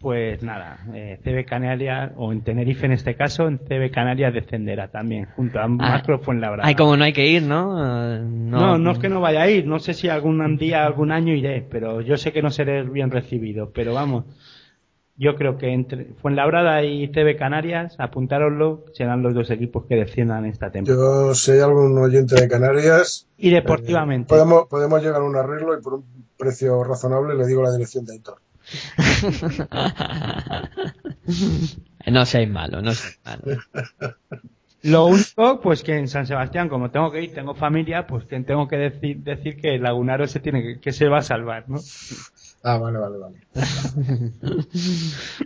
pues 0.00 0.42
nada, 0.42 0.78
eh, 0.94 1.18
CB 1.24 1.44
Canarias, 1.44 2.12
o 2.16 2.32
en 2.32 2.42
Tenerife 2.42 2.86
en 2.86 2.92
este 2.92 3.16
caso, 3.16 3.48
en 3.48 3.58
CB 3.58 3.90
Canarias 3.90 4.32
descenderá 4.32 4.88
también, 4.88 5.26
junto 5.34 5.58
a 5.58 5.66
Macro 5.66 6.20
Fuenlabrada. 6.20 6.68
Ay, 6.68 6.76
como 6.76 6.96
no 6.96 7.04
hay 7.04 7.12
que 7.12 7.26
ir, 7.26 7.42
¿no? 7.42 8.14
Eh, 8.14 8.20
No, 8.22 8.78
no 8.78 8.92
es 8.92 8.98
que 8.98 9.08
no 9.08 9.20
vaya 9.20 9.42
a 9.42 9.50
ir, 9.50 9.66
no 9.66 9.80
sé 9.80 9.94
si 9.94 10.08
algún 10.08 10.56
día, 10.56 10.84
algún 10.84 11.10
año 11.10 11.34
iré, 11.34 11.66
pero 11.68 12.00
yo 12.00 12.16
sé 12.16 12.32
que 12.32 12.42
no 12.42 12.50
seré 12.50 12.84
bien 12.84 13.10
recibido, 13.10 13.70
pero 13.72 13.92
vamos, 13.92 14.24
yo 15.16 15.34
creo 15.34 15.58
que 15.58 15.72
entre 15.72 16.04
Fuenlabrada 16.22 16.84
y 16.84 17.08
CB 17.08 17.36
Canarias, 17.36 17.96
apuntároslo, 17.98 18.84
serán 18.92 19.22
los 19.22 19.34
dos 19.34 19.50
equipos 19.50 19.84
que 19.86 19.96
desciendan 19.96 20.46
esta 20.46 20.70
temporada. 20.70 21.26
Yo, 21.28 21.34
si 21.34 21.50
hay 21.50 21.58
algún 21.58 21.98
oyente 21.98 22.40
de 22.40 22.46
Canarias, 22.46 23.26
Y 23.36 23.50
deportivamente, 23.50 24.28
podemos, 24.28 24.66
podemos 24.68 25.02
llegar 25.02 25.22
a 25.22 25.24
un 25.24 25.34
arreglo 25.34 25.76
y 25.76 25.82
por 25.82 25.94
un 25.94 26.04
precio 26.38 26.84
razonable 26.84 27.34
le 27.34 27.48
digo 27.48 27.64
la 27.64 27.72
dirección 27.72 28.04
de 28.04 28.12
Aitor. 28.12 28.38
no 32.06 32.26
seáis 32.26 32.48
malo, 32.48 32.82
no 32.82 32.92
seáis 32.92 33.18
malo. 33.24 33.60
Lo 34.82 35.06
único, 35.06 35.60
pues 35.60 35.82
que 35.82 35.96
en 35.96 36.06
San 36.06 36.26
Sebastián, 36.26 36.68
como 36.68 36.90
tengo 36.90 37.10
que 37.10 37.22
ir, 37.22 37.34
tengo 37.34 37.54
familia, 37.54 38.06
pues 38.06 38.24
que 38.26 38.38
tengo 38.40 38.68
que 38.68 38.76
decir, 38.76 39.18
decir 39.18 39.60
que 39.60 39.74
el 39.74 39.82
Lagunaro 39.82 40.26
se 40.28 40.38
tiene 40.38 40.62
que, 40.62 40.80
que 40.80 40.92
se 40.92 41.08
va 41.08 41.18
a 41.18 41.22
salvar, 41.22 41.68
¿no? 41.68 41.80
Ah, 42.62 42.78
vale, 42.78 42.98
vale, 42.98 43.18
vale. 43.18 43.38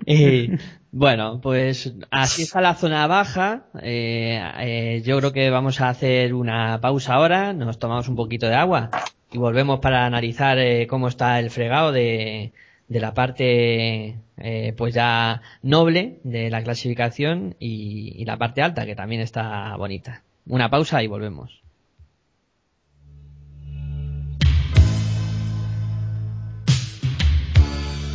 y, 0.06 0.50
bueno, 0.92 1.40
pues 1.40 1.94
así 2.10 2.42
está 2.42 2.60
la 2.60 2.74
zona 2.74 3.06
baja. 3.06 3.66
Eh, 3.82 4.42
eh, 4.60 5.02
yo 5.04 5.18
creo 5.18 5.32
que 5.32 5.50
vamos 5.50 5.80
a 5.80 5.88
hacer 5.88 6.34
una 6.34 6.80
pausa 6.80 7.14
ahora, 7.14 7.52
nos 7.52 7.78
tomamos 7.78 8.08
un 8.08 8.16
poquito 8.16 8.48
de 8.48 8.54
agua 8.54 8.90
y 9.30 9.38
volvemos 9.38 9.80
para 9.80 10.06
analizar 10.06 10.58
eh, 10.58 10.86
cómo 10.86 11.08
está 11.08 11.38
el 11.38 11.50
fregado 11.50 11.92
de, 11.92 12.52
de 12.88 13.00
la 13.00 13.14
parte 13.14 14.16
eh, 14.36 14.74
pues 14.76 14.94
ya 14.94 15.40
noble 15.62 16.18
de 16.24 16.50
la 16.50 16.62
clasificación 16.62 17.54
y, 17.58 18.14
y 18.16 18.24
la 18.24 18.36
parte 18.36 18.62
alta 18.62 18.86
que 18.86 18.96
también 18.96 19.20
está 19.20 19.76
bonita. 19.76 20.22
Una 20.46 20.68
pausa 20.68 21.02
y 21.02 21.06
volvemos. 21.06 21.62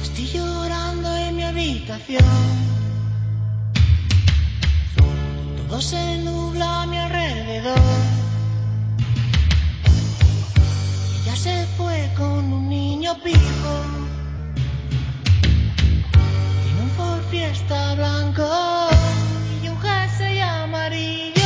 Estoy 0.04 0.26
llorando 0.26 1.16
en 1.16 1.36
mi 1.36 1.44
habitación. 1.44 2.24
Todo 5.68 5.82
se 5.82 6.18
nubla 6.24 6.84
a 6.84 6.88
mi 6.88 6.98
alrededor. 6.98 7.80
Ella 11.22 11.36
se 11.36 11.66
fue 11.78 12.10
con 12.18 12.52
un 12.52 12.70
niño 12.70 13.16
pijo. 13.24 14.07
Ford 16.98 17.22
Fiesta 17.30 17.94
blanco 17.94 18.90
y 19.64 19.70
un 19.70 19.80
jersey 19.80 20.40
amarillo. 20.40 21.37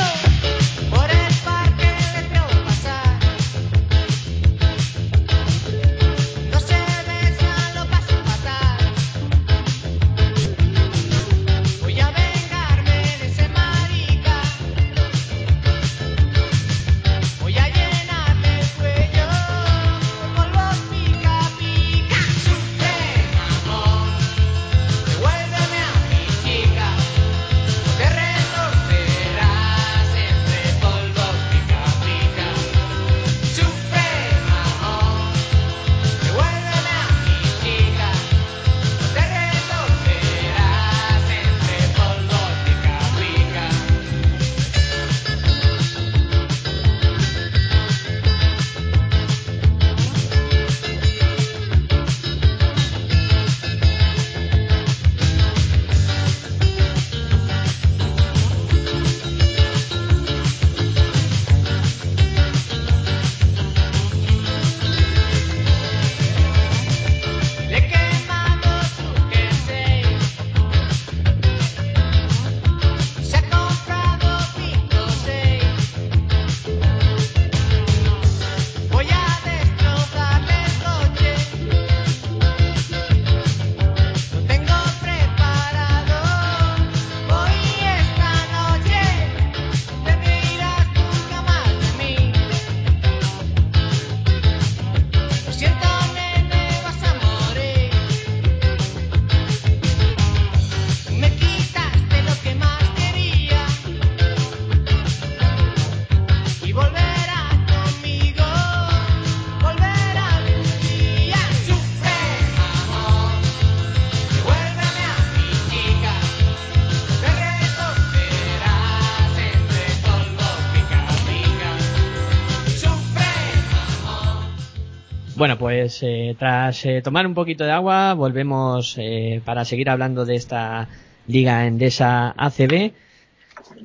Eh, 126.04 126.36
tras 126.38 126.86
eh, 126.86 127.02
tomar 127.02 127.26
un 127.28 127.34
poquito 127.34 127.64
de 127.64 127.72
agua, 127.72 128.14
volvemos 128.14 128.96
eh, 128.98 129.42
para 129.46 129.66
seguir 129.66 129.90
hablando 129.90 130.26
de 130.26 130.36
esta 130.36 130.88
Liga 131.28 131.66
Endesa 131.66 132.34
ACB. 132.38 132.94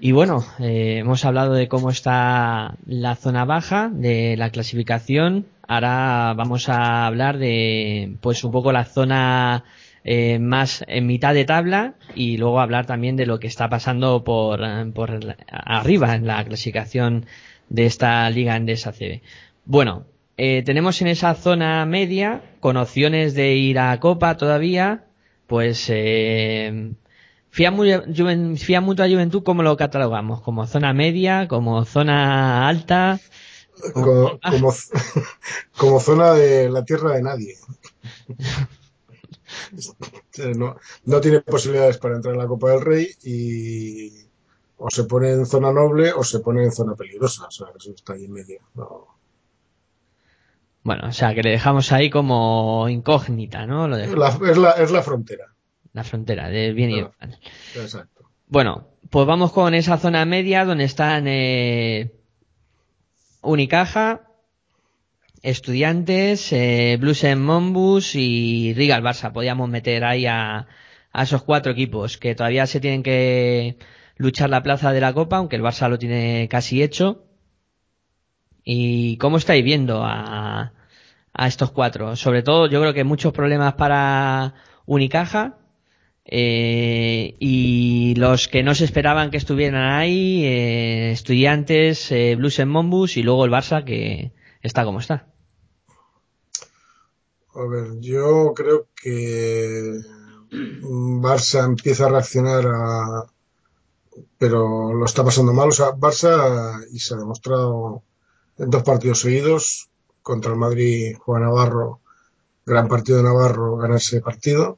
Y 0.00 0.12
bueno, 0.12 0.44
hemos 0.58 1.24
hablado 1.24 1.54
de 1.54 1.68
cómo 1.68 1.90
está 1.90 2.76
la 2.86 3.14
zona 3.16 3.44
baja 3.44 3.90
de 3.92 4.36
la 4.36 4.50
clasificación. 4.50 5.46
Ahora 5.66 6.34
vamos 6.36 6.68
a 6.68 7.06
hablar 7.06 7.38
de, 7.38 8.16
pues 8.20 8.44
un 8.44 8.52
poco 8.52 8.72
la 8.72 8.84
zona 8.84 9.64
más 10.40 10.84
en 10.86 11.06
mitad 11.06 11.34
de 11.34 11.44
tabla 11.44 11.94
y 12.14 12.36
luego 12.36 12.60
hablar 12.60 12.86
también 12.86 13.16
de 13.16 13.26
lo 13.26 13.40
que 13.40 13.46
está 13.46 13.68
pasando 13.68 14.22
por, 14.24 14.60
por 14.92 15.36
arriba 15.48 16.14
en 16.14 16.26
la 16.26 16.44
clasificación 16.44 17.26
de 17.68 17.86
esta 17.86 18.28
Liga 18.30 18.56
Endesa 18.56 18.90
ACB. 18.90 19.20
Bueno, 19.64 20.04
eh, 20.36 20.62
tenemos 20.64 21.00
en 21.02 21.08
esa 21.08 21.34
zona 21.34 21.84
media, 21.86 22.42
con 22.60 22.76
opciones 22.76 23.34
de 23.34 23.54
ir 23.54 23.78
a 23.78 23.98
Copa 24.00 24.36
todavía, 24.36 25.06
pues 25.46 25.86
eh, 25.88 26.92
Mu- 27.72 27.84
Juven- 28.16 28.82
Mutua 28.82 29.08
Juventud, 29.08 29.42
¿cómo 29.42 29.62
lo 29.62 29.76
catalogamos? 29.76 30.42
¿Como 30.42 30.66
zona 30.66 30.92
media? 30.92 31.48
¿Como 31.48 31.84
zona 31.84 32.68
alta? 32.68 33.18
Como, 33.94 34.38
como, 34.40 34.74
como 35.76 36.00
zona 36.00 36.32
de 36.34 36.68
la 36.70 36.84
tierra 36.84 37.12
de 37.16 37.22
nadie. 37.22 37.54
Eh, 40.38 40.52
No, 40.56 40.76
no 41.04 41.20
tiene 41.20 41.40
posibilidades 41.40 41.98
para 41.98 42.16
entrar 42.16 42.34
en 42.34 42.40
la 42.40 42.46
Copa 42.46 42.70
del 42.70 42.80
Rey 42.80 43.08
y 43.24 44.12
o 44.78 44.90
se 44.90 45.04
pone 45.04 45.30
en 45.32 45.46
zona 45.46 45.72
noble 45.72 46.12
o 46.12 46.22
se 46.24 46.40
pone 46.40 46.64
en 46.64 46.72
zona 46.72 46.94
peligrosa. 46.94 47.46
O 47.46 47.50
sea, 47.50 47.68
eso 47.78 47.90
está 47.92 48.12
ahí 48.14 48.24
en 48.24 48.32
medio. 48.32 48.60
No. 48.74 49.06
Bueno, 50.86 51.08
o 51.08 51.12
sea, 51.12 51.34
que 51.34 51.42
le 51.42 51.50
dejamos 51.50 51.90
ahí 51.90 52.10
como 52.10 52.88
incógnita, 52.88 53.66
¿no? 53.66 53.88
Lo 53.88 53.96
de 53.96 54.06
La- 54.16 54.28
es, 54.28 54.56
la, 54.56 54.70
es 54.72 54.90
la 54.92 55.02
frontera. 55.02 55.46
la 55.92 56.04
frontera 56.04 56.48
del 56.48 56.74
bien 56.74 56.90
y 56.90 56.98
el 57.00 57.08
mal. 57.20 57.38
Exacto. 57.74 58.30
Bueno, 58.46 58.86
pues 59.10 59.26
vamos 59.26 59.50
con 59.50 59.74
esa 59.74 59.98
zona 59.98 60.24
media 60.24 60.64
donde 60.64 60.84
están 60.84 61.24
eh, 61.26 62.12
Unicaja, 63.42 64.22
Estudiantes, 65.42 66.52
eh, 66.52 66.96
Blues 67.00 67.24
en 67.24 67.42
Monbus 67.42 68.14
y 68.14 68.72
Riga 68.74 68.96
el 68.96 69.02
Barça. 69.02 69.32
Podíamos 69.32 69.68
meter 69.68 70.04
ahí 70.04 70.26
a, 70.26 70.66
a 71.12 71.22
esos 71.22 71.42
cuatro 71.42 71.72
equipos 71.72 72.16
que 72.16 72.34
todavía 72.34 72.66
se 72.66 72.78
tienen 72.80 73.02
que 73.02 73.76
luchar 74.16 74.50
la 74.50 74.62
plaza 74.62 74.92
de 74.92 75.00
la 75.00 75.12
Copa, 75.12 75.38
aunque 75.38 75.56
el 75.56 75.62
Barça 75.62 75.88
lo 75.88 75.98
tiene 75.98 76.46
casi 76.48 76.82
hecho. 76.82 77.24
¿Y 78.64 79.16
cómo 79.18 79.36
estáis 79.36 79.62
viendo 79.64 80.02
a, 80.04 80.72
a 81.36 81.46
estos 81.46 81.70
cuatro? 81.70 82.16
Sobre 82.16 82.42
todo, 82.42 82.66
yo 82.66 82.80
creo 82.80 82.94
que 82.94 83.04
muchos 83.04 83.32
problemas 83.32 83.74
para 83.74 84.54
Unicaja. 84.86 85.58
Eh, 86.28 87.36
y 87.38 88.14
los 88.16 88.48
que 88.48 88.64
no 88.64 88.74
se 88.74 88.84
esperaban 88.84 89.30
que 89.30 89.36
estuvieran 89.36 89.80
ahí, 89.80 90.44
eh, 90.44 91.12
estudiantes, 91.12 92.10
eh, 92.10 92.34
Blues 92.36 92.58
en 92.58 92.68
Monbus 92.68 93.16
y 93.16 93.22
luego 93.22 93.44
el 93.44 93.52
Barça 93.52 93.84
que 93.84 94.32
está 94.60 94.84
como 94.84 94.98
está. 94.98 95.28
A 97.54 97.64
ver, 97.68 98.00
yo 98.00 98.52
creo 98.54 98.88
que 99.00 100.00
Barça 100.50 101.64
empieza 101.64 102.06
a 102.06 102.10
reaccionar 102.10 102.66
a... 102.66 103.26
pero 104.36 104.92
lo 104.92 105.04
está 105.04 105.24
pasando 105.24 105.52
mal. 105.52 105.68
O 105.68 105.72
sea, 105.72 105.92
Barça, 105.92 106.84
y 106.92 106.98
se 106.98 107.14
ha 107.14 107.18
demostrado 107.18 108.02
en 108.58 108.70
dos 108.70 108.82
partidos 108.82 109.20
seguidos, 109.20 109.88
contra 110.26 110.50
el 110.50 110.58
Madrid, 110.58 111.16
Juan 111.20 111.42
Navarro, 111.42 112.00
gran 112.66 112.88
partido 112.88 113.18
de 113.18 113.22
Navarro 113.22 113.76
gana 113.76 113.98
ese 113.98 114.20
partido 114.20 114.76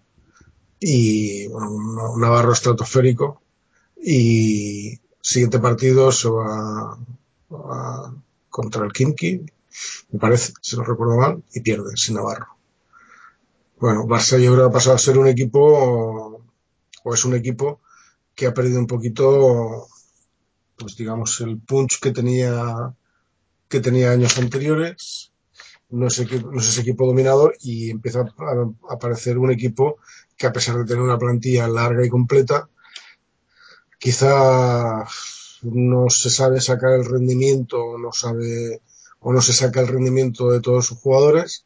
y 0.78 1.46
bueno, 1.49 2.18
Navarro 2.18 2.53
estratosférico 2.53 3.40
y 3.96 5.01
siguiente 5.22 5.59
partido 5.59 6.12
se 6.12 6.28
va, 6.28 6.99
va 7.51 8.14
contra 8.51 8.84
el 8.84 8.92
Kimki, 8.92 9.46
me 10.11 10.18
parece, 10.18 10.53
si 10.61 10.76
no 10.76 10.84
recuerdo 10.84 11.16
mal, 11.16 11.42
y 11.55 11.61
pierde 11.61 11.96
sin 11.96 12.16
Navarro. 12.16 12.49
Bueno, 13.80 14.05
Barça 14.05 14.38
yo 14.38 14.53
creo 14.53 14.66
que 14.66 14.70
ha 14.70 14.78
pasado 14.78 14.96
a 14.96 14.99
ser 14.99 15.16
un 15.16 15.28
equipo, 15.28 16.42
o 17.05 17.14
es 17.14 17.24
un 17.24 17.34
equipo 17.34 17.80
que 18.34 18.46
ha 18.46 18.53
perdido 18.53 18.80
un 18.80 18.86
poquito, 18.86 19.88
pues 20.76 20.94
digamos, 20.94 21.40
el 21.40 21.59
punch 21.59 22.01
que 22.01 22.11
tenía, 22.11 22.94
que 23.66 23.80
tenía 23.80 24.11
años 24.11 24.36
anteriores. 24.36 25.32
No 25.91 26.07
es, 26.09 26.18
equipo, 26.18 26.51
no 26.51 26.61
es 26.61 26.78
equipo 26.78 27.07
dominador 27.07 27.57
y 27.61 27.91
empieza 27.91 28.20
a 28.20 28.95
aparecer 28.95 29.39
un 29.39 29.51
equipo 29.51 29.97
que 30.36 30.47
a 30.47 30.53
pesar 30.53 30.76
de 30.76 30.84
tener 30.84 31.03
una 31.03 31.18
plantilla 31.18 31.66
larga 31.66 32.05
y 32.05 32.11
completa, 32.11 32.68
quizá 33.99 35.07
no 35.62 36.11
se 36.11 36.30
sabe 36.30 36.61
sacar 36.61 36.93
el 36.93 37.05
rendimiento, 37.05 37.99
no 37.99 38.12
sabe 38.12 38.80
o 39.20 39.32
no 39.32 39.41
se 39.41 39.53
saca 39.53 39.80
el 39.80 39.89
rendimiento 39.89 40.51
de 40.51 40.61
todos 40.61 40.86
sus 40.86 40.99
jugadores 40.99 41.64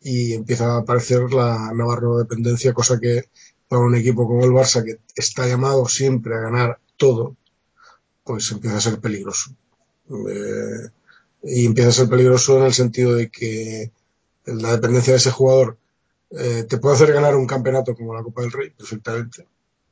y 0.00 0.34
empieza 0.34 0.74
a 0.74 0.78
aparecer 0.78 1.32
la 1.32 1.72
Navarro 1.74 2.18
dependencia, 2.18 2.72
cosa 2.72 2.98
que 3.00 3.24
para 3.68 3.82
un 3.82 3.94
equipo 3.94 4.26
como 4.26 4.44
el 4.44 4.50
Barça 4.50 4.84
que 4.84 5.00
está 5.14 5.46
llamado 5.46 5.86
siempre 5.88 6.34
a 6.34 6.40
ganar 6.40 6.78
todo, 6.96 7.36
pues 8.24 8.50
empieza 8.52 8.76
a 8.76 8.80
ser 8.80 9.00
peligroso. 9.00 9.50
Eh, 10.28 10.90
y 11.42 11.66
empieza 11.66 11.90
a 11.90 11.92
ser 11.92 12.08
peligroso 12.08 12.58
en 12.58 12.64
el 12.64 12.74
sentido 12.74 13.14
de 13.14 13.30
que 13.30 13.92
la 14.44 14.72
dependencia 14.72 15.12
de 15.12 15.18
ese 15.18 15.30
jugador 15.30 15.78
eh, 16.30 16.64
te 16.68 16.78
puede 16.78 16.94
hacer 16.94 17.12
ganar 17.12 17.36
un 17.36 17.46
campeonato 17.46 17.94
como 17.94 18.14
la 18.14 18.22
Copa 18.22 18.42
del 18.42 18.52
Rey, 18.52 18.70
perfectamente. 18.70 19.46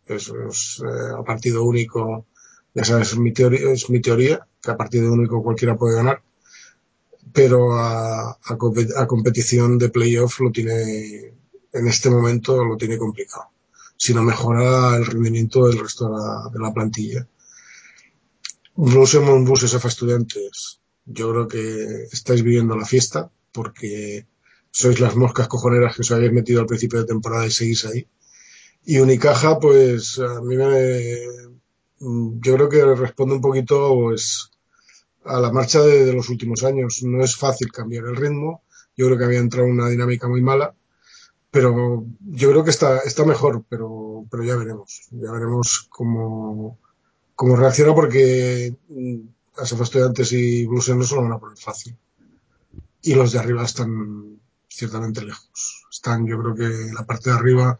Eso 0.06 0.34
es 0.48 0.82
eh, 0.84 1.14
a 1.18 1.22
partido 1.22 1.64
único, 1.64 2.26
ya 2.74 2.84
sabes, 2.84 3.12
es 3.12 3.18
mi, 3.18 3.32
teoría, 3.32 3.70
es 3.70 3.90
mi 3.90 4.00
teoría, 4.00 4.46
que 4.62 4.70
a 4.70 4.76
partido 4.76 5.12
único 5.12 5.42
cualquiera 5.42 5.76
puede 5.76 5.96
ganar 5.96 6.22
pero 7.32 7.72
a, 7.74 8.30
a, 8.30 9.06
competición 9.06 9.78
de 9.78 9.88
playoff 9.88 10.40
lo 10.40 10.50
tiene, 10.50 11.32
en 11.72 11.86
este 11.86 12.10
momento 12.10 12.64
lo 12.64 12.76
tiene 12.76 12.98
complicado. 12.98 13.50
Si 13.96 14.14
no 14.14 14.22
mejora 14.22 14.96
el 14.96 15.06
rendimiento 15.06 15.66
del 15.66 15.78
resto 15.78 16.06
de 16.06 16.12
la, 16.12 16.50
de 16.52 16.58
la 16.58 16.72
plantilla. 16.72 17.26
Blues 18.74 19.14
en 19.14 19.46
SF 19.46 19.86
Estudiantes, 19.86 20.79
yo 21.12 21.30
creo 21.32 21.48
que 21.48 22.04
estáis 22.12 22.42
viviendo 22.42 22.76
la 22.76 22.86
fiesta 22.86 23.30
porque 23.52 24.26
sois 24.70 25.00
las 25.00 25.16
moscas 25.16 25.48
cojoneras 25.48 25.94
que 25.94 26.02
os 26.02 26.12
habéis 26.12 26.32
metido 26.32 26.60
al 26.60 26.66
principio 26.66 27.00
de 27.00 27.06
temporada 27.06 27.46
y 27.46 27.50
seguís 27.50 27.84
ahí. 27.84 28.06
Y 28.84 28.98
Unicaja, 28.98 29.58
pues 29.58 30.18
a 30.18 30.40
mí 30.40 30.56
me, 30.56 30.70
yo 32.00 32.54
creo 32.54 32.68
que 32.68 32.94
responde 32.94 33.34
un 33.34 33.40
poquito, 33.40 33.94
pues, 33.94 34.50
a 35.24 35.40
la 35.40 35.52
marcha 35.52 35.82
de, 35.82 36.06
de, 36.06 36.12
los 36.12 36.28
últimos 36.30 36.64
años. 36.64 37.02
No 37.02 37.22
es 37.22 37.36
fácil 37.36 37.70
cambiar 37.72 38.04
el 38.04 38.16
ritmo. 38.16 38.62
Yo 38.96 39.06
creo 39.06 39.18
que 39.18 39.24
había 39.24 39.38
entrado 39.38 39.68
una 39.68 39.88
dinámica 39.88 40.28
muy 40.28 40.40
mala, 40.42 40.74
pero 41.50 42.06
yo 42.20 42.50
creo 42.50 42.64
que 42.64 42.70
está, 42.70 42.98
está 43.00 43.24
mejor, 43.24 43.64
pero, 43.68 44.24
pero 44.30 44.44
ya 44.44 44.56
veremos. 44.56 45.08
Ya 45.10 45.32
veremos 45.32 45.86
cómo, 45.90 46.78
cómo 47.34 47.56
reacciona 47.56 47.94
porque 47.94 48.74
Asaf 49.56 49.80
Estudiantes 49.80 50.32
y 50.32 50.66
Blues 50.66 50.88
no 50.90 51.04
se 51.04 51.14
lo 51.14 51.22
van 51.22 51.32
a 51.32 51.38
poner 51.38 51.58
fácil. 51.58 51.96
Y 53.02 53.14
los 53.14 53.32
de 53.32 53.38
arriba 53.38 53.64
están 53.64 54.40
ciertamente 54.68 55.22
lejos. 55.22 55.86
Están, 55.90 56.26
yo 56.26 56.40
creo 56.40 56.54
que 56.54 56.92
la 56.92 57.04
parte 57.04 57.30
de 57.30 57.36
arriba, 57.36 57.78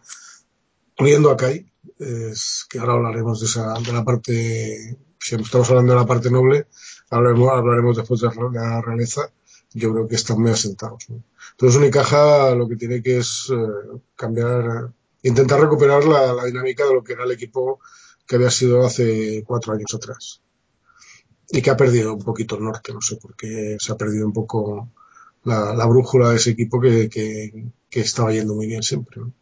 uniendo 0.99 1.31
a 1.31 1.37
Kai, 1.37 1.71
es 1.99 2.67
que 2.69 2.79
ahora 2.79 2.95
hablaremos 2.95 3.41
de 3.41 3.47
esa, 3.47 3.75
de 3.75 3.93
la 3.93 4.05
parte, 4.05 4.99
si 5.19 5.35
estamos 5.37 5.69
hablando 5.71 5.93
de 5.93 5.99
la 6.01 6.07
parte 6.07 6.31
noble, 6.31 6.67
hablaremos, 7.11 7.51
hablaremos 7.51 7.97
después 7.97 8.21
de 8.21 8.29
la 8.53 8.81
realeza, 8.81 9.31
yo 9.73 9.93
creo 9.93 10.09
que 10.09 10.17
están 10.17 10.41
muy 10.41 10.51
asentados. 10.51 11.09
¿no? 11.09 11.23
Entonces 11.53 11.79
Unicaja 11.79 12.55
lo 12.55 12.69
que 12.69 12.77
tiene 12.77 13.03
que 13.03 13.19
es 13.19 13.51
eh, 13.53 14.01
cambiar, 14.17 14.93
intentar 15.23 15.61
recuperar 15.61 16.05
la, 16.05 16.45
dinámica 16.45 16.87
de 16.87 16.95
lo 16.95 17.05
que 17.05 17.13
era 17.13 17.25
el 17.25 17.33
equipo 17.33 17.81
que 18.27 18.37
había 18.37 18.51
sido 18.51 18.85
hace 18.85 19.45
cuatro 19.47 19.73
años 19.73 19.95
atrás. 19.95 20.41
Y 21.53 21.63
que 21.63 21.71
ha 21.71 21.77
perdido 21.77 22.15
un 22.15 22.23
poquito 22.23 22.57
el 22.57 22.65
norte, 22.65 22.93
no 22.93 23.01
sé 23.01 23.17
por 23.17 23.35
qué 23.35 23.77
se 23.81 23.93
ha 23.93 23.97
perdido 23.97 24.27
un 24.27 24.33
poco 24.33 24.89
la, 25.45 25.75
la 25.75 25.87
brújula 25.87 26.31
de 26.31 26.37
ese 26.37 26.51
equipo 26.51 26.81
que, 26.81 27.09
que, 27.09 27.65
que, 27.89 28.01
estaba 28.01 28.33
yendo 28.33 28.55
muy 28.55 28.67
bien 28.67 28.83
siempre. 28.83 29.21
¿no? 29.21 29.33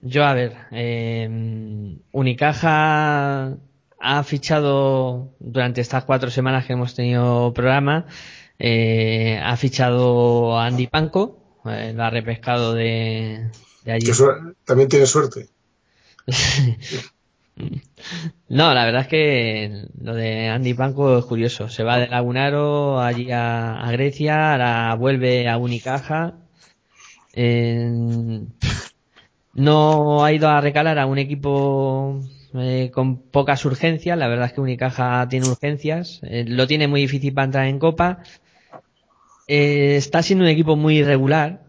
Yo, 0.00 0.24
a 0.24 0.34
ver, 0.34 0.56
eh, 0.72 1.96
Unicaja 2.10 3.56
ha 4.00 4.24
fichado 4.24 5.32
durante 5.38 5.80
estas 5.80 6.04
cuatro 6.04 6.30
semanas 6.30 6.66
que 6.66 6.72
hemos 6.72 6.94
tenido 6.94 7.52
programa, 7.54 8.06
eh, 8.58 9.40
ha 9.42 9.56
fichado 9.56 10.58
a 10.58 10.66
Andy 10.66 10.88
Panco, 10.88 11.60
eh, 11.66 11.92
lo 11.94 12.02
ha 12.02 12.10
repescado 12.10 12.74
de, 12.74 13.48
de 13.84 13.92
allí. 13.92 14.10
También 14.64 14.88
tiene 14.88 15.06
suerte. 15.06 15.48
no, 18.48 18.74
la 18.74 18.84
verdad 18.84 19.02
es 19.02 19.08
que 19.08 19.84
lo 20.00 20.14
de 20.14 20.48
Andy 20.48 20.74
Panco 20.74 21.18
es 21.18 21.24
curioso. 21.24 21.68
Se 21.68 21.82
va 21.84 21.98
de 21.98 22.08
Lagunaro 22.08 23.00
allí 23.00 23.30
a, 23.32 23.88
Grecia, 23.92 24.52
ahora 24.52 24.94
vuelve 24.94 25.48
a 25.48 25.58
Unicaja. 25.58 26.34
No 29.54 30.24
ha 30.24 30.32
ido 30.32 30.48
a 30.48 30.60
recalar 30.60 30.98
a 30.98 31.06
un 31.06 31.18
equipo 31.18 32.22
eh, 32.54 32.90
con 32.92 33.18
pocas 33.18 33.64
urgencias. 33.64 34.18
La 34.18 34.28
verdad 34.28 34.46
es 34.46 34.52
que 34.52 34.60
Unicaja 34.60 35.26
tiene 35.28 35.48
urgencias. 35.48 36.20
Eh, 36.22 36.44
lo 36.46 36.66
tiene 36.66 36.88
muy 36.88 37.02
difícil 37.02 37.34
para 37.34 37.46
entrar 37.46 37.66
en 37.66 37.78
Copa. 37.78 38.22
Eh, 39.48 39.96
está 39.96 40.22
siendo 40.22 40.44
un 40.44 40.50
equipo 40.50 40.76
muy 40.76 40.98
irregular. 40.98 41.62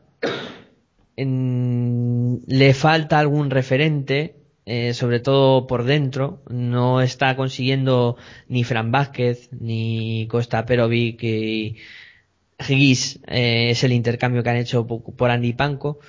Le 1.15 2.73
falta 2.73 3.19
algún 3.19 3.49
referente, 3.49 4.35
eh, 4.66 4.93
sobre 4.93 5.20
todo 5.20 5.68
por 5.68 5.84
dentro. 5.84 6.41
No 6.49 7.01
está 7.01 7.36
consiguiendo 7.36 8.18
ni 8.47 8.64
Fran 8.64 8.91
Vázquez, 8.91 9.49
ni 9.51 10.28
Costa 10.30 10.66
Perovic 10.66 11.22
y 11.24 11.78
Higgs. 12.68 13.20
es 13.28 13.84
el 13.84 13.91
intercambio 13.93 14.43
que 14.43 14.49
han 14.49 14.57
hecho 14.57 14.86
por 14.88 15.32
Andy 15.32 15.53
Panco. 15.53 15.99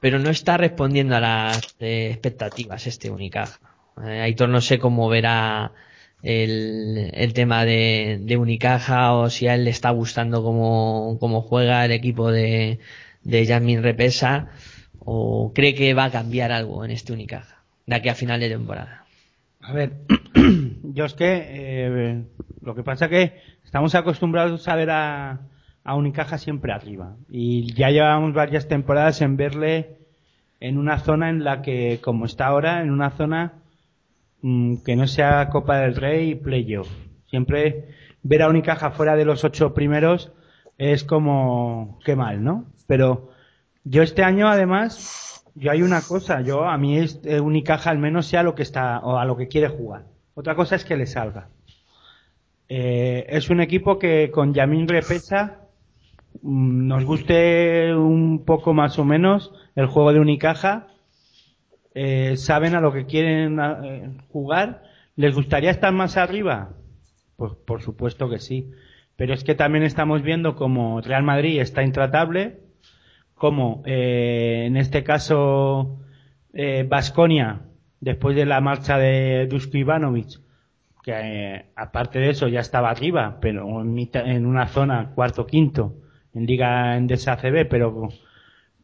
Pero 0.00 0.18
no 0.18 0.30
está 0.30 0.56
respondiendo 0.56 1.16
a 1.16 1.20
las 1.20 1.76
expectativas 1.78 2.86
este 2.86 3.10
Unicaja. 3.10 3.60
Eh, 4.04 4.20
Aitor 4.20 4.48
no 4.48 4.60
sé 4.60 4.78
cómo 4.78 5.08
verá 5.08 5.72
el, 6.22 7.10
el 7.14 7.32
tema 7.34 7.64
de, 7.64 8.18
de, 8.22 8.36
Unicaja 8.36 9.14
o 9.14 9.30
si 9.30 9.46
a 9.46 9.54
él 9.54 9.64
le 9.64 9.70
está 9.70 9.90
gustando 9.90 10.42
cómo, 10.42 11.18
cómo 11.20 11.42
juega 11.42 11.84
el 11.84 11.92
equipo 11.92 12.30
de, 12.32 12.78
de 13.24 13.46
Jasmine 13.46 13.82
Repesa 13.82 14.48
o 15.00 15.52
cree 15.54 15.74
que 15.74 15.94
va 15.94 16.04
a 16.04 16.10
cambiar 16.10 16.52
algo 16.52 16.84
en 16.84 16.92
este 16.92 17.12
Unicaja 17.12 17.59
de 17.86 17.96
aquí 17.96 18.08
a 18.08 18.14
final 18.14 18.40
de 18.40 18.48
temporada. 18.48 19.04
A 19.60 19.72
ver, 19.72 19.92
yo 20.82 21.04
es 21.04 21.14
que 21.14 21.46
eh, 21.48 22.24
lo 22.62 22.74
que 22.74 22.82
pasa 22.82 23.08
que 23.08 23.40
estamos 23.64 23.94
acostumbrados 23.94 24.66
a 24.68 24.76
ver 24.76 24.90
a, 24.90 25.40
a 25.84 25.94
Unicaja 25.94 26.38
siempre 26.38 26.72
arriba 26.72 27.16
y 27.28 27.74
ya 27.74 27.90
llevamos 27.90 28.32
varias 28.32 28.68
temporadas 28.68 29.20
en 29.20 29.36
verle 29.36 29.98
en 30.60 30.78
una 30.78 30.98
zona 30.98 31.30
en 31.30 31.42
la 31.42 31.62
que, 31.62 32.00
como 32.02 32.26
está 32.26 32.46
ahora, 32.46 32.82
en 32.82 32.90
una 32.90 33.10
zona 33.10 33.54
que 34.42 34.96
no 34.96 35.06
sea 35.06 35.48
Copa 35.48 35.78
del 35.78 35.96
Rey 35.96 36.30
y 36.30 36.34
playoff. 36.34 36.90
Siempre 37.28 37.88
ver 38.22 38.42
a 38.42 38.48
Unicaja 38.48 38.90
fuera 38.90 39.16
de 39.16 39.24
los 39.24 39.44
ocho 39.44 39.74
primeros 39.74 40.32
es 40.78 41.04
como 41.04 41.98
qué 42.04 42.16
mal, 42.16 42.42
¿no? 42.42 42.66
Pero 42.86 43.30
yo 43.84 44.02
este 44.02 44.22
año 44.22 44.48
además, 44.48 45.39
yo 45.60 45.70
hay 45.70 45.82
una 45.82 46.00
cosa, 46.00 46.40
yo 46.40 46.64
a 46.64 46.78
mí 46.78 46.96
es, 46.96 47.20
eh, 47.22 47.38
Unicaja 47.38 47.90
al 47.90 47.98
menos 47.98 48.26
sea 48.26 48.42
lo 48.42 48.54
que 48.54 48.62
está 48.62 48.98
o 49.00 49.18
a 49.18 49.26
lo 49.26 49.36
que 49.36 49.48
quiere 49.48 49.68
jugar. 49.68 50.06
Otra 50.32 50.54
cosa 50.54 50.74
es 50.74 50.86
que 50.86 50.96
le 50.96 51.04
salga. 51.04 51.50
Eh, 52.66 53.26
es 53.28 53.50
un 53.50 53.60
equipo 53.60 53.98
que 53.98 54.30
con 54.30 54.54
Yamin 54.54 54.88
Repesa 54.88 55.58
mmm, 56.40 56.86
nos 56.88 57.04
guste 57.04 57.94
un 57.94 58.46
poco 58.46 58.72
más 58.72 58.98
o 58.98 59.04
menos 59.04 59.52
el 59.76 59.86
juego 59.86 60.14
de 60.14 60.20
Unicaja, 60.20 60.86
eh, 61.92 62.38
saben 62.38 62.74
a 62.74 62.80
lo 62.80 62.92
que 62.92 63.04
quieren 63.04 64.22
jugar. 64.28 64.82
¿Les 65.14 65.34
gustaría 65.34 65.70
estar 65.70 65.92
más 65.92 66.16
arriba? 66.16 66.70
Pues 67.36 67.52
por 67.66 67.82
supuesto 67.82 68.30
que 68.30 68.38
sí. 68.38 68.70
Pero 69.16 69.34
es 69.34 69.44
que 69.44 69.54
también 69.54 69.84
estamos 69.84 70.22
viendo 70.22 70.54
como 70.54 71.02
Real 71.02 71.22
Madrid 71.22 71.60
está 71.60 71.82
intratable, 71.82 72.60
como 73.40 73.82
eh, 73.86 74.66
en 74.66 74.76
este 74.76 75.02
caso 75.02 75.96
Vasconia, 76.88 77.62
después 78.00 78.36
de 78.36 78.44
la 78.44 78.60
marcha 78.60 78.98
de 78.98 79.46
Dusko 79.46 79.78
Ivanovic, 79.78 80.40
que 81.02 81.64
aparte 81.74 82.18
de 82.18 82.30
eso 82.30 82.48
ya 82.48 82.60
estaba 82.60 82.90
arriba, 82.90 83.38
pero 83.40 83.80
en, 83.80 84.10
en 84.12 84.44
una 84.44 84.66
zona 84.66 85.12
cuarto 85.14 85.46
quinto, 85.46 85.94
en 86.34 86.44
Liga 86.44 86.98
Endesa 86.98 87.36
CB, 87.36 87.66
pero 87.68 88.10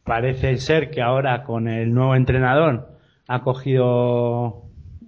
parece 0.03 0.57
ser 0.57 0.89
que 0.89 1.03
ahora 1.03 1.43
con 1.43 1.67
el 1.67 1.93
nuevo 1.93 2.15
entrenador 2.15 2.97
ha 3.27 3.41
cogido, 3.41 4.63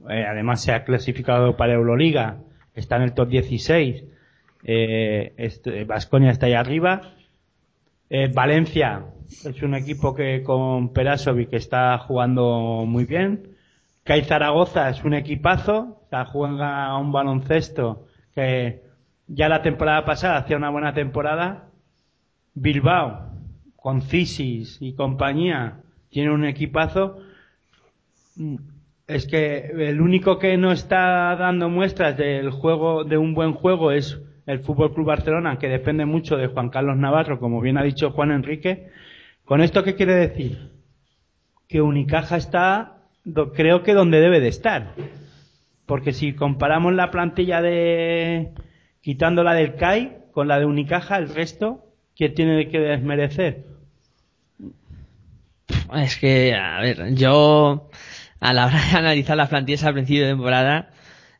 eh, 0.10 0.26
además 0.28 0.62
se 0.62 0.74
ha 0.74 0.84
clasificado 0.84 1.58
para 1.58 1.74
Euroliga, 1.74 2.38
está 2.76 2.98
en 2.98 3.04
el 3.04 3.14
top 3.14 3.30
16, 3.30 4.04
eh, 4.66 5.34
este, 5.38 5.86
Vasconia 5.86 6.32
está 6.32 6.46
ahí 6.46 6.54
arriba, 6.54 7.14
eh, 8.10 8.30
Valencia 8.32 9.06
es 9.30 9.62
un 9.62 9.76
equipo 9.76 10.16
que 10.16 10.44
con 10.44 10.94
Perasovic 10.94 11.54
está 11.54 11.98
jugando 12.00 12.84
muy 12.86 13.06
bien, 13.06 13.56
CAI 14.04 14.24
Zaragoza 14.24 14.90
es 14.90 15.04
un 15.04 15.14
equipazo, 15.14 16.02
o 16.12 16.26
juega 16.26 16.98
un 16.98 17.12
baloncesto 17.12 18.08
que 18.34 18.82
ya 19.28 19.48
la 19.48 19.62
temporada 19.62 20.04
pasada 20.06 20.38
hacía 20.38 20.58
una 20.58 20.72
buena 20.72 20.94
temporada. 20.94 21.70
Bilbao, 22.56 23.30
con 23.76 24.02
Cisis 24.02 24.78
y 24.82 24.94
compañía, 24.94 25.82
tiene 26.10 26.32
un 26.32 26.46
equipazo. 26.46 27.20
Es 29.06 29.28
que 29.28 29.72
el 29.78 30.02
único 30.02 30.40
que 30.40 30.58
no 30.58 30.72
está 30.72 31.36
dando 31.36 31.70
muestras 31.70 32.18
del 32.18 32.50
juego, 32.50 33.04
de 33.04 33.18
un 33.18 33.36
buen 33.36 33.54
juego 33.54 33.92
es 33.92 34.20
el 34.48 34.62
Fútbol 34.62 34.94
Club 34.94 35.06
Barcelona, 35.06 35.60
que 35.60 35.68
depende 35.68 36.06
mucho 36.06 36.36
de 36.36 36.48
Juan 36.48 36.70
Carlos 36.70 36.98
Navarro, 36.98 37.40
como 37.40 37.62
bien 37.62 37.78
ha 37.78 37.84
dicho 37.84 38.10
Juan 38.10 38.32
Enrique. 38.32 38.90
¿Con 39.50 39.62
esto 39.62 39.84
qué 39.84 39.96
quiere 39.96 40.14
decir? 40.14 40.70
Que 41.68 41.82
Unicaja 41.82 42.38
está, 42.38 42.98
creo 43.56 43.82
que 43.82 43.96
donde 43.96 44.22
debe 44.22 44.40
de 44.42 44.48
estar. 44.48 44.94
Porque 45.88 46.14
si 46.14 46.34
comparamos 46.36 46.94
la 46.94 47.10
plantilla 47.10 47.60
de, 47.60 48.52
quitando 49.02 49.44
la 49.44 49.56
del 49.56 49.74
CAI 49.74 50.18
con 50.34 50.48
la 50.48 50.60
de 50.60 50.68
Unicaja, 50.68 51.18
el 51.18 51.34
resto, 51.34 51.84
¿quién 52.16 52.36
tiene 52.36 52.70
que 52.70 52.78
desmerecer? 52.78 53.66
Es 55.96 56.16
que, 56.18 56.54
a 56.54 56.80
ver, 56.82 57.16
yo 57.16 57.90
a 58.40 58.54
la 58.54 58.68
hora 58.68 58.80
de 58.92 58.98
analizar 59.00 59.36
las 59.36 59.50
plantillas 59.50 59.84
al 59.84 59.96
principio 59.96 60.26
de 60.26 60.34
temporada, 60.34 60.92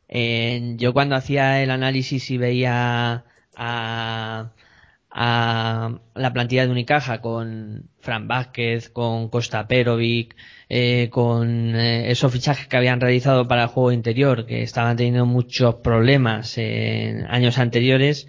eh, 0.08 0.74
yo 0.78 0.92
cuando 0.92 1.14
hacía 1.14 1.62
el 1.62 1.70
análisis 1.70 2.28
y 2.32 2.38
veía 2.38 3.22
a, 3.54 4.50
a 5.10 5.98
la 6.14 6.32
plantilla 6.32 6.64
de 6.66 6.72
Unicaja 6.72 7.20
con 7.20 7.90
Fran 8.00 8.28
Vázquez, 8.28 8.90
con 8.90 9.28
Costa 9.28 9.66
Perovic, 9.66 10.36
eh, 10.68 11.08
con 11.10 11.74
eh, 11.74 12.10
esos 12.10 12.32
fichajes 12.32 12.68
que 12.68 12.76
habían 12.76 13.00
realizado 13.00 13.48
para 13.48 13.62
el 13.64 13.68
juego 13.68 13.92
interior, 13.92 14.46
que 14.46 14.62
estaban 14.62 14.96
teniendo 14.96 15.26
muchos 15.26 15.76
problemas 15.76 16.56
en 16.58 17.26
años 17.26 17.58
anteriores, 17.58 18.28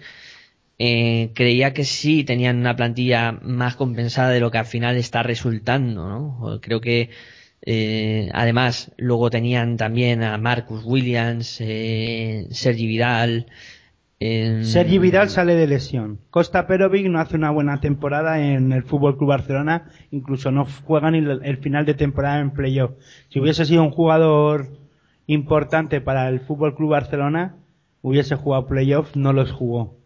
eh, 0.78 1.30
creía 1.34 1.72
que 1.72 1.84
sí 1.84 2.24
tenían 2.24 2.58
una 2.58 2.74
plantilla 2.76 3.32
más 3.32 3.76
compensada 3.76 4.30
de 4.30 4.40
lo 4.40 4.50
que 4.50 4.58
al 4.58 4.66
final 4.66 4.96
está 4.96 5.22
resultando, 5.22 6.08
¿no? 6.08 6.60
Creo 6.60 6.80
que 6.80 7.10
eh, 7.64 8.28
además 8.34 8.90
luego 8.96 9.30
tenían 9.30 9.76
también 9.76 10.22
a 10.24 10.36
Marcus 10.38 10.82
Williams, 10.84 11.58
eh, 11.60 12.48
Sergi 12.50 12.86
Vidal. 12.86 13.46
Sergi 14.62 14.98
Vidal 14.98 15.28
sale 15.30 15.54
de 15.54 15.66
lesión. 15.66 16.18
Costa 16.30 16.66
Perovic 16.66 17.06
no 17.06 17.20
hace 17.20 17.36
una 17.36 17.50
buena 17.50 17.80
temporada 17.80 18.40
en 18.40 18.72
el 18.72 18.82
Fútbol 18.82 19.16
Club 19.16 19.30
Barcelona, 19.30 19.90
incluso 20.10 20.50
no 20.50 20.66
juega 20.84 21.10
ni 21.10 21.18
el, 21.18 21.40
el 21.44 21.56
final 21.58 21.84
de 21.86 21.94
temporada 21.94 22.40
en 22.40 22.50
playoff. 22.50 22.92
Si 23.28 23.40
hubiese 23.40 23.64
sido 23.64 23.82
un 23.82 23.90
jugador 23.90 24.68
importante 25.26 26.00
para 26.00 26.28
el 26.28 26.40
Fútbol 26.40 26.74
Club 26.74 26.90
Barcelona, 26.90 27.56
hubiese 28.02 28.36
jugado 28.36 28.66
playoff, 28.66 29.14
no 29.16 29.32
los 29.32 29.50
jugó. 29.52 29.96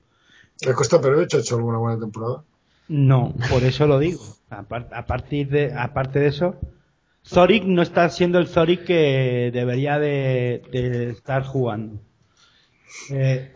¿Le 0.64 0.72
Costa 0.72 1.00
Perovich 1.00 1.34
ha 1.34 1.38
hecho 1.38 1.56
alguna 1.56 1.78
buena 1.78 1.98
temporada? 1.98 2.42
No, 2.88 3.34
por 3.50 3.64
eso 3.64 3.86
lo 3.86 3.98
digo. 3.98 4.20
A, 4.48 4.62
par- 4.62 4.88
a 4.92 5.06
partir 5.06 5.48
de, 5.48 5.74
aparte 5.74 6.20
de 6.20 6.28
eso, 6.28 6.56
Zorik 7.26 7.64
no 7.64 7.82
está 7.82 8.08
siendo 8.08 8.38
el 8.38 8.46
Zorik 8.46 8.84
que 8.84 9.50
debería 9.52 9.98
de, 9.98 10.62
de 10.70 11.10
estar 11.10 11.42
jugando. 11.42 12.00
Eh, 13.10 13.55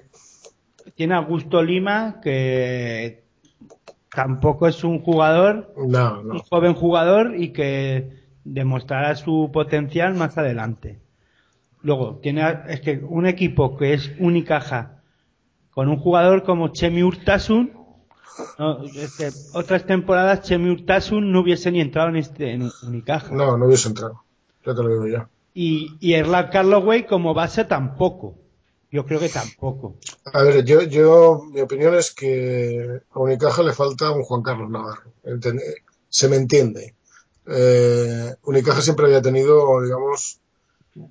tiene 0.95 1.15
Augusto 1.15 1.63
Lima, 1.63 2.21
que 2.23 3.25
tampoco 4.15 4.67
es 4.67 4.83
un 4.85 5.01
jugador, 5.01 5.73
No, 5.77 6.21
un 6.21 6.39
joven 6.41 6.75
jugador 6.75 7.35
y 7.37 7.49
que 7.53 8.21
demostrará 8.45 9.15
su 9.17 9.51
potencial 9.53 10.15
más 10.15 10.37
adelante. 10.39 11.01
Luego, 11.83 12.19
tiene, 12.23 12.43
a- 12.43 12.65
es 12.69 12.81
que 12.81 12.99
un 13.09 13.27
equipo 13.27 13.77
que 13.77 13.95
es 13.95 14.13
Unicaja, 14.19 15.03
con 15.71 15.89
un 15.89 15.97
jugador 15.97 16.43
como 16.43 16.69
Chemi 16.69 17.03
Urtasun, 17.03 17.73
no, 18.59 18.83
es 18.85 19.17
que 19.17 19.31
otras 19.59 19.87
temporadas 19.87 20.43
Chemi 20.43 20.71
Urtasun 20.71 21.33
no 21.33 21.41
hubiese 21.41 21.71
ni 21.71 21.81
entrado 21.81 22.09
en 22.11 22.17
este 22.17 22.53
en 22.53 22.71
Unicaja. 22.87 23.35
No, 23.35 23.57
no 23.57 23.67
hubiese 23.67 23.89
entrado. 23.89 24.23
Ya 24.67 24.75
te 24.75 24.83
lo 24.83 24.89
digo 24.89 25.07
yo. 25.07 25.29
Y, 25.55 25.97
y 26.01 26.13
Erland 26.15 26.51
Carloway 26.51 27.07
como 27.07 27.33
base 27.35 27.65
tampoco. 27.65 28.37
Yo 28.91 29.07
creo 29.07 29.21
que 29.21 29.29
tampoco. 29.29 29.97
A 30.33 30.43
ver, 30.43 30.65
yo, 30.65 30.83
yo, 30.83 31.43
mi 31.53 31.61
opinión 31.61 31.95
es 31.95 32.13
que 32.13 33.03
a 33.11 33.19
Unicaja 33.21 33.63
le 33.63 33.73
falta 33.73 34.11
un 34.11 34.25
Juan 34.25 34.43
Carlos 34.43 34.69
Navarro. 34.69 35.13
Se 36.09 36.29
me 36.29 36.37
entiende. 36.37 36.97
Eh, 37.47 38.35
Unicaja 38.43 38.83
siempre 38.83 39.07
había 39.07 39.23
tenido, 39.23 39.81
digamos, 39.81 40.41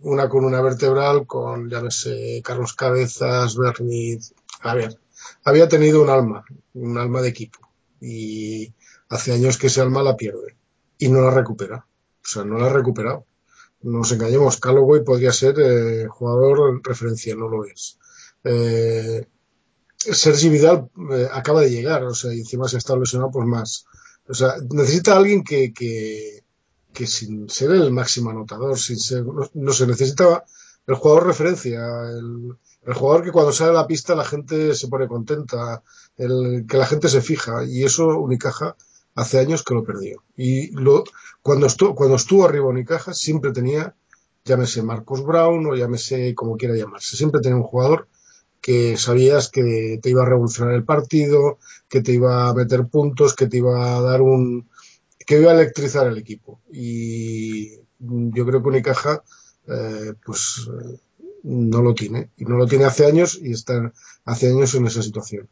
una 0.02 0.28
columna 0.28 0.62
vertebral 0.62 1.26
con, 1.26 1.70
llámese, 1.70 2.42
Carlos 2.44 2.74
Cabezas, 2.74 3.56
Berniz. 3.56 4.34
A 4.62 4.76
ver, 4.76 5.00
había 5.46 5.70
tenido 5.70 6.02
un 6.04 6.10
alma, 6.10 6.44
un 6.74 6.98
alma 6.98 7.22
de 7.22 7.30
equipo. 7.30 7.60
Y 8.02 8.74
hace 9.08 9.32
años 9.32 9.58
que 9.58 9.68
ese 9.68 9.82
alma 9.82 10.04
la 10.04 10.18
pierde. 10.18 10.58
Y 10.98 11.08
no 11.08 11.22
la 11.22 11.32
recupera. 11.32 11.86
O 12.22 12.28
sea, 12.28 12.44
no 12.44 12.58
la 12.58 12.68
ha 12.68 12.74
recuperado. 12.74 13.26
No 13.82 14.00
nos 14.00 14.12
engañemos, 14.12 14.58
Calloway 14.58 15.04
podría 15.04 15.32
ser 15.32 15.56
eh, 15.60 16.08
jugador 16.08 16.82
referencia, 16.84 17.36
no 17.36 17.48
lo 17.48 17.66
es. 17.66 17.98
Eh, 18.44 19.26
Sergi 19.98 20.50
Vidal 20.50 20.90
eh, 21.12 21.28
acaba 21.32 21.62
de 21.62 21.72
llegar, 21.72 22.04
o 22.04 22.14
sea, 22.14 22.34
y 22.34 22.40
encima 22.40 22.68
se 22.68 22.78
está 22.78 22.96
lesionado, 22.96 23.32
pues 23.32 23.48
más. 23.48 23.86
O 24.28 24.34
sea, 24.34 24.56
necesita 24.70 25.18
alguien 25.18 25.44
que, 25.44 25.74
que, 25.74 26.44
que 26.94 27.08
sin 27.08 27.50
ser 27.50 27.72
el 27.72 27.92
máximo 27.92 28.30
anotador, 28.30 28.78
sin 28.78 29.00
ser, 29.00 29.26
no, 29.26 29.50
no 29.54 29.74
se 29.74 29.88
necesita 29.88 30.46
el 30.86 30.96
jugador 30.96 31.28
referencia, 31.28 31.80
el, 32.18 32.56
el 32.86 32.94
jugador 32.94 33.24
que 33.24 33.32
cuando 33.32 33.52
sale 33.52 33.72
a 33.72 33.82
la 33.82 33.88
pista 33.88 34.16
la 34.16 34.26
gente 34.26 34.74
se 34.76 34.88
pone 34.88 35.08
contenta, 35.08 35.84
el 36.18 36.66
que 36.68 36.78
la 36.78 36.86
gente 36.86 37.10
se 37.10 37.22
fija, 37.22 37.64
y 37.66 37.84
eso 37.84 38.08
Unicaja 38.20 38.76
hace 39.20 39.40
años 39.40 39.64
que 39.64 39.74
lo 39.74 39.84
perdió. 39.84 40.24
Y 40.36 40.72
lo, 40.72 41.04
cuando, 41.42 41.68
estuvo, 41.68 41.96
cuando 41.96 42.16
estuvo 42.16 42.46
arriba 42.46 42.68
Unicaja 42.68 43.14
siempre 43.14 43.52
tenía, 43.52 43.96
llámese 44.46 44.82
Marcos 44.82 45.26
Brown 45.26 45.66
o 45.68 45.76
llámese 45.76 46.34
como 46.36 46.58
quiera 46.58 46.76
llamarse, 46.76 47.18
siempre 47.18 47.42
tenía 47.42 47.58
un 47.58 47.64
jugador 47.64 48.08
que 48.62 48.98
sabías 48.98 49.50
que 49.50 50.00
te 50.02 50.10
iba 50.10 50.24
a 50.24 50.30
revolucionar 50.30 50.74
el 50.74 50.84
partido, 50.84 51.60
que 51.88 52.02
te 52.02 52.14
iba 52.14 52.50
a 52.50 52.54
meter 52.54 52.88
puntos, 52.88 53.34
que 53.34 53.48
te 53.48 53.58
iba 53.58 53.98
a 53.98 54.02
dar 54.02 54.22
un, 54.22 54.70
que 55.26 55.40
iba 55.40 55.52
a 55.52 55.56
electrizar 55.56 56.08
el 56.08 56.18
equipo. 56.18 56.60
Y 56.72 57.78
yo 58.00 58.46
creo 58.46 58.62
que 58.62 58.70
Unicaja, 58.70 59.24
eh, 59.68 60.14
pues, 60.26 60.68
eh, 60.68 61.00
no 61.44 61.82
lo 61.82 61.94
tiene. 61.94 62.32
Y 62.38 62.46
no 62.46 62.58
lo 62.58 62.68
tiene 62.68 62.86
hace 62.86 63.06
años 63.06 63.40
y 63.42 63.52
está 63.52 63.94
hace 64.26 64.50
años 64.50 64.76
en 64.76 64.88
esa 64.88 65.02
situación. 65.02 65.48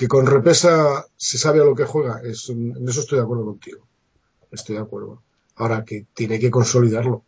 Que 0.00 0.08
con 0.08 0.24
Repesa 0.26 1.04
se 1.14 1.36
sabe 1.36 1.60
a 1.60 1.64
lo 1.64 1.74
que 1.74 1.84
juega, 1.84 2.22
es, 2.24 2.48
en 2.48 2.88
eso 2.88 3.00
estoy 3.00 3.18
de 3.18 3.24
acuerdo 3.24 3.44
contigo. 3.44 3.86
Estoy 4.50 4.76
de 4.76 4.80
acuerdo. 4.80 5.20
Ahora 5.56 5.84
que 5.84 6.06
tiene 6.14 6.38
que 6.38 6.50
consolidarlo. 6.50 7.22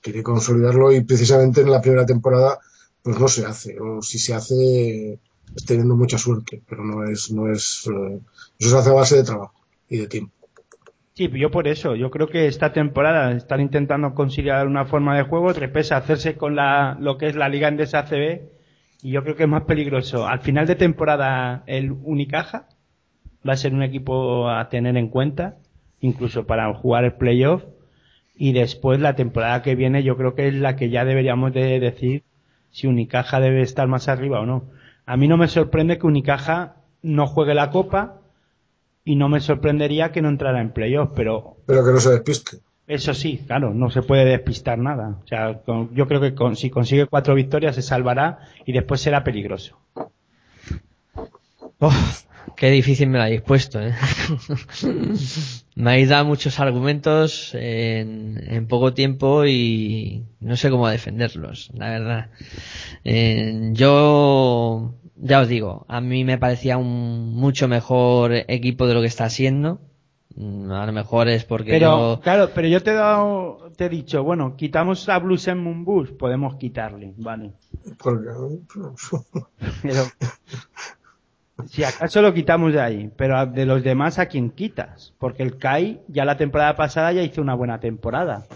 Tiene 0.00 0.20
que 0.20 0.22
consolidarlo 0.22 0.92
y 0.92 1.00
precisamente 1.00 1.62
en 1.62 1.72
la 1.72 1.80
primera 1.80 2.06
temporada 2.06 2.60
pues 3.02 3.18
no 3.18 3.26
se 3.26 3.44
hace. 3.44 3.76
O 3.80 4.02
si 4.02 4.20
se 4.20 4.34
hace 4.34 5.18
es 5.56 5.64
teniendo 5.64 5.96
mucha 5.96 6.16
suerte, 6.16 6.62
pero 6.68 6.84
no 6.84 7.02
es, 7.10 7.32
no 7.32 7.50
es, 7.50 7.90
eh, 7.92 8.20
eso 8.56 8.70
se 8.70 8.78
hace 8.78 8.90
a 8.90 8.92
base 8.92 9.16
de 9.16 9.24
trabajo 9.24 9.60
y 9.88 9.96
de 9.96 10.06
tiempo. 10.06 10.32
Sí, 11.14 11.28
yo 11.34 11.50
por 11.50 11.66
eso, 11.66 11.96
yo 11.96 12.08
creo 12.12 12.28
que 12.28 12.46
esta 12.46 12.72
temporada 12.72 13.32
están 13.32 13.60
intentando 13.60 14.14
conciliar 14.14 14.68
una 14.68 14.84
forma 14.84 15.16
de 15.16 15.24
juego, 15.24 15.52
Trepesa 15.52 15.96
hacerse 15.96 16.36
con 16.36 16.54
la, 16.54 16.96
lo 17.00 17.18
que 17.18 17.26
es 17.26 17.34
la 17.34 17.48
Liga 17.48 17.66
Endesa 17.66 17.98
ACB, 17.98 18.61
y 19.02 19.10
yo 19.10 19.22
creo 19.24 19.36
que 19.36 19.42
es 19.42 19.48
más 19.48 19.64
peligroso. 19.64 20.26
Al 20.26 20.40
final 20.40 20.66
de 20.66 20.76
temporada, 20.76 21.64
el 21.66 21.90
Unicaja 21.90 22.68
va 23.46 23.54
a 23.54 23.56
ser 23.56 23.74
un 23.74 23.82
equipo 23.82 24.48
a 24.48 24.68
tener 24.68 24.96
en 24.96 25.08
cuenta, 25.08 25.56
incluso 26.00 26.46
para 26.46 26.72
jugar 26.72 27.04
el 27.04 27.14
playoff, 27.14 27.64
y 28.36 28.52
después 28.52 29.00
la 29.00 29.14
temporada 29.14 29.62
que 29.62 29.74
viene 29.74 30.02
yo 30.02 30.16
creo 30.16 30.34
que 30.34 30.48
es 30.48 30.54
la 30.54 30.76
que 30.76 30.88
ya 30.88 31.04
deberíamos 31.04 31.52
de 31.52 31.80
decir 31.80 32.22
si 32.70 32.86
Unicaja 32.86 33.40
debe 33.40 33.60
estar 33.60 33.88
más 33.88 34.08
arriba 34.08 34.40
o 34.40 34.46
no. 34.46 34.64
A 35.04 35.16
mí 35.16 35.28
no 35.28 35.36
me 35.36 35.48
sorprende 35.48 35.98
que 35.98 36.06
Unicaja 36.06 36.76
no 37.02 37.26
juegue 37.26 37.54
la 37.54 37.70
Copa, 37.70 38.22
y 39.04 39.16
no 39.16 39.28
me 39.28 39.40
sorprendería 39.40 40.12
que 40.12 40.22
no 40.22 40.28
entrara 40.28 40.60
en 40.60 40.72
playoff, 40.72 41.10
pero 41.14 41.56
Pero 41.66 41.84
que 41.84 41.92
no 41.92 42.00
se 42.00 42.10
despiste. 42.10 42.58
Eso 42.86 43.14
sí, 43.14 43.40
claro, 43.46 43.72
no 43.74 43.90
se 43.90 44.02
puede 44.02 44.24
despistar 44.24 44.78
nada. 44.78 45.18
O 45.24 45.26
sea, 45.26 45.60
con- 45.62 45.94
yo 45.94 46.06
creo 46.06 46.20
que 46.20 46.34
con- 46.34 46.56
si 46.56 46.70
consigue 46.70 47.06
cuatro 47.06 47.34
victorias 47.34 47.74
se 47.76 47.82
salvará 47.82 48.40
y 48.66 48.72
después 48.72 49.00
será 49.00 49.24
peligroso. 49.24 49.78
Oh, 51.78 51.92
Qué 52.56 52.70
difícil 52.70 53.08
me 53.08 53.18
lo 53.18 53.24
habéis 53.24 53.40
puesto, 53.42 53.80
¿eh? 53.80 53.92
me 55.74 55.90
habéis 55.92 56.08
dado 56.08 56.24
muchos 56.24 56.60
argumentos 56.60 57.54
en, 57.54 58.40
en, 58.46 58.66
poco 58.66 58.94
tiempo 58.94 59.46
y 59.46 60.24
no 60.40 60.56
sé 60.56 60.70
cómo 60.70 60.88
defenderlos, 60.88 61.70
la 61.74 61.90
verdad. 61.90 62.30
Eh, 63.04 63.70
yo, 63.72 64.94
ya 65.16 65.40
os 65.40 65.48
digo, 65.48 65.86
a 65.88 66.00
mí 66.00 66.24
me 66.24 66.38
parecía 66.38 66.76
un 66.78 67.34
mucho 67.34 67.68
mejor 67.68 68.32
equipo 68.48 68.86
de 68.86 68.94
lo 68.94 69.00
que 69.00 69.06
está 69.06 69.28
siendo. 69.30 69.80
Mm, 70.36 70.70
A 70.72 70.86
lo 70.86 70.92
mejor 70.92 71.28
es 71.28 71.44
porque 71.44 71.70
Pero, 71.70 72.14
yo- 72.16 72.20
claro, 72.22 72.50
pero 72.54 72.68
yo 72.68 72.82
te 72.82 72.90
he 72.90 72.94
dado, 72.94 73.70
te 73.76 73.86
he 73.86 73.88
dicho, 73.88 74.22
bueno, 74.24 74.56
quitamos 74.56 75.08
a 75.08 75.18
Blues 75.18 75.46
en 75.48 75.58
Moonbus, 75.62 76.10
podemos 76.12 76.56
quitarle, 76.56 77.12
vale. 77.18 77.52
Porque, 77.98 78.28
Pero, 79.82 80.04
si 81.66 81.84
acaso 81.84 82.22
lo 82.22 82.32
quitamos 82.34 82.72
de 82.72 82.80
ahí, 82.80 83.10
pero 83.16 83.44
de 83.46 83.66
los 83.66 83.82
demás, 83.82 84.18
¿a 84.18 84.26
quién 84.26 84.50
quitas? 84.50 85.14
Porque 85.18 85.42
el 85.42 85.58
Kai 85.58 86.00
ya 86.08 86.24
la 86.24 86.36
temporada 86.36 86.74
pasada 86.76 87.12
ya 87.12 87.22
hizo 87.22 87.40
una 87.40 87.54
buena 87.54 87.78
temporada. 87.80 88.46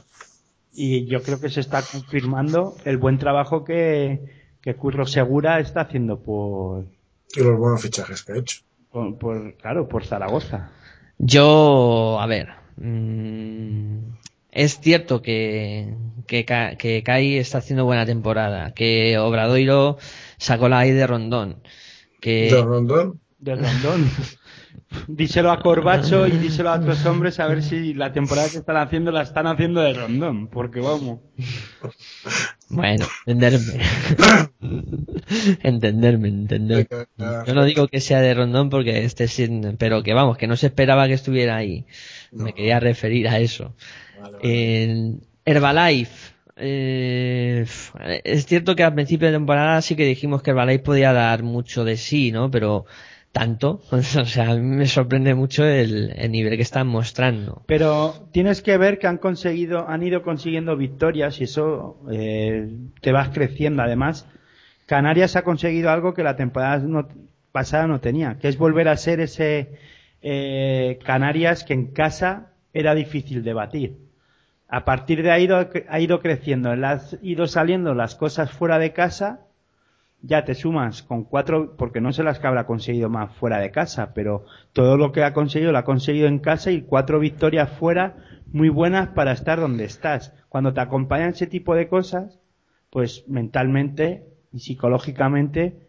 Y 0.73 1.07
yo 1.07 1.23
creo 1.23 1.41
que 1.41 1.49
se 1.49 1.61
está 1.61 1.83
confirmando 1.83 2.75
el 2.85 2.97
buen 2.99 3.19
trabajo 3.19 3.65
que, 3.65 4.21
que 4.61 4.75
Curro 4.77 5.07
Segura 5.07 5.59
está 5.61 5.83
haciendo 5.83 6.21
por, 6.21 6.85
y 7.35 7.41
los 7.43 7.59
buenos 7.59 7.81
fichajes 7.83 8.23
que 8.25 8.33
ha 8.33 8.37
hecho. 8.39 8.61
por, 8.91 9.17
por- 9.19 9.55
claro, 9.57 9.89
por 9.89 10.05
Zaragoza. 10.05 10.71
Yo, 11.19 12.19
a 12.21 12.27
ver, 12.27 12.49
mm, 12.77 13.99
es 14.51 14.81
cierto 14.81 15.23
que, 15.23 15.95
que, 16.27 16.45
que 16.79 17.03
Kai 17.03 17.37
está 17.37 17.59
haciendo 17.59 17.85
buena 17.85 18.07
temporada, 18.07 18.73
que 18.75 19.19
Obradoiro 19.19 19.99
sacó 20.39 20.69
la 20.69 20.87
I 20.87 20.93
de 20.93 21.07
Rondón, 21.07 21.63
que 22.21 22.51
De 22.51 22.63
Rondón, 22.63 23.21
De 23.39 23.55
Rondón. 23.55 24.11
díselo 25.09 25.51
a 25.51 25.61
Corbacho 25.61 26.27
y 26.27 26.33
díselo 26.33 26.71
a 26.71 26.75
otros 26.81 27.05
hombres 27.07 27.41
a 27.41 27.47
ver 27.47 27.63
si 27.63 27.95
la 27.95 28.13
temporada 28.13 28.49
que 28.49 28.59
están 28.59 28.77
haciendo 28.77 29.11
la 29.13 29.23
están 29.23 29.47
haciendo 29.47 29.81
de 29.81 29.93
Rondón, 29.95 30.49
porque 30.49 30.81
vamos. 30.81 31.21
bueno, 32.69 33.07
entenderme, 33.27 33.81
entenderme, 35.63 36.29
entenderme. 36.29 36.87
Yo 37.47 37.55
no 37.55 37.65
digo 37.65 37.89
que 37.89 38.01
sea 38.01 38.21
de 38.21 38.35
Rondón 38.35 38.71
porque 38.71 39.05
esté 39.05 39.29
sin, 39.29 39.77
pero 39.77 40.03
que 40.03 40.15
vamos, 40.15 40.37
que 40.37 40.47
no 40.47 40.57
se 40.57 40.67
esperaba 40.67 41.07
que 41.07 41.15
estuviera 41.15 41.57
ahí. 41.57 41.87
Me 42.33 42.53
quería 42.53 42.81
referir 42.81 43.29
a 43.29 43.39
eso. 43.39 43.75
Vale, 44.21 44.37
vale. 44.39 44.83
En 44.83 45.21
Herbalife, 45.45 46.37
eh, 46.59 47.67
es 48.25 48.47
cierto 48.47 48.75
que 48.75 48.83
al 48.83 48.95
principio 48.95 49.29
de 49.29 49.35
temporada 49.35 49.83
sí 49.83 49.95
que 49.95 50.07
dijimos 50.07 50.43
que 50.43 50.51
Herbalife 50.51 50.85
podía 50.85 51.13
dar 51.13 51.43
mucho 51.43 51.85
de 51.85 51.97
sí, 51.97 52.33
¿no? 52.33 52.51
Pero 52.51 52.87
tanto, 53.37 53.83
o 53.91 54.03
sea, 54.03 54.55
me 54.55 54.87
sorprende 54.87 55.35
mucho 55.35 55.65
el, 55.65 56.13
el 56.17 56.33
nivel 56.33 56.57
que 56.57 56.63
están 56.63 56.87
mostrando. 56.87 57.63
Pero 57.67 58.15
tienes 58.33 58.63
que 58.63 58.79
ver 58.79 58.99
que 58.99 59.07
han 59.07 59.19
conseguido, 59.19 59.87
han 59.89 60.03
ido 60.03 60.23
consiguiendo 60.23 60.75
victorias 60.77 61.41
y 61.41 61.45
eso 61.45 61.99
eh, 62.11 62.69
te 63.03 63.13
vas 63.13 63.29
creciendo. 63.29 63.83
Además, 63.83 64.27
Canarias 64.87 65.37
ha 65.37 65.43
conseguido 65.43 65.91
algo 65.91 66.15
que 66.15 66.23
la 66.23 66.37
temporada 66.37 66.79
no- 66.79 67.09
pasada 67.53 67.87
no 67.87 68.01
tenía, 68.01 68.39
que 68.39 68.49
es 68.49 68.57
volver 68.57 68.89
a 68.89 68.97
ser 68.97 69.21
ese 69.21 69.79
eh, 70.23 70.99
Canarias 71.05 71.65
que 71.65 71.75
en 71.75 71.89
casa 71.93 72.53
era 72.73 72.95
difícil 72.95 73.43
de 73.45 73.53
batir. 73.53 73.97
A 74.69 74.85
partir 74.85 75.23
de 75.23 75.31
ahí 75.31 75.43
ha 75.43 75.45
ido, 75.45 75.69
ha 75.89 76.01
ido 76.01 76.21
creciendo, 76.21 76.71
han 76.71 76.83
ido 77.23 77.47
saliendo 77.47 77.95
las 77.95 78.15
cosas 78.15 78.51
fuera 78.51 78.79
de 78.79 78.93
casa, 78.93 79.46
ya 80.27 80.45
te 80.45 80.55
sumas 80.55 81.03
con 81.03 81.25
cuatro, 81.25 81.77
porque 81.77 82.01
no 82.01 82.13
sé 82.13 82.23
las 82.23 82.39
que 82.39 82.47
habrá 82.47 82.67
conseguido 82.67 83.09
más 83.09 83.35
fuera 83.37 83.59
de 83.59 83.71
casa, 83.71 84.13
pero 84.13 84.45
todo 84.73 84.97
lo 84.97 85.13
que 85.13 85.23
ha 85.23 85.33
conseguido 85.33 85.73
lo 85.73 85.79
ha 85.79 85.85
conseguido 85.85 86.27
en 86.27 86.41
casa 86.41 86.71
y 86.73 86.83
cuatro 86.83 87.21
victorias 87.21 87.71
fuera 87.71 88.17
muy 88.53 88.69
buenas 88.69 89.09
para 89.09 89.33
estar 89.33 89.61
donde 89.61 89.85
estás. 89.85 90.35
Cuando 90.49 90.75
te 90.75 90.81
acompañan 90.81 91.31
ese 91.31 91.47
tipo 91.47 91.75
de 91.75 91.89
cosas, 91.89 92.41
pues 92.91 93.25
mentalmente 93.29 94.25
y 94.53 94.59
psicológicamente 94.59 95.87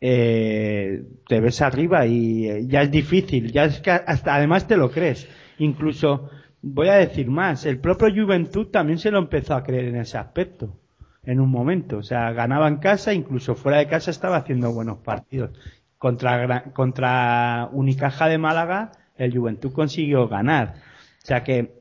eh, 0.00 1.04
te 1.26 1.40
ves 1.40 1.62
arriba 1.62 2.06
y 2.06 2.48
eh, 2.48 2.66
ya 2.66 2.82
es 2.82 2.90
difícil, 2.90 3.52
ya 3.52 3.64
es 3.64 3.80
que 3.80 3.90
hasta 3.90 4.34
además 4.34 4.66
te 4.66 4.76
lo 4.76 4.90
crees. 4.90 5.28
Incluso 5.58 6.28
voy 6.60 6.88
a 6.88 6.94
decir 6.94 7.30
más, 7.30 7.64
el 7.64 7.78
propio 7.78 8.08
Juventud 8.08 8.68
también 8.68 8.98
se 8.98 9.10
lo 9.10 9.18
empezó 9.18 9.54
a 9.54 9.62
creer 9.62 9.86
en 9.86 9.96
ese 9.96 10.18
aspecto 10.18 10.81
en 11.24 11.40
un 11.40 11.50
momento, 11.50 11.98
o 11.98 12.02
sea, 12.02 12.32
ganaba 12.32 12.68
en 12.68 12.76
casa, 12.76 13.14
incluso 13.14 13.54
fuera 13.54 13.78
de 13.78 13.86
casa 13.86 14.10
estaba 14.10 14.36
haciendo 14.36 14.72
buenos 14.72 14.98
partidos. 14.98 15.50
Contra 15.98 16.64
contra 16.72 17.68
Unicaja 17.72 18.28
de 18.28 18.38
Málaga, 18.38 18.90
el 19.16 19.36
Juventud 19.36 19.72
consiguió 19.72 20.26
ganar. 20.28 20.74
O 21.22 21.26
sea 21.26 21.44
que 21.44 21.74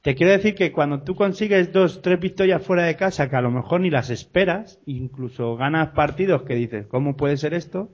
te 0.00 0.14
quiero 0.14 0.32
decir 0.32 0.54
que 0.54 0.72
cuando 0.72 1.02
tú 1.02 1.14
consigues 1.14 1.70
dos, 1.70 2.00
tres 2.00 2.18
victorias 2.18 2.62
fuera 2.64 2.84
de 2.84 2.96
casa 2.96 3.28
que 3.28 3.36
a 3.36 3.42
lo 3.42 3.50
mejor 3.50 3.82
ni 3.82 3.90
las 3.90 4.08
esperas, 4.08 4.78
incluso 4.86 5.56
ganas 5.56 5.88
partidos 5.88 6.44
que 6.44 6.54
dices, 6.54 6.86
¿cómo 6.86 7.14
puede 7.16 7.36
ser 7.36 7.52
esto? 7.52 7.90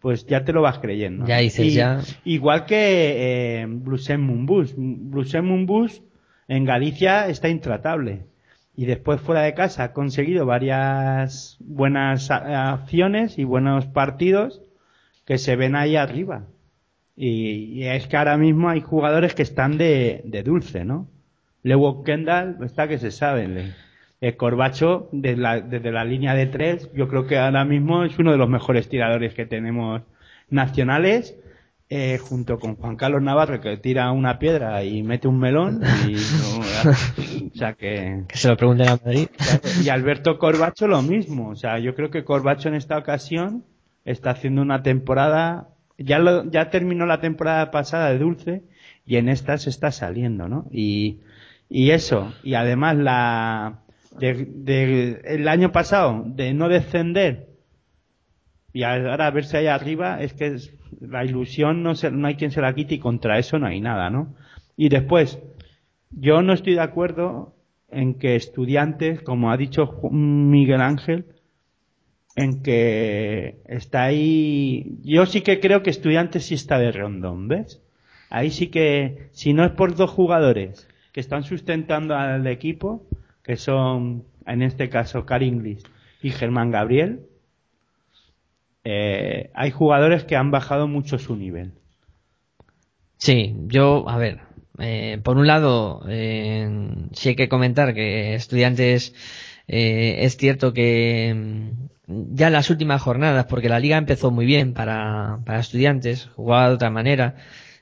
Pues 0.00 0.26
ya 0.26 0.44
te 0.44 0.52
lo 0.52 0.60
vas 0.60 0.80
creyendo. 0.80 1.26
Ya 1.26 1.38
dices, 1.38 1.66
Y- 1.66 1.70
ya. 1.76 2.00
Igual 2.24 2.66
que 2.66 3.62
eh, 3.62 3.66
Blusen 3.66 4.20
Mumbus. 4.20 4.76
Mumbus 4.76 6.02
en 6.46 6.64
Galicia 6.66 7.26
está 7.28 7.48
intratable. 7.48 8.26
Y 8.76 8.84
después 8.84 9.20
fuera 9.20 9.42
de 9.42 9.54
casa 9.54 9.84
ha 9.84 9.92
conseguido 9.92 10.46
varias 10.46 11.56
buenas 11.60 12.30
acciones 12.30 13.38
y 13.38 13.44
buenos 13.44 13.86
partidos 13.86 14.62
que 15.24 15.38
se 15.38 15.56
ven 15.56 15.74
ahí 15.74 15.96
arriba. 15.96 16.44
Y, 17.16 17.72
y 17.72 17.84
es 17.84 18.06
que 18.06 18.16
ahora 18.16 18.36
mismo 18.36 18.68
hay 18.68 18.82
jugadores 18.82 19.34
que 19.34 19.42
están 19.42 19.78
de, 19.78 20.20
de 20.24 20.42
dulce, 20.42 20.84
¿no? 20.84 21.08
Lewis 21.66 22.04
Kendall 22.04 22.58
está 22.64 22.86
que 22.86 22.98
se 22.98 23.10
sabe. 23.10 23.72
El 24.20 24.36
Corbacho, 24.36 25.08
desde 25.10 25.40
la, 25.40 25.60
desde 25.60 25.90
la 25.90 26.04
línea 26.04 26.34
de 26.34 26.46
tres, 26.46 26.88
yo 26.94 27.08
creo 27.08 27.26
que 27.26 27.38
ahora 27.38 27.64
mismo 27.64 28.04
es 28.04 28.16
uno 28.20 28.30
de 28.30 28.38
los 28.38 28.48
mejores 28.48 28.88
tiradores 28.88 29.34
que 29.34 29.46
tenemos 29.46 30.02
nacionales, 30.48 31.36
eh, 31.88 32.18
junto 32.18 32.60
con 32.60 32.76
Juan 32.76 32.94
Carlos 32.94 33.20
Navarro, 33.20 33.60
que 33.60 33.76
tira 33.78 34.12
una 34.12 34.38
piedra 34.38 34.84
y 34.84 35.02
mete 35.02 35.26
un 35.26 35.40
melón. 35.40 35.82
Y, 36.06 36.12
no, 36.84 36.92
o 37.56 37.58
sea 37.58 37.72
que. 37.72 38.24
Que 38.28 38.36
se 38.36 38.48
lo 38.48 38.56
pregunten 38.56 38.88
a 38.88 38.98
Madrid. 39.02 39.28
Y 39.82 39.88
Alberto 39.88 40.38
Corbacho 40.38 40.86
lo 40.86 41.00
mismo. 41.02 41.48
O 41.48 41.56
sea, 41.56 41.78
yo 41.78 41.94
creo 41.94 42.10
que 42.10 42.22
Corbacho 42.24 42.68
en 42.68 42.74
esta 42.74 42.98
ocasión 42.98 43.64
está 44.04 44.30
haciendo 44.30 44.60
una 44.62 44.82
temporada, 44.82 45.68
ya 45.98 46.18
lo, 46.18 46.48
ya 46.50 46.68
terminó 46.70 47.06
la 47.06 47.20
temporada 47.20 47.70
pasada 47.70 48.10
de 48.10 48.18
Dulce 48.18 48.62
y 49.06 49.16
en 49.16 49.28
esta 49.28 49.56
se 49.58 49.70
está 49.70 49.90
saliendo, 49.90 50.48
¿no? 50.48 50.66
Y, 50.70 51.20
y 51.70 51.90
eso, 51.90 52.32
y 52.44 52.54
además 52.54 52.96
la, 52.96 53.78
de, 54.18 54.46
de- 54.48 55.22
el 55.24 55.48
año 55.48 55.72
pasado 55.72 56.22
de 56.26 56.52
no 56.54 56.68
descender 56.68 57.48
y 58.72 58.82
ahora 58.82 59.30
verse 59.30 59.56
ahí 59.56 59.66
arriba 59.66 60.20
es 60.22 60.34
que 60.34 60.46
es- 60.48 60.72
la 61.00 61.24
ilusión 61.24 61.82
no, 61.82 61.94
se, 61.94 62.10
no 62.10 62.26
hay 62.28 62.36
quien 62.36 62.50
se 62.50 62.60
la 62.60 62.74
quite 62.74 62.94
y 62.96 62.98
contra 62.98 63.38
eso 63.38 63.58
no 63.58 63.66
hay 63.66 63.80
nada, 63.80 64.08
¿no? 64.10 64.34
Y 64.76 64.88
después, 64.88 65.38
yo 66.10 66.42
no 66.42 66.52
estoy 66.52 66.74
de 66.74 66.80
acuerdo 66.80 67.54
en 67.88 68.14
que 68.14 68.36
estudiantes, 68.36 69.22
como 69.22 69.50
ha 69.50 69.56
dicho 69.56 70.00
Miguel 70.10 70.80
Ángel, 70.80 71.26
en 72.34 72.62
que 72.62 73.62
está 73.66 74.04
ahí. 74.04 74.98
Yo 75.02 75.26
sí 75.26 75.40
que 75.40 75.60
creo 75.60 75.82
que 75.82 75.90
estudiantes 75.90 76.46
sí 76.46 76.54
está 76.54 76.78
de 76.78 76.92
rondón, 76.92 77.48
¿ves? 77.48 77.82
Ahí 78.28 78.50
sí 78.50 78.68
que, 78.68 79.28
si 79.32 79.52
no 79.52 79.64
es 79.64 79.72
por 79.72 79.94
dos 79.94 80.10
jugadores 80.10 80.88
que 81.12 81.20
están 81.20 81.44
sustentando 81.44 82.14
al 82.14 82.46
equipo, 82.46 83.06
que 83.42 83.56
son, 83.56 84.24
en 84.46 84.62
este 84.62 84.88
caso, 84.88 85.24
Car 85.24 85.42
Inglis 85.42 85.82
y 86.22 86.30
Germán 86.30 86.70
Gabriel, 86.70 87.20
eh, 88.84 89.50
hay 89.54 89.70
jugadores 89.70 90.24
que 90.24 90.36
han 90.36 90.50
bajado 90.50 90.86
mucho 90.86 91.18
su 91.18 91.36
nivel. 91.36 91.72
Sí, 93.16 93.56
yo, 93.66 94.08
a 94.08 94.18
ver, 94.18 94.40
eh, 94.78 95.20
por 95.22 95.36
un 95.38 95.46
lado, 95.46 96.04
eh, 96.08 96.68
sí 97.12 97.30
hay 97.30 97.36
que 97.36 97.48
comentar 97.48 97.94
que 97.94 98.34
estudiantes, 98.34 99.14
eh, 99.68 100.18
es 100.20 100.36
cierto 100.36 100.72
que 100.72 101.34
mm, 102.06 102.34
ya 102.36 102.48
en 102.48 102.52
las 102.52 102.70
últimas 102.70 103.02
jornadas, 103.02 103.46
porque 103.46 103.68
la 103.68 103.80
liga 103.80 103.96
empezó 103.96 104.30
muy 104.30 104.46
bien 104.46 104.74
para, 104.74 105.40
para 105.44 105.60
estudiantes, 105.60 106.28
jugaba 106.36 106.68
de 106.68 106.74
otra 106.74 106.90
manera, 106.90 107.36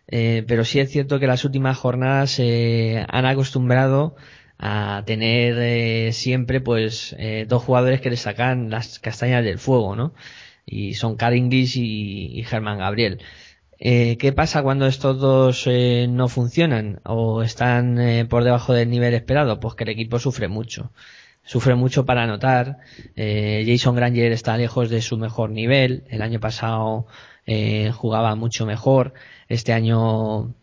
eh, 0.09 0.45
pero 0.47 0.65
sí 0.65 0.81
es 0.81 0.91
cierto 0.91 1.19
que 1.21 1.27
las 1.27 1.45
últimas 1.45 1.77
jornadas 1.79 2.31
se 2.33 3.05
han 3.09 3.27
acostumbrado 3.27 4.17
a 4.59 5.03
tener 5.07 6.13
siempre 6.13 6.61
pues 6.61 7.17
dos 7.49 7.63
jugadores 7.63 8.01
que 8.01 8.11
le 8.11 8.17
sacan 8.17 8.71
las 8.71 8.99
castañas 9.01 9.45
del 9.45 9.59
fuego, 9.59 9.97
¿no? 9.97 10.15
Y 10.65 10.95
son 10.95 11.17
Car 11.17 11.35
Inglis 11.35 11.77
y, 11.77 12.39
y 12.39 12.45
Germán 12.45 12.79
Gabriel. 12.79 13.21
Eh, 13.87 14.17
¿Qué 14.17 14.33
pasa 14.33 14.63
cuando 14.63 14.87
estos 14.87 15.19
dos 15.21 15.65
eh, 15.67 16.07
no 16.09 16.29
funcionan 16.29 17.01
o 17.05 17.43
están 17.43 17.99
eh, 18.01 18.25
por 18.25 18.43
debajo 18.43 18.73
del 18.73 18.89
nivel 18.89 19.13
esperado? 19.13 19.61
Pues 19.61 19.75
que 19.75 19.85
el 19.85 19.91
equipo 19.91 20.19
sufre 20.19 20.49
mucho. 20.49 20.91
Sufre 21.45 21.75
mucho 21.75 22.07
para 22.07 22.23
anotar. 22.23 22.79
Eh, 23.15 23.63
Jason 23.67 23.95
Granger 23.95 24.33
está 24.33 24.57
lejos 24.57 24.89
de 24.89 25.03
su 25.03 25.19
mejor 25.19 25.51
nivel. 25.51 26.05
El 26.09 26.23
año 26.23 26.41
pasado 26.41 27.07
jugaba 27.93 28.35
mucho 28.37 28.65
mejor. 28.65 29.13
Este 29.49 29.75
año 29.75 30.55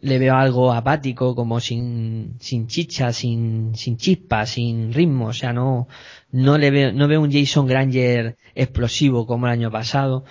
le 0.00 0.18
veo 0.20 0.36
algo 0.36 0.72
apático, 0.72 1.34
como 1.34 1.58
sin, 1.58 2.38
chicha, 2.38 3.12
sin, 3.12 3.74
sin 3.74 3.96
chispa, 3.96 4.46
sin 4.46 4.92
ritmo, 4.92 5.28
o 5.28 5.32
sea, 5.32 5.52
no, 5.52 5.88
no 6.30 6.58
le 6.58 6.70
veo, 6.70 6.92
no 6.92 7.08
veo 7.08 7.20
un 7.20 7.32
Jason 7.32 7.66
Granger 7.66 8.36
explosivo 8.54 9.26
como 9.26 9.46
el 9.46 9.52
año 9.52 9.70
pasado. 9.72 10.24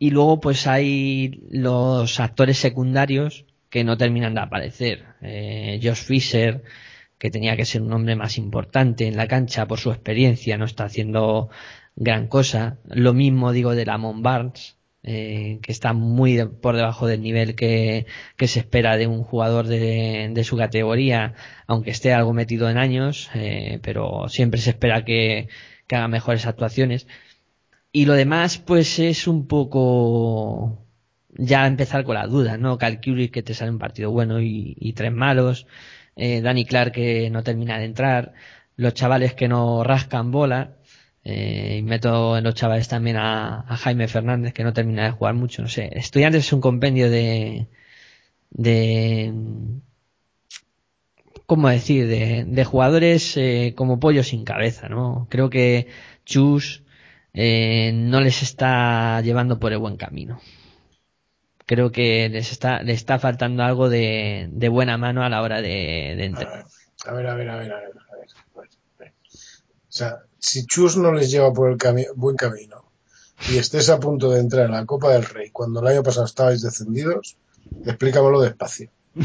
Y 0.00 0.10
luego 0.10 0.40
pues 0.40 0.66
hay 0.66 1.42
los 1.50 2.18
actores 2.20 2.58
secundarios 2.58 3.46
que 3.70 3.84
no 3.84 3.96
terminan 3.98 4.34
de 4.34 4.40
aparecer. 4.40 5.04
Eh, 5.22 5.78
Josh 5.82 6.02
Fisher, 6.04 6.64
que 7.18 7.30
tenía 7.30 7.56
que 7.56 7.64
ser 7.66 7.82
un 7.82 7.92
hombre 7.92 8.16
más 8.16 8.38
importante 8.38 9.06
en 9.06 9.16
la 9.16 9.28
cancha 9.28 9.66
por 9.68 9.78
su 9.78 9.90
experiencia, 9.92 10.58
no 10.58 10.64
está 10.64 10.84
haciendo 10.84 11.50
gran 11.96 12.26
cosa. 12.28 12.78
Lo 12.86 13.12
mismo 13.14 13.52
digo 13.52 13.74
de 13.74 13.84
Lamont 13.86 14.22
Barnes, 14.22 14.78
eh, 15.02 15.60
que 15.62 15.72
está 15.72 15.92
muy 15.92 16.34
de- 16.36 16.46
por 16.46 16.76
debajo 16.76 17.06
del 17.06 17.22
nivel 17.22 17.54
que, 17.54 18.06
que 18.36 18.48
se 18.48 18.60
espera 18.60 18.96
de 18.96 19.06
un 19.06 19.22
jugador 19.22 19.66
de, 19.66 20.30
de 20.32 20.44
su 20.44 20.56
categoría, 20.56 21.34
aunque 21.66 21.90
esté 21.90 22.12
algo 22.14 22.32
metido 22.32 22.68
en 22.70 22.78
años, 22.78 23.30
eh, 23.34 23.80
pero 23.82 24.28
siempre 24.28 24.60
se 24.60 24.70
espera 24.70 25.04
que, 25.04 25.48
que 25.86 25.96
haga 25.96 26.08
mejores 26.08 26.46
actuaciones. 26.46 27.06
Y 27.92 28.04
lo 28.06 28.14
demás, 28.14 28.58
pues 28.58 28.98
es 28.98 29.26
un 29.26 29.46
poco 29.46 30.86
ya 31.30 31.66
empezar 31.66 32.04
con 32.04 32.14
las 32.14 32.30
dudas, 32.30 32.58
¿no? 32.58 32.78
Cal 32.78 33.00
Curry 33.00 33.28
que 33.30 33.42
te 33.42 33.54
sale 33.54 33.70
un 33.70 33.78
partido 33.78 34.10
bueno 34.10 34.40
y, 34.40 34.76
y 34.78 34.92
tres 34.92 35.12
malos, 35.12 35.66
eh, 36.16 36.40
Danny 36.40 36.64
Clark 36.64 36.92
que 36.92 37.30
no 37.30 37.42
termina 37.42 37.78
de 37.78 37.84
entrar, 37.86 38.34
los 38.76 38.94
chavales 38.94 39.34
que 39.34 39.48
no 39.48 39.82
rascan 39.84 40.30
bola, 40.30 40.76
eh, 41.24 41.76
y 41.78 41.82
meto 41.82 42.36
en 42.38 42.44
los 42.44 42.54
chavales 42.54 42.88
también 42.88 43.16
a, 43.16 43.60
a 43.60 43.76
Jaime 43.76 44.08
Fernández 44.08 44.52
que 44.54 44.64
no 44.64 44.72
termina 44.72 45.04
de 45.04 45.10
jugar 45.12 45.34
mucho, 45.34 45.62
no 45.62 45.68
sé. 45.68 45.90
Estudiantes 45.92 46.46
es 46.46 46.52
un 46.52 46.60
compendio 46.60 47.10
de, 47.10 47.68
de, 48.50 49.32
¿cómo 51.46 51.68
decir? 51.68 52.06
De, 52.06 52.44
de 52.46 52.64
jugadores 52.64 53.36
eh, 53.36 53.74
como 53.76 54.00
pollo 54.00 54.22
sin 54.22 54.44
cabeza, 54.44 54.88
¿no? 54.88 55.26
Creo 55.30 55.50
que 55.50 55.88
Chus 56.24 56.84
eh, 57.34 57.92
no 57.94 58.20
les 58.20 58.42
está 58.42 59.20
llevando 59.20 59.58
por 59.58 59.72
el 59.72 59.78
buen 59.78 59.96
camino. 59.96 60.40
Creo 61.66 61.92
que 61.92 62.28
les 62.28 62.50
está, 62.50 62.82
le 62.82 62.92
está 62.92 63.18
faltando 63.20 63.62
algo 63.62 63.88
de, 63.88 64.48
de 64.50 64.68
buena 64.68 64.96
mano 64.98 65.22
a 65.22 65.28
la 65.28 65.40
hora 65.42 65.62
de, 65.62 66.14
de 66.16 66.24
entrenar. 66.24 66.64
A 67.06 67.12
ver, 67.12 67.26
a 67.28 67.34
ver, 67.34 67.48
a 67.48 67.56
ver, 67.56 67.72
a 67.72 67.76
ver, 67.76 67.86
a 67.86 67.90
ver, 67.90 67.98
a 67.98 68.60
ver, 68.60 68.68
a 68.98 68.98
ver. 68.98 69.12
O 69.12 69.92
sea, 69.92 70.18
si 70.38 70.66
Chus 70.66 70.96
no 70.96 71.12
les 71.12 71.30
lleva 71.30 71.52
por 71.52 71.70
el 71.70 71.76
cami- 71.78 72.08
buen 72.16 72.36
camino 72.36 72.84
y 73.50 73.56
estés 73.58 73.88
a 73.88 74.00
punto 74.00 74.30
de 74.30 74.40
entrar 74.40 74.66
en 74.66 74.72
la 74.72 74.84
Copa 74.84 75.12
del 75.12 75.24
Rey 75.24 75.50
cuando 75.50 75.80
el 75.80 75.86
año 75.86 76.02
pasado 76.02 76.26
estabais 76.26 76.60
descendidos, 76.62 77.36
explícamelo 77.86 78.40
despacio. 78.40 78.90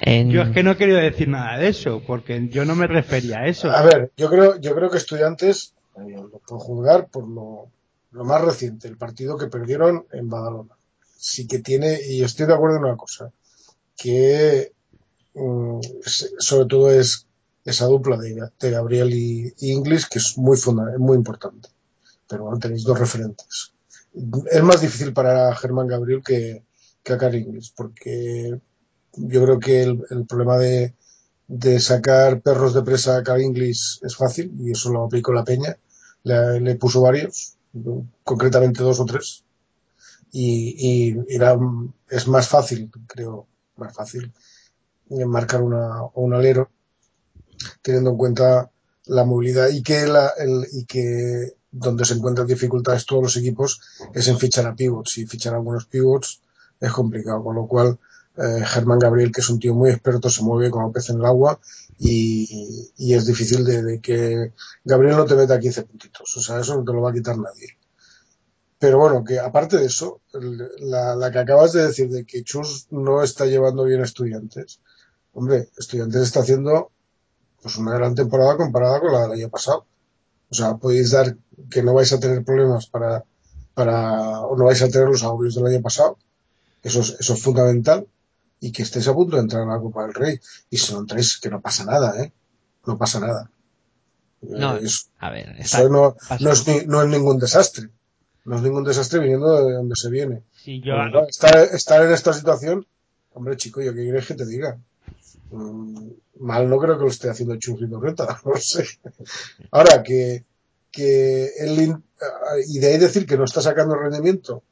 En- 0.00 0.30
Yo 0.30 0.42
es 0.42 0.50
que 0.50 0.62
no 0.62 0.72
he 0.72 0.76
querido 0.76 0.98
decir 0.98 1.28
nada 1.28 1.58
de 1.58 1.68
eso, 1.68 2.02
porque 2.06 2.48
yo 2.48 2.64
no 2.64 2.74
me 2.76 2.86
refería 2.86 3.40
a 3.40 3.46
eso. 3.46 3.70
A 3.70 3.82
ver, 3.82 4.12
yo 4.16 4.28
creo, 4.28 4.60
yo 4.60 4.74
creo 4.74 4.90
que 4.90 4.98
estudiantes 4.98 5.74
eh, 5.96 6.16
lo 6.16 6.38
puedo 6.38 6.60
juzgar 6.60 7.08
por 7.08 7.28
lo, 7.28 7.70
más 8.10 8.42
reciente, 8.42 8.88
el 8.88 8.96
partido 8.96 9.36
que 9.36 9.46
perdieron 9.46 10.06
en 10.12 10.28
Badalona. 10.28 10.76
Sí 11.16 11.46
que 11.46 11.58
tiene, 11.58 12.00
y 12.06 12.22
estoy 12.22 12.46
de 12.46 12.54
acuerdo 12.54 12.76
en 12.76 12.84
una 12.84 12.96
cosa, 12.96 13.32
que 13.96 14.72
mm, 15.34 15.80
sobre 16.38 16.66
todo 16.66 16.90
es 16.90 17.26
esa 17.64 17.86
dupla 17.86 18.16
de, 18.16 18.70
Gabriel 18.70 19.12
y, 19.12 19.54
Inglis, 19.58 20.06
que 20.06 20.18
es 20.18 20.38
muy 20.38 20.56
funda, 20.56 20.96
muy 20.98 21.16
importante. 21.16 21.68
Pero 22.28 22.44
bueno, 22.44 22.58
tenéis 22.58 22.84
dos 22.84 22.98
referentes. 22.98 23.72
Es 24.50 24.62
más 24.62 24.80
difícil 24.80 25.12
para 25.12 25.54
Germán 25.56 25.86
Gabriel 25.86 26.22
que, 26.24 26.62
que 27.02 27.12
a 27.12 27.18
Cari 27.18 27.38
Inglis, 27.38 27.70
porque 27.70 28.58
yo 29.16 29.42
creo 29.44 29.58
que 29.58 29.82
el, 29.82 30.26
problema 30.28 30.58
de, 30.58 30.94
de 31.48 31.80
sacar 31.80 32.40
perros 32.40 32.74
de 32.74 32.82
presa 32.82 33.16
a 33.16 33.22
Cal 33.22 33.40
Inglis 33.42 34.00
es 34.02 34.16
fácil 34.16 34.52
y 34.60 34.72
eso 34.72 34.90
lo 34.90 35.04
aplicó 35.04 35.32
la 35.32 35.44
Peña. 35.44 35.76
Le, 36.26 36.74
puso 36.74 37.02
varios, 37.02 37.56
concretamente 38.24 38.82
dos 38.82 38.98
o 39.00 39.04
tres. 39.04 39.44
Y, 40.32 40.74
y 40.78 41.16
era, 41.28 41.56
es 42.10 42.26
más 42.26 42.48
fácil, 42.48 42.90
creo, 43.06 43.46
más 43.76 43.94
fácil 43.94 44.32
marcar 45.08 45.62
una, 45.62 46.02
un 46.14 46.34
alero 46.34 46.70
teniendo 47.82 48.10
en 48.10 48.16
cuenta 48.16 48.70
la 49.06 49.24
movilidad 49.24 49.68
y 49.68 49.82
que, 49.82 50.06
la, 50.06 50.32
el, 50.36 50.66
y 50.72 50.84
que 50.84 51.54
donde 51.70 52.04
se 52.04 52.14
encuentran 52.14 52.46
dificultades 52.46 53.06
todos 53.06 53.22
los 53.22 53.36
equipos 53.36 53.80
es 54.14 54.28
en 54.28 54.38
fichar 54.38 54.66
a 54.66 54.74
pivots 54.74 55.18
y 55.18 55.26
fichar 55.26 55.54
algunos 55.54 55.86
pivots 55.86 56.40
es 56.80 56.92
complicado, 56.92 57.42
con 57.42 57.54
lo 57.54 57.66
cual 57.66 57.98
eh, 58.36 58.62
Germán 58.64 58.98
Gabriel, 58.98 59.32
que 59.32 59.40
es 59.40 59.48
un 59.48 59.58
tío 59.58 59.74
muy 59.74 59.90
experto, 59.90 60.28
se 60.28 60.42
mueve 60.42 60.70
como 60.70 60.92
pez 60.92 61.08
en 61.10 61.16
el 61.16 61.24
agua 61.24 61.58
y, 61.98 62.92
y 62.96 63.14
es 63.14 63.26
difícil 63.26 63.64
de, 63.64 63.82
de, 63.82 64.00
que 64.00 64.52
Gabriel 64.84 65.16
no 65.16 65.24
te 65.24 65.34
meta 65.34 65.58
15 65.58 65.82
puntitos. 65.84 66.36
O 66.36 66.40
sea, 66.42 66.60
eso 66.60 66.76
no 66.76 66.84
te 66.84 66.92
lo 66.92 67.00
va 67.00 67.10
a 67.10 67.14
quitar 67.14 67.38
nadie. 67.38 67.78
Pero 68.78 68.98
bueno, 68.98 69.24
que 69.24 69.38
aparte 69.38 69.78
de 69.78 69.86
eso, 69.86 70.20
la, 70.32 71.16
la 71.16 71.30
que 71.30 71.38
acabas 71.38 71.72
de 71.72 71.86
decir 71.86 72.10
de 72.10 72.26
que 72.26 72.44
Chus 72.44 72.88
no 72.90 73.22
está 73.22 73.46
llevando 73.46 73.84
bien 73.84 74.02
estudiantes, 74.02 74.80
hombre, 75.32 75.70
estudiantes 75.78 76.22
está 76.22 76.40
haciendo 76.40 76.90
pues 77.62 77.76
una 77.78 77.94
gran 77.94 78.14
temporada 78.14 78.56
comparada 78.56 79.00
con 79.00 79.12
la 79.12 79.22
del 79.22 79.32
año 79.32 79.48
pasado. 79.48 79.86
O 80.50 80.54
sea, 80.54 80.76
podéis 80.76 81.10
dar 81.10 81.36
que 81.70 81.82
no 81.82 81.94
vais 81.94 82.12
a 82.12 82.20
tener 82.20 82.44
problemas 82.44 82.86
para, 82.86 83.24
para 83.74 84.40
o 84.42 84.56
no 84.56 84.66
vais 84.66 84.82
a 84.82 84.90
tener 84.90 85.08
los 85.08 85.24
agobios 85.24 85.54
del 85.54 85.66
año 85.66 85.80
pasado. 85.80 86.18
Eso 86.82 87.00
es, 87.00 87.16
eso 87.18 87.32
es 87.32 87.42
fundamental 87.42 88.06
y 88.60 88.72
que 88.72 88.82
estéis 88.82 89.06
a 89.08 89.14
punto 89.14 89.36
de 89.36 89.42
entrar 89.42 89.62
a 89.62 89.66
la 89.74 89.80
Copa 89.80 90.02
del 90.04 90.14
Rey. 90.14 90.40
Y 90.70 90.78
si 90.78 90.92
no 90.92 91.00
entráis, 91.00 91.38
que 91.38 91.50
no 91.50 91.60
pasa 91.60 91.84
nada, 91.84 92.22
¿eh? 92.22 92.32
No 92.86 92.96
pasa 92.98 93.20
nada. 93.20 93.50
No, 94.42 94.76
Eh, 94.76 94.80
es- 94.84 95.08
a 95.18 95.30
ver, 95.30 95.48
está- 95.58 95.80
eso 95.80 95.88
no, 95.88 96.16
no, 96.40 96.50
es, 96.52 96.66
ni- 96.68 96.86
no 96.86 97.02
es 97.02 97.08
ningún 97.08 97.38
desastre. 97.38 97.88
No 98.44 98.56
es 98.56 98.62
ningún 98.62 98.84
desastre 98.84 99.18
viniendo 99.20 99.66
de 99.66 99.74
donde 99.74 99.96
se 99.96 100.08
viene. 100.08 100.42
Si 100.54 100.80
yo, 100.80 100.94
cual, 101.10 101.26
estar, 101.28 101.56
estar 101.58 102.02
en 102.04 102.12
esta 102.12 102.32
situación, 102.32 102.86
hombre, 103.34 103.56
chico, 103.56 103.80
yo 103.82 103.92
qué 103.92 104.02
quieres 104.02 104.26
que 104.26 104.34
te 104.34 104.46
diga. 104.46 104.78
Mm, 105.50 106.08
mal 106.40 106.68
no 106.68 106.78
creo 106.78 106.96
que 106.96 107.04
lo 107.04 107.10
esté 107.10 107.28
haciendo 107.30 107.56
Chufito 107.56 108.00
Reta, 108.00 108.40
no 108.44 108.56
sé. 108.56 108.84
Ahora, 109.70 110.02
que, 110.02 110.44
que 110.90 111.46
él, 111.58 111.96
y 112.68 112.78
de 112.78 112.86
ahí 112.86 112.98
decir 112.98 113.26
que 113.26 113.36
no 113.36 113.44
está 113.44 113.60
sacando 113.60 113.96
rendimiento, 113.96 114.62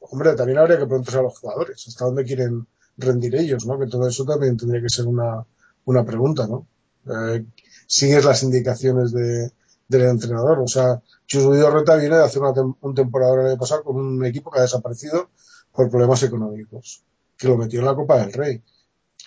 hombre, 0.00 0.34
también 0.34 0.58
habría 0.58 0.78
que 0.78 0.86
preguntarse 0.86 1.18
a 1.18 1.22
los 1.22 1.38
jugadores, 1.38 1.86
hasta 1.86 2.04
dónde 2.06 2.24
quieren 2.24 2.66
rendir 2.98 3.34
ellos, 3.36 3.66
¿no? 3.66 3.78
Que 3.78 3.86
todo 3.86 4.08
eso 4.08 4.24
también 4.24 4.56
tendría 4.56 4.82
que 4.82 4.88
ser 4.90 5.06
una, 5.06 5.44
una 5.86 6.04
pregunta, 6.04 6.46
¿no? 6.46 6.66
Eh, 7.06 7.44
sigues 7.86 8.24
las 8.24 8.42
indicaciones 8.42 9.12
de, 9.12 9.50
del 9.88 10.02
entrenador, 10.02 10.58
o 10.60 10.68
sea, 10.68 11.02
Chus 11.26 11.44
Reta 11.46 11.96
viene 11.96 12.16
de 12.16 12.24
hacer 12.24 12.42
una 12.42 12.52
tem- 12.52 12.76
un 12.80 12.94
temporada 12.94 13.48
año 13.48 13.58
pasado 13.58 13.84
con 13.84 13.96
un 13.96 14.24
equipo 14.26 14.50
que 14.50 14.58
ha 14.60 14.62
desaparecido 14.62 15.30
por 15.72 15.90
problemas 15.90 16.22
económicos, 16.22 17.04
que 17.36 17.48
lo 17.48 17.56
metió 17.56 17.80
en 17.80 17.86
la 17.86 17.94
Copa 17.94 18.18
del 18.20 18.32
Rey. 18.32 18.62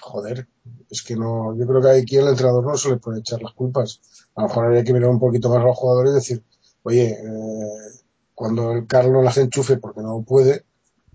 Joder, 0.01 0.47
es 0.89 1.03
que 1.03 1.15
no, 1.15 1.55
yo 1.57 1.67
creo 1.67 1.81
que 1.81 1.91
aquí 1.91 2.17
el 2.17 2.27
entrenador 2.27 2.65
no 2.65 2.77
se 2.77 2.89
le 2.89 2.97
puede 2.97 3.19
echar 3.19 3.41
las 3.41 3.53
culpas. 3.53 4.01
A 4.35 4.41
lo 4.43 4.47
mejor 4.47 4.65
habría 4.65 4.83
que 4.83 4.93
mirar 4.93 5.09
un 5.09 5.19
poquito 5.19 5.49
más 5.49 5.59
a 5.59 5.65
los 5.65 5.77
jugadores 5.77 6.11
y 6.11 6.15
decir, 6.15 6.43
oye, 6.83 7.09
eh, 7.11 8.01
cuando 8.35 8.71
el 8.73 8.87
Carlos 8.87 9.23
las 9.23 9.37
enchufe 9.37 9.77
porque 9.77 10.01
no 10.01 10.23
puede, 10.23 10.65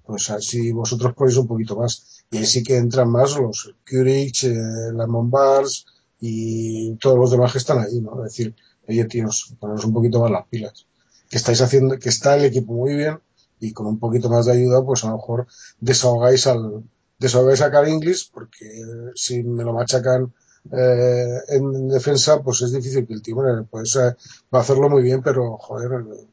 pues 0.04 0.30
así 0.30 0.72
vosotros 0.72 1.14
ponéis 1.14 1.36
un 1.38 1.46
poquito 1.48 1.76
más. 1.76 2.15
Y 2.30 2.38
ahí 2.38 2.46
sí 2.46 2.62
que 2.62 2.76
entran 2.76 3.10
más 3.10 3.36
los 3.36 3.74
Curich, 3.88 4.44
eh, 4.44 4.92
Bars 4.94 5.86
y 6.20 6.96
todos 6.96 7.18
los 7.18 7.30
demás 7.30 7.52
que 7.52 7.58
están 7.58 7.78
ahí, 7.78 8.00
¿no? 8.00 8.24
Es 8.24 8.32
decir, 8.32 8.54
oye, 8.88 9.04
tíos, 9.04 9.54
poneros 9.60 9.84
un 9.84 9.92
poquito 9.92 10.20
más 10.20 10.30
las 10.30 10.46
pilas. 10.48 10.86
Que 11.28 11.36
estáis 11.36 11.60
haciendo, 11.60 11.98
que 11.98 12.08
está 12.08 12.36
el 12.36 12.44
equipo 12.44 12.72
muy 12.72 12.94
bien 12.94 13.18
y 13.60 13.72
con 13.72 13.86
un 13.86 13.98
poquito 13.98 14.28
más 14.28 14.46
de 14.46 14.52
ayuda, 14.52 14.84
pues 14.84 15.04
a 15.04 15.08
lo 15.08 15.16
mejor 15.16 15.46
desahogáis 15.80 16.46
al, 16.46 16.84
desahogáis 17.18 17.62
a 17.62 17.70
Car 17.70 17.88
English 17.88 18.30
porque 18.32 18.66
eh, 18.66 19.12
si 19.14 19.42
me 19.42 19.64
lo 19.64 19.72
machacan 19.72 20.32
eh, 20.72 21.38
en 21.48 21.88
defensa, 21.88 22.42
pues 22.42 22.62
es 22.62 22.72
difícil 22.72 23.06
que 23.06 23.14
el 23.14 23.34
bueno, 23.34 23.66
pues 23.70 23.96
eh, 23.96 24.16
va 24.52 24.58
a 24.58 24.62
hacerlo 24.62 24.88
muy 24.88 25.02
bien, 25.02 25.22
pero 25.22 25.56
joder, 25.58 26.04
eh, 26.12 26.26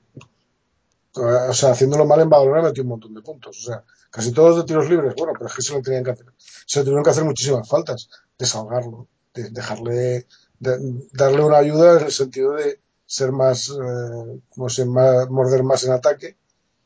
o 1.16 1.54
sea, 1.54 1.72
haciéndolo 1.72 2.06
mal 2.06 2.20
en 2.22 2.30
Badalona 2.30 2.62
metió 2.64 2.84
un 2.84 2.90
montón 2.90 3.14
de 3.14 3.22
puntos. 3.22 3.60
O 3.60 3.62
sea, 3.72 3.84
casi 4.10 4.32
todos 4.32 4.58
de 4.58 4.64
tiros 4.64 4.90
libres, 4.90 5.14
bueno, 5.18 5.34
pero 5.34 5.48
es 5.48 5.54
que 5.56 5.62
se 5.62 5.74
lo 5.74 5.82
tenían 5.82 6.04
que 6.04 6.12
hacer. 6.12 6.26
Se 6.66 6.80
le 6.80 6.86
tuvieron 6.86 7.04
que 7.04 7.10
hacer 7.12 7.24
muchísimas 7.26 7.68
faltas. 7.68 8.10
Desahogarlo, 8.38 9.08
de, 9.34 9.50
dejarle, 9.52 10.28
de, 10.60 11.00
darle 11.14 11.44
una 11.44 11.58
ayuda 11.58 12.00
en 12.00 12.06
el 12.06 12.12
sentido 12.12 12.54
de 12.54 12.80
ser 13.06 13.32
más, 13.32 13.70
eh, 13.70 14.40
como 14.50 14.70
se 14.70 14.86
más, 14.86 15.30
morder 15.30 15.64
más 15.64 15.84
en 15.84 15.92
ataque 15.94 16.36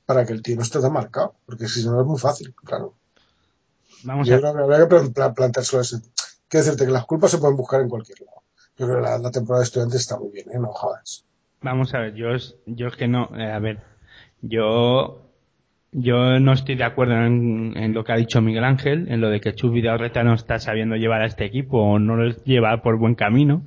para 0.06 0.26
que 0.26 0.34
el 0.34 0.42
tío 0.42 0.56
no 0.56 0.62
esté 0.62 0.80
tan 0.82 0.94
marcado. 0.94 1.36
Porque 1.46 1.68
si 1.68 1.86
no 1.86 2.00
es 2.02 2.06
muy 2.08 2.20
fácil, 2.20 2.54
claro. 2.64 2.94
vamos 4.04 4.28
Yo 4.28 4.36
a 4.36 4.40
creo 4.40 4.54
que 4.54 4.60
habría 4.62 4.80
que 4.80 4.86
plan- 4.88 5.14
plan- 5.14 5.34
planteárselo 5.34 5.82
ese. 5.82 5.98
Quiero 6.50 6.66
decirte 6.66 6.86
que 6.86 6.92
las 6.92 7.06
culpas 7.06 7.32
se 7.32 7.38
pueden 7.40 7.58
buscar 7.58 7.82
en 7.82 7.90
cualquier 7.90 8.22
lado. 8.22 8.42
Yo 8.78 8.86
creo 8.86 8.98
que 8.98 9.04
la, 9.04 9.18
la 9.18 9.32
temporada 9.32 9.62
de 9.62 9.66
estudiantes 9.66 10.02
está 10.02 10.18
muy 10.18 10.30
bien, 10.32 10.50
¿eh? 10.52 10.60
No 10.60 10.72
jodas. 10.72 11.26
Vamos 11.62 11.94
a 11.94 12.00
ver, 12.00 12.14
yo 12.14 12.30
es, 12.30 12.56
yo 12.68 12.88
es 12.88 12.96
que 12.96 13.08
no, 13.08 13.30
eh, 13.36 13.52
a 13.52 13.60
ver, 13.60 13.82
Yo 14.42 15.28
yo 15.92 16.40
no 16.40 16.54
estoy 16.54 16.76
de 16.76 16.84
acuerdo 16.84 17.16
en, 17.16 17.94
lo 17.94 18.04
que 18.04 18.12
ha 18.12 18.18
dicho 18.18 18.42
Miguel 18.42 18.66
Ángel, 18.66 19.08
en 19.10 19.22
lo 19.22 19.30
de 19.30 19.42
que 19.42 19.56
Chus 19.56 19.72
Vidal-Reta 19.72 20.24
no 20.24 20.34
está 20.34 20.60
sabiendo 20.60 20.96
llevar 20.96 21.22
a 21.22 21.26
este 21.26 21.46
equipo 21.46 21.80
o 21.80 21.98
no 21.98 22.16
lo 22.16 22.30
lleva 22.44 22.82
por 22.82 22.98
buen 22.98 23.16
camino. 23.16 23.64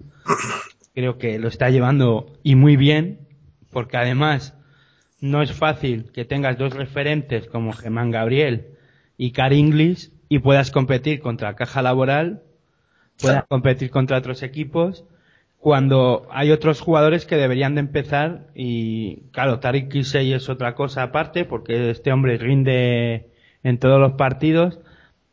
Creo 0.95 1.19
que 1.19 1.39
lo 1.39 1.49
está 1.49 1.71
llevando 1.71 2.39
y 2.43 2.55
muy 2.55 2.77
bien, 2.77 3.27
porque 3.73 3.97
además 3.97 4.55
no 5.21 5.43
es 5.43 5.53
fácil 5.53 6.13
que 6.13 6.25
tengas 6.25 6.59
dos 6.59 6.75
referentes 6.75 7.47
como 7.47 7.73
Germán 7.73 8.11
Gabriel 8.11 8.69
y 9.17 9.33
Car 9.33 9.53
Inglis 9.53 10.13
y 10.29 10.39
puedas 10.39 10.71
competir 10.71 11.21
contra 11.21 11.57
Caja 11.57 11.83
Laboral, 11.83 12.43
puedas 13.21 13.45
competir 13.49 13.91
contra 13.91 14.19
otros 14.19 14.43
equipos 14.43 15.05
cuando 15.61 16.27
hay 16.31 16.51
otros 16.51 16.81
jugadores 16.81 17.27
que 17.27 17.37
deberían 17.37 17.75
de 17.75 17.81
empezar 17.81 18.47
y 18.55 19.25
claro, 19.31 19.61
Tariq 19.61 19.91
Kisei 19.91 20.33
es 20.33 20.49
otra 20.49 20.75
cosa 20.75 21.03
aparte 21.03 21.45
porque 21.45 21.91
este 21.91 22.13
hombre 22.13 22.39
rinde 22.39 23.29
en 23.63 23.79
todos 23.79 24.01
los 24.01 24.13
partidos 24.13 24.81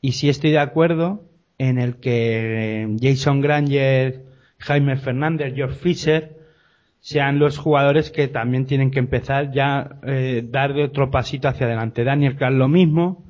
y 0.01 0.11
sí 0.11 0.27
estoy 0.27 0.51
de 0.51 0.59
acuerdo 0.59 1.23
en 1.57 1.79
el 1.79 1.95
que 1.95 2.97
Jason 3.01 3.39
Granger, 3.39 4.25
Jaime 4.59 4.97
Fernández, 4.97 5.53
George 5.55 5.77
Fisher 5.77 6.37
sean 6.99 7.39
los 7.39 7.57
jugadores 7.57 8.11
que 8.11 8.27
también 8.27 8.65
tienen 8.65 8.91
que 8.91 8.99
empezar 8.99 9.51
ya 9.53 9.97
eh, 10.03 10.43
dar 10.45 10.73
otro 10.73 11.09
pasito 11.09 11.47
hacia 11.47 11.67
adelante. 11.67 12.03
Daniel 12.03 12.35
Carl 12.35 12.57
lo 12.57 12.67
mismo, 12.67 13.23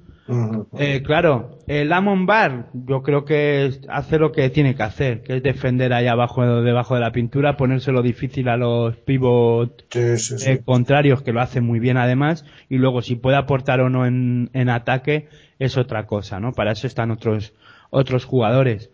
eh, 0.78 1.02
claro, 1.04 1.58
el 1.68 1.92
Amon 1.94 2.26
Bar, 2.26 2.70
yo 2.74 3.02
creo 3.02 3.24
que 3.24 3.72
hace 3.88 4.20
lo 4.20 4.32
que 4.32 4.50
tiene 4.50 4.76
que 4.76 4.84
hacer, 4.84 5.22
que 5.22 5.38
es 5.38 5.44
defender 5.44 5.94
ahí 5.94 6.08
abajo, 6.08 6.62
debajo 6.62 6.96
de 6.96 7.02
la 7.02 7.12
pintura, 7.12 7.56
ponérselo 7.56 8.02
difícil 8.02 8.50
a 8.50 8.58
los 8.58 8.96
pivots 8.98 9.86
eh, 9.96 10.62
contrarios, 10.66 11.22
que 11.22 11.34
lo 11.34 11.42
hacen 11.42 11.66
muy 11.66 11.80
bien 11.80 11.98
además, 11.98 12.46
y 12.70 12.78
luego 12.78 13.02
si 13.02 13.16
puede 13.16 13.38
aportar 13.38 13.80
o 13.80 13.90
no 13.90 14.06
en, 14.06 14.50
en 14.54 14.70
ataque, 14.70 15.30
es 15.60 15.78
otra 15.78 16.06
cosa, 16.06 16.40
¿no? 16.40 16.52
Para 16.52 16.74
eso 16.74 16.88
están 16.88 17.12
otros, 17.12 17.54
otros 17.90 18.26
jugadores. 18.26 18.92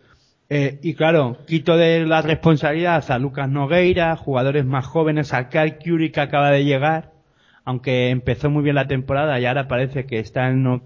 Eh, 0.50 0.78
y 0.82 0.94
claro, 0.94 1.38
quito 1.46 1.76
de 1.76 2.04
la 2.06 2.22
responsabilidad 2.22 3.04
a 3.10 3.18
Lucas 3.18 3.48
Nogueira, 3.48 4.14
jugadores 4.16 4.64
más 4.64 4.86
jóvenes, 4.86 5.32
a 5.32 5.48
Kyle 5.48 5.78
Curie 5.82 6.12
que 6.12 6.20
acaba 6.20 6.50
de 6.50 6.64
llegar, 6.64 7.12
aunque 7.64 8.10
empezó 8.10 8.50
muy 8.50 8.62
bien 8.62 8.76
la 8.76 8.86
temporada 8.86 9.40
y 9.40 9.46
ahora 9.46 9.68
parece 9.68 10.04
que 10.04 10.18
está 10.18 10.48
en, 10.48 10.82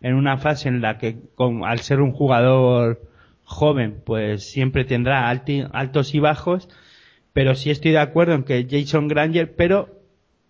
en 0.00 0.14
una 0.14 0.38
fase 0.38 0.68
en 0.68 0.80
la 0.80 0.98
que 0.98 1.16
al 1.64 1.78
ser 1.80 2.00
un 2.00 2.12
jugador 2.12 3.02
joven 3.44 4.02
pues 4.04 4.50
siempre 4.50 4.84
tendrá 4.84 5.28
altos 5.28 6.14
y 6.14 6.18
bajos 6.18 6.68
pero 7.32 7.54
sí 7.54 7.70
estoy 7.70 7.92
de 7.92 7.98
acuerdo 7.98 8.34
en 8.34 8.44
que 8.44 8.66
Jason 8.68 9.08
Granger 9.08 9.54
pero 9.54 9.96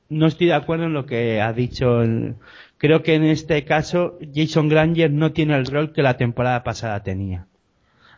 no 0.09 0.27
estoy 0.27 0.47
de 0.48 0.55
acuerdo 0.55 0.85
en 0.85 0.94
lo 0.94 1.06
que 1.06 1.40
ha 1.40 1.52
dicho 1.52 2.02
creo 2.78 3.02
que 3.02 3.14
en 3.14 3.24
este 3.24 3.64
caso 3.64 4.18
Jason 4.35 4.68
Granger 4.68 5.10
no 5.10 5.32
tiene 5.32 5.56
el 5.56 5.66
rol 5.66 5.93
que 5.93 6.02
la 6.02 6.16
temporada 6.16 6.62
pasada 6.62 7.02
tenía. 7.02 7.47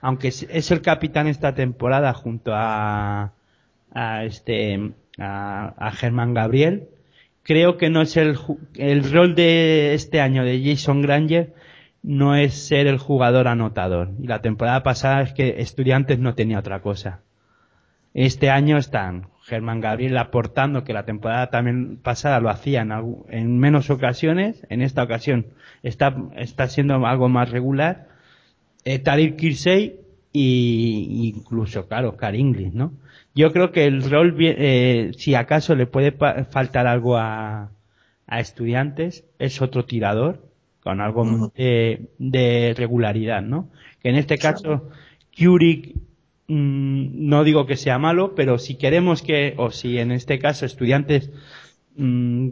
Aunque 0.01 0.29
es 0.29 0.71
el 0.71 0.81
capitán 0.81 1.27
esta 1.27 1.55
temporada 1.55 2.13
junto 2.13 2.53
a, 2.55 3.33
a 3.93 4.25
este 4.25 4.93
a, 5.19 5.75
a 5.77 5.91
Germán 5.93 6.35
Gabriel 6.35 6.89
creo 7.49 7.79
que 7.79 7.89
no 7.89 8.03
es 8.03 8.19
el, 8.19 8.37
el 8.75 9.11
rol 9.11 9.35
de 9.35 9.95
este 9.95 10.21
año 10.21 10.45
de 10.45 10.63
Jason 10.63 11.01
Granger 11.01 11.55
no 12.03 12.37
es 12.37 12.53
ser 12.53 12.87
el 12.87 12.99
jugador 12.99 13.49
anotador. 13.49 14.11
Y 14.23 14.27
la 14.27 14.43
temporada 14.43 14.83
pasada 14.83 15.23
es 15.23 15.33
que 15.33 15.63
Estudiantes 15.63 16.19
no 16.19 16.35
tenía 16.35 16.59
otra 16.59 16.83
cosa. 16.83 17.23
Este 18.13 18.51
año 18.51 18.77
están 18.77 19.29
Germán 19.45 19.81
Gabriel 19.81 20.19
aportando 20.19 20.85
que 20.85 20.93
la 20.93 21.07
temporada 21.07 21.49
también 21.49 21.97
pasada 21.97 22.39
lo 22.39 22.51
hacía 22.51 22.87
en, 23.31 23.59
menos 23.59 23.89
ocasiones. 23.89 24.67
En 24.69 24.83
esta 24.83 25.03
ocasión 25.03 25.47
está, 25.83 26.15
está 26.37 26.69
siendo 26.69 27.07
algo 27.07 27.31
más 27.31 27.51
regular. 27.51 28.09
Eh, 28.85 29.03
Kirsey 29.39 30.01
y 30.35 31.33
incluso, 31.35 31.89
claro, 31.89 32.15
Car 32.19 32.35
Inglis, 32.35 32.75
¿no? 32.75 32.93
Yo 33.39 33.53
creo 33.53 33.71
que 33.71 33.85
el 33.85 34.03
rol, 34.11 34.35
eh, 34.41 35.13
si 35.17 35.37
acaso 35.37 35.77
le 35.77 35.87
puede 35.87 36.11
faltar 36.11 36.89
algo 36.89 37.17
a, 37.17 37.71
a 38.27 38.41
estudiantes, 38.41 39.25
es 39.39 39.63
otro 39.63 39.85
tirador 39.85 40.43
con 40.81 41.01
algo 41.01 41.53
de, 41.55 42.75
regularidad, 42.77 43.43
¿no? 43.43 43.71
Que 44.03 44.09
en 44.09 44.17
este 44.17 44.39
caso, 44.39 44.91
Curie, 45.39 45.95
mm, 46.49 47.29
no 47.29 47.45
digo 47.45 47.65
que 47.65 47.77
sea 47.77 48.01
malo, 48.01 48.35
pero 48.35 48.59
si 48.59 48.75
queremos 48.75 49.23
que, 49.23 49.55
o 49.57 49.71
si 49.71 49.99
en 49.99 50.11
este 50.11 50.41
caso 50.41 50.67
estudiantes 50.67 51.31
mm, 51.95 52.49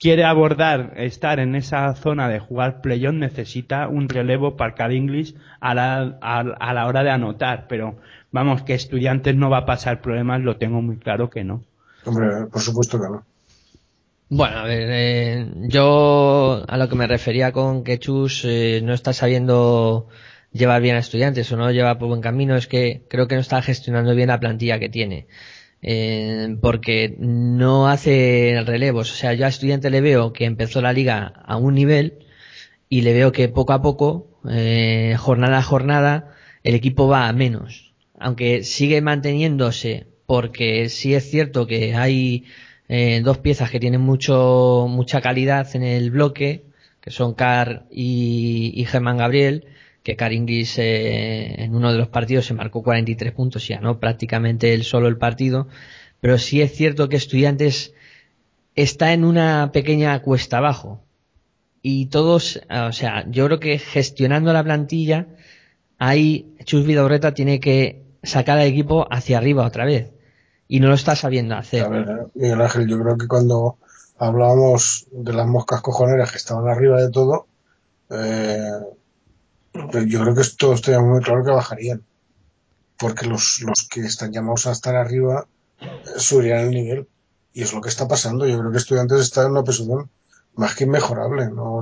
quiere 0.00 0.24
abordar 0.24 0.94
estar 0.96 1.40
en 1.40 1.54
esa 1.54 1.94
zona 1.94 2.30
de 2.30 2.38
jugar 2.38 2.80
play-on, 2.80 3.18
necesita 3.18 3.86
un 3.86 4.08
relevo 4.08 4.56
para 4.56 4.74
Car 4.74 4.92
English 4.92 5.34
a 5.60 5.74
la, 5.74 6.16
a 6.22 6.72
la 6.72 6.86
hora 6.86 7.04
de 7.04 7.10
anotar, 7.10 7.66
pero 7.68 7.98
vamos, 8.36 8.62
que 8.62 8.74
estudiantes 8.74 9.34
no 9.34 9.48
va 9.48 9.58
a 9.58 9.66
pasar 9.66 10.02
problemas, 10.02 10.42
lo 10.42 10.58
tengo 10.58 10.82
muy 10.82 10.98
claro 10.98 11.30
que 11.30 11.42
no. 11.42 11.64
Hombre, 12.04 12.46
por 12.52 12.60
supuesto 12.60 13.00
que 13.00 13.08
no. 13.08 13.24
Bueno, 14.28 14.58
a 14.58 14.64
ver, 14.64 14.88
eh, 14.90 15.46
yo 15.68 16.62
a 16.68 16.76
lo 16.76 16.88
que 16.88 16.96
me 16.96 17.06
refería 17.06 17.52
con 17.52 17.82
que 17.82 17.98
Chus 17.98 18.44
eh, 18.44 18.80
no 18.82 18.92
está 18.92 19.12
sabiendo 19.12 20.08
llevar 20.52 20.82
bien 20.82 20.96
a 20.96 20.98
estudiantes 20.98 21.50
o 21.52 21.56
no 21.56 21.70
lleva 21.70 21.98
por 21.98 22.08
buen 22.08 22.20
camino 22.20 22.56
es 22.56 22.66
que 22.66 23.04
creo 23.08 23.28
que 23.28 23.36
no 23.36 23.40
está 23.40 23.62
gestionando 23.62 24.14
bien 24.14 24.28
la 24.28 24.40
plantilla 24.40 24.78
que 24.78 24.88
tiene. 24.88 25.26
Eh, 25.82 26.56
porque 26.60 27.16
no 27.18 27.88
hace 27.88 28.62
relevos. 28.66 29.12
O 29.12 29.14
sea, 29.14 29.32
yo 29.34 29.46
a 29.46 29.48
estudiante 29.48 29.90
le 29.90 30.00
veo 30.00 30.32
que 30.32 30.44
empezó 30.44 30.82
la 30.82 30.92
liga 30.92 31.32
a 31.46 31.56
un 31.56 31.74
nivel 31.74 32.26
y 32.88 33.02
le 33.02 33.14
veo 33.14 33.32
que 33.32 33.48
poco 33.48 33.72
a 33.72 33.82
poco, 33.82 34.40
jornada 35.18 35.58
a 35.58 35.62
jornada, 35.62 36.34
el 36.64 36.74
equipo 36.74 37.08
va 37.08 37.28
a 37.28 37.32
menos 37.32 37.86
aunque 38.18 38.64
sigue 38.64 39.00
manteniéndose 39.00 40.06
porque 40.26 40.88
sí 40.88 41.14
es 41.14 41.30
cierto 41.30 41.66
que 41.66 41.94
hay 41.94 42.44
eh, 42.88 43.20
dos 43.24 43.38
piezas 43.38 43.70
que 43.70 43.80
tienen 43.80 44.00
mucho 44.00 44.86
mucha 44.88 45.20
calidad 45.20 45.68
en 45.74 45.82
el 45.82 46.10
bloque 46.10 46.64
que 47.00 47.10
son 47.10 47.34
Car 47.34 47.86
y, 47.90 48.84
Germán 48.88 49.18
Gabriel 49.18 49.66
que 50.02 50.16
Car 50.16 50.32
Inglis 50.32 50.78
eh, 50.78 51.62
en 51.62 51.74
uno 51.74 51.92
de 51.92 51.98
los 51.98 52.08
partidos 52.08 52.46
se 52.46 52.54
marcó 52.54 52.82
43 52.82 53.32
puntos 53.32 53.68
y 53.70 53.74
ganó 53.74 53.98
prácticamente 53.98 54.72
él 54.72 54.84
solo 54.84 55.08
el 55.08 55.16
partido. 55.18 55.66
Pero 56.20 56.38
sí 56.38 56.62
es 56.62 56.76
cierto 56.76 57.08
que 57.08 57.16
Estudiantes 57.16 57.92
está 58.76 59.12
en 59.12 59.24
una 59.24 59.72
pequeña 59.72 60.20
cuesta 60.22 60.58
abajo. 60.58 61.02
Y 61.82 62.06
todos 62.06 62.60
o 62.70 62.92
sea 62.92 63.24
yo 63.28 63.46
creo 63.46 63.60
que 63.60 63.78
gestionando 63.78 64.52
la 64.52 64.64
plantilla 64.64 65.26
ahí 65.98 66.54
Chus 66.64 66.86
Vidorreta 66.86 67.34
tiene 67.34 67.60
que 67.60 68.05
sacar 68.26 68.58
al 68.58 68.66
equipo 68.66 69.06
hacia 69.10 69.38
arriba 69.38 69.66
otra 69.66 69.84
vez. 69.84 70.10
Y 70.68 70.80
no 70.80 70.88
lo 70.88 70.94
está 70.94 71.14
sabiendo 71.14 71.54
hacer. 71.54 71.84
A 71.84 71.88
ver, 71.88 72.26
Miguel 72.34 72.60
Ángel, 72.60 72.88
yo 72.88 72.98
creo 73.00 73.16
que 73.16 73.28
cuando 73.28 73.78
hablábamos 74.18 75.06
de 75.12 75.32
las 75.32 75.46
moscas 75.46 75.80
cojoneras 75.80 76.32
que 76.32 76.38
estaban 76.38 76.68
arriba 76.68 77.00
de 77.00 77.10
todo, 77.10 77.46
eh, 78.10 78.70
yo 80.06 80.20
creo 80.20 80.34
que 80.34 80.42
todos 80.58 80.82
teníamos 80.82 81.10
muy 81.10 81.22
claro 81.22 81.44
que 81.44 81.50
bajarían. 81.50 82.02
Porque 82.98 83.26
los, 83.26 83.60
los 83.60 83.88
que 83.88 84.00
están 84.00 84.32
llamados 84.32 84.66
a 84.66 84.72
estar 84.72 84.96
arriba 84.96 85.46
eh, 85.80 85.86
subirían 86.16 86.60
el 86.60 86.70
nivel. 86.70 87.08
Y 87.52 87.62
es 87.62 87.72
lo 87.72 87.80
que 87.80 87.88
está 87.88 88.08
pasando. 88.08 88.46
Yo 88.46 88.58
creo 88.58 88.72
que 88.72 88.78
Estudiantes 88.78 89.20
está 89.20 89.42
en 89.42 89.52
una 89.52 89.62
posición 89.64 90.10
más 90.56 90.74
que 90.74 90.84
inmejorable. 90.84 91.48
No, 91.50 91.78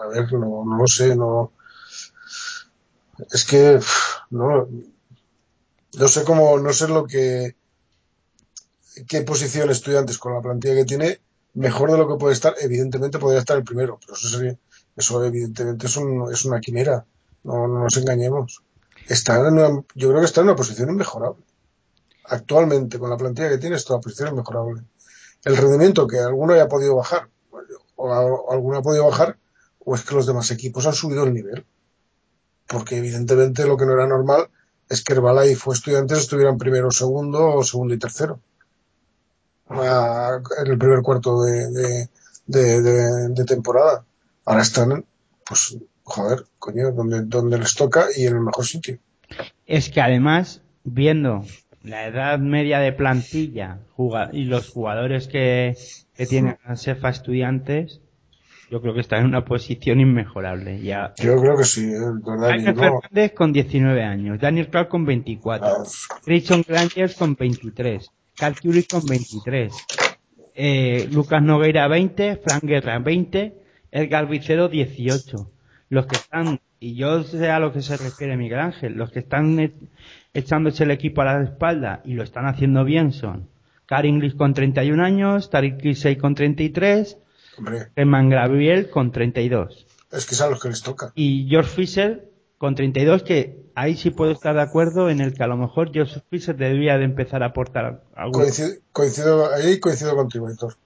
a 0.00 0.06
ver, 0.08 0.32
no, 0.32 0.64
no 0.64 0.76
lo 0.76 0.86
sé, 0.86 1.16
no. 1.16 1.52
Es 3.32 3.44
que, 3.44 3.80
no, 4.30 4.68
no 5.94 6.08
sé 6.08 6.24
cómo, 6.24 6.58
no 6.58 6.72
sé 6.72 6.88
lo 6.88 7.06
que, 7.06 7.56
qué 9.06 9.22
posición 9.22 9.70
estudiantes 9.70 10.18
con 10.18 10.34
la 10.34 10.42
plantilla 10.42 10.74
que 10.74 10.84
tiene, 10.84 11.20
mejor 11.54 11.90
de 11.90 11.98
lo 11.98 12.08
que 12.08 12.16
puede 12.16 12.34
estar, 12.34 12.54
evidentemente 12.60 13.18
podría 13.18 13.40
estar 13.40 13.56
el 13.56 13.64
primero, 13.64 13.98
pero 14.00 14.14
eso 14.14 14.28
sería, 14.28 14.58
eso 14.96 15.24
evidentemente 15.24 15.86
es, 15.86 15.96
un, 15.96 16.32
es 16.32 16.44
una 16.44 16.60
quimera, 16.60 17.04
no, 17.44 17.68
nos 17.68 17.96
engañemos. 17.96 18.62
Está 19.08 19.38
en 19.38 19.54
una, 19.54 19.82
yo 19.94 20.08
creo 20.08 20.20
que 20.20 20.26
está 20.26 20.40
en 20.40 20.48
una 20.48 20.56
posición 20.56 20.90
inmejorable. 20.90 21.42
Actualmente, 22.24 22.98
con 22.98 23.08
la 23.08 23.16
plantilla 23.16 23.48
que 23.48 23.58
tiene, 23.58 23.76
está 23.76 23.94
en 23.94 23.96
una 23.96 24.02
posición 24.02 24.28
inmejorable. 24.28 24.82
El 25.44 25.56
rendimiento 25.56 26.06
que 26.06 26.18
alguno 26.18 26.52
haya 26.52 26.68
podido 26.68 26.96
bajar, 26.96 27.28
o, 27.96 28.52
alguno 28.52 28.78
ha 28.78 28.82
podido 28.82 29.06
bajar, 29.06 29.38
o 29.78 29.94
es 29.94 30.02
que 30.02 30.14
los 30.14 30.26
demás 30.26 30.50
equipos 30.50 30.86
han 30.86 30.92
subido 30.92 31.24
el 31.24 31.32
nivel. 31.32 31.64
Porque 32.66 32.98
evidentemente 32.98 33.66
lo 33.66 33.78
que 33.78 33.86
no 33.86 33.92
era 33.92 34.06
normal 34.06 34.50
es 34.88 35.04
que 35.04 35.12
Herbalife 35.12 35.56
fue 35.56 35.74
estudiantes 35.74 36.18
estuvieran 36.18 36.58
primero, 36.58 36.90
segundo 36.90 37.54
o 37.54 37.64
segundo 37.64 37.94
y 37.94 37.98
tercero. 37.98 38.40
en 39.70 40.70
el 40.70 40.78
primer 40.78 41.02
cuarto 41.02 41.42
de, 41.42 42.08
de, 42.46 43.44
temporada. 43.44 44.04
Ahora 44.44 44.62
están, 44.62 45.04
pues, 45.46 45.76
joder, 46.04 46.46
coño, 46.58 46.92
donde, 46.92 47.22
donde 47.22 47.58
les 47.58 47.74
toca 47.74 48.06
y 48.16 48.26
en 48.26 48.36
el 48.36 48.40
mejor 48.40 48.64
sitio. 48.64 48.98
Es 49.66 49.90
que 49.90 50.00
además, 50.00 50.62
viendo 50.84 51.44
la 51.82 52.06
edad 52.06 52.38
media 52.38 52.78
de 52.78 52.92
plantilla 52.92 53.80
y 54.32 54.44
los 54.44 54.70
jugadores 54.70 55.28
que, 55.28 55.76
que 56.14 56.26
tienen 56.26 56.58
a 56.64 56.76
Sefa 56.76 57.10
estudiantes, 57.10 58.00
yo 58.70 58.80
creo 58.80 58.94
que 58.94 59.00
están 59.00 59.20
en 59.20 59.26
una 59.26 59.44
posición 59.44 60.00
inmejorable. 60.00 60.80
Ya. 60.80 61.14
Yo 61.18 61.40
creo 61.40 61.56
que 61.56 61.64
sí, 61.64 61.84
eh, 61.84 61.98
Daniel 62.40 62.74
¿no? 62.74 62.82
Fernández 62.82 63.32
con 63.32 63.52
19 63.52 64.02
años, 64.02 64.40
Daniel 64.40 64.68
Clark 64.68 64.88
con 64.88 65.04
24, 65.04 65.66
Ah, 65.66 65.82
Christian 66.24 66.62
Grangers 66.66 67.14
con 67.16 67.34
23, 67.34 68.10
Carl 68.36 68.54
Curry 68.60 68.84
con 68.84 69.04
23, 69.06 69.72
eh, 70.54 71.08
Lucas 71.12 71.42
Nogueira 71.42 71.88
20, 71.88 72.36
Frank 72.36 72.64
Guerra 72.64 72.98
20, 72.98 73.54
Edgar 73.90 74.28
Vicero 74.28 74.68
18. 74.68 75.50
Los 75.90 76.06
que 76.06 76.16
están, 76.16 76.60
y 76.80 76.94
yo 76.94 77.22
sé 77.22 77.50
a 77.50 77.58
lo 77.60 77.72
que 77.72 77.80
se 77.80 77.96
refiere 77.96 78.36
Miguel 78.36 78.58
Ángel, 78.60 78.94
los 78.94 79.10
que 79.10 79.20
están 79.20 79.58
e- 79.58 79.72
echándose 80.34 80.84
el 80.84 80.90
equipo 80.90 81.22
a 81.22 81.24
la 81.24 81.42
espalda 81.42 82.02
y 82.04 82.12
lo 82.14 82.22
están 82.22 82.46
haciendo 82.46 82.84
bien 82.84 83.12
son 83.12 83.48
Car 83.86 84.04
English 84.04 84.36
con 84.36 84.52
31 84.52 85.02
años, 85.02 85.48
Tariq 85.48 85.78
Kisei 85.80 86.16
con 86.16 86.34
33, 86.34 87.16
Hombre, 87.58 87.88
Herman 87.96 88.30
Gabriel 88.30 88.90
con 88.90 89.12
32 89.12 89.86
es 90.10 90.26
que 90.26 90.34
es 90.34 90.40
a 90.40 90.48
los 90.48 90.60
que 90.60 90.68
les 90.68 90.82
toca. 90.82 91.12
y 91.14 91.46
George 91.48 91.70
Fisher 91.70 92.30
con 92.56 92.74
32 92.74 93.22
que 93.22 93.62
ahí 93.74 93.96
sí 93.96 94.10
puedo 94.10 94.32
estar 94.32 94.54
de 94.54 94.62
acuerdo 94.62 95.10
en 95.10 95.20
el 95.20 95.34
que 95.34 95.42
a 95.42 95.46
lo 95.46 95.56
mejor 95.56 95.92
George 95.92 96.20
Fisher 96.30 96.56
debía 96.56 96.98
de 96.98 97.04
empezar 97.04 97.42
a 97.42 97.46
aportar 97.46 98.02
algo. 98.16 98.32
Coincido, 98.32 98.70
coincido, 98.92 99.52
ahí 99.52 99.78
coincido 99.78 100.16
contigo, 100.16 100.48
Héctor. 100.48 100.76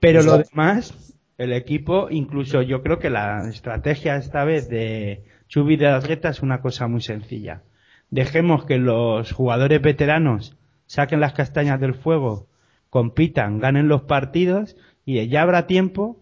pero 0.00 0.22
lo 0.22 0.38
demás 0.38 1.14
el 1.38 1.52
equipo 1.52 2.08
incluso 2.10 2.62
yo 2.62 2.82
creo 2.82 2.98
que 2.98 3.10
la 3.10 3.48
estrategia 3.48 4.16
esta 4.16 4.44
vez 4.44 4.68
de 4.68 5.24
Chubi 5.48 5.76
de 5.76 5.86
Atleta 5.86 6.30
es 6.30 6.42
una 6.42 6.60
cosa 6.60 6.88
muy 6.88 7.00
sencilla. 7.00 7.62
Dejemos 8.10 8.64
que 8.64 8.78
los 8.78 9.32
jugadores 9.32 9.80
veteranos 9.80 10.56
saquen 10.86 11.20
las 11.20 11.34
castañas 11.34 11.78
del 11.80 11.94
fuego 11.94 12.48
compitan 12.90 13.60
ganen 13.60 13.86
los 13.86 14.02
partidos 14.02 14.76
y 15.08 15.26
ya 15.26 15.40
habrá 15.40 15.66
tiempo 15.66 16.18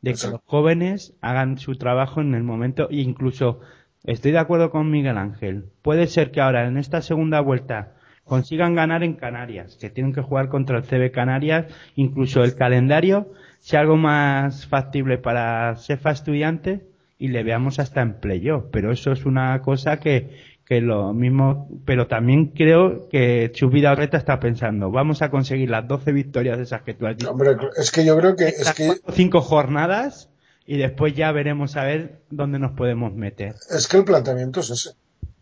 de 0.00 0.14
que 0.14 0.28
los 0.28 0.40
jóvenes 0.44 1.12
hagan 1.20 1.58
su 1.58 1.74
trabajo 1.74 2.20
en 2.20 2.36
el 2.36 2.44
momento. 2.44 2.88
E 2.88 2.98
incluso 2.98 3.58
estoy 4.04 4.30
de 4.30 4.38
acuerdo 4.38 4.70
con 4.70 4.92
Miguel 4.92 5.18
Ángel 5.18 5.72
puede 5.82 6.06
ser 6.06 6.30
que 6.30 6.40
ahora 6.40 6.68
en 6.68 6.78
esta 6.78 7.02
segunda 7.02 7.40
vuelta 7.40 7.96
consigan 8.22 8.76
ganar 8.76 9.02
en 9.02 9.14
Canarias 9.14 9.76
que 9.80 9.90
tienen 9.90 10.12
que 10.12 10.22
jugar 10.22 10.50
contra 10.50 10.78
el 10.78 10.84
CB 10.84 11.10
Canarias. 11.10 11.66
Incluso 11.96 12.44
el 12.44 12.54
calendario 12.54 13.32
sea 13.58 13.80
algo 13.80 13.96
más 13.96 14.68
factible 14.68 15.18
para 15.18 15.74
Cefa 15.74 16.12
estudiantes 16.12 16.82
y 17.18 17.28
le 17.28 17.42
veamos 17.42 17.80
hasta 17.80 18.02
en 18.02 18.20
playoff. 18.20 18.66
Pero 18.70 18.92
eso 18.92 19.10
es 19.10 19.26
una 19.26 19.60
cosa 19.62 19.98
que 19.98 20.30
que 20.68 20.82
lo 20.82 21.14
mismo, 21.14 21.66
pero 21.86 22.06
también 22.08 22.48
creo 22.48 23.08
que 23.08 23.50
Chubida 23.54 23.94
Reta 23.94 24.18
está 24.18 24.38
pensando, 24.38 24.90
vamos 24.90 25.22
a 25.22 25.30
conseguir 25.30 25.70
las 25.70 25.88
12 25.88 26.12
victorias 26.12 26.58
esas 26.58 26.82
que 26.82 26.92
tú 26.92 27.06
has 27.06 27.16
dicho 27.16 27.30
Hombre, 27.30 27.56
es 27.76 27.90
que 27.90 28.04
yo 28.04 28.16
creo 28.18 28.36
que 28.36 28.48
es 28.48 28.58
estas 28.60 28.74
que 28.74 28.86
cuatro 28.88 29.04
o 29.06 29.12
cinco 29.12 29.40
jornadas 29.40 30.28
y 30.66 30.76
después 30.76 31.14
ya 31.14 31.32
veremos 31.32 31.76
a 31.76 31.84
ver 31.84 32.20
dónde 32.28 32.58
nos 32.58 32.72
podemos 32.72 33.14
meter. 33.14 33.54
es 33.70 33.88
que 33.88 33.96
el 33.96 34.04
planteamiento 34.04 34.60
es 34.60 34.68
ese. 34.70 34.90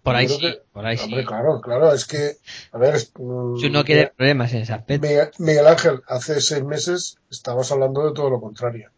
Por 0.05 0.15
ahí 0.15 0.29
sí, 0.29 0.39
que- 0.39 0.63
por 0.73 0.87
ahí 0.87 0.97
sí. 0.97 1.03
Hombre, 1.07 1.25
claro, 1.25 1.61
claro, 1.61 1.93
es 1.93 2.05
que, 2.05 2.37
a 2.71 2.79
ver, 2.79 2.95
es- 2.95 3.13
mm, 3.19 3.57
Si 3.59 3.67
uno 3.67 3.83
quiere 3.85 4.13
problemas 4.17 4.53
en 4.55 4.61
ese 4.63 4.73
aspecto. 4.75 5.05
Miguel, 5.09 5.31
Miguel 5.39 5.67
Ángel, 5.67 6.03
hace 6.07 6.41
seis 6.41 6.63
meses 6.63 7.19
estabas 7.29 7.73
hablando 7.73 8.07
de 8.07 8.15
todo 8.15 8.31
lo 8.31 8.41
contrario. 8.41 8.91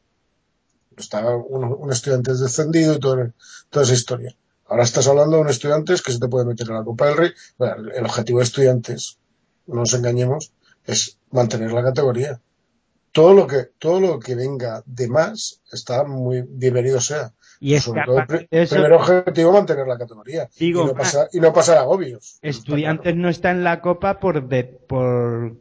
Estaba 0.96 1.34
un, 1.36 1.64
un 1.64 1.90
estudiante 1.92 2.32
descendido 2.34 2.94
y 2.96 2.98
todo- 3.00 3.32
toda 3.70 3.84
esa 3.86 3.94
historia. 3.94 4.34
Ahora 4.68 4.84
estás 4.84 5.08
hablando 5.08 5.36
de 5.36 5.42
un 5.42 5.48
estudiante 5.48 5.94
que 6.04 6.12
se 6.12 6.20
te 6.20 6.28
puede 6.28 6.44
meter 6.44 6.68
en 6.68 6.74
la 6.74 6.84
Copa 6.84 7.06
del 7.06 7.16
Rey. 7.16 7.30
Bueno, 7.56 7.90
el 7.94 8.04
objetivo 8.04 8.38
de 8.38 8.44
estudiantes, 8.44 9.18
no 9.66 9.76
nos 9.76 9.94
engañemos, 9.94 10.52
es 10.84 11.18
mantener 11.30 11.72
la 11.72 11.82
categoría. 11.82 12.40
Todo 13.12 13.32
lo 13.32 13.46
que, 13.46 13.70
todo 13.78 14.00
lo 14.00 14.20
que 14.20 14.34
venga 14.34 14.82
de 14.84 15.08
más 15.08 15.62
está 15.72 16.04
muy 16.04 16.42
bienvenido 16.46 17.00
sea. 17.00 17.32
Y 17.60 17.74
es 17.74 17.84
Sobre 17.84 18.02
todo, 18.04 18.24
eso, 18.50 18.74
primer 18.74 18.92
objetivo, 18.92 19.52
mantener 19.52 19.86
la 19.86 19.98
categoría. 19.98 20.48
Digo 20.58 20.84
y, 20.84 20.86
no 20.86 20.94
pasar, 20.94 21.28
y 21.32 21.40
no 21.40 21.52
pasar 21.52 21.78
agobios. 21.78 22.38
Estudiantes 22.42 23.16
no 23.16 23.28
está 23.28 23.50
en 23.50 23.64
la 23.64 23.80
copa 23.80 24.20
por 24.20 24.48
de, 24.48 24.64
por 24.64 25.56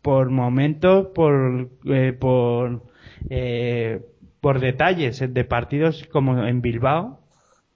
por 0.00 0.30
momentos, 0.30 1.08
por 1.14 1.70
eh, 1.84 2.12
por 2.12 2.82
eh, 3.30 4.00
por 4.40 4.58
detalles 4.58 5.20
de 5.20 5.44
partidos 5.44 6.08
como 6.10 6.44
en 6.44 6.60
Bilbao, 6.60 7.21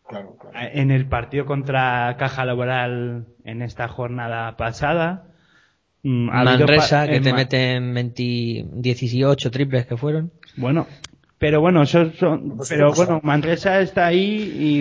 Claro, 0.08 0.36
claro. 0.40 0.56
en 0.72 0.90
el 0.90 1.06
partido 1.06 1.44
contra 1.46 2.14
Caja 2.18 2.44
Laboral 2.44 3.26
en 3.44 3.62
esta 3.62 3.88
jornada 3.88 4.56
pasada. 4.56 5.24
mm, 6.02 6.28
ha 6.30 6.44
Manresa, 6.44 7.08
que 7.08 7.20
te 7.20 7.30
Ma- 7.30 7.36
meten 7.38 7.92
20, 7.94 8.66
18 8.74 9.50
triples 9.50 9.86
que 9.86 9.96
fueron. 9.96 10.30
Bueno, 10.56 10.86
pero 11.38 11.60
bueno, 11.60 11.82
eso 11.82 12.10
son, 12.12 12.58
pero 12.68 12.92
bueno, 12.92 13.20
Manresa 13.24 13.80
está 13.80 14.06
ahí 14.06 14.52
y, 14.58 14.80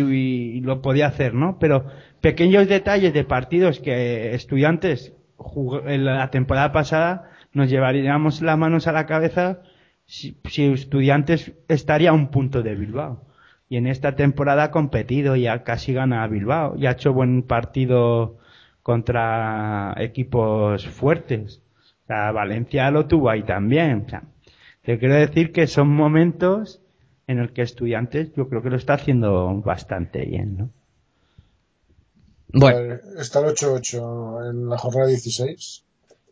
y 0.57 0.61
lo 0.61 0.81
podía 0.81 1.07
hacer, 1.07 1.33
¿no? 1.33 1.57
Pero 1.59 1.85
pequeños 2.21 2.67
detalles 2.67 3.13
de 3.13 3.23
partidos 3.23 3.79
que 3.79 4.33
estudiantes 4.35 5.13
jugó- 5.37 5.87
en 5.87 6.05
la 6.05 6.29
temporada 6.29 6.71
pasada 6.71 7.31
nos 7.51 7.69
llevaríamos 7.69 8.41
las 8.41 8.57
manos 8.57 8.87
a 8.87 8.91
la 8.91 9.05
cabeza 9.05 9.61
si, 10.05 10.37
si 10.49 10.65
estudiantes 10.71 11.53
estaría 11.67 12.11
a 12.11 12.13
un 12.13 12.29
punto 12.29 12.61
de 12.61 12.75
Bilbao. 12.75 13.23
Y 13.75 13.77
en 13.77 13.87
esta 13.87 14.15
temporada 14.15 14.63
ha 14.63 14.71
competido 14.71 15.35
y 15.35 15.47
ha 15.47 15.65
casi 15.65 15.91
gana 15.91 16.23
a 16.23 16.27
Bilbao 16.27 16.77
y 16.77 16.85
ha 16.85 16.91
hecho 16.91 17.11
buen 17.11 17.43
partido 17.43 18.37
contra 18.81 19.93
equipos 19.97 20.87
fuertes. 20.87 21.59
O 22.05 22.07
sea, 22.07 22.31
Valencia 22.31 22.89
lo 22.89 23.05
tuvo 23.05 23.29
ahí 23.29 23.43
también. 23.43 24.05
O 24.05 24.09
sea, 24.09 24.23
te 24.81 24.97
quiero 24.97 25.15
decir 25.15 25.51
que 25.51 25.67
son 25.67 25.89
momentos 25.89 26.79
en 27.27 27.39
el 27.39 27.51
que 27.51 27.63
estudiantes 27.63 28.33
yo 28.33 28.47
creo 28.47 28.61
que 28.61 28.69
lo 28.69 28.77
está 28.77 28.93
haciendo 28.93 29.59
bastante 29.59 30.23
bien, 30.23 30.57
¿no? 30.57 30.69
Bueno, 32.53 32.93
Eh, 32.93 33.01
Está 33.19 33.39
el 33.39 33.47
8-8 33.47 34.51
en 34.51 34.69
la 34.69 34.77
jornada 34.77 35.07
16. 35.07 35.83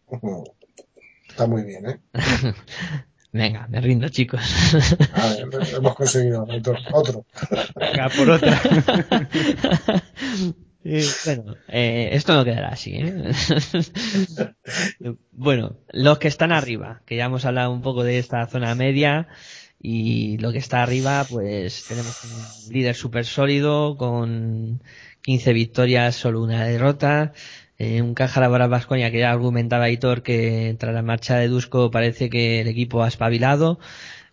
Está 1.28 1.45
muy 1.48 1.64
bien, 1.65 1.90
¿eh? 1.90 1.99
venga, 3.34 3.68
me 3.68 3.81
rindo, 3.81 4.07
chicos. 4.10 4.41
A 5.14 5.30
ver, 5.30 5.47
hemos 5.76 5.95
conseguido 5.95 6.43
otro. 6.43 6.76
otro. 6.93 7.26
Venga, 7.76 8.10
por 8.10 8.30
otra. 8.30 8.61
Eh, 10.85 11.07
bueno, 11.23 11.55
eh, 11.69 12.10
esto 12.11 12.34
no 12.34 12.43
quedará 12.43 12.73
así, 12.73 12.95
¿eh? 12.95 13.31
bueno, 15.31 15.77
los 15.93 16.19
que 16.19 16.27
están 16.27 16.51
arriba, 16.51 17.01
que 17.05 17.15
ya 17.15 17.23
hemos 17.23 17.45
hablado 17.45 17.72
un 17.72 17.81
poco 17.81 18.03
de 18.03 18.19
esta 18.19 18.45
zona 18.47 18.76
media, 18.76 19.30
y 19.80 20.38
lo 20.39 20.51
que 20.51 20.57
está 20.57 20.84
arriba, 20.84 21.26
pues 21.30 21.85
tenemos 21.88 22.23
un 22.23 22.73
líder 22.73 22.95
súper 22.95 23.26
sólido, 23.26 23.97
con 23.97 24.81
15 25.22 25.53
victorias, 25.53 26.15
solo 26.15 26.41
una 26.41 26.65
derrota, 26.65 27.34
un 28.01 28.14
caja 28.14 28.41
laboral 28.41 28.69
Vascoña 28.69 29.11
que 29.11 29.19
ya 29.19 29.31
argumentaba 29.31 29.89
Hitor 29.89 30.23
que 30.23 30.76
tras 30.80 30.93
la 30.93 31.01
marcha 31.01 31.38
de 31.38 31.47
Dusko 31.47 31.91
parece 31.91 32.30
que 32.30 32.61
el 32.61 32.68
equipo 32.68 33.03
ha 33.03 33.07
espabilado, 33.07 33.80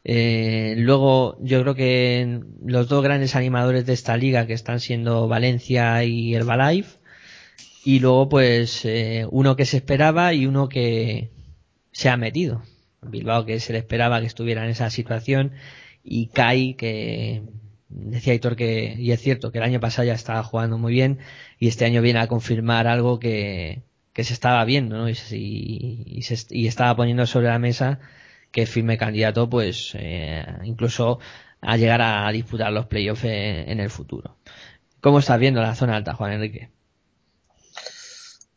eh, 0.04 0.74
luego, 0.78 1.36
yo 1.40 1.60
creo 1.62 1.74
que 1.74 2.40
los 2.64 2.88
dos 2.88 3.02
grandes 3.02 3.36
animadores 3.36 3.86
de 3.86 3.92
esta 3.92 4.16
liga 4.16 4.46
que 4.46 4.54
están 4.54 4.80
siendo 4.80 5.28
Valencia 5.28 6.04
y 6.04 6.34
Herbalife, 6.34 6.98
y 7.84 8.00
luego 8.00 8.28
pues 8.28 8.84
eh, 8.84 9.26
uno 9.30 9.56
que 9.56 9.66
se 9.66 9.78
esperaba 9.78 10.34
y 10.34 10.46
uno 10.46 10.68
que 10.68 11.30
se 11.92 12.08
ha 12.08 12.16
metido. 12.16 12.62
Bilbao 13.02 13.46
que 13.46 13.60
se 13.60 13.72
le 13.72 13.78
esperaba 13.78 14.20
que 14.20 14.26
estuviera 14.26 14.64
en 14.64 14.70
esa 14.70 14.90
situación 14.90 15.52
y 16.04 16.28
Kai 16.28 16.74
que 16.74 17.42
decía 17.90 18.34
Hitor 18.34 18.56
que, 18.56 18.94
y 18.98 19.12
es 19.12 19.20
cierto 19.20 19.52
que 19.52 19.58
el 19.58 19.64
año 19.64 19.80
pasado 19.80 20.06
ya 20.06 20.14
estaba 20.14 20.42
jugando 20.44 20.78
muy 20.78 20.92
bien 20.92 21.18
y 21.58 21.68
este 21.68 21.84
año 21.84 22.02
viene 22.02 22.20
a 22.20 22.28
confirmar 22.28 22.86
algo 22.86 23.18
que, 23.18 23.82
que 24.12 24.24
se 24.24 24.32
estaba 24.34 24.64
viendo 24.64 24.96
¿no? 24.96 25.08
y, 25.08 25.14
se- 25.14 25.36
y 25.38 26.22
se- 26.22 26.46
y 26.54 26.66
estaba 26.66 26.96
poniendo 26.96 27.26
sobre 27.26 27.48
la 27.48 27.58
mesa 27.58 28.00
que 28.52 28.66
firme 28.66 28.98
candidato 28.98 29.48
pues 29.50 29.92
eh, 29.98 30.44
incluso 30.64 31.18
a 31.60 31.76
llegar 31.76 32.00
a 32.02 32.30
disputar 32.32 32.72
los 32.72 32.86
playoffs 32.86 33.24
en, 33.24 33.68
en 33.70 33.80
el 33.80 33.90
futuro. 33.90 34.36
¿Cómo 35.00 35.18
estás 35.20 35.38
viendo 35.40 35.60
la 35.62 35.74
zona 35.74 35.96
alta, 35.96 36.14
Juan 36.14 36.32
Enrique? 36.34 36.70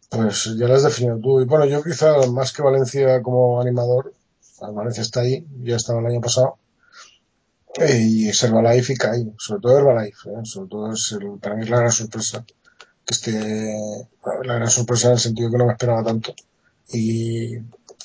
Pues 0.10 0.46
ya 0.58 0.68
lo 0.68 0.76
has 0.76 0.84
definido 0.84 1.20
tú. 1.20 1.42
Y 1.42 1.46
bueno, 1.46 1.66
yo 1.66 1.84
quizá 1.84 2.26
más 2.28 2.54
que 2.54 2.62
Valencia 2.62 3.22
como 3.22 3.60
animador, 3.60 4.14
Valencia 4.74 5.02
está 5.02 5.22
ahí, 5.22 5.46
ya 5.62 5.76
estaba 5.76 6.00
el 6.00 6.06
año 6.08 6.22
pasado. 6.22 6.58
Eh, 7.80 7.98
Y 8.02 8.30
es 8.30 8.44
Herbalife 8.44 8.94
y 8.94 8.96
CAI, 8.96 9.34
sobre 9.38 9.62
todo 9.62 9.78
Herbalife, 9.80 10.30
¿eh? 10.30 10.46
sobre 10.46 10.70
todo 10.70 10.94
es 10.94 11.12
el, 11.14 11.40
para 11.40 11.56
mí 11.56 11.64
es 11.64 11.70
la 11.70 11.78
gran 11.80 11.92
sorpresa. 11.92 12.46
Que 13.24 13.32
la 14.44 14.56
gran 14.56 14.70
sorpresa 14.70 15.08
en 15.08 15.14
el 15.14 15.20
sentido 15.20 15.52
que 15.52 15.58
no 15.58 15.66
me 15.66 15.74
esperaba 15.74 16.04
tanto. 16.04 16.34
Y 16.92 17.58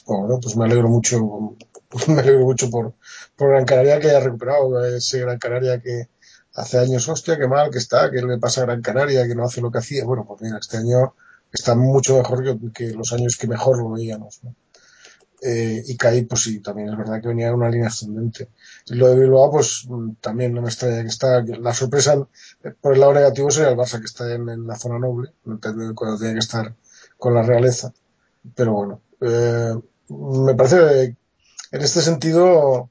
bueno, 0.07 0.39
pues 0.41 0.57
me 0.57 0.65
alegro 0.65 0.89
mucho, 0.89 1.57
me 2.09 2.21
alegro 2.21 2.41
mucho 2.41 2.71
por, 2.71 2.95
por 3.37 3.51
Gran 3.51 3.65
Canaria 3.65 4.01
que 4.01 4.09
haya 4.09 4.21
recuperado 4.21 4.85
ese 4.85 5.21
Gran 5.21 5.39
Canaria 5.39 5.81
que 5.81 6.09
hace 6.55 6.79
años, 6.79 7.09
hostia, 7.09 7.39
qué 7.39 7.47
mal 7.47 7.71
que 7.71 7.79
está, 7.79 8.11
que 8.11 8.23
le 8.23 8.39
pasa 8.39 8.63
a 8.63 8.65
Gran 8.65 8.83
Canaria, 8.83 9.27
que 9.27 9.35
no 9.35 9.45
hace 9.45 9.61
lo 9.61 9.71
que 9.71 9.79
hacía. 9.79 10.05
Bueno, 10.05 10.25
pues 10.27 10.41
mira, 10.43 10.59
este 10.59 10.79
año 10.79 11.15
está 11.53 11.75
mucho 11.75 12.19
mejor 12.19 12.73
que, 12.73 12.91
los 12.93 13.13
años 13.13 13.37
que 13.37 13.47
mejor 13.47 13.79
lo 13.79 13.91
veíamos. 13.91 14.41
Eh, 15.41 15.83
y 15.87 15.97
Kai, 15.97 16.25
pues 16.25 16.43
sí, 16.43 16.61
también 16.61 16.89
es 16.89 16.99
verdad 16.99 17.21
que 17.21 17.29
venía 17.29 17.49
en 17.49 17.55
una 17.55 17.71
línea 17.71 17.89
ascendente. 17.89 18.49
Lo 18.89 19.09
de 19.09 19.21
Bilbao, 19.21 19.51
pues 19.53 19.87
mm, 19.89 20.15
también 20.21 20.53
no 20.53 20.63
me 20.63 20.69
extraña 20.69 21.03
que 21.03 21.09
está. 21.09 21.43
La 21.43 21.75
sorpresa 21.75 22.27
eh, 22.65 22.73
por 22.81 22.95
el 22.95 23.01
lado 23.01 23.15
negativo 23.15 23.51
sería 23.51 23.71
el 23.71 23.77
Barça, 23.77 23.99
que 24.01 24.07
está 24.07 24.33
en, 24.33 24.67
la 24.67 24.77
zona 24.77 24.99
noble, 24.99 25.33
cuando 25.95 26.19
tiene 26.19 26.35
que 26.35 26.41
estar 26.41 26.75
con 27.17 27.35
la 27.35 27.43
realeza. 27.43 27.93
Pero 28.55 28.73
bueno, 28.73 29.03
eh, 29.21 29.75
me 30.09 30.55
parece 30.55 31.17
en 31.73 31.83
este 31.83 32.01
sentido, 32.01 32.91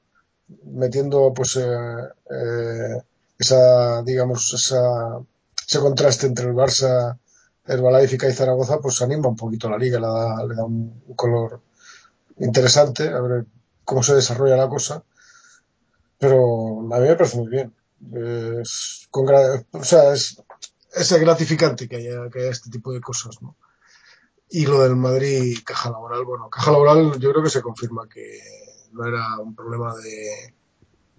metiendo 0.65 1.34
pues 1.34 1.56
eh, 1.57 1.65
eh, 1.65 3.02
esa, 3.40 4.03
digamos, 4.03 4.53
esa, 4.53 5.19
ese 5.68 5.80
contraste 5.80 6.28
entre 6.28 6.48
el 6.48 6.53
Barça, 6.53 7.18
Herbalife 7.65 8.28
y 8.28 8.34
Zaragoza, 8.34 8.80
pues 8.80 9.02
anima 9.02 9.28
un 9.28 9.36
poquito 9.36 9.69
la 9.69 9.78
liga, 9.78 9.99
le 9.99 10.07
da, 10.07 10.45
le 10.45 10.56
da 10.56 10.64
un 10.64 11.03
color 11.15 11.61
interesante, 12.39 13.09
a 13.09 13.22
ver 13.22 13.45
cómo 13.84 14.03
se 14.03 14.15
desarrolla 14.15 14.57
la 14.57 14.69
cosa. 14.69 15.03
Pero 16.19 16.80
a 16.80 16.99
mí 16.99 17.07
me 17.07 17.15
parece 17.15 17.38
muy 17.38 17.47
bien. 17.49 17.73
Es, 18.61 19.07
es, 19.73 20.43
es 20.93 21.19
gratificante 21.19 21.88
que 21.88 21.97
haya, 21.97 22.30
que 22.31 22.39
haya 22.39 22.51
este 22.51 22.69
tipo 22.69 22.91
de 22.91 23.01
cosas, 23.01 23.41
¿no? 23.41 23.55
Y 24.49 24.65
lo 24.65 24.81
del 24.81 24.95
Madrid 24.95 25.57
caja 25.65 25.91
laboral, 25.91 26.23
bueno, 26.23 26.49
caja 26.49 26.72
laboral 26.72 27.19
yo 27.19 27.31
creo 27.31 27.43
que 27.43 27.49
se 27.49 27.61
confirma 27.61 28.07
que 28.07 28.39
no 28.93 29.05
era 29.05 29.38
un 29.39 29.53
problema 29.53 29.93
de, 29.95 30.53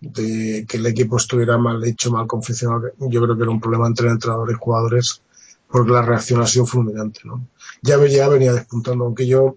de 0.01 0.67
que 0.67 0.79
el 0.79 0.87
equipo 0.87 1.17
estuviera 1.19 1.59
mal 1.59 1.85
hecho, 1.85 2.11
mal 2.11 2.27
confeccionado. 2.27 2.91
Yo 2.99 3.23
creo 3.23 3.37
que 3.37 3.43
era 3.43 3.51
un 3.51 3.61
problema 3.61 3.87
entre 3.87 4.09
entrenadores 4.09 4.57
y 4.57 4.59
jugadores 4.59 5.23
porque 5.71 5.93
la 5.93 6.03
reacción 6.03 6.41
ha 6.41 6.47
sido 6.47 6.65
fulminante, 6.65 7.21
¿no? 7.25 7.47
Ya, 7.83 7.99
ya 8.07 8.29
venía 8.29 8.53
despuntando, 8.55 9.05
aunque 9.05 9.27
yo 9.27 9.57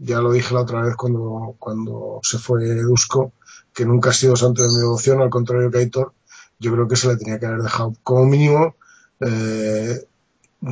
ya 0.00 0.20
lo 0.20 0.32
dije 0.32 0.54
la 0.54 0.62
otra 0.62 0.82
vez 0.82 0.96
cuando, 0.96 1.56
cuando 1.58 2.20
se 2.24 2.38
fue 2.38 2.74
Dusko, 2.82 3.32
que 3.74 3.86
nunca 3.86 4.10
ha 4.10 4.14
sido 4.14 4.36
santo 4.36 4.62
de 4.62 4.68
mi 4.70 4.78
devoción, 4.80 5.20
al 5.22 5.30
contrario 5.30 5.70
que 5.70 5.78
Aitor, 5.78 6.14
yo 6.58 6.72
creo 6.72 6.88
que 6.88 6.96
se 6.96 7.08
le 7.08 7.16
tenía 7.18 7.38
que 7.40 7.46
haber 7.46 7.62
dejado 7.62 7.94
como 8.04 8.26
mínimo 8.26 8.76
eh, 9.20 10.06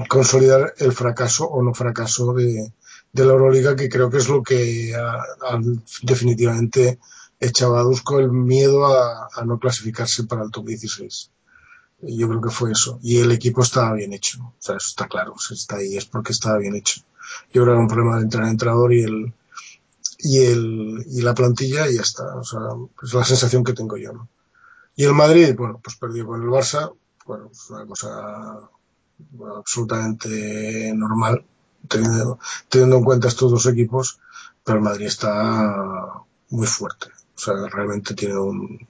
consolidar 0.09 0.75
el 0.79 0.93
fracaso 0.93 1.47
o 1.47 1.63
no 1.63 1.75
fracaso 1.75 2.35
de, 2.35 2.73
la 3.13 3.25
Euroliga, 3.25 3.77
que 3.77 3.89
creo 3.89 4.11
que 4.11 4.19
es 4.19 4.29
lo 4.29 4.43
que 4.43 4.95
ha- 4.95 5.23
ha 5.49 5.61
definitivamente 6.03 6.99
echaba 7.41 7.81
a 7.81 7.83
Dusko 7.85 8.19
el 8.21 8.31
miedo 8.33 8.87
a, 8.87 9.29
a 9.35 9.45
no 9.45 9.59
clasificarse 9.59 10.25
para 10.25 10.43
el 10.45 10.51
top 10.51 10.67
16. 10.67 11.31
Yo 12.01 12.29
creo 12.29 12.41
que 12.41 12.51
fue 12.51 12.73
eso. 12.73 12.99
Y 13.03 13.19
el 13.19 13.33
equipo 13.33 13.63
estaba 13.63 13.95
bien 13.95 14.13
hecho. 14.13 14.41
O 14.43 14.55
sea, 14.59 14.77
eso 14.77 14.89
está 14.89 15.09
claro. 15.09 15.35
Si 15.39 15.55
está 15.55 15.77
ahí 15.77 15.97
es 15.97 16.05
porque 16.07 16.33
estaba 16.33 16.59
bien 16.59 16.77
hecho. 16.77 17.01
Yo 17.53 17.63
creo 17.63 17.67
que 17.67 17.71
era 17.73 17.81
un 17.81 17.89
problema 17.89 18.17
de 18.17 18.23
entrenador 18.23 18.53
entrenador 18.53 18.93
y 18.95 19.03
el, 19.03 19.35
y 20.19 20.39
el, 20.45 21.05
y 21.09 21.23
la 21.23 21.35
plantilla 21.35 21.89
y 21.89 21.97
ya 21.97 22.03
está. 22.03 22.37
O 22.37 22.45
sea, 22.45 22.61
es 23.03 23.15
la 23.15 23.25
sensación 23.25 23.65
que 23.65 23.73
tengo 23.73 23.97
yo, 23.97 24.13
¿no? 24.13 24.29
Y 24.97 25.05
el 25.05 25.15
Madrid, 25.15 25.55
bueno, 25.57 25.81
pues 25.83 25.97
perdió 25.97 26.27
con 26.27 26.43
el 26.43 26.49
Barça. 26.49 26.93
Bueno, 27.25 27.51
es 27.53 27.71
una 27.71 27.87
cosa 27.87 28.69
absolutamente 29.57 30.93
normal, 30.95 31.45
teniendo, 31.89 32.39
teniendo 32.69 32.97
en 32.97 33.05
cuenta 33.05 33.29
estos 33.29 33.51
dos 33.51 33.67
equipos, 33.67 34.19
pero 34.65 34.79
el 34.79 34.85
Madrid 34.85 35.07
está 35.07 36.23
muy 36.51 36.67
fuerte. 36.67 37.07
O 37.37 37.39
sea, 37.39 37.55
realmente 37.71 38.15
tiene 38.15 38.37
un, 38.37 38.89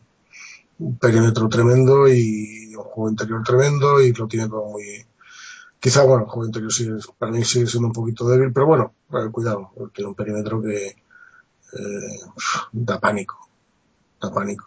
un 0.79 0.97
perímetro 0.99 1.49
tremendo 1.49 2.09
y 2.09 2.75
un 2.75 2.85
juego 2.85 3.11
interior 3.11 3.43
tremendo 3.43 4.01
y 4.01 4.13
lo 4.13 4.27
tiene 4.27 4.49
todo 4.49 4.65
muy... 4.67 5.05
Quizá, 5.81 6.05
bueno, 6.05 6.27
juego 6.27 6.47
interior 6.47 6.73
sigue, 6.73 6.93
para 7.19 7.33
mí 7.33 7.45
sigue 7.45 7.67
siendo 7.67 7.89
un 7.89 7.93
poquito 7.93 8.29
débil, 8.29 8.53
pero 8.53 8.67
bueno, 8.67 8.95
eh, 9.13 9.31
cuidado, 9.31 9.73
tiene 9.95 10.09
un 10.09 10.15
perímetro 10.15 10.61
que 10.61 10.87
eh, 10.87 12.21
da 12.73 12.99
pánico, 12.99 13.49
da 14.21 14.33
pánico. 14.33 14.67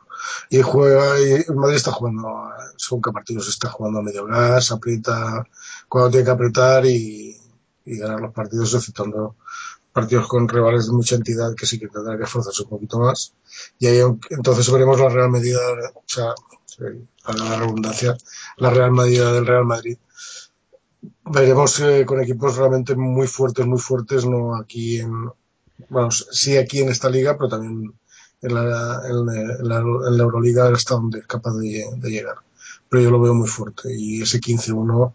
Y 0.49 0.61
juega, 0.61 1.19
y 1.19 1.51
Madrid 1.53 1.77
está 1.77 1.91
jugando, 1.91 2.51
según 2.77 3.01
qué 3.01 3.11
partidos 3.11 3.49
está 3.49 3.69
jugando 3.69 3.99
a 3.99 4.03
medio 4.03 4.25
gas, 4.25 4.71
aprieta 4.71 5.45
cuando 5.89 6.11
tiene 6.11 6.25
que 6.25 6.31
apretar 6.31 6.85
y, 6.85 7.35
y 7.85 7.97
ganar 7.97 8.21
los 8.21 8.33
partidos, 8.33 8.73
exceptuando 8.73 9.35
partidos 9.91 10.27
con 10.27 10.47
rivales 10.47 10.87
de 10.87 10.93
mucha 10.93 11.15
entidad 11.15 11.53
que 11.55 11.65
sí 11.65 11.79
que 11.79 11.87
tendrá 11.87 12.17
que 12.17 12.23
esforzarse 12.23 12.63
un 12.63 12.69
poquito 12.69 12.99
más. 12.99 13.33
Y 13.79 13.87
ahí 13.87 13.99
entonces 14.29 14.71
veremos 14.71 14.99
la 14.99 15.09
real 15.09 15.29
medida, 15.29 15.59
o 15.95 16.03
sea, 16.05 16.33
la 17.27 17.57
redundancia, 17.57 18.15
la 18.57 18.69
real 18.69 18.91
medida 18.91 19.31
del 19.33 19.45
Real 19.45 19.65
Madrid. 19.65 19.97
Veremos 21.33 21.79
eh, 21.79 22.05
con 22.05 22.21
equipos 22.21 22.57
realmente 22.57 22.95
muy 22.95 23.27
fuertes, 23.27 23.65
muy 23.65 23.79
fuertes, 23.79 24.25
no 24.25 24.55
aquí 24.55 24.99
en, 24.99 25.29
vamos, 25.89 26.27
sí 26.31 26.57
aquí 26.57 26.79
en 26.79 26.89
esta 26.89 27.09
liga, 27.09 27.37
pero 27.37 27.49
también 27.49 27.93
en 28.41 28.53
la, 28.53 28.61
en 29.07 29.25
la, 29.25 29.33
en 29.59 29.67
la, 29.69 29.77
en 29.79 30.17
la 30.17 30.23
Euroliga 30.23 30.67
hasta 30.67 30.95
donde 30.95 31.19
es 31.19 31.27
capaz 31.27 31.53
de, 31.53 31.85
de 31.95 32.09
llegar. 32.09 32.37
Pero 32.89 33.03
yo 33.03 33.11
lo 33.11 33.21
veo 33.21 33.33
muy 33.33 33.47
fuerte 33.47 33.93
y 33.95 34.21
ese 34.21 34.39
15-1, 34.39 35.13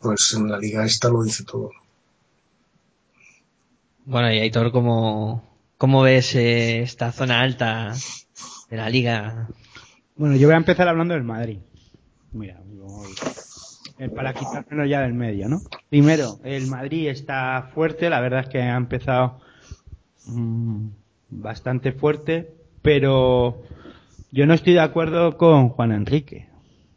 pues 0.00 0.32
en 0.34 0.50
la 0.50 0.58
liga 0.58 0.84
esta 0.84 1.08
lo 1.10 1.22
dice 1.22 1.44
todo. 1.44 1.70
Bueno, 4.04 4.32
y 4.32 4.38
Aitor, 4.38 4.72
¿cómo, 4.72 5.44
cómo 5.76 6.02
ves 6.02 6.34
eh, 6.34 6.82
esta 6.82 7.12
zona 7.12 7.40
alta 7.42 7.94
de 8.70 8.76
la 8.76 8.88
liga? 8.88 9.48
Bueno, 10.16 10.36
yo 10.36 10.48
voy 10.48 10.54
a 10.54 10.58
empezar 10.58 10.88
hablando 10.88 11.14
del 11.14 11.24
Madrid. 11.24 11.58
Mira, 12.32 12.60
voy- 12.64 13.14
eh, 13.98 14.08
para 14.08 14.32
quitármelo 14.34 14.84
ya 14.86 15.00
del 15.02 15.14
medio, 15.14 15.48
¿no? 15.48 15.62
Primero, 15.90 16.38
el 16.44 16.66
Madrid 16.68 17.08
está 17.08 17.70
fuerte, 17.74 18.08
la 18.10 18.20
verdad 18.20 18.40
es 18.40 18.48
que 18.48 18.60
ha 18.62 18.76
empezado 18.76 19.40
mm, 20.26 20.86
bastante 21.30 21.92
fuerte, 21.92 22.52
pero 22.82 23.62
yo 24.30 24.46
no 24.46 24.54
estoy 24.54 24.74
de 24.74 24.80
acuerdo 24.80 25.36
con 25.36 25.68
Juan 25.70 25.92
Enrique. 25.92 26.48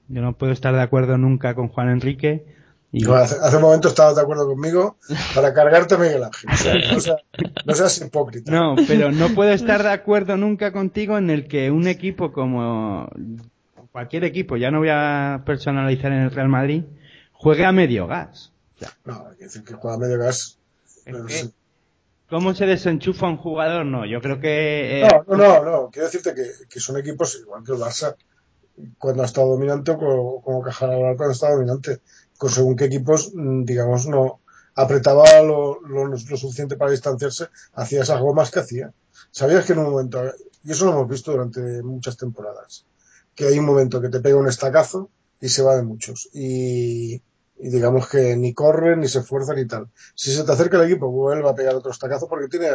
Yo 0.07 0.21
no 0.21 0.33
puedo 0.33 0.51
estar 0.51 0.73
de 0.75 0.81
acuerdo 0.81 1.17
nunca 1.17 1.55
con 1.55 1.69
Juan 1.69 1.89
Enrique. 1.89 2.45
Y, 2.91 3.03
No, 3.03 3.13
hace, 3.13 3.37
hace 3.41 3.55
un 3.55 3.61
momento 3.61 3.87
estabas 3.87 4.15
de 4.17 4.21
acuerdo 4.21 4.45
conmigo 4.45 4.97
para 5.33 5.53
cargarte 5.53 5.95
a 5.95 5.97
Miguel 5.97 6.23
Ángel. 6.25 6.49
O 6.53 6.57
sea, 6.57 6.73
no, 6.91 6.99
sea- 6.99 7.15
no 7.65 7.73
seas 7.73 8.01
hipócrita. 8.01 8.51
No, 8.51 8.75
pero 8.87 9.11
no 9.13 9.29
puedo 9.29 9.51
estar 9.51 9.81
de 9.81 9.91
acuerdo 9.91 10.35
nunca 10.35 10.73
contigo 10.73 11.17
en 11.17 11.29
el 11.29 11.47
que 11.47 11.71
un 11.71 11.87
equipo 11.87 12.33
como 12.33 13.07
cualquier 13.91 14.23
equipo, 14.23 14.57
ya 14.57 14.71
no 14.71 14.79
voy 14.79 14.89
a 14.91 15.43
personalizar 15.45 16.11
en 16.11 16.19
el 16.19 16.31
Real 16.31 16.49
Madrid, 16.49 16.83
juegue 17.33 17.65
a 17.65 17.71
medio 17.71 18.07
gas. 18.07 18.51
No, 19.05 19.27
hay 19.29 19.37
que 19.37 19.43
decir 19.45 19.63
que 19.63 19.73
juega 19.73 19.95
a 19.95 19.99
medio 19.99 20.17
gas. 20.17 20.57
Es 20.85 21.03
pero 21.03 21.25
que, 21.25 21.33
sí. 21.33 21.53
¿Cómo 22.29 22.53
se 22.55 22.65
desenchufa 22.65 23.27
un 23.27 23.37
jugador? 23.37 23.85
No, 23.85 24.05
yo 24.05 24.21
creo 24.21 24.39
que... 24.39 25.01
eh, 25.01 25.07
No, 25.27 25.35
no, 25.35 25.63
no, 25.63 25.71
no. 25.71 25.89
Quiero 25.91 26.07
decirte 26.07 26.33
que, 26.33 26.49
que 26.69 26.79
son 26.79 26.97
equipos 26.97 27.39
igual 27.41 27.63
que 27.63 27.73
el 27.73 27.77
Barça 27.77 28.15
cuando 28.97 29.21
ha 29.23 29.25
estado 29.25 29.49
dominante 29.49 29.91
o 29.91 29.97
como, 29.97 30.41
como 30.41 30.63
cuando 30.63 31.25
ha 31.27 31.31
estado 31.31 31.55
dominante. 31.55 31.99
Con 32.37 32.49
según 32.49 32.75
qué 32.75 32.85
equipos, 32.85 33.31
mm, 33.35 33.65
digamos, 33.65 34.07
no 34.07 34.39
apretaba 34.73 35.41
lo, 35.41 35.81
lo, 35.81 36.05
lo 36.07 36.17
suficiente 36.17 36.77
para 36.77 36.91
distanciarse, 36.91 37.47
hacía 37.73 38.01
esas 38.01 38.19
gomas 38.19 38.49
que 38.49 38.59
hacía. 38.61 38.93
¿Sabías 39.29 39.65
que 39.65 39.73
en 39.73 39.79
un 39.79 39.91
momento, 39.91 40.23
y 40.63 40.71
eso 40.71 40.85
lo 40.85 40.91
hemos 40.91 41.09
visto 41.09 41.31
durante 41.31 41.83
muchas 41.83 42.17
temporadas, 42.17 42.85
que 43.41 43.47
hay 43.47 43.59
un 43.59 43.65
momento 43.65 44.01
que 44.01 44.09
te 44.09 44.19
pega 44.19 44.37
un 44.37 44.47
estacazo 44.47 45.09
y 45.39 45.49
se 45.49 45.63
va 45.63 45.75
de 45.75 45.83
muchos. 45.83 46.29
Y, 46.33 47.21
digamos 47.57 48.07
que 48.09 48.35
ni 48.35 48.53
corre, 48.53 48.97
ni 48.97 49.07
se 49.07 49.19
esfuerza, 49.19 49.53
ni 49.55 49.65
tal. 49.67 49.89
Si 50.15 50.31
se 50.33 50.43
te 50.43 50.51
acerca 50.51 50.77
el 50.77 50.85
equipo, 50.89 51.09
vuelve 51.11 51.49
a 51.49 51.55
pegar 51.55 51.75
otro 51.75 51.91
estacazo 51.91 52.27
porque 52.27 52.47
tiene, 52.47 52.69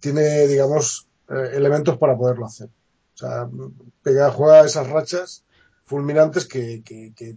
tiene 0.00 0.46
digamos, 0.46 1.08
eh, 1.28 1.50
elementos 1.54 1.98
para 1.98 2.16
poderlo 2.16 2.46
hacer. 2.46 2.68
O 3.14 3.18
sea, 3.18 3.48
pega, 4.02 4.30
juega 4.30 4.64
esas 4.64 4.88
rachas 4.88 5.44
fulminantes 5.86 6.46
que, 6.46 6.82
que, 6.84 7.12
que 7.16 7.36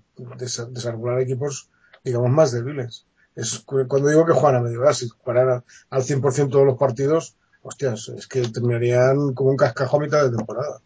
equipos, 1.21 1.69
digamos, 2.03 2.29
más 2.31 2.51
débiles. 2.51 3.05
Es 3.35 3.59
cu- 3.59 3.87
cuando 3.87 4.09
digo 4.09 4.25
que 4.25 4.33
juegan 4.33 4.55
a 4.55 4.61
medio 4.61 4.81
gas, 4.81 4.97
si 4.97 5.09
jugaran 5.09 5.63
al 5.89 6.03
100% 6.03 6.53
todos 6.53 6.65
los 6.65 6.77
partidos, 6.77 7.35
hostias, 7.61 8.09
es 8.09 8.27
que 8.27 8.41
terminarían 8.47 9.33
como 9.33 9.49
un 9.51 9.57
cascajo 9.57 9.97
a 9.97 9.99
mitad 10.01 10.23
de 10.23 10.35
temporada. 10.37 10.81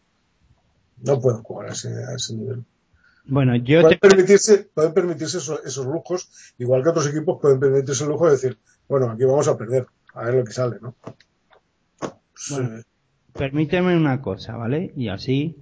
No 1.04 1.20
pueden 1.20 1.42
jugar 1.44 1.70
a 1.70 1.74
ese, 1.74 1.90
a 1.90 2.16
ese 2.16 2.36
nivel. 2.36 2.64
Bueno, 3.26 3.56
yo 3.58 3.82
Pueden 3.82 4.00
te... 4.00 4.10
permitirse, 4.10 4.70
pueden 4.74 4.94
permitirse 4.94 5.38
esos, 5.38 5.62
esos 5.66 5.86
lujos, 5.86 6.30
igual 6.58 6.82
que 6.84 6.90
otros 6.90 7.08
equipos 7.08 7.40
pueden 7.42 7.60
permitirse 7.60 8.04
el 8.04 8.10
lujo 8.10 8.26
de 8.26 8.32
decir, 8.32 8.58
bueno, 8.88 9.12
aquí 9.12 9.24
vamos 9.24 9.48
a 9.48 9.58
perder, 9.58 9.86
a 10.16 10.24
ver 10.26 10.34
lo 10.36 10.44
que 10.44 10.52
sale, 10.52 10.78
¿no? 10.82 10.96
Pues, 12.00 12.50
Bueno. 12.50 12.78
eh, 12.80 12.84
Permíteme 13.34 13.96
una 13.96 14.22
cosa, 14.22 14.56
¿vale? 14.58 14.92
Y 14.96 15.10
así 15.10 15.58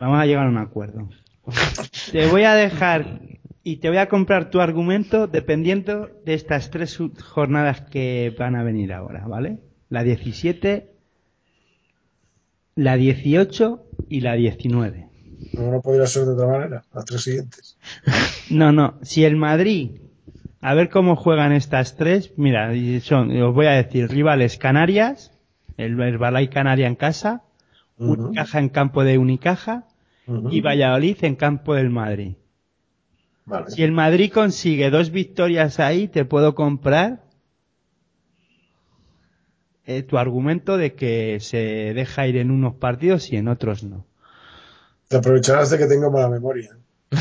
vamos 0.00 0.18
a 0.18 0.26
llegar 0.26 0.46
a 0.46 0.50
un 0.50 0.58
acuerdo. 0.58 1.08
Te 2.12 2.26
voy 2.28 2.44
a 2.44 2.54
dejar 2.54 3.20
y 3.62 3.76
te 3.76 3.88
voy 3.88 3.98
a 3.98 4.08
comprar 4.08 4.50
tu 4.50 4.60
argumento 4.60 5.26
dependiendo 5.26 6.08
de 6.24 6.34
estas 6.34 6.70
tres 6.70 6.98
jornadas 7.22 7.82
que 7.82 8.34
van 8.38 8.56
a 8.56 8.62
venir 8.62 8.92
ahora, 8.92 9.26
¿vale? 9.26 9.58
La 9.90 10.02
17, 10.02 10.93
la 12.76 12.96
18 12.96 13.82
y 14.08 14.20
la 14.20 14.34
19. 14.34 15.08
no, 15.52 15.70
no 15.70 15.80
podría 15.80 16.06
ser 16.06 16.24
de 16.24 16.32
otra 16.32 16.46
manera, 16.46 16.84
las 16.92 17.04
tres 17.04 17.22
siguientes. 17.22 17.76
No, 18.50 18.72
no, 18.72 18.98
si 19.02 19.24
el 19.24 19.36
Madrid 19.36 20.00
A 20.60 20.74
ver 20.74 20.88
cómo 20.88 21.16
juegan 21.16 21.52
estas 21.52 21.96
tres. 21.96 22.32
Mira, 22.36 22.72
son, 23.02 23.30
os 23.42 23.54
voy 23.54 23.66
a 23.66 23.72
decir, 23.72 24.08
rivales 24.08 24.56
Canarias, 24.56 25.30
el 25.76 26.00
Herbalife 26.00 26.52
Canaria 26.52 26.86
en 26.86 26.94
casa. 26.96 27.42
Unicaja 27.96 28.58
en 28.58 28.70
campo 28.70 29.04
de 29.04 29.18
Unicaja 29.18 29.86
y 30.50 30.60
Valladolid 30.62 31.16
en 31.22 31.36
campo 31.36 31.74
del 31.74 31.90
Madrid. 31.90 32.34
Vale. 33.44 33.70
Si 33.70 33.82
el 33.82 33.92
Madrid 33.92 34.32
consigue 34.32 34.90
dos 34.90 35.10
victorias 35.10 35.78
ahí, 35.78 36.08
te 36.08 36.24
puedo 36.24 36.54
comprar 36.54 37.24
eh, 39.86 40.02
tu 40.02 40.18
argumento 40.18 40.76
de 40.76 40.94
que 40.94 41.38
se 41.40 41.92
deja 41.94 42.26
ir 42.26 42.36
en 42.36 42.50
unos 42.50 42.74
partidos 42.74 43.32
y 43.32 43.36
en 43.36 43.48
otros 43.48 43.82
no. 43.84 44.04
Te 45.08 45.16
aprovecharás 45.18 45.70
de 45.70 45.78
que 45.78 45.86
tengo 45.86 46.10
mala 46.10 46.28
memoria. 46.28 46.70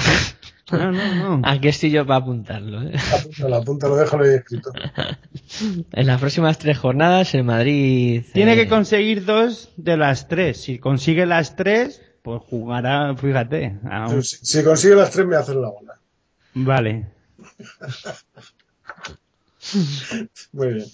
No, 0.71 0.91
no, 0.91 1.37
no. 1.37 1.41
Aquí 1.47 1.67
estoy 1.67 1.91
yo 1.91 2.03
para 2.07 2.19
apuntarlo. 2.23 2.81
¿eh? 2.83 2.93
Apúntalo, 3.13 3.55
apúntalo, 3.57 3.95
déjalo 3.97 4.23
ahí 4.23 4.35
escrito. 4.35 4.71
En 5.91 6.07
las 6.07 6.19
próximas 6.19 6.57
tres 6.57 6.79
jornadas, 6.79 7.35
el 7.35 7.43
Madrid. 7.43 8.23
Tiene 8.33 8.53
eh, 8.53 8.55
que 8.55 8.67
conseguir 8.69 9.23
dos 9.25 9.69
de 9.77 9.97
las 9.97 10.27
tres. 10.29 10.61
Si 10.63 10.79
consigue 10.79 11.27
las 11.27 11.55
tres, 11.55 12.01
pues 12.23 12.41
jugará, 12.49 13.13
fíjate. 13.15 13.75
a 13.87 14.07
un- 14.07 14.23
Si, 14.23 14.37
si 14.43 14.63
consigue 14.63 14.95
las 14.95 15.11
tres, 15.11 15.27
me 15.27 15.35
haces 15.35 15.55
la 15.55 15.69
bola. 15.69 15.99
Vale. 16.55 17.05
Muy 20.53 20.67
bien. 20.73 20.85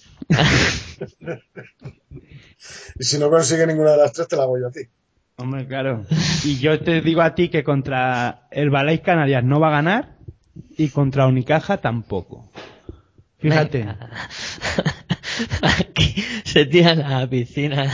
Y 2.98 3.04
si 3.04 3.18
no 3.18 3.30
consigue 3.30 3.66
ninguna 3.66 3.92
de 3.92 3.98
las 3.98 4.12
tres, 4.12 4.28
te 4.28 4.36
la 4.36 4.44
hago 4.44 4.58
yo 4.58 4.68
a 4.68 4.70
ti. 4.70 4.80
Hombre, 5.36 5.66
claro. 5.66 6.04
Y 6.44 6.58
yo 6.58 6.78
te 6.80 7.00
digo 7.00 7.22
a 7.22 7.34
ti 7.34 7.48
que 7.48 7.64
contra 7.64 8.46
el 8.50 8.70
Balais 8.70 9.00
Canarias 9.00 9.42
no 9.42 9.58
va 9.58 9.68
a 9.68 9.72
ganar 9.72 10.16
y 10.76 10.90
contra 10.90 11.26
Unicaja 11.26 11.78
tampoco. 11.78 12.50
Fíjate. 13.38 13.78
venga. 13.78 14.10
Aquí 15.62 16.22
se 16.44 16.66
tira 16.66 16.92
a 16.92 17.20
la 17.20 17.26
piscina. 17.26 17.90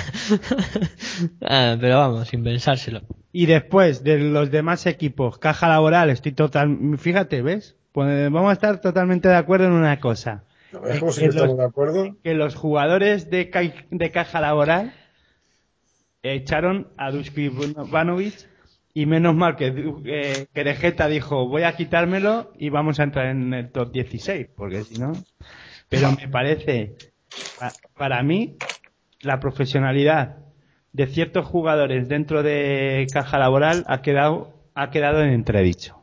Ah, 1.40 1.76
pero 1.80 1.96
vamos, 1.98 2.28
sin 2.28 2.44
pensárselo. 2.44 3.02
Y 3.32 3.46
después 3.46 4.04
de 4.04 4.18
los 4.18 4.50
demás 4.50 4.86
equipos, 4.86 5.38
caja 5.38 5.68
laboral, 5.68 6.10
estoy 6.10 6.32
total, 6.32 6.98
fíjate, 6.98 7.42
¿ves? 7.42 7.76
Pues 7.92 8.30
vamos 8.30 8.50
a 8.50 8.52
estar 8.52 8.80
totalamente 8.80 9.28
de 9.28 9.36
acuerdo 9.36 9.66
en 9.66 9.72
una 9.72 9.98
cosa. 9.98 10.44
¿No 10.72 10.80
ves 10.80 10.98
cómo 11.00 11.12
sí 11.12 11.20
Que 11.28 11.32
los- 11.32 11.56
de 11.56 11.64
acuerdo? 11.64 12.16
Que 12.22 12.34
los 12.34 12.54
jugadores 12.54 13.30
de, 13.30 13.50
ca- 13.50 13.62
de 13.90 14.10
caja 14.10 14.40
laboral 14.40 14.92
echaron 16.22 16.88
a 16.96 17.10
Duski 17.10 17.48
Vanovic 17.48 18.34
y 18.94 19.06
menos 19.06 19.34
mal 19.34 19.56
que, 19.56 19.66
eh, 20.06 20.46
que 20.52 20.64
De 20.64 20.74
Geta 20.74 21.06
dijo 21.08 21.46
voy 21.48 21.62
a 21.62 21.76
quitármelo 21.76 22.52
y 22.58 22.70
vamos 22.70 22.98
a 22.98 23.04
entrar 23.04 23.26
en 23.26 23.52
el 23.54 23.70
top 23.70 23.92
16, 23.92 24.48
porque 24.56 24.82
si 24.84 24.98
no... 24.98 25.12
Pero 25.88 26.10
me 26.12 26.26
parece, 26.28 26.96
pa- 27.58 27.72
para 27.96 28.22
mí, 28.22 28.56
la 29.20 29.38
profesionalidad 29.38 30.38
de 30.92 31.06
ciertos 31.06 31.46
jugadores 31.46 32.08
dentro 32.08 32.42
de 32.42 33.06
caja 33.12 33.38
laboral 33.38 33.84
ha 33.86 34.02
quedado, 34.02 34.54
ha 34.74 34.90
quedado 34.90 35.22
en 35.22 35.30
entredicho. 35.30 36.02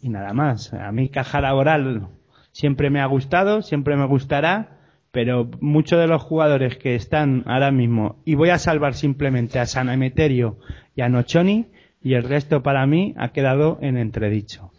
Y 0.00 0.08
nada 0.08 0.32
más. 0.32 0.72
A 0.72 0.92
mí 0.92 1.08
caja 1.08 1.40
laboral 1.40 2.08
siempre 2.52 2.90
me 2.90 3.00
ha 3.00 3.06
gustado, 3.06 3.62
siempre 3.62 3.96
me 3.96 4.06
gustará, 4.06 4.78
pero 5.10 5.50
muchos 5.60 5.98
de 5.98 6.06
los 6.06 6.22
jugadores 6.22 6.76
que 6.76 6.94
están 6.94 7.42
ahora 7.46 7.70
mismo, 7.70 8.20
y 8.24 8.34
voy 8.34 8.50
a 8.50 8.58
salvar 8.58 8.94
simplemente 8.94 9.58
a 9.58 9.66
San 9.66 9.88
Emeterio 9.88 10.58
y 10.94 11.02
a 11.02 11.08
Nochoni, 11.08 11.66
y 12.02 12.14
el 12.14 12.24
resto 12.24 12.62
para 12.62 12.86
mí 12.86 13.14
ha 13.16 13.32
quedado 13.32 13.78
en 13.80 13.96
entredicho. 13.96 14.70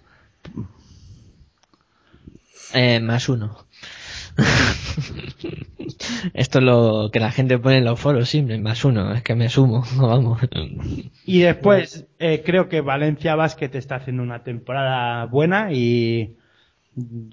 Eh, 2.74 3.00
más 3.00 3.30
uno. 3.30 3.58
Esto 6.34 6.60
es 6.60 6.66
lo 6.66 7.10
que 7.12 7.20
la 7.20 7.32
gente 7.32 7.58
pone 7.58 7.78
en 7.78 7.86
los 7.86 8.00
foros, 8.00 8.30
siempre, 8.30 8.58
más 8.60 8.84
uno. 8.86 9.14
Es 9.14 9.24
que 9.24 9.36
me 9.36 9.50
sumo, 9.50 9.84
vamos. 9.98 10.40
Y 11.26 11.42
después, 11.42 12.06
eh, 12.20 12.44
creo 12.46 12.70
que 12.70 12.82
Valencia 12.82 13.36
Basket 13.36 13.72
está 13.74 13.96
haciendo 13.96 14.24
una 14.24 14.44
temporada 14.44 15.26
buena 15.26 15.72
y 15.72 16.36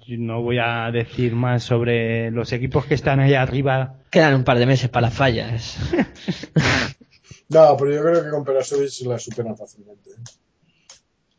no 0.07 0.41
voy 0.41 0.59
a 0.59 0.91
decir 0.91 1.33
más 1.33 1.63
sobre 1.63 2.29
los 2.31 2.53
equipos 2.53 2.85
que 2.85 2.93
están 2.93 3.19
ahí 3.19 3.33
arriba. 3.33 3.95
Quedan 4.11 4.35
un 4.35 4.43
par 4.43 4.59
de 4.59 4.65
meses 4.65 4.89
para 4.89 5.07
las 5.07 5.15
fallas. 5.15 5.77
No, 7.47 7.77
pero 7.77 7.93
yo 7.93 8.01
creo 8.01 8.23
que 8.23 8.29
con 8.31 8.43
Perasovic 8.43 8.89
la 9.05 9.19
superan 9.19 9.55
fácilmente. 9.55 10.09
¿eh? 10.09 10.23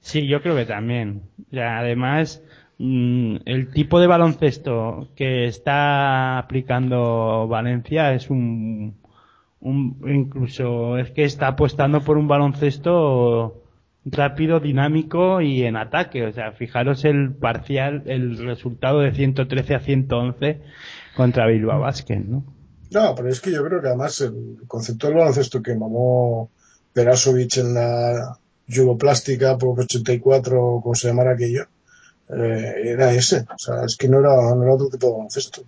Sí, 0.01 0.27
yo 0.29 0.41
creo 0.41 0.55
que 0.55 0.65
también. 0.65 1.23
O 1.51 1.55
sea, 1.55 1.79
además, 1.79 2.43
mm, 2.79 3.37
el 3.45 3.71
tipo 3.71 4.01
de 4.01 4.07
baloncesto 4.07 5.09
que 5.17 5.47
está 5.47 6.39
aplicando 6.39 7.47
Valencia 7.49 8.15
es 8.15 8.31
un, 8.31 8.97
incluso 9.61 10.99
es 10.99 11.11
que 11.11 11.25
está 11.25 11.49
apostando 11.49 12.03
por 12.03 12.19
un 12.19 12.29
baloncesto 12.29 13.63
rápido, 14.05 14.61
dinámico 14.61 15.41
y 15.41 15.65
en 15.65 15.77
ataque. 15.77 16.25
O 16.25 16.33
sea, 16.33 16.53
fijaros 16.53 17.05
el 17.05 17.35
parcial, 17.35 18.03
el 18.07 18.39
resultado 18.39 19.01
de 19.01 19.13
113 19.13 19.75
a 19.75 19.81
111 19.81 20.61
contra 21.17 21.47
Bilbao 21.47 21.81
Basket, 21.81 22.21
¿no? 22.21 22.45
No, 22.91 23.15
pero 23.17 23.29
es 23.29 23.41
que 23.41 23.51
yo 23.51 23.65
creo 23.65 23.81
que 23.81 23.89
además 23.89 24.21
el 24.21 24.59
concepto 24.69 25.09
del 25.09 25.17
baloncesto 25.17 25.61
que 25.61 25.75
mamó 25.75 26.51
Perasovic 26.93 27.57
en 27.57 27.75
la 27.75 28.39
yugoplástica 28.69 29.59
por 29.59 29.81
84, 29.81 30.65
o 30.65 30.83
como 30.83 30.95
se 30.95 31.09
llamara 31.09 31.33
aquello, 31.33 31.67
eh, 32.31 32.75
era 32.85 33.13
ese. 33.13 33.47
O 33.55 33.59
sea, 33.59 33.85
es 33.85 33.97
que 33.97 34.09
no 34.09 34.21
era, 34.21 34.55
no 34.55 34.63
era 34.63 34.75
otro 34.75 34.89
tipo 34.89 35.07
de 35.07 35.13
baloncesto. 35.13 35.63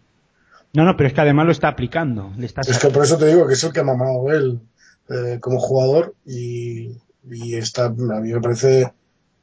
No, 0.74 0.84
no, 0.84 0.96
pero 0.96 1.08
es 1.08 1.14
que 1.14 1.20
además 1.22 1.46
lo 1.46 1.52
está 1.52 1.68
aplicando. 1.68 2.32
Le 2.36 2.46
está 2.46 2.60
Es 2.60 2.78
que 2.78 2.88
por 2.88 3.04
eso 3.04 3.16
te 3.16 3.26
digo 3.26 3.46
que 3.46 3.54
es 3.54 3.64
el 3.64 3.72
que 3.72 3.80
ha 3.80 3.84
mamado 3.84 4.30
él 4.32 4.60
eh, 5.08 5.38
como 5.40 5.58
jugador 5.58 6.14
y, 6.26 6.92
y 7.30 7.54
está, 7.54 7.86
a 7.86 7.90
mí 7.90 8.32
me 8.32 8.40
parece 8.40 8.92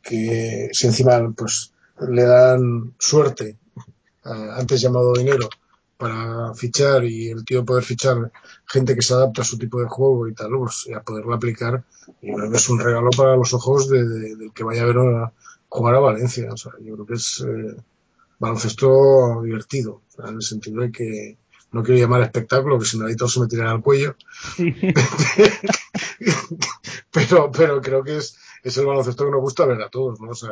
que 0.04 0.70
si 0.72 0.86
encima 0.88 1.32
pues 1.36 1.74
le 2.08 2.24
dan 2.24 2.94
suerte, 3.00 3.56
eh, 4.26 4.50
antes 4.56 4.82
llamado 4.82 5.14
dinero, 5.14 5.50
para 5.98 6.54
fichar 6.54 7.06
y 7.06 7.30
el 7.30 7.44
tío 7.46 7.64
poder 7.66 7.84
fichar 7.84 8.32
gente 8.68 8.94
que 8.96 9.02
se 9.02 9.14
adapta 9.14 9.42
a 9.42 9.46
su 9.46 9.58
tipo 9.58 9.80
de 9.80 9.88
juego 9.88 10.28
y 10.28 10.34
tal, 10.34 10.50
pues 10.60 10.86
y 10.88 10.94
a 10.94 11.02
poderlo 11.02 11.34
aplicar, 11.34 11.84
y 12.22 12.36
que 12.36 12.56
es 12.58 12.70
un 12.70 12.80
regalo 12.80 13.10
para 13.16 13.36
los 13.36 13.54
ojos 13.54 13.90
de, 13.90 14.04
de- 14.08 14.36
del 14.36 14.52
que 14.54 14.64
vaya 14.66 14.84
a 14.84 14.86
ver 14.86 14.98
a 14.98 15.32
jugar 15.76 15.96
a 15.96 16.00
Valencia. 16.00 16.52
O 16.54 16.58
sea, 16.58 16.72
yo 16.82 16.94
creo 16.96 17.06
que 17.06 17.14
es 17.16 17.44
eh, 17.48 17.76
baloncesto 18.40 19.42
divertido, 19.44 20.02
en 20.20 20.36
el 20.36 20.42
sentido 20.44 20.82
de 20.82 20.92
que 20.92 21.38
no 21.72 21.84
quiero 21.84 22.00
llamar 22.02 22.22
espectáculo, 22.24 22.80
que 22.80 22.86
si 22.86 22.98
no 23.00 23.06
ahí 23.08 23.16
todos 23.18 23.34
se 23.34 23.40
me 23.42 23.48
tiran 23.48 23.68
al 23.68 23.82
cuello, 23.82 24.16
pero, 27.12 27.52
pero 27.52 27.82
creo 27.82 28.04
que 28.04 28.18
es, 28.18 28.38
es 28.64 28.78
el 28.78 28.86
baloncesto 28.86 29.26
que 29.26 29.32
nos 29.32 29.42
gusta 29.42 29.66
ver 29.66 29.82
a 29.82 29.90
todos, 29.90 30.20
¿no? 30.20 30.32
O 30.32 30.36
sea, 30.36 30.52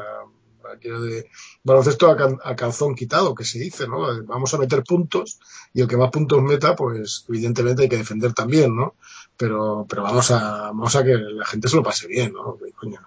de 0.81 1.29
baloncesto 1.63 2.09
a, 2.09 2.15
can- 2.17 2.39
a 2.43 2.55
calzón 2.55 2.95
quitado, 2.95 3.35
que 3.35 3.45
se 3.45 3.59
dice, 3.59 3.87
¿no? 3.87 3.99
Vamos 4.25 4.53
a 4.53 4.57
meter 4.57 4.83
puntos 4.83 5.39
y 5.73 5.81
el 5.81 5.87
que 5.87 5.97
más 5.97 6.09
puntos 6.09 6.41
meta, 6.41 6.75
pues 6.75 7.25
evidentemente 7.29 7.83
hay 7.83 7.89
que 7.89 7.97
defender 7.97 8.33
también, 8.33 8.75
¿no? 8.75 8.95
Pero, 9.37 9.85
pero 9.87 10.03
vamos 10.03 10.31
a, 10.31 10.39
vamos 10.71 10.95
a 10.95 11.03
que 11.03 11.13
la 11.15 11.45
gente 11.45 11.67
se 11.67 11.75
lo 11.75 11.83
pase 11.83 12.07
bien, 12.07 12.33
¿no? 12.33 12.57
Coño. 12.79 12.99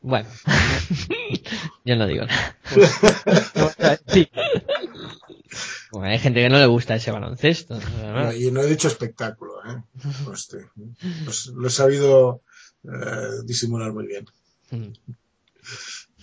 Bueno, 0.00 0.28
yo 1.84 1.96
no 1.96 2.06
digo 2.06 2.24
nada. 2.26 2.56
Sí. 4.06 4.28
Bueno, 5.90 6.08
hay 6.08 6.18
gente 6.18 6.40
que 6.40 6.48
no 6.48 6.58
le 6.58 6.66
gusta 6.66 6.96
ese 6.96 7.10
baloncesto. 7.10 7.78
y 8.38 8.50
no 8.50 8.60
he 8.62 8.66
dicho 8.66 8.88
espectáculo, 8.88 9.54
¿eh? 9.66 9.82
Pues, 10.24 10.40
este, 10.40 10.66
pues 11.24 11.46
lo 11.46 11.66
he 11.66 11.70
sabido 11.70 12.42
eh, 12.84 13.42
disimular 13.44 13.92
muy 13.92 14.06
bien. 14.06 14.26
Mm. 14.70 14.92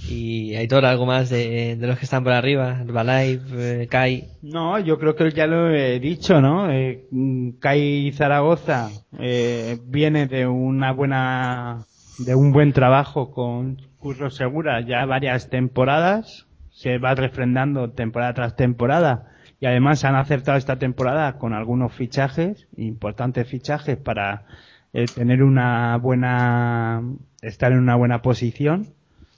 Y 0.08 0.56
Aitor, 0.56 0.86
algo 0.86 1.06
más 1.06 1.30
de, 1.30 1.76
de 1.78 1.88
los 1.88 1.98
que 1.98 2.06
están 2.06 2.24
por 2.24 2.34
arriba, 2.34 2.82
Herbalife, 2.82 3.84
eh, 3.84 3.88
Kai. 3.88 4.28
No, 4.42 4.78
yo 4.80 5.00
creo 5.00 5.16
que 5.16 5.32
ya 5.32 5.48
lo 5.48 5.74
he 5.74 6.00
dicho, 6.00 6.42
¿no? 6.42 6.72
Eh, 6.72 7.08
mm, 7.10 7.52
Kai 7.60 8.12
Zaragoza 8.12 8.92
eh, 9.18 9.80
viene 9.86 10.28
de 10.28 10.46
una 10.46 10.92
buena, 10.92 11.86
de 12.18 12.36
un 12.36 12.52
buen 12.52 12.74
trabajo 12.74 13.32
con 13.32 13.82
Curro 14.00 14.30
Segura 14.30 14.82
ya 14.82 15.06
varias 15.06 15.50
temporadas, 15.50 16.48
se 16.72 16.98
va 16.98 17.16
refrendando 17.16 17.92
temporada 17.92 18.34
tras 18.34 18.56
temporada 18.56 19.32
y 19.60 19.66
además 19.66 20.04
han 20.06 20.16
acertado 20.16 20.58
esta 20.58 20.78
temporada 20.78 21.38
con 21.38 21.54
algunos 21.54 21.94
fichajes, 21.94 22.68
importantes 22.78 23.48
fichajes 23.48 23.98
para 23.98 24.46
eh, 24.94 25.06
tener 25.14 25.44
una 25.44 25.98
buena, 25.98 27.02
estar 27.42 27.72
en 27.72 27.80
una 27.80 27.96
buena 27.96 28.22
posición. 28.22 28.94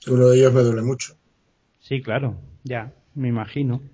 Uno 0.08 0.28
de 0.28 0.38
ellos 0.38 0.52
me 0.52 0.62
duele 0.62 0.82
mucho. 0.82 1.14
Sí, 1.80 2.02
claro, 2.02 2.36
ya, 2.64 2.92
me 3.14 3.28
imagino. 3.28 3.80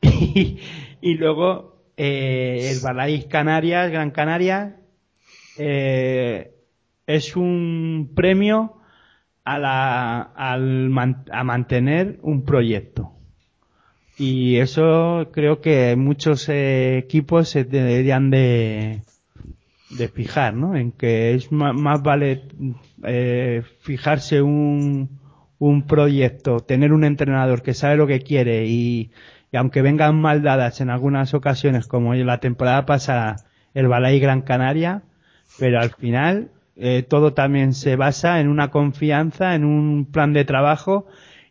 Y, 0.00 0.60
y 1.00 1.14
luego 1.14 1.82
eh, 1.96 2.70
el 2.70 2.78
Balais 2.80 3.26
Canarias, 3.26 3.90
Gran 3.90 4.12
Canaria, 4.12 4.76
eh, 5.56 6.52
es 7.08 7.36
un 7.36 8.12
premio 8.14 8.74
a, 9.44 9.58
la, 9.58 10.20
al 10.20 10.92
a 11.32 11.44
mantener 11.44 12.18
un 12.22 12.44
proyecto. 12.44 13.12
Y 14.18 14.56
eso 14.56 15.30
creo 15.32 15.60
que 15.60 15.96
muchos 15.96 16.48
equipos 16.50 17.48
se 17.48 17.64
deberían 17.64 18.30
de, 18.30 19.02
de 19.90 20.08
fijar, 20.08 20.52
¿no? 20.54 20.76
En 20.76 20.92
que 20.92 21.34
es 21.34 21.50
más, 21.50 22.02
vale 22.02 22.42
eh, 23.04 23.62
fijarse 23.80 24.42
un, 24.42 25.18
un 25.58 25.86
proyecto, 25.86 26.60
tener 26.60 26.92
un 26.92 27.04
entrenador 27.04 27.62
que 27.62 27.72
sabe 27.72 27.96
lo 27.96 28.06
que 28.06 28.20
quiere 28.20 28.66
y, 28.66 29.12
y 29.50 29.56
aunque 29.56 29.80
vengan 29.80 30.20
mal 30.20 30.42
dadas 30.42 30.82
en 30.82 30.90
algunas 30.90 31.32
ocasiones, 31.32 31.86
como 31.86 32.12
la 32.14 32.40
temporada 32.40 32.84
pasada, 32.84 33.36
el 33.72 33.88
Balay 33.88 34.20
Gran 34.20 34.42
Canaria, 34.42 35.04
pero 35.58 35.80
al 35.80 35.90
final 35.90 36.50
eh, 36.78 37.02
todo 37.02 37.34
también 37.34 37.74
se 37.74 37.96
basa 37.96 38.40
en 38.40 38.48
una 38.48 38.70
confianza, 38.70 39.54
en 39.54 39.64
un 39.64 40.06
plan 40.06 40.32
de 40.32 40.44
trabajo 40.44 41.06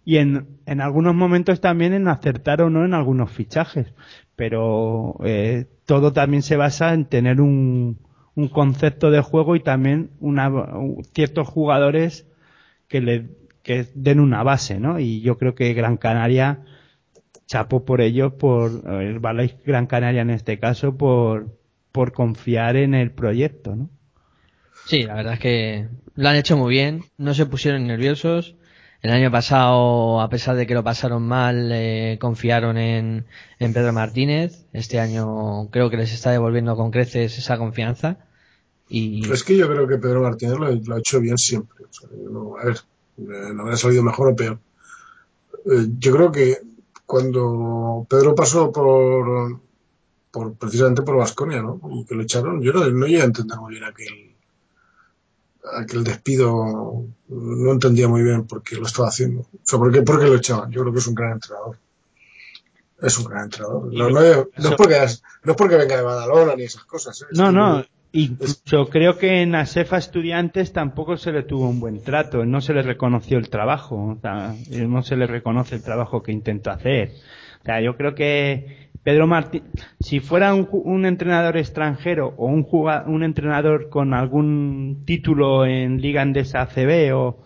y 0.06 0.18
en, 0.18 0.48
en 0.66 0.80
algunos 0.80 1.16
momentos 1.16 1.60
también 1.60 1.94
en 1.94 2.08
acertar 2.08 2.62
o 2.62 2.70
no 2.70 2.86
en 2.86 2.94
algunos 2.94 3.30
fichajes. 3.32 3.94
Pero 4.38 5.18
eh, 5.26 5.66
todo 5.86 6.14
también 6.14 6.44
se 6.44 6.56
basa 6.56 6.94
en 6.94 7.06
tener 7.06 7.42
un, 7.42 8.00
un 8.36 8.48
concepto 8.48 9.12
de 9.12 9.22
juego 9.22 9.56
y 9.56 9.60
también 9.60 10.12
una, 10.20 10.52
ciertos 11.14 11.48
jugadores 11.48 12.28
que 12.88 13.02
le 13.02 13.30
den 13.96 14.20
una 14.22 14.44
base, 14.44 14.80
¿no? 14.80 15.00
Y 15.00 15.22
yo 15.22 15.38
creo 15.38 15.56
que 15.56 15.74
Gran 15.74 15.98
Canaria 15.98 16.64
chapo 17.48 17.84
por 17.84 18.00
ello, 18.00 18.38
por 18.38 18.72
el 19.02 19.20
Balay 19.20 19.58
Gran 19.66 19.88
Canaria 19.88 20.22
en 20.22 20.30
este 20.30 20.60
caso, 20.60 20.96
por, 20.98 21.58
por 21.92 22.14
confiar 22.14 22.76
en 22.78 22.94
el 22.94 23.12
proyecto, 23.12 23.76
¿no? 23.76 23.90
Sí, 24.88 25.04
la 25.04 25.16
verdad 25.16 25.34
es 25.34 25.40
que 25.40 25.90
lo 26.16 26.30
han 26.30 26.38
hecho 26.38 26.56
muy 26.56 26.72
bien, 26.72 27.04
no 27.18 27.34
se 27.34 27.46
pusieron 27.46 27.88
nerviosos. 27.88 28.56
El 29.02 29.12
año 29.12 29.30
pasado, 29.30 30.22
a 30.22 30.30
pesar 30.30 30.56
de 30.56 30.66
que 30.66 30.74
lo 30.74 30.84
pasaron 30.84 31.28
mal, 31.28 31.70
eh, 31.74 32.18
confiaron 32.22 32.78
en, 32.78 33.26
Pedro 33.60 33.92
Martínez. 33.92 34.66
Este 34.72 35.02
año 35.02 35.70
creo 35.72 35.90
que 35.90 35.98
les 35.98 36.14
está 36.14 36.32
devolviendo 36.32 36.78
con 36.78 36.90
creces 36.90 37.38
esa 37.38 37.58
confianza. 37.58 38.18
Y 38.88 39.30
Es 39.30 39.44
que 39.44 39.58
yo 39.58 39.68
creo 39.68 39.90
que 39.90 39.98
Pedro 39.98 40.22
Martínez 40.22 40.56
lo, 40.58 40.96
ha 40.96 41.00
hecho 41.00 41.20
bien 41.20 41.38
siempre. 41.38 41.84
O 41.84 41.94
sea, 41.94 42.10
no- 42.18 42.58
a 42.58 42.64
ver, 42.64 42.78
eh, 43.18 43.54
no 43.54 43.64
habrá 43.64 43.76
salido 43.76 44.04
mejor 44.04 44.30
o 44.30 44.36
peor. 44.38 44.60
Eh, 45.66 45.88
yo 46.00 46.14
creo 46.14 46.32
que 46.32 46.62
cuando 47.06 48.08
Pedro 48.10 48.36
pasó 48.36 48.72
por, 48.72 49.60
por 50.32 50.54
precisamente 50.54 51.02
por 51.02 51.18
Vasconia, 51.18 51.62
¿no? 51.62 51.78
Y 51.92 52.06
que 52.06 52.16
lo 52.16 52.24
echaron, 52.24 52.62
yo 52.62 52.72
no, 52.72 52.90
no 52.90 53.06
llegué 53.06 53.22
a 53.22 53.26
entender 53.26 53.58
muy 53.60 53.74
bien 53.74 53.84
aquel, 53.84 54.37
aquel 55.76 56.04
despido. 56.04 57.06
No 57.28 57.72
entendía 57.72 58.08
muy 58.08 58.24
bien 58.24 58.46
por 58.46 58.64
qué 58.64 58.76
lo 58.76 58.86
estaba 58.86 59.10
haciendo. 59.10 59.42
O 59.42 59.48
sea, 59.64 59.80
por 59.80 59.92
qué, 59.92 60.02
por 60.02 60.20
qué 60.20 60.28
lo 60.28 60.36
echaban. 60.36 60.72
Yo 60.72 60.82
creo 60.82 60.94
que 60.94 61.00
es 61.00 61.08
un 61.08 61.16
gran 61.16 61.34
entrenador. 61.34 61.78
Es 63.02 63.18
un 63.18 63.26
gran 63.26 63.46
entrenador. 63.46 63.94
No, 63.94 64.10
no 64.10 64.22
es, 64.22 64.38
no 64.58 64.70
es 64.70 64.76
porque, 64.76 65.00
no 65.44 65.52
es 65.52 65.58
porque 65.58 65.76
venga 65.76 65.98
de 65.98 66.02
Badalona 66.02 66.56
ni 66.56 66.64
esas 66.64 66.84
cosas. 66.84 67.22
¿eh? 67.22 67.26
No, 67.32 67.52
no, 67.52 67.86
incluso 68.12 68.88
creo 68.90 69.18
que 69.18 69.42
en 69.42 69.54
Asefa 69.56 69.98
Estudiantes 69.98 70.74
tampoco 70.74 71.18
se 71.18 71.32
le 71.32 71.44
tuvo 71.44 71.70
un 71.70 71.80
buen 71.80 72.04
trato, 72.04 72.46
no 72.46 72.62
se 72.62 72.74
le 72.74 72.82
reconoció 72.82 73.38
el 73.38 73.50
trabajo, 73.50 73.96
o 73.96 74.18
sea, 74.20 74.56
no 74.72 75.04
se 75.04 75.16
le 75.16 75.28
reconoce 75.28 75.76
el 75.76 75.84
trabajo 75.84 76.24
que 76.24 76.32
intentó 76.32 76.72
hacer. 76.72 77.12
O 77.62 77.66
sea, 77.66 77.82
yo 77.82 77.98
creo 77.98 78.16
que 78.16 78.87
Pedro 79.08 79.26
Martín, 79.26 79.64
si 80.02 80.20
fuera 80.20 80.54
un, 80.54 80.68
un 80.70 81.06
entrenador 81.06 81.56
extranjero 81.56 82.34
o 82.36 82.48
un, 82.48 82.68
un 83.06 83.24
entrenador 83.24 83.88
con 83.88 84.14
algún 84.14 85.04
título 85.06 85.66
en 85.66 86.02
Liga 86.02 86.22
Andesa 86.22 86.64
ACB 86.64 87.16
o 87.16 87.42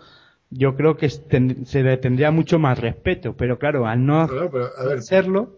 yo 0.49 0.75
creo 0.75 0.97
que 0.97 1.07
se 1.07 1.83
le 1.83 1.97
tendría 1.97 2.31
mucho 2.31 2.57
más 2.57 2.79
respeto, 2.79 3.37
pero 3.37 3.59
claro, 3.59 3.85
al 3.85 4.03
no 4.03 4.27
pero, 4.27 4.71
a 4.75 4.85
ver, 4.85 5.03
serlo, 5.03 5.55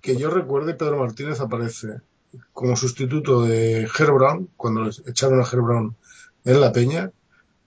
que 0.00 0.16
yo 0.16 0.30
recuerde, 0.30 0.74
Pedro 0.74 1.00
Martínez 1.00 1.40
aparece 1.40 2.00
como 2.52 2.76
sustituto 2.76 3.42
de 3.42 3.88
Ger 3.92 4.12
Brown, 4.12 4.50
cuando 4.56 4.84
les 4.84 5.02
echaron 5.04 5.40
a 5.40 5.44
Ger 5.44 5.62
Brown 5.62 5.96
en 6.44 6.60
la 6.60 6.70
Peña, 6.72 7.10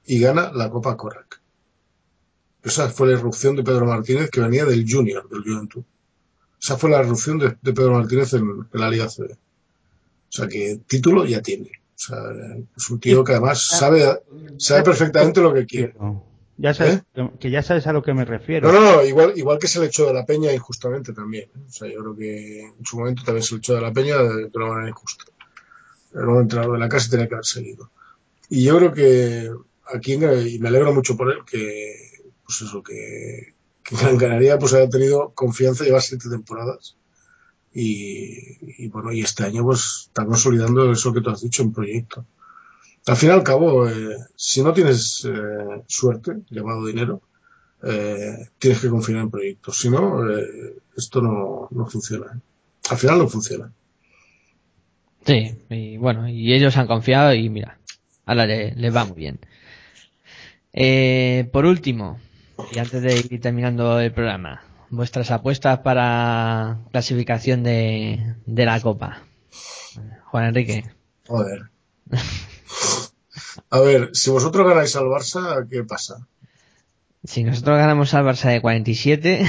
y 0.06 0.22
gana 0.22 0.54
la 0.54 0.70
Copa 0.70 0.96
Korak. 0.96 1.42
Esa 2.64 2.88
fue 2.88 3.08
la 3.08 3.20
irrupción 3.20 3.58
de 3.58 3.64
Pedro 3.64 3.86
Martínez 3.86 4.30
que 4.30 4.40
venía 4.40 4.64
del 4.64 4.86
Junior, 4.90 5.28
del 5.28 5.44
Juventud. 5.44 5.84
Esa 6.64 6.78
fue 6.78 6.90
la 6.90 7.04
irrupción 7.04 7.40
de, 7.40 7.58
de 7.62 7.74
Pedro 7.74 7.92
Martínez 7.92 8.34
en, 8.36 8.68
en 8.74 8.80
la 8.80 8.90
Liga 8.90 9.10
CB. 9.10 9.34
O 9.34 9.36
sea 10.30 10.48
que 10.48 10.80
título 10.88 11.26
ya 11.26 11.42
tiene. 11.42 11.70
O 11.70 12.00
sea, 12.00 12.18
es 12.78 12.90
un 12.90 13.02
tío 13.02 13.22
que 13.24 13.34
además 13.34 13.68
sabe, 13.68 14.22
sabe 14.58 14.84
perfectamente 14.84 15.42
lo 15.42 15.54
que 15.54 15.66
quiere. 15.66 15.94
ya 16.58 16.74
sabes, 16.74 17.04
que 17.40 17.52
ya 17.52 17.62
sabes 17.64 17.86
a 17.86 17.92
lo 17.92 18.02
que 18.02 18.14
me 18.14 18.24
refiero. 18.24 18.70
¿Eh? 18.70 18.72
No, 18.72 18.80
no, 18.80 18.96
no, 18.96 19.06
igual, 19.06 19.34
igual 19.36 19.60
que 19.60 19.68
se 19.68 19.82
le 19.82 19.88
echó 19.88 20.08
de 20.08 20.14
la 20.14 20.26
peña 20.26 20.54
injustamente 20.54 21.12
también. 21.12 21.50
¿eh? 21.54 21.66
O 21.68 21.72
sea, 21.72 21.90
yo 21.90 22.00
creo 22.00 22.16
que 22.16 22.62
en 22.62 22.86
su 22.86 22.98
momento 22.98 23.24
también 23.26 23.44
se 23.44 23.56
le 23.56 23.60
echó 23.60 23.76
de 23.76 23.82
la 23.82 23.92
peña 23.92 24.18
de, 24.24 24.50
una 24.54 24.68
manera 24.68 24.90
injusta. 24.90 25.26
El 26.14 26.22
nuevo 26.22 26.40
entrenador 26.40 26.74
de 26.76 26.80
la 26.80 26.90
casa 26.90 27.10
tenía 27.12 27.28
que 27.28 27.36
haber 27.36 27.46
seguido. 27.46 27.92
Y 28.50 28.64
yo 28.64 28.78
creo 28.78 28.94
que 28.94 29.52
aquí, 29.94 30.14
y 30.14 30.60
me 30.60 30.70
alegro 30.70 30.94
mucho 30.94 31.18
por 31.18 31.30
él, 31.30 31.40
que, 31.46 32.22
pues 32.46 32.62
eso, 32.62 32.82
que, 32.82 33.53
que 33.84 33.96
Gran 33.96 34.18
Canaria 34.18 34.58
pues 34.58 34.74
haya 34.74 34.90
tenido 34.90 35.32
confianza, 35.34 35.84
lleva 35.84 36.02
siete 36.02 36.30
temporadas. 36.30 36.96
Y, 37.74 38.84
y 38.84 38.88
bueno, 38.88 39.12
y 39.12 39.22
este 39.22 39.44
año 39.44 39.64
pues 39.64 40.06
está 40.08 40.26
consolidando 40.26 40.92
eso 40.92 41.14
que 41.14 41.22
tú 41.22 41.30
has 41.32 41.42
dicho, 41.42 41.64
un 41.64 41.74
proyecto. 41.74 42.26
Al 43.08 43.18
fin 43.18 43.30
y 43.30 43.32
al 43.34 43.44
cabo, 43.44 43.88
eh, 43.90 44.18
si 44.36 44.62
no 44.64 44.74
tienes 44.74 45.26
eh, 45.26 45.82
suerte, 45.88 46.38
llamado 46.50 46.86
dinero, 46.86 47.22
eh, 47.84 48.48
tienes 48.60 48.80
que 48.80 48.90
confiar 48.90 49.20
en 49.20 49.30
proyectos. 49.32 49.78
Si 49.78 49.90
no, 49.90 50.30
eh, 50.30 50.76
esto 50.96 51.22
no, 51.22 51.68
no 51.72 51.86
funciona. 51.88 52.40
Al 52.90 52.98
final 52.98 53.18
no 53.20 53.28
funciona. 53.28 53.72
sí, 55.26 55.56
y 55.70 55.98
bueno, 55.98 56.30
y 56.30 56.54
ellos 56.54 56.78
han 56.78 56.88
confiado 56.88 57.34
y 57.34 57.50
mira, 57.50 57.80
ahora 58.26 58.46
le- 58.46 58.76
les 58.76 58.96
va 58.96 59.06
muy 59.06 59.18
bien. 59.18 59.40
Eh, 60.74 61.50
por 61.52 61.66
último, 61.66 62.20
y 62.74 62.80
antes 62.80 63.02
de 63.02 63.16
ir 63.18 63.42
terminando 63.42 64.00
el 64.00 64.12
programa, 64.12 64.64
vuestras 64.90 65.30
apuestas 65.32 65.80
para 65.80 66.80
clasificación 66.92 67.64
de, 67.64 68.36
de 68.46 68.66
la 68.66 68.80
Copa. 68.82 69.22
Juan 70.26 70.46
Enrique. 70.46 70.92
Joder. 71.28 71.70
A 73.70 73.80
ver, 73.80 74.10
si 74.14 74.32
vosotros 74.32 74.68
ganáis 74.68 74.96
al 74.96 75.06
Barça, 75.06 75.68
¿qué 75.70 75.84
pasa? 75.84 76.28
Si 77.24 77.44
nosotros 77.44 77.78
ganamos 77.78 78.14
al 78.14 78.26
Barça 78.26 78.50
de 78.50 78.62
47, 78.62 79.46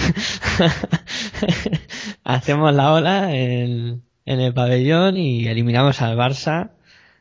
hacemos 2.25 2.75
la 2.75 2.93
ola 2.93 3.35
en, 3.35 4.03
en 4.27 4.41
el 4.41 4.53
pabellón 4.53 5.17
y 5.17 5.49
eliminamos 5.49 6.03
al 6.03 6.17
Barça 6.17 6.73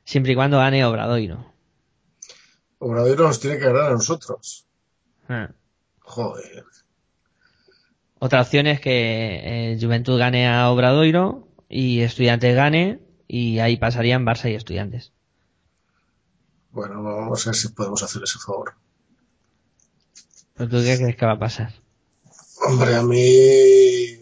siempre 0.03 0.33
y 0.33 0.35
cuando 0.35 0.57
gane 0.57 0.85
Obradoiro. 0.85 1.53
Obradoiro 2.79 3.27
nos 3.27 3.39
tiene 3.39 3.57
que 3.57 3.65
ganar 3.65 3.83
a 3.83 3.93
nosotros. 3.93 4.67
Ah. 5.29 5.49
Joder. 6.13 6.63
Otra 8.19 8.41
opción 8.41 8.67
es 8.67 8.79
que 8.79 9.71
eh, 9.73 9.77
Juventud 9.81 10.19
gane 10.19 10.47
a 10.47 10.69
Obradoiro 10.69 11.47
y 11.69 12.01
Estudiantes 12.01 12.55
gane 12.55 12.99
y 13.27 13.57
ahí 13.57 13.77
pasarían 13.77 14.23
Barça 14.23 14.51
y 14.51 14.53
Estudiantes. 14.53 15.11
Bueno, 16.69 17.01
vamos 17.01 17.47
a 17.47 17.49
ver 17.49 17.55
si 17.55 17.69
podemos 17.69 18.03
hacer 18.03 18.21
ese 18.21 18.37
favor. 18.37 18.75
¿Pero 20.53 20.69
tú 20.69 20.77
qué 20.83 20.97
crees 20.97 21.15
que 21.15 21.25
va 21.25 21.31
a 21.31 21.39
pasar? 21.39 21.73
Hombre, 22.67 22.95
a 22.95 23.01
mí. 23.01 24.19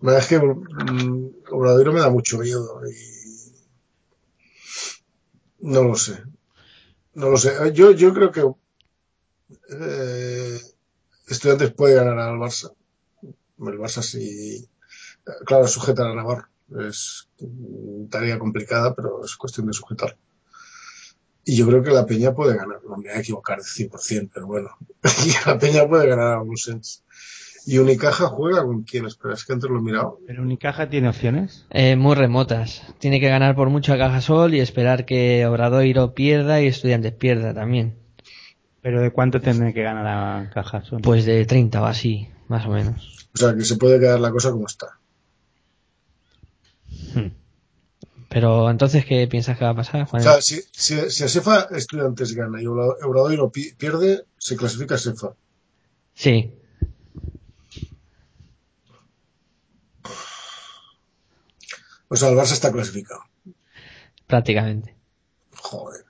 La 0.00 0.12
verdad 0.12 0.20
es 0.20 0.28
que 0.28 0.38
mm, 0.38 1.30
Obradoiro 1.52 1.92
me 1.92 2.00
da 2.00 2.08
mucho 2.08 2.38
miedo 2.38 2.80
y. 2.88 3.20
No 5.58 5.84
lo 5.84 5.94
sé. 5.94 6.22
No 7.12 7.28
lo 7.28 7.36
sé. 7.36 7.72
Yo, 7.74 7.90
yo 7.90 8.14
creo 8.14 8.32
que. 8.32 8.59
Eh, 9.70 10.60
Estudiantes 11.28 11.72
puede 11.72 11.94
ganar 11.94 12.18
al 12.18 12.38
Barça. 12.38 12.72
El 13.22 13.78
Barça 13.78 14.02
sí. 14.02 14.68
Claro, 15.46 15.68
sujetar 15.68 16.08
a 16.08 16.14
Navarro. 16.14 16.48
Es 16.88 17.28
tarea 18.10 18.38
complicada, 18.38 18.94
pero 18.94 19.24
es 19.24 19.36
cuestión 19.36 19.66
de 19.66 19.72
sujetar. 19.72 20.16
Y 21.44 21.56
yo 21.56 21.66
creo 21.66 21.82
que 21.82 21.90
la 21.90 22.06
Peña 22.06 22.34
puede 22.34 22.56
ganar. 22.56 22.80
No 22.84 22.96
me 22.96 23.08
voy 23.08 23.16
a 23.16 23.20
equivocar 23.20 23.58
de 23.58 23.64
100%, 23.64 24.30
pero 24.32 24.46
bueno. 24.46 24.70
la 25.46 25.58
Peña 25.58 25.88
puede 25.88 26.08
ganar 26.08 26.34
a 26.34 26.38
Busens. 26.38 27.04
¿Y 27.66 27.78
Unicaja 27.78 28.26
juega 28.26 28.64
con 28.64 28.82
quién? 28.82 29.06
Espera, 29.06 29.34
es 29.34 29.44
que 29.44 29.52
antes 29.52 29.70
lo 29.70 29.78
he 29.78 29.82
mirado. 29.82 30.18
¿Pero 30.26 30.42
Unicaja 30.42 30.88
tiene 30.88 31.08
opciones? 31.08 31.66
Eh, 31.70 31.94
muy 31.94 32.14
remotas. 32.14 32.82
Tiene 32.98 33.20
que 33.20 33.28
ganar 33.28 33.54
por 33.54 33.68
mucho 33.68 33.92
a 33.92 33.98
Cajasol 33.98 34.54
y 34.54 34.60
esperar 34.60 35.04
que 35.04 35.46
Obradoiro 35.46 36.14
pierda 36.14 36.60
y 36.60 36.66
Estudiantes 36.66 37.12
pierda 37.12 37.54
también. 37.54 37.99
¿Pero 38.82 39.00
de 39.02 39.10
cuánto 39.10 39.40
tiene 39.40 39.74
que 39.74 39.82
ganar 39.82 40.04
la 40.04 40.50
Caja? 40.50 40.82
Son? 40.82 41.00
Pues 41.02 41.24
de 41.26 41.44
30 41.44 41.82
o 41.82 41.84
así, 41.86 42.28
más 42.48 42.64
o 42.66 42.70
menos. 42.70 43.28
O 43.34 43.36
sea, 43.38 43.54
que 43.54 43.64
se 43.64 43.76
puede 43.76 44.00
quedar 44.00 44.20
la 44.20 44.30
cosa 44.30 44.50
como 44.50 44.66
está. 44.66 44.98
Pero 48.28 48.70
entonces, 48.70 49.04
¿qué 49.04 49.26
piensas 49.26 49.58
que 49.58 49.64
va 49.64 49.70
a 49.70 49.74
pasar, 49.76 50.06
Juan? 50.06 50.20
O 50.20 50.24
sea, 50.24 50.40
si, 50.40 50.60
si, 50.72 51.10
si 51.10 51.24
Asefa 51.24 51.66
Estudiantes 51.72 52.32
gana 52.34 52.62
y 52.62 52.66
Obra- 52.66 52.94
Obradoiro 53.04 53.50
pi- 53.50 53.72
pierde, 53.76 54.24
se 54.38 54.56
clasifica 54.56 54.94
Asefa. 54.94 55.32
Sí. 56.14 56.54
O 62.08 62.16
sea, 62.16 62.28
el 62.30 62.36
Barça 62.36 62.52
está 62.52 62.72
clasificado. 62.72 63.20
Prácticamente. 64.26 64.96
Joder. 65.56 66.04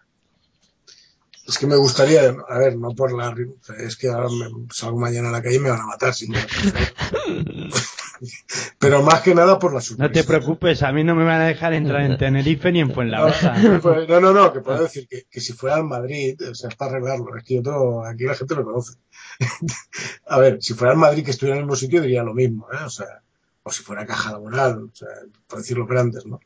Es 1.50 1.58
que 1.58 1.66
me 1.66 1.74
gustaría, 1.74 2.32
a 2.48 2.58
ver, 2.58 2.76
no 2.76 2.94
por 2.94 3.12
la... 3.12 3.34
Es 3.78 3.96
que 3.96 4.08
ahora 4.08 4.28
me 4.28 4.68
salgo 4.72 5.00
mañana 5.00 5.30
a 5.30 5.32
la 5.32 5.42
calle 5.42 5.56
y 5.56 5.58
me 5.58 5.70
van 5.70 5.80
a 5.80 5.86
matar. 5.86 6.14
sin. 6.14 6.32
Pero 8.78 9.02
más 9.02 9.22
que 9.22 9.34
nada 9.34 9.58
por 9.58 9.74
la 9.74 9.80
sorpresa. 9.80 10.08
No 10.08 10.12
te 10.12 10.22
preocupes, 10.22 10.84
a 10.84 10.92
mí 10.92 11.02
no 11.02 11.16
me 11.16 11.24
van 11.24 11.40
a 11.40 11.46
dejar 11.46 11.72
entrar 11.72 12.02
en 12.02 12.16
Tenerife 12.16 12.70
ni 12.70 12.78
en 12.78 12.92
Fuenlabrada. 12.92 13.58
No, 13.82 14.06
no, 14.06 14.20
no, 14.20 14.32
no, 14.32 14.52
que 14.52 14.60
puedo 14.60 14.80
decir 14.80 15.08
que, 15.08 15.26
que 15.28 15.40
si 15.40 15.52
fuera 15.52 15.74
al 15.74 15.82
Madrid, 15.84 16.40
o 16.48 16.54
sea, 16.54 16.68
es 16.68 16.76
para 16.76 16.92
arreglarlo. 16.92 17.36
Es 17.36 17.42
que 17.42 17.56
yo 17.56 17.64
tengo, 17.64 18.06
aquí 18.06 18.22
la 18.22 18.36
gente 18.36 18.54
lo 18.54 18.64
conoce. 18.64 18.92
a 20.28 20.38
ver, 20.38 20.62
si 20.62 20.74
fuera 20.74 20.92
al 20.92 20.98
Madrid 20.98 21.24
que 21.24 21.32
estuviera 21.32 21.56
en 21.56 21.62
el 21.62 21.66
mismo 21.66 21.74
sitio 21.74 22.00
diría 22.00 22.22
lo 22.22 22.32
mismo, 22.32 22.68
¿eh? 22.72 22.84
O 22.86 22.90
sea, 22.90 23.22
o 23.64 23.72
si 23.72 23.82
fuera 23.82 24.06
caja 24.06 24.30
laboral, 24.30 24.84
o 24.84 24.90
sea, 24.94 25.08
por 25.48 25.58
decirlo 25.58 25.84
grandes, 25.84 26.26
¿no? 26.26 26.38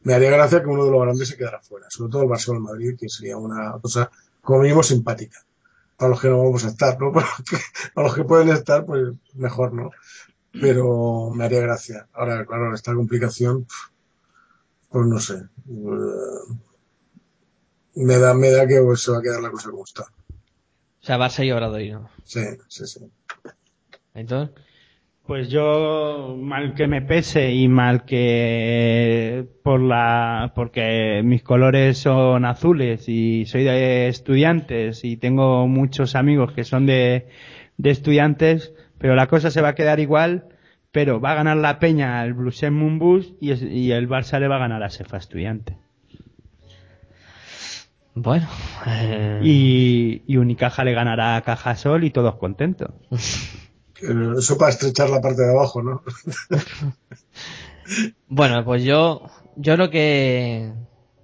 Me 0.00 0.14
haría 0.14 0.30
gracia 0.30 0.62
que 0.62 0.68
uno 0.68 0.84
de 0.84 0.90
los 0.90 1.02
grandes 1.02 1.28
se 1.28 1.36
quedara 1.36 1.60
fuera, 1.60 1.86
sobre 1.90 2.10
todo 2.10 2.22
el 2.22 2.28
Barcelona 2.28 2.64
Madrid, 2.64 2.96
que 2.98 3.08
sería 3.08 3.36
una 3.36 3.72
cosa 3.80 4.10
como 4.48 4.62
mínimo 4.62 4.82
simpática. 4.82 5.44
Para 5.98 6.08
los 6.08 6.22
que 6.22 6.28
no 6.28 6.38
vamos 6.38 6.64
a 6.64 6.68
estar, 6.68 6.98
¿no? 6.98 7.12
Para 7.12 7.26
los 7.26 7.44
que, 7.50 7.58
para 7.92 8.06
los 8.06 8.16
que 8.16 8.24
pueden 8.24 8.48
estar, 8.48 8.86
pues 8.86 9.12
mejor, 9.34 9.74
¿no? 9.74 9.90
Pero 10.52 11.30
me 11.34 11.44
haría 11.44 11.60
gracia. 11.60 12.08
Ahora, 12.14 12.46
claro, 12.46 12.74
esta 12.74 12.94
complicación, 12.94 13.66
pues 14.88 15.06
no 15.06 15.20
sé. 15.20 15.34
Eh, 15.34 16.54
me 17.96 18.16
da, 18.16 18.32
me 18.32 18.50
da 18.50 18.66
que 18.66 18.80
pues, 18.80 19.02
se 19.02 19.10
va 19.10 19.18
a 19.18 19.22
quedar 19.22 19.42
la 19.42 19.50
cosa 19.50 19.70
como 19.70 19.84
está. 19.84 20.04
O 20.04 21.04
sea, 21.04 21.18
Barça 21.18 21.44
y 21.44 21.52
Obradoiro. 21.52 22.08
Sí, 22.24 22.40
sí, 22.68 22.86
sí. 22.86 23.00
Entonces, 24.14 24.56
Pues 25.28 25.50
yo, 25.50 26.34
mal 26.40 26.72
que 26.74 26.86
me 26.86 27.02
pese 27.02 27.52
y 27.52 27.68
mal 27.68 28.06
que 28.06 29.44
por 29.62 29.78
la, 29.78 30.52
porque 30.54 31.20
mis 31.22 31.42
colores 31.42 31.98
son 31.98 32.46
azules 32.46 33.06
y 33.10 33.44
soy 33.44 33.64
de 33.64 34.08
estudiantes 34.08 35.04
y 35.04 35.18
tengo 35.18 35.68
muchos 35.68 36.14
amigos 36.16 36.52
que 36.52 36.64
son 36.64 36.86
de, 36.86 37.28
de 37.76 37.90
estudiantes, 37.90 38.72
pero 38.96 39.14
la 39.16 39.26
cosa 39.26 39.50
se 39.50 39.60
va 39.60 39.68
a 39.68 39.74
quedar 39.74 40.00
igual, 40.00 40.46
pero 40.92 41.20
va 41.20 41.32
a 41.32 41.34
ganar 41.34 41.58
la 41.58 41.78
Peña 41.78 42.20
al 42.20 42.32
Blusen 42.32 42.72
Mumbus 42.72 43.34
y, 43.38 43.50
es- 43.50 43.60
y 43.62 43.92
el 43.92 44.08
Barça 44.08 44.40
le 44.40 44.48
va 44.48 44.56
a 44.56 44.60
ganar 44.60 44.82
a 44.82 44.88
Sefa 44.88 45.18
Estudiante. 45.18 45.76
bueno. 48.14 48.46
eh, 48.86 49.40
Y, 49.44 50.22
y 50.26 50.36
Unicaja 50.38 50.84
le 50.84 50.94
ganará 50.94 51.36
a 51.36 51.42
Cajasol 51.42 52.04
y 52.04 52.10
todos 52.10 52.36
contentos. 52.36 52.94
Eso 54.00 54.56
para 54.58 54.70
estrechar 54.70 55.10
la 55.10 55.20
parte 55.20 55.42
de 55.42 55.50
abajo, 55.50 55.82
¿no? 55.82 56.02
Bueno, 58.28 58.64
pues 58.64 58.84
yo, 58.84 59.22
yo 59.56 59.74
creo 59.74 59.88
que, 59.90 60.72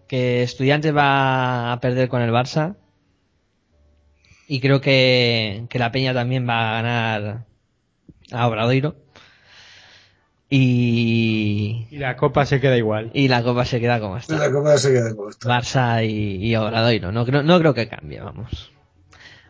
que 0.09 0.43
Estudiantes 0.43 0.97
va 0.97 1.73
a 1.73 1.81
perder 1.81 2.09
con 2.09 2.23
el 2.23 2.31
Barça. 2.31 2.77
Y 4.49 4.61
creo 4.61 4.81
que, 4.81 5.67
que 5.69 5.79
la 5.79 5.93
Peña 5.93 6.15
también 6.15 6.49
va 6.49 6.71
a 6.71 6.83
ganar 6.83 7.45
a 8.33 8.49
Obradoiro. 8.49 8.97
Y, 10.51 11.87
Y 11.91 11.97
la 11.99 12.17
Copa 12.17 12.47
se 12.47 12.61
queda 12.61 12.77
igual. 12.77 13.11
y 13.13 13.29
la 13.29 13.43
copa 13.43 13.65
se 13.65 13.81
queda 13.81 13.99
como 14.01 14.17
está. 14.19 14.37
La 14.39 14.53
copa 14.53 14.77
se 14.79 14.93
queda 14.93 15.15
como 15.15 15.31
está. 15.31 15.49
Barça 15.49 16.07
y, 16.07 16.47
y 16.47 16.57
Obradoiro. 16.57 17.13
No 17.13 17.27
creo, 17.27 17.43
no 17.43 17.59
creo 17.59 17.75
que 17.75 17.89
cambie, 17.89 18.21
vamos. 18.21 18.71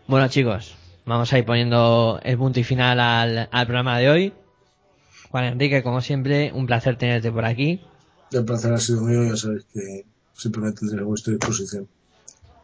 Bueno, 0.06 0.28
chicos, 0.28 0.76
vamos 1.04 1.32
a 1.32 1.38
ir 1.38 1.44
poniendo 1.44 2.20
el 2.22 2.36
punto 2.38 2.60
y 2.60 2.64
final 2.64 3.00
al, 3.00 3.48
al 3.50 3.66
programa 3.66 3.98
de 3.98 4.10
hoy. 4.10 4.32
Juan 5.30 5.44
Enrique, 5.44 5.82
como 5.82 6.00
siempre, 6.00 6.52
un 6.54 6.66
placer 6.66 6.96
tenerte 6.96 7.30
por 7.32 7.44
aquí. 7.44 7.80
El 8.32 8.44
placer 8.44 8.72
ha 8.72 8.78
sido 8.78 9.02
mío, 9.02 9.24
ya 9.24 9.36
sabéis 9.36 9.66
que 9.72 10.04
simplemente 10.34 10.80
tendré 10.80 11.00
a 11.00 11.04
vuestra 11.04 11.32
disposición. 11.32 11.88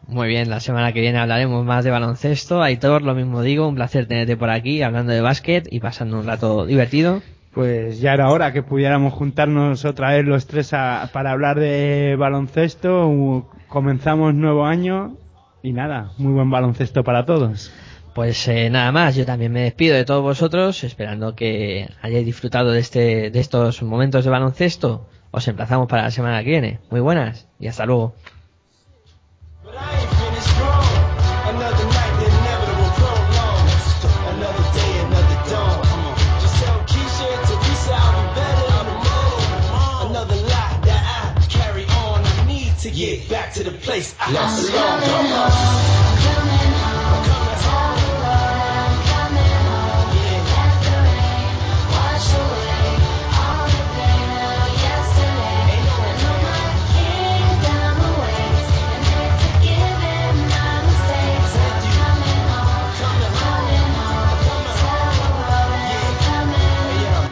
Muy 0.07 0.29
bien, 0.29 0.51
la 0.51 0.61
semana 0.61 0.93
que 0.93 1.01
viene 1.01 1.19
hablaremos 1.19 1.65
más 1.65 1.85
de 1.85 1.91
baloncesto. 1.91 2.63
Aitor, 2.63 3.03
lo 3.03 3.15
mismo 3.15 3.43
digo, 3.43 3.69
un 3.69 3.75
placer 3.75 4.07
tenerte 4.07 4.37
por 4.37 4.51
aquí 4.51 4.83
hablando 4.83 5.13
de 5.13 5.21
básquet 5.21 5.69
y 5.71 5.79
pasando 5.81 6.19
un 6.19 6.27
rato 6.27 6.65
divertido. 6.67 7.23
Pues 7.53 8.01
ya 8.01 8.15
era 8.15 8.31
hora 8.31 8.53
que 8.53 8.63
pudiéramos 8.63 9.13
juntarnos 9.13 9.85
otra 9.85 10.11
vez 10.15 10.25
los 10.25 10.47
tres 10.47 10.73
a- 10.73 11.11
para 11.13 11.33
hablar 11.33 11.59
de 11.59 12.17
baloncesto. 12.19 13.47
Comenzamos 13.69 14.35
nuevo 14.35 14.65
año 14.65 15.17
y 15.63 15.73
nada, 15.73 16.13
muy 16.19 16.33
buen 16.33 16.51
baloncesto 16.51 17.05
para 17.05 17.27
todos. 17.27 17.73
Pues 18.15 18.49
eh, 18.49 18.71
nada 18.71 18.91
más, 18.93 19.15
yo 19.15 19.25
también 19.25 19.53
me 19.53 19.63
despido 19.63 19.97
de 19.97 20.05
todos 20.05 20.23
vosotros, 20.23 20.83
esperando 20.85 21.35
que 21.35 21.89
hayáis 22.03 22.27
disfrutado 22.27 22.73
de, 22.73 22.81
este, 22.81 23.31
de 23.31 23.41
estos 23.41 23.83
momentos 23.83 24.25
de 24.25 24.31
baloncesto. 24.31 25.07
Os 25.31 25.47
emplazamos 25.47 25.89
para 25.89 26.03
la 26.03 26.11
semana 26.11 26.43
que 26.43 26.51
viene. 26.51 26.81
Muy 26.91 27.01
buenas 27.01 27.47
y 27.61 27.69
hasta 27.69 27.87
luego. 27.87 28.15
But 29.63 29.75
I 29.75 30.01
ain't 30.01 30.11
finished 30.11 30.43
strong. 30.43 30.85
Another 31.55 31.85
night, 31.85 32.25
the 32.25 32.31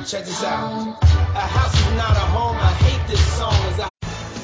Check 0.09 0.25
this 0.25 0.43
out. 0.43 0.97
A 1.03 1.07
house 1.07 1.75
is 1.75 1.97
not 1.99 2.17
a 2.17 2.21
home. 2.21 2.57
I 2.57 2.73
hate 2.73 3.09
this 3.09 3.37
song. 3.37 3.89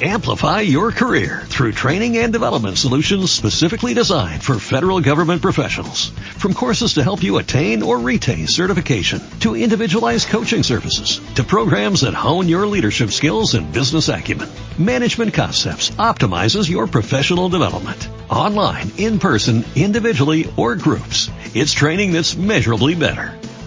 Amplify 0.02 0.60
your 0.60 0.92
career 0.92 1.40
through 1.46 1.72
training 1.72 2.18
and 2.18 2.34
development 2.34 2.76
solutions 2.76 3.30
specifically 3.30 3.94
designed 3.94 4.42
for 4.42 4.58
federal 4.58 5.00
government 5.00 5.40
professionals. 5.40 6.10
From 6.36 6.52
courses 6.52 6.94
to 6.94 7.02
help 7.02 7.22
you 7.22 7.38
attain 7.38 7.82
or 7.82 7.98
retain 7.98 8.46
certification, 8.46 9.22
to 9.40 9.56
individualized 9.56 10.28
coaching 10.28 10.62
services, 10.62 11.18
to 11.36 11.44
programs 11.44 12.02
that 12.02 12.12
hone 12.12 12.46
your 12.46 12.66
leadership 12.66 13.10
skills 13.10 13.54
and 13.54 13.72
business 13.72 14.10
acumen, 14.10 14.50
Management 14.76 15.32
Concepts 15.32 15.88
optimizes 15.92 16.68
your 16.68 16.86
professional 16.86 17.48
development. 17.48 18.06
Online, 18.28 18.92
in 18.98 19.18
person, 19.18 19.64
individually, 19.74 20.52
or 20.58 20.76
groups. 20.76 21.30
It's 21.54 21.72
training 21.72 22.12
that's 22.12 22.36
measurably 22.36 22.94
better. 22.94 23.34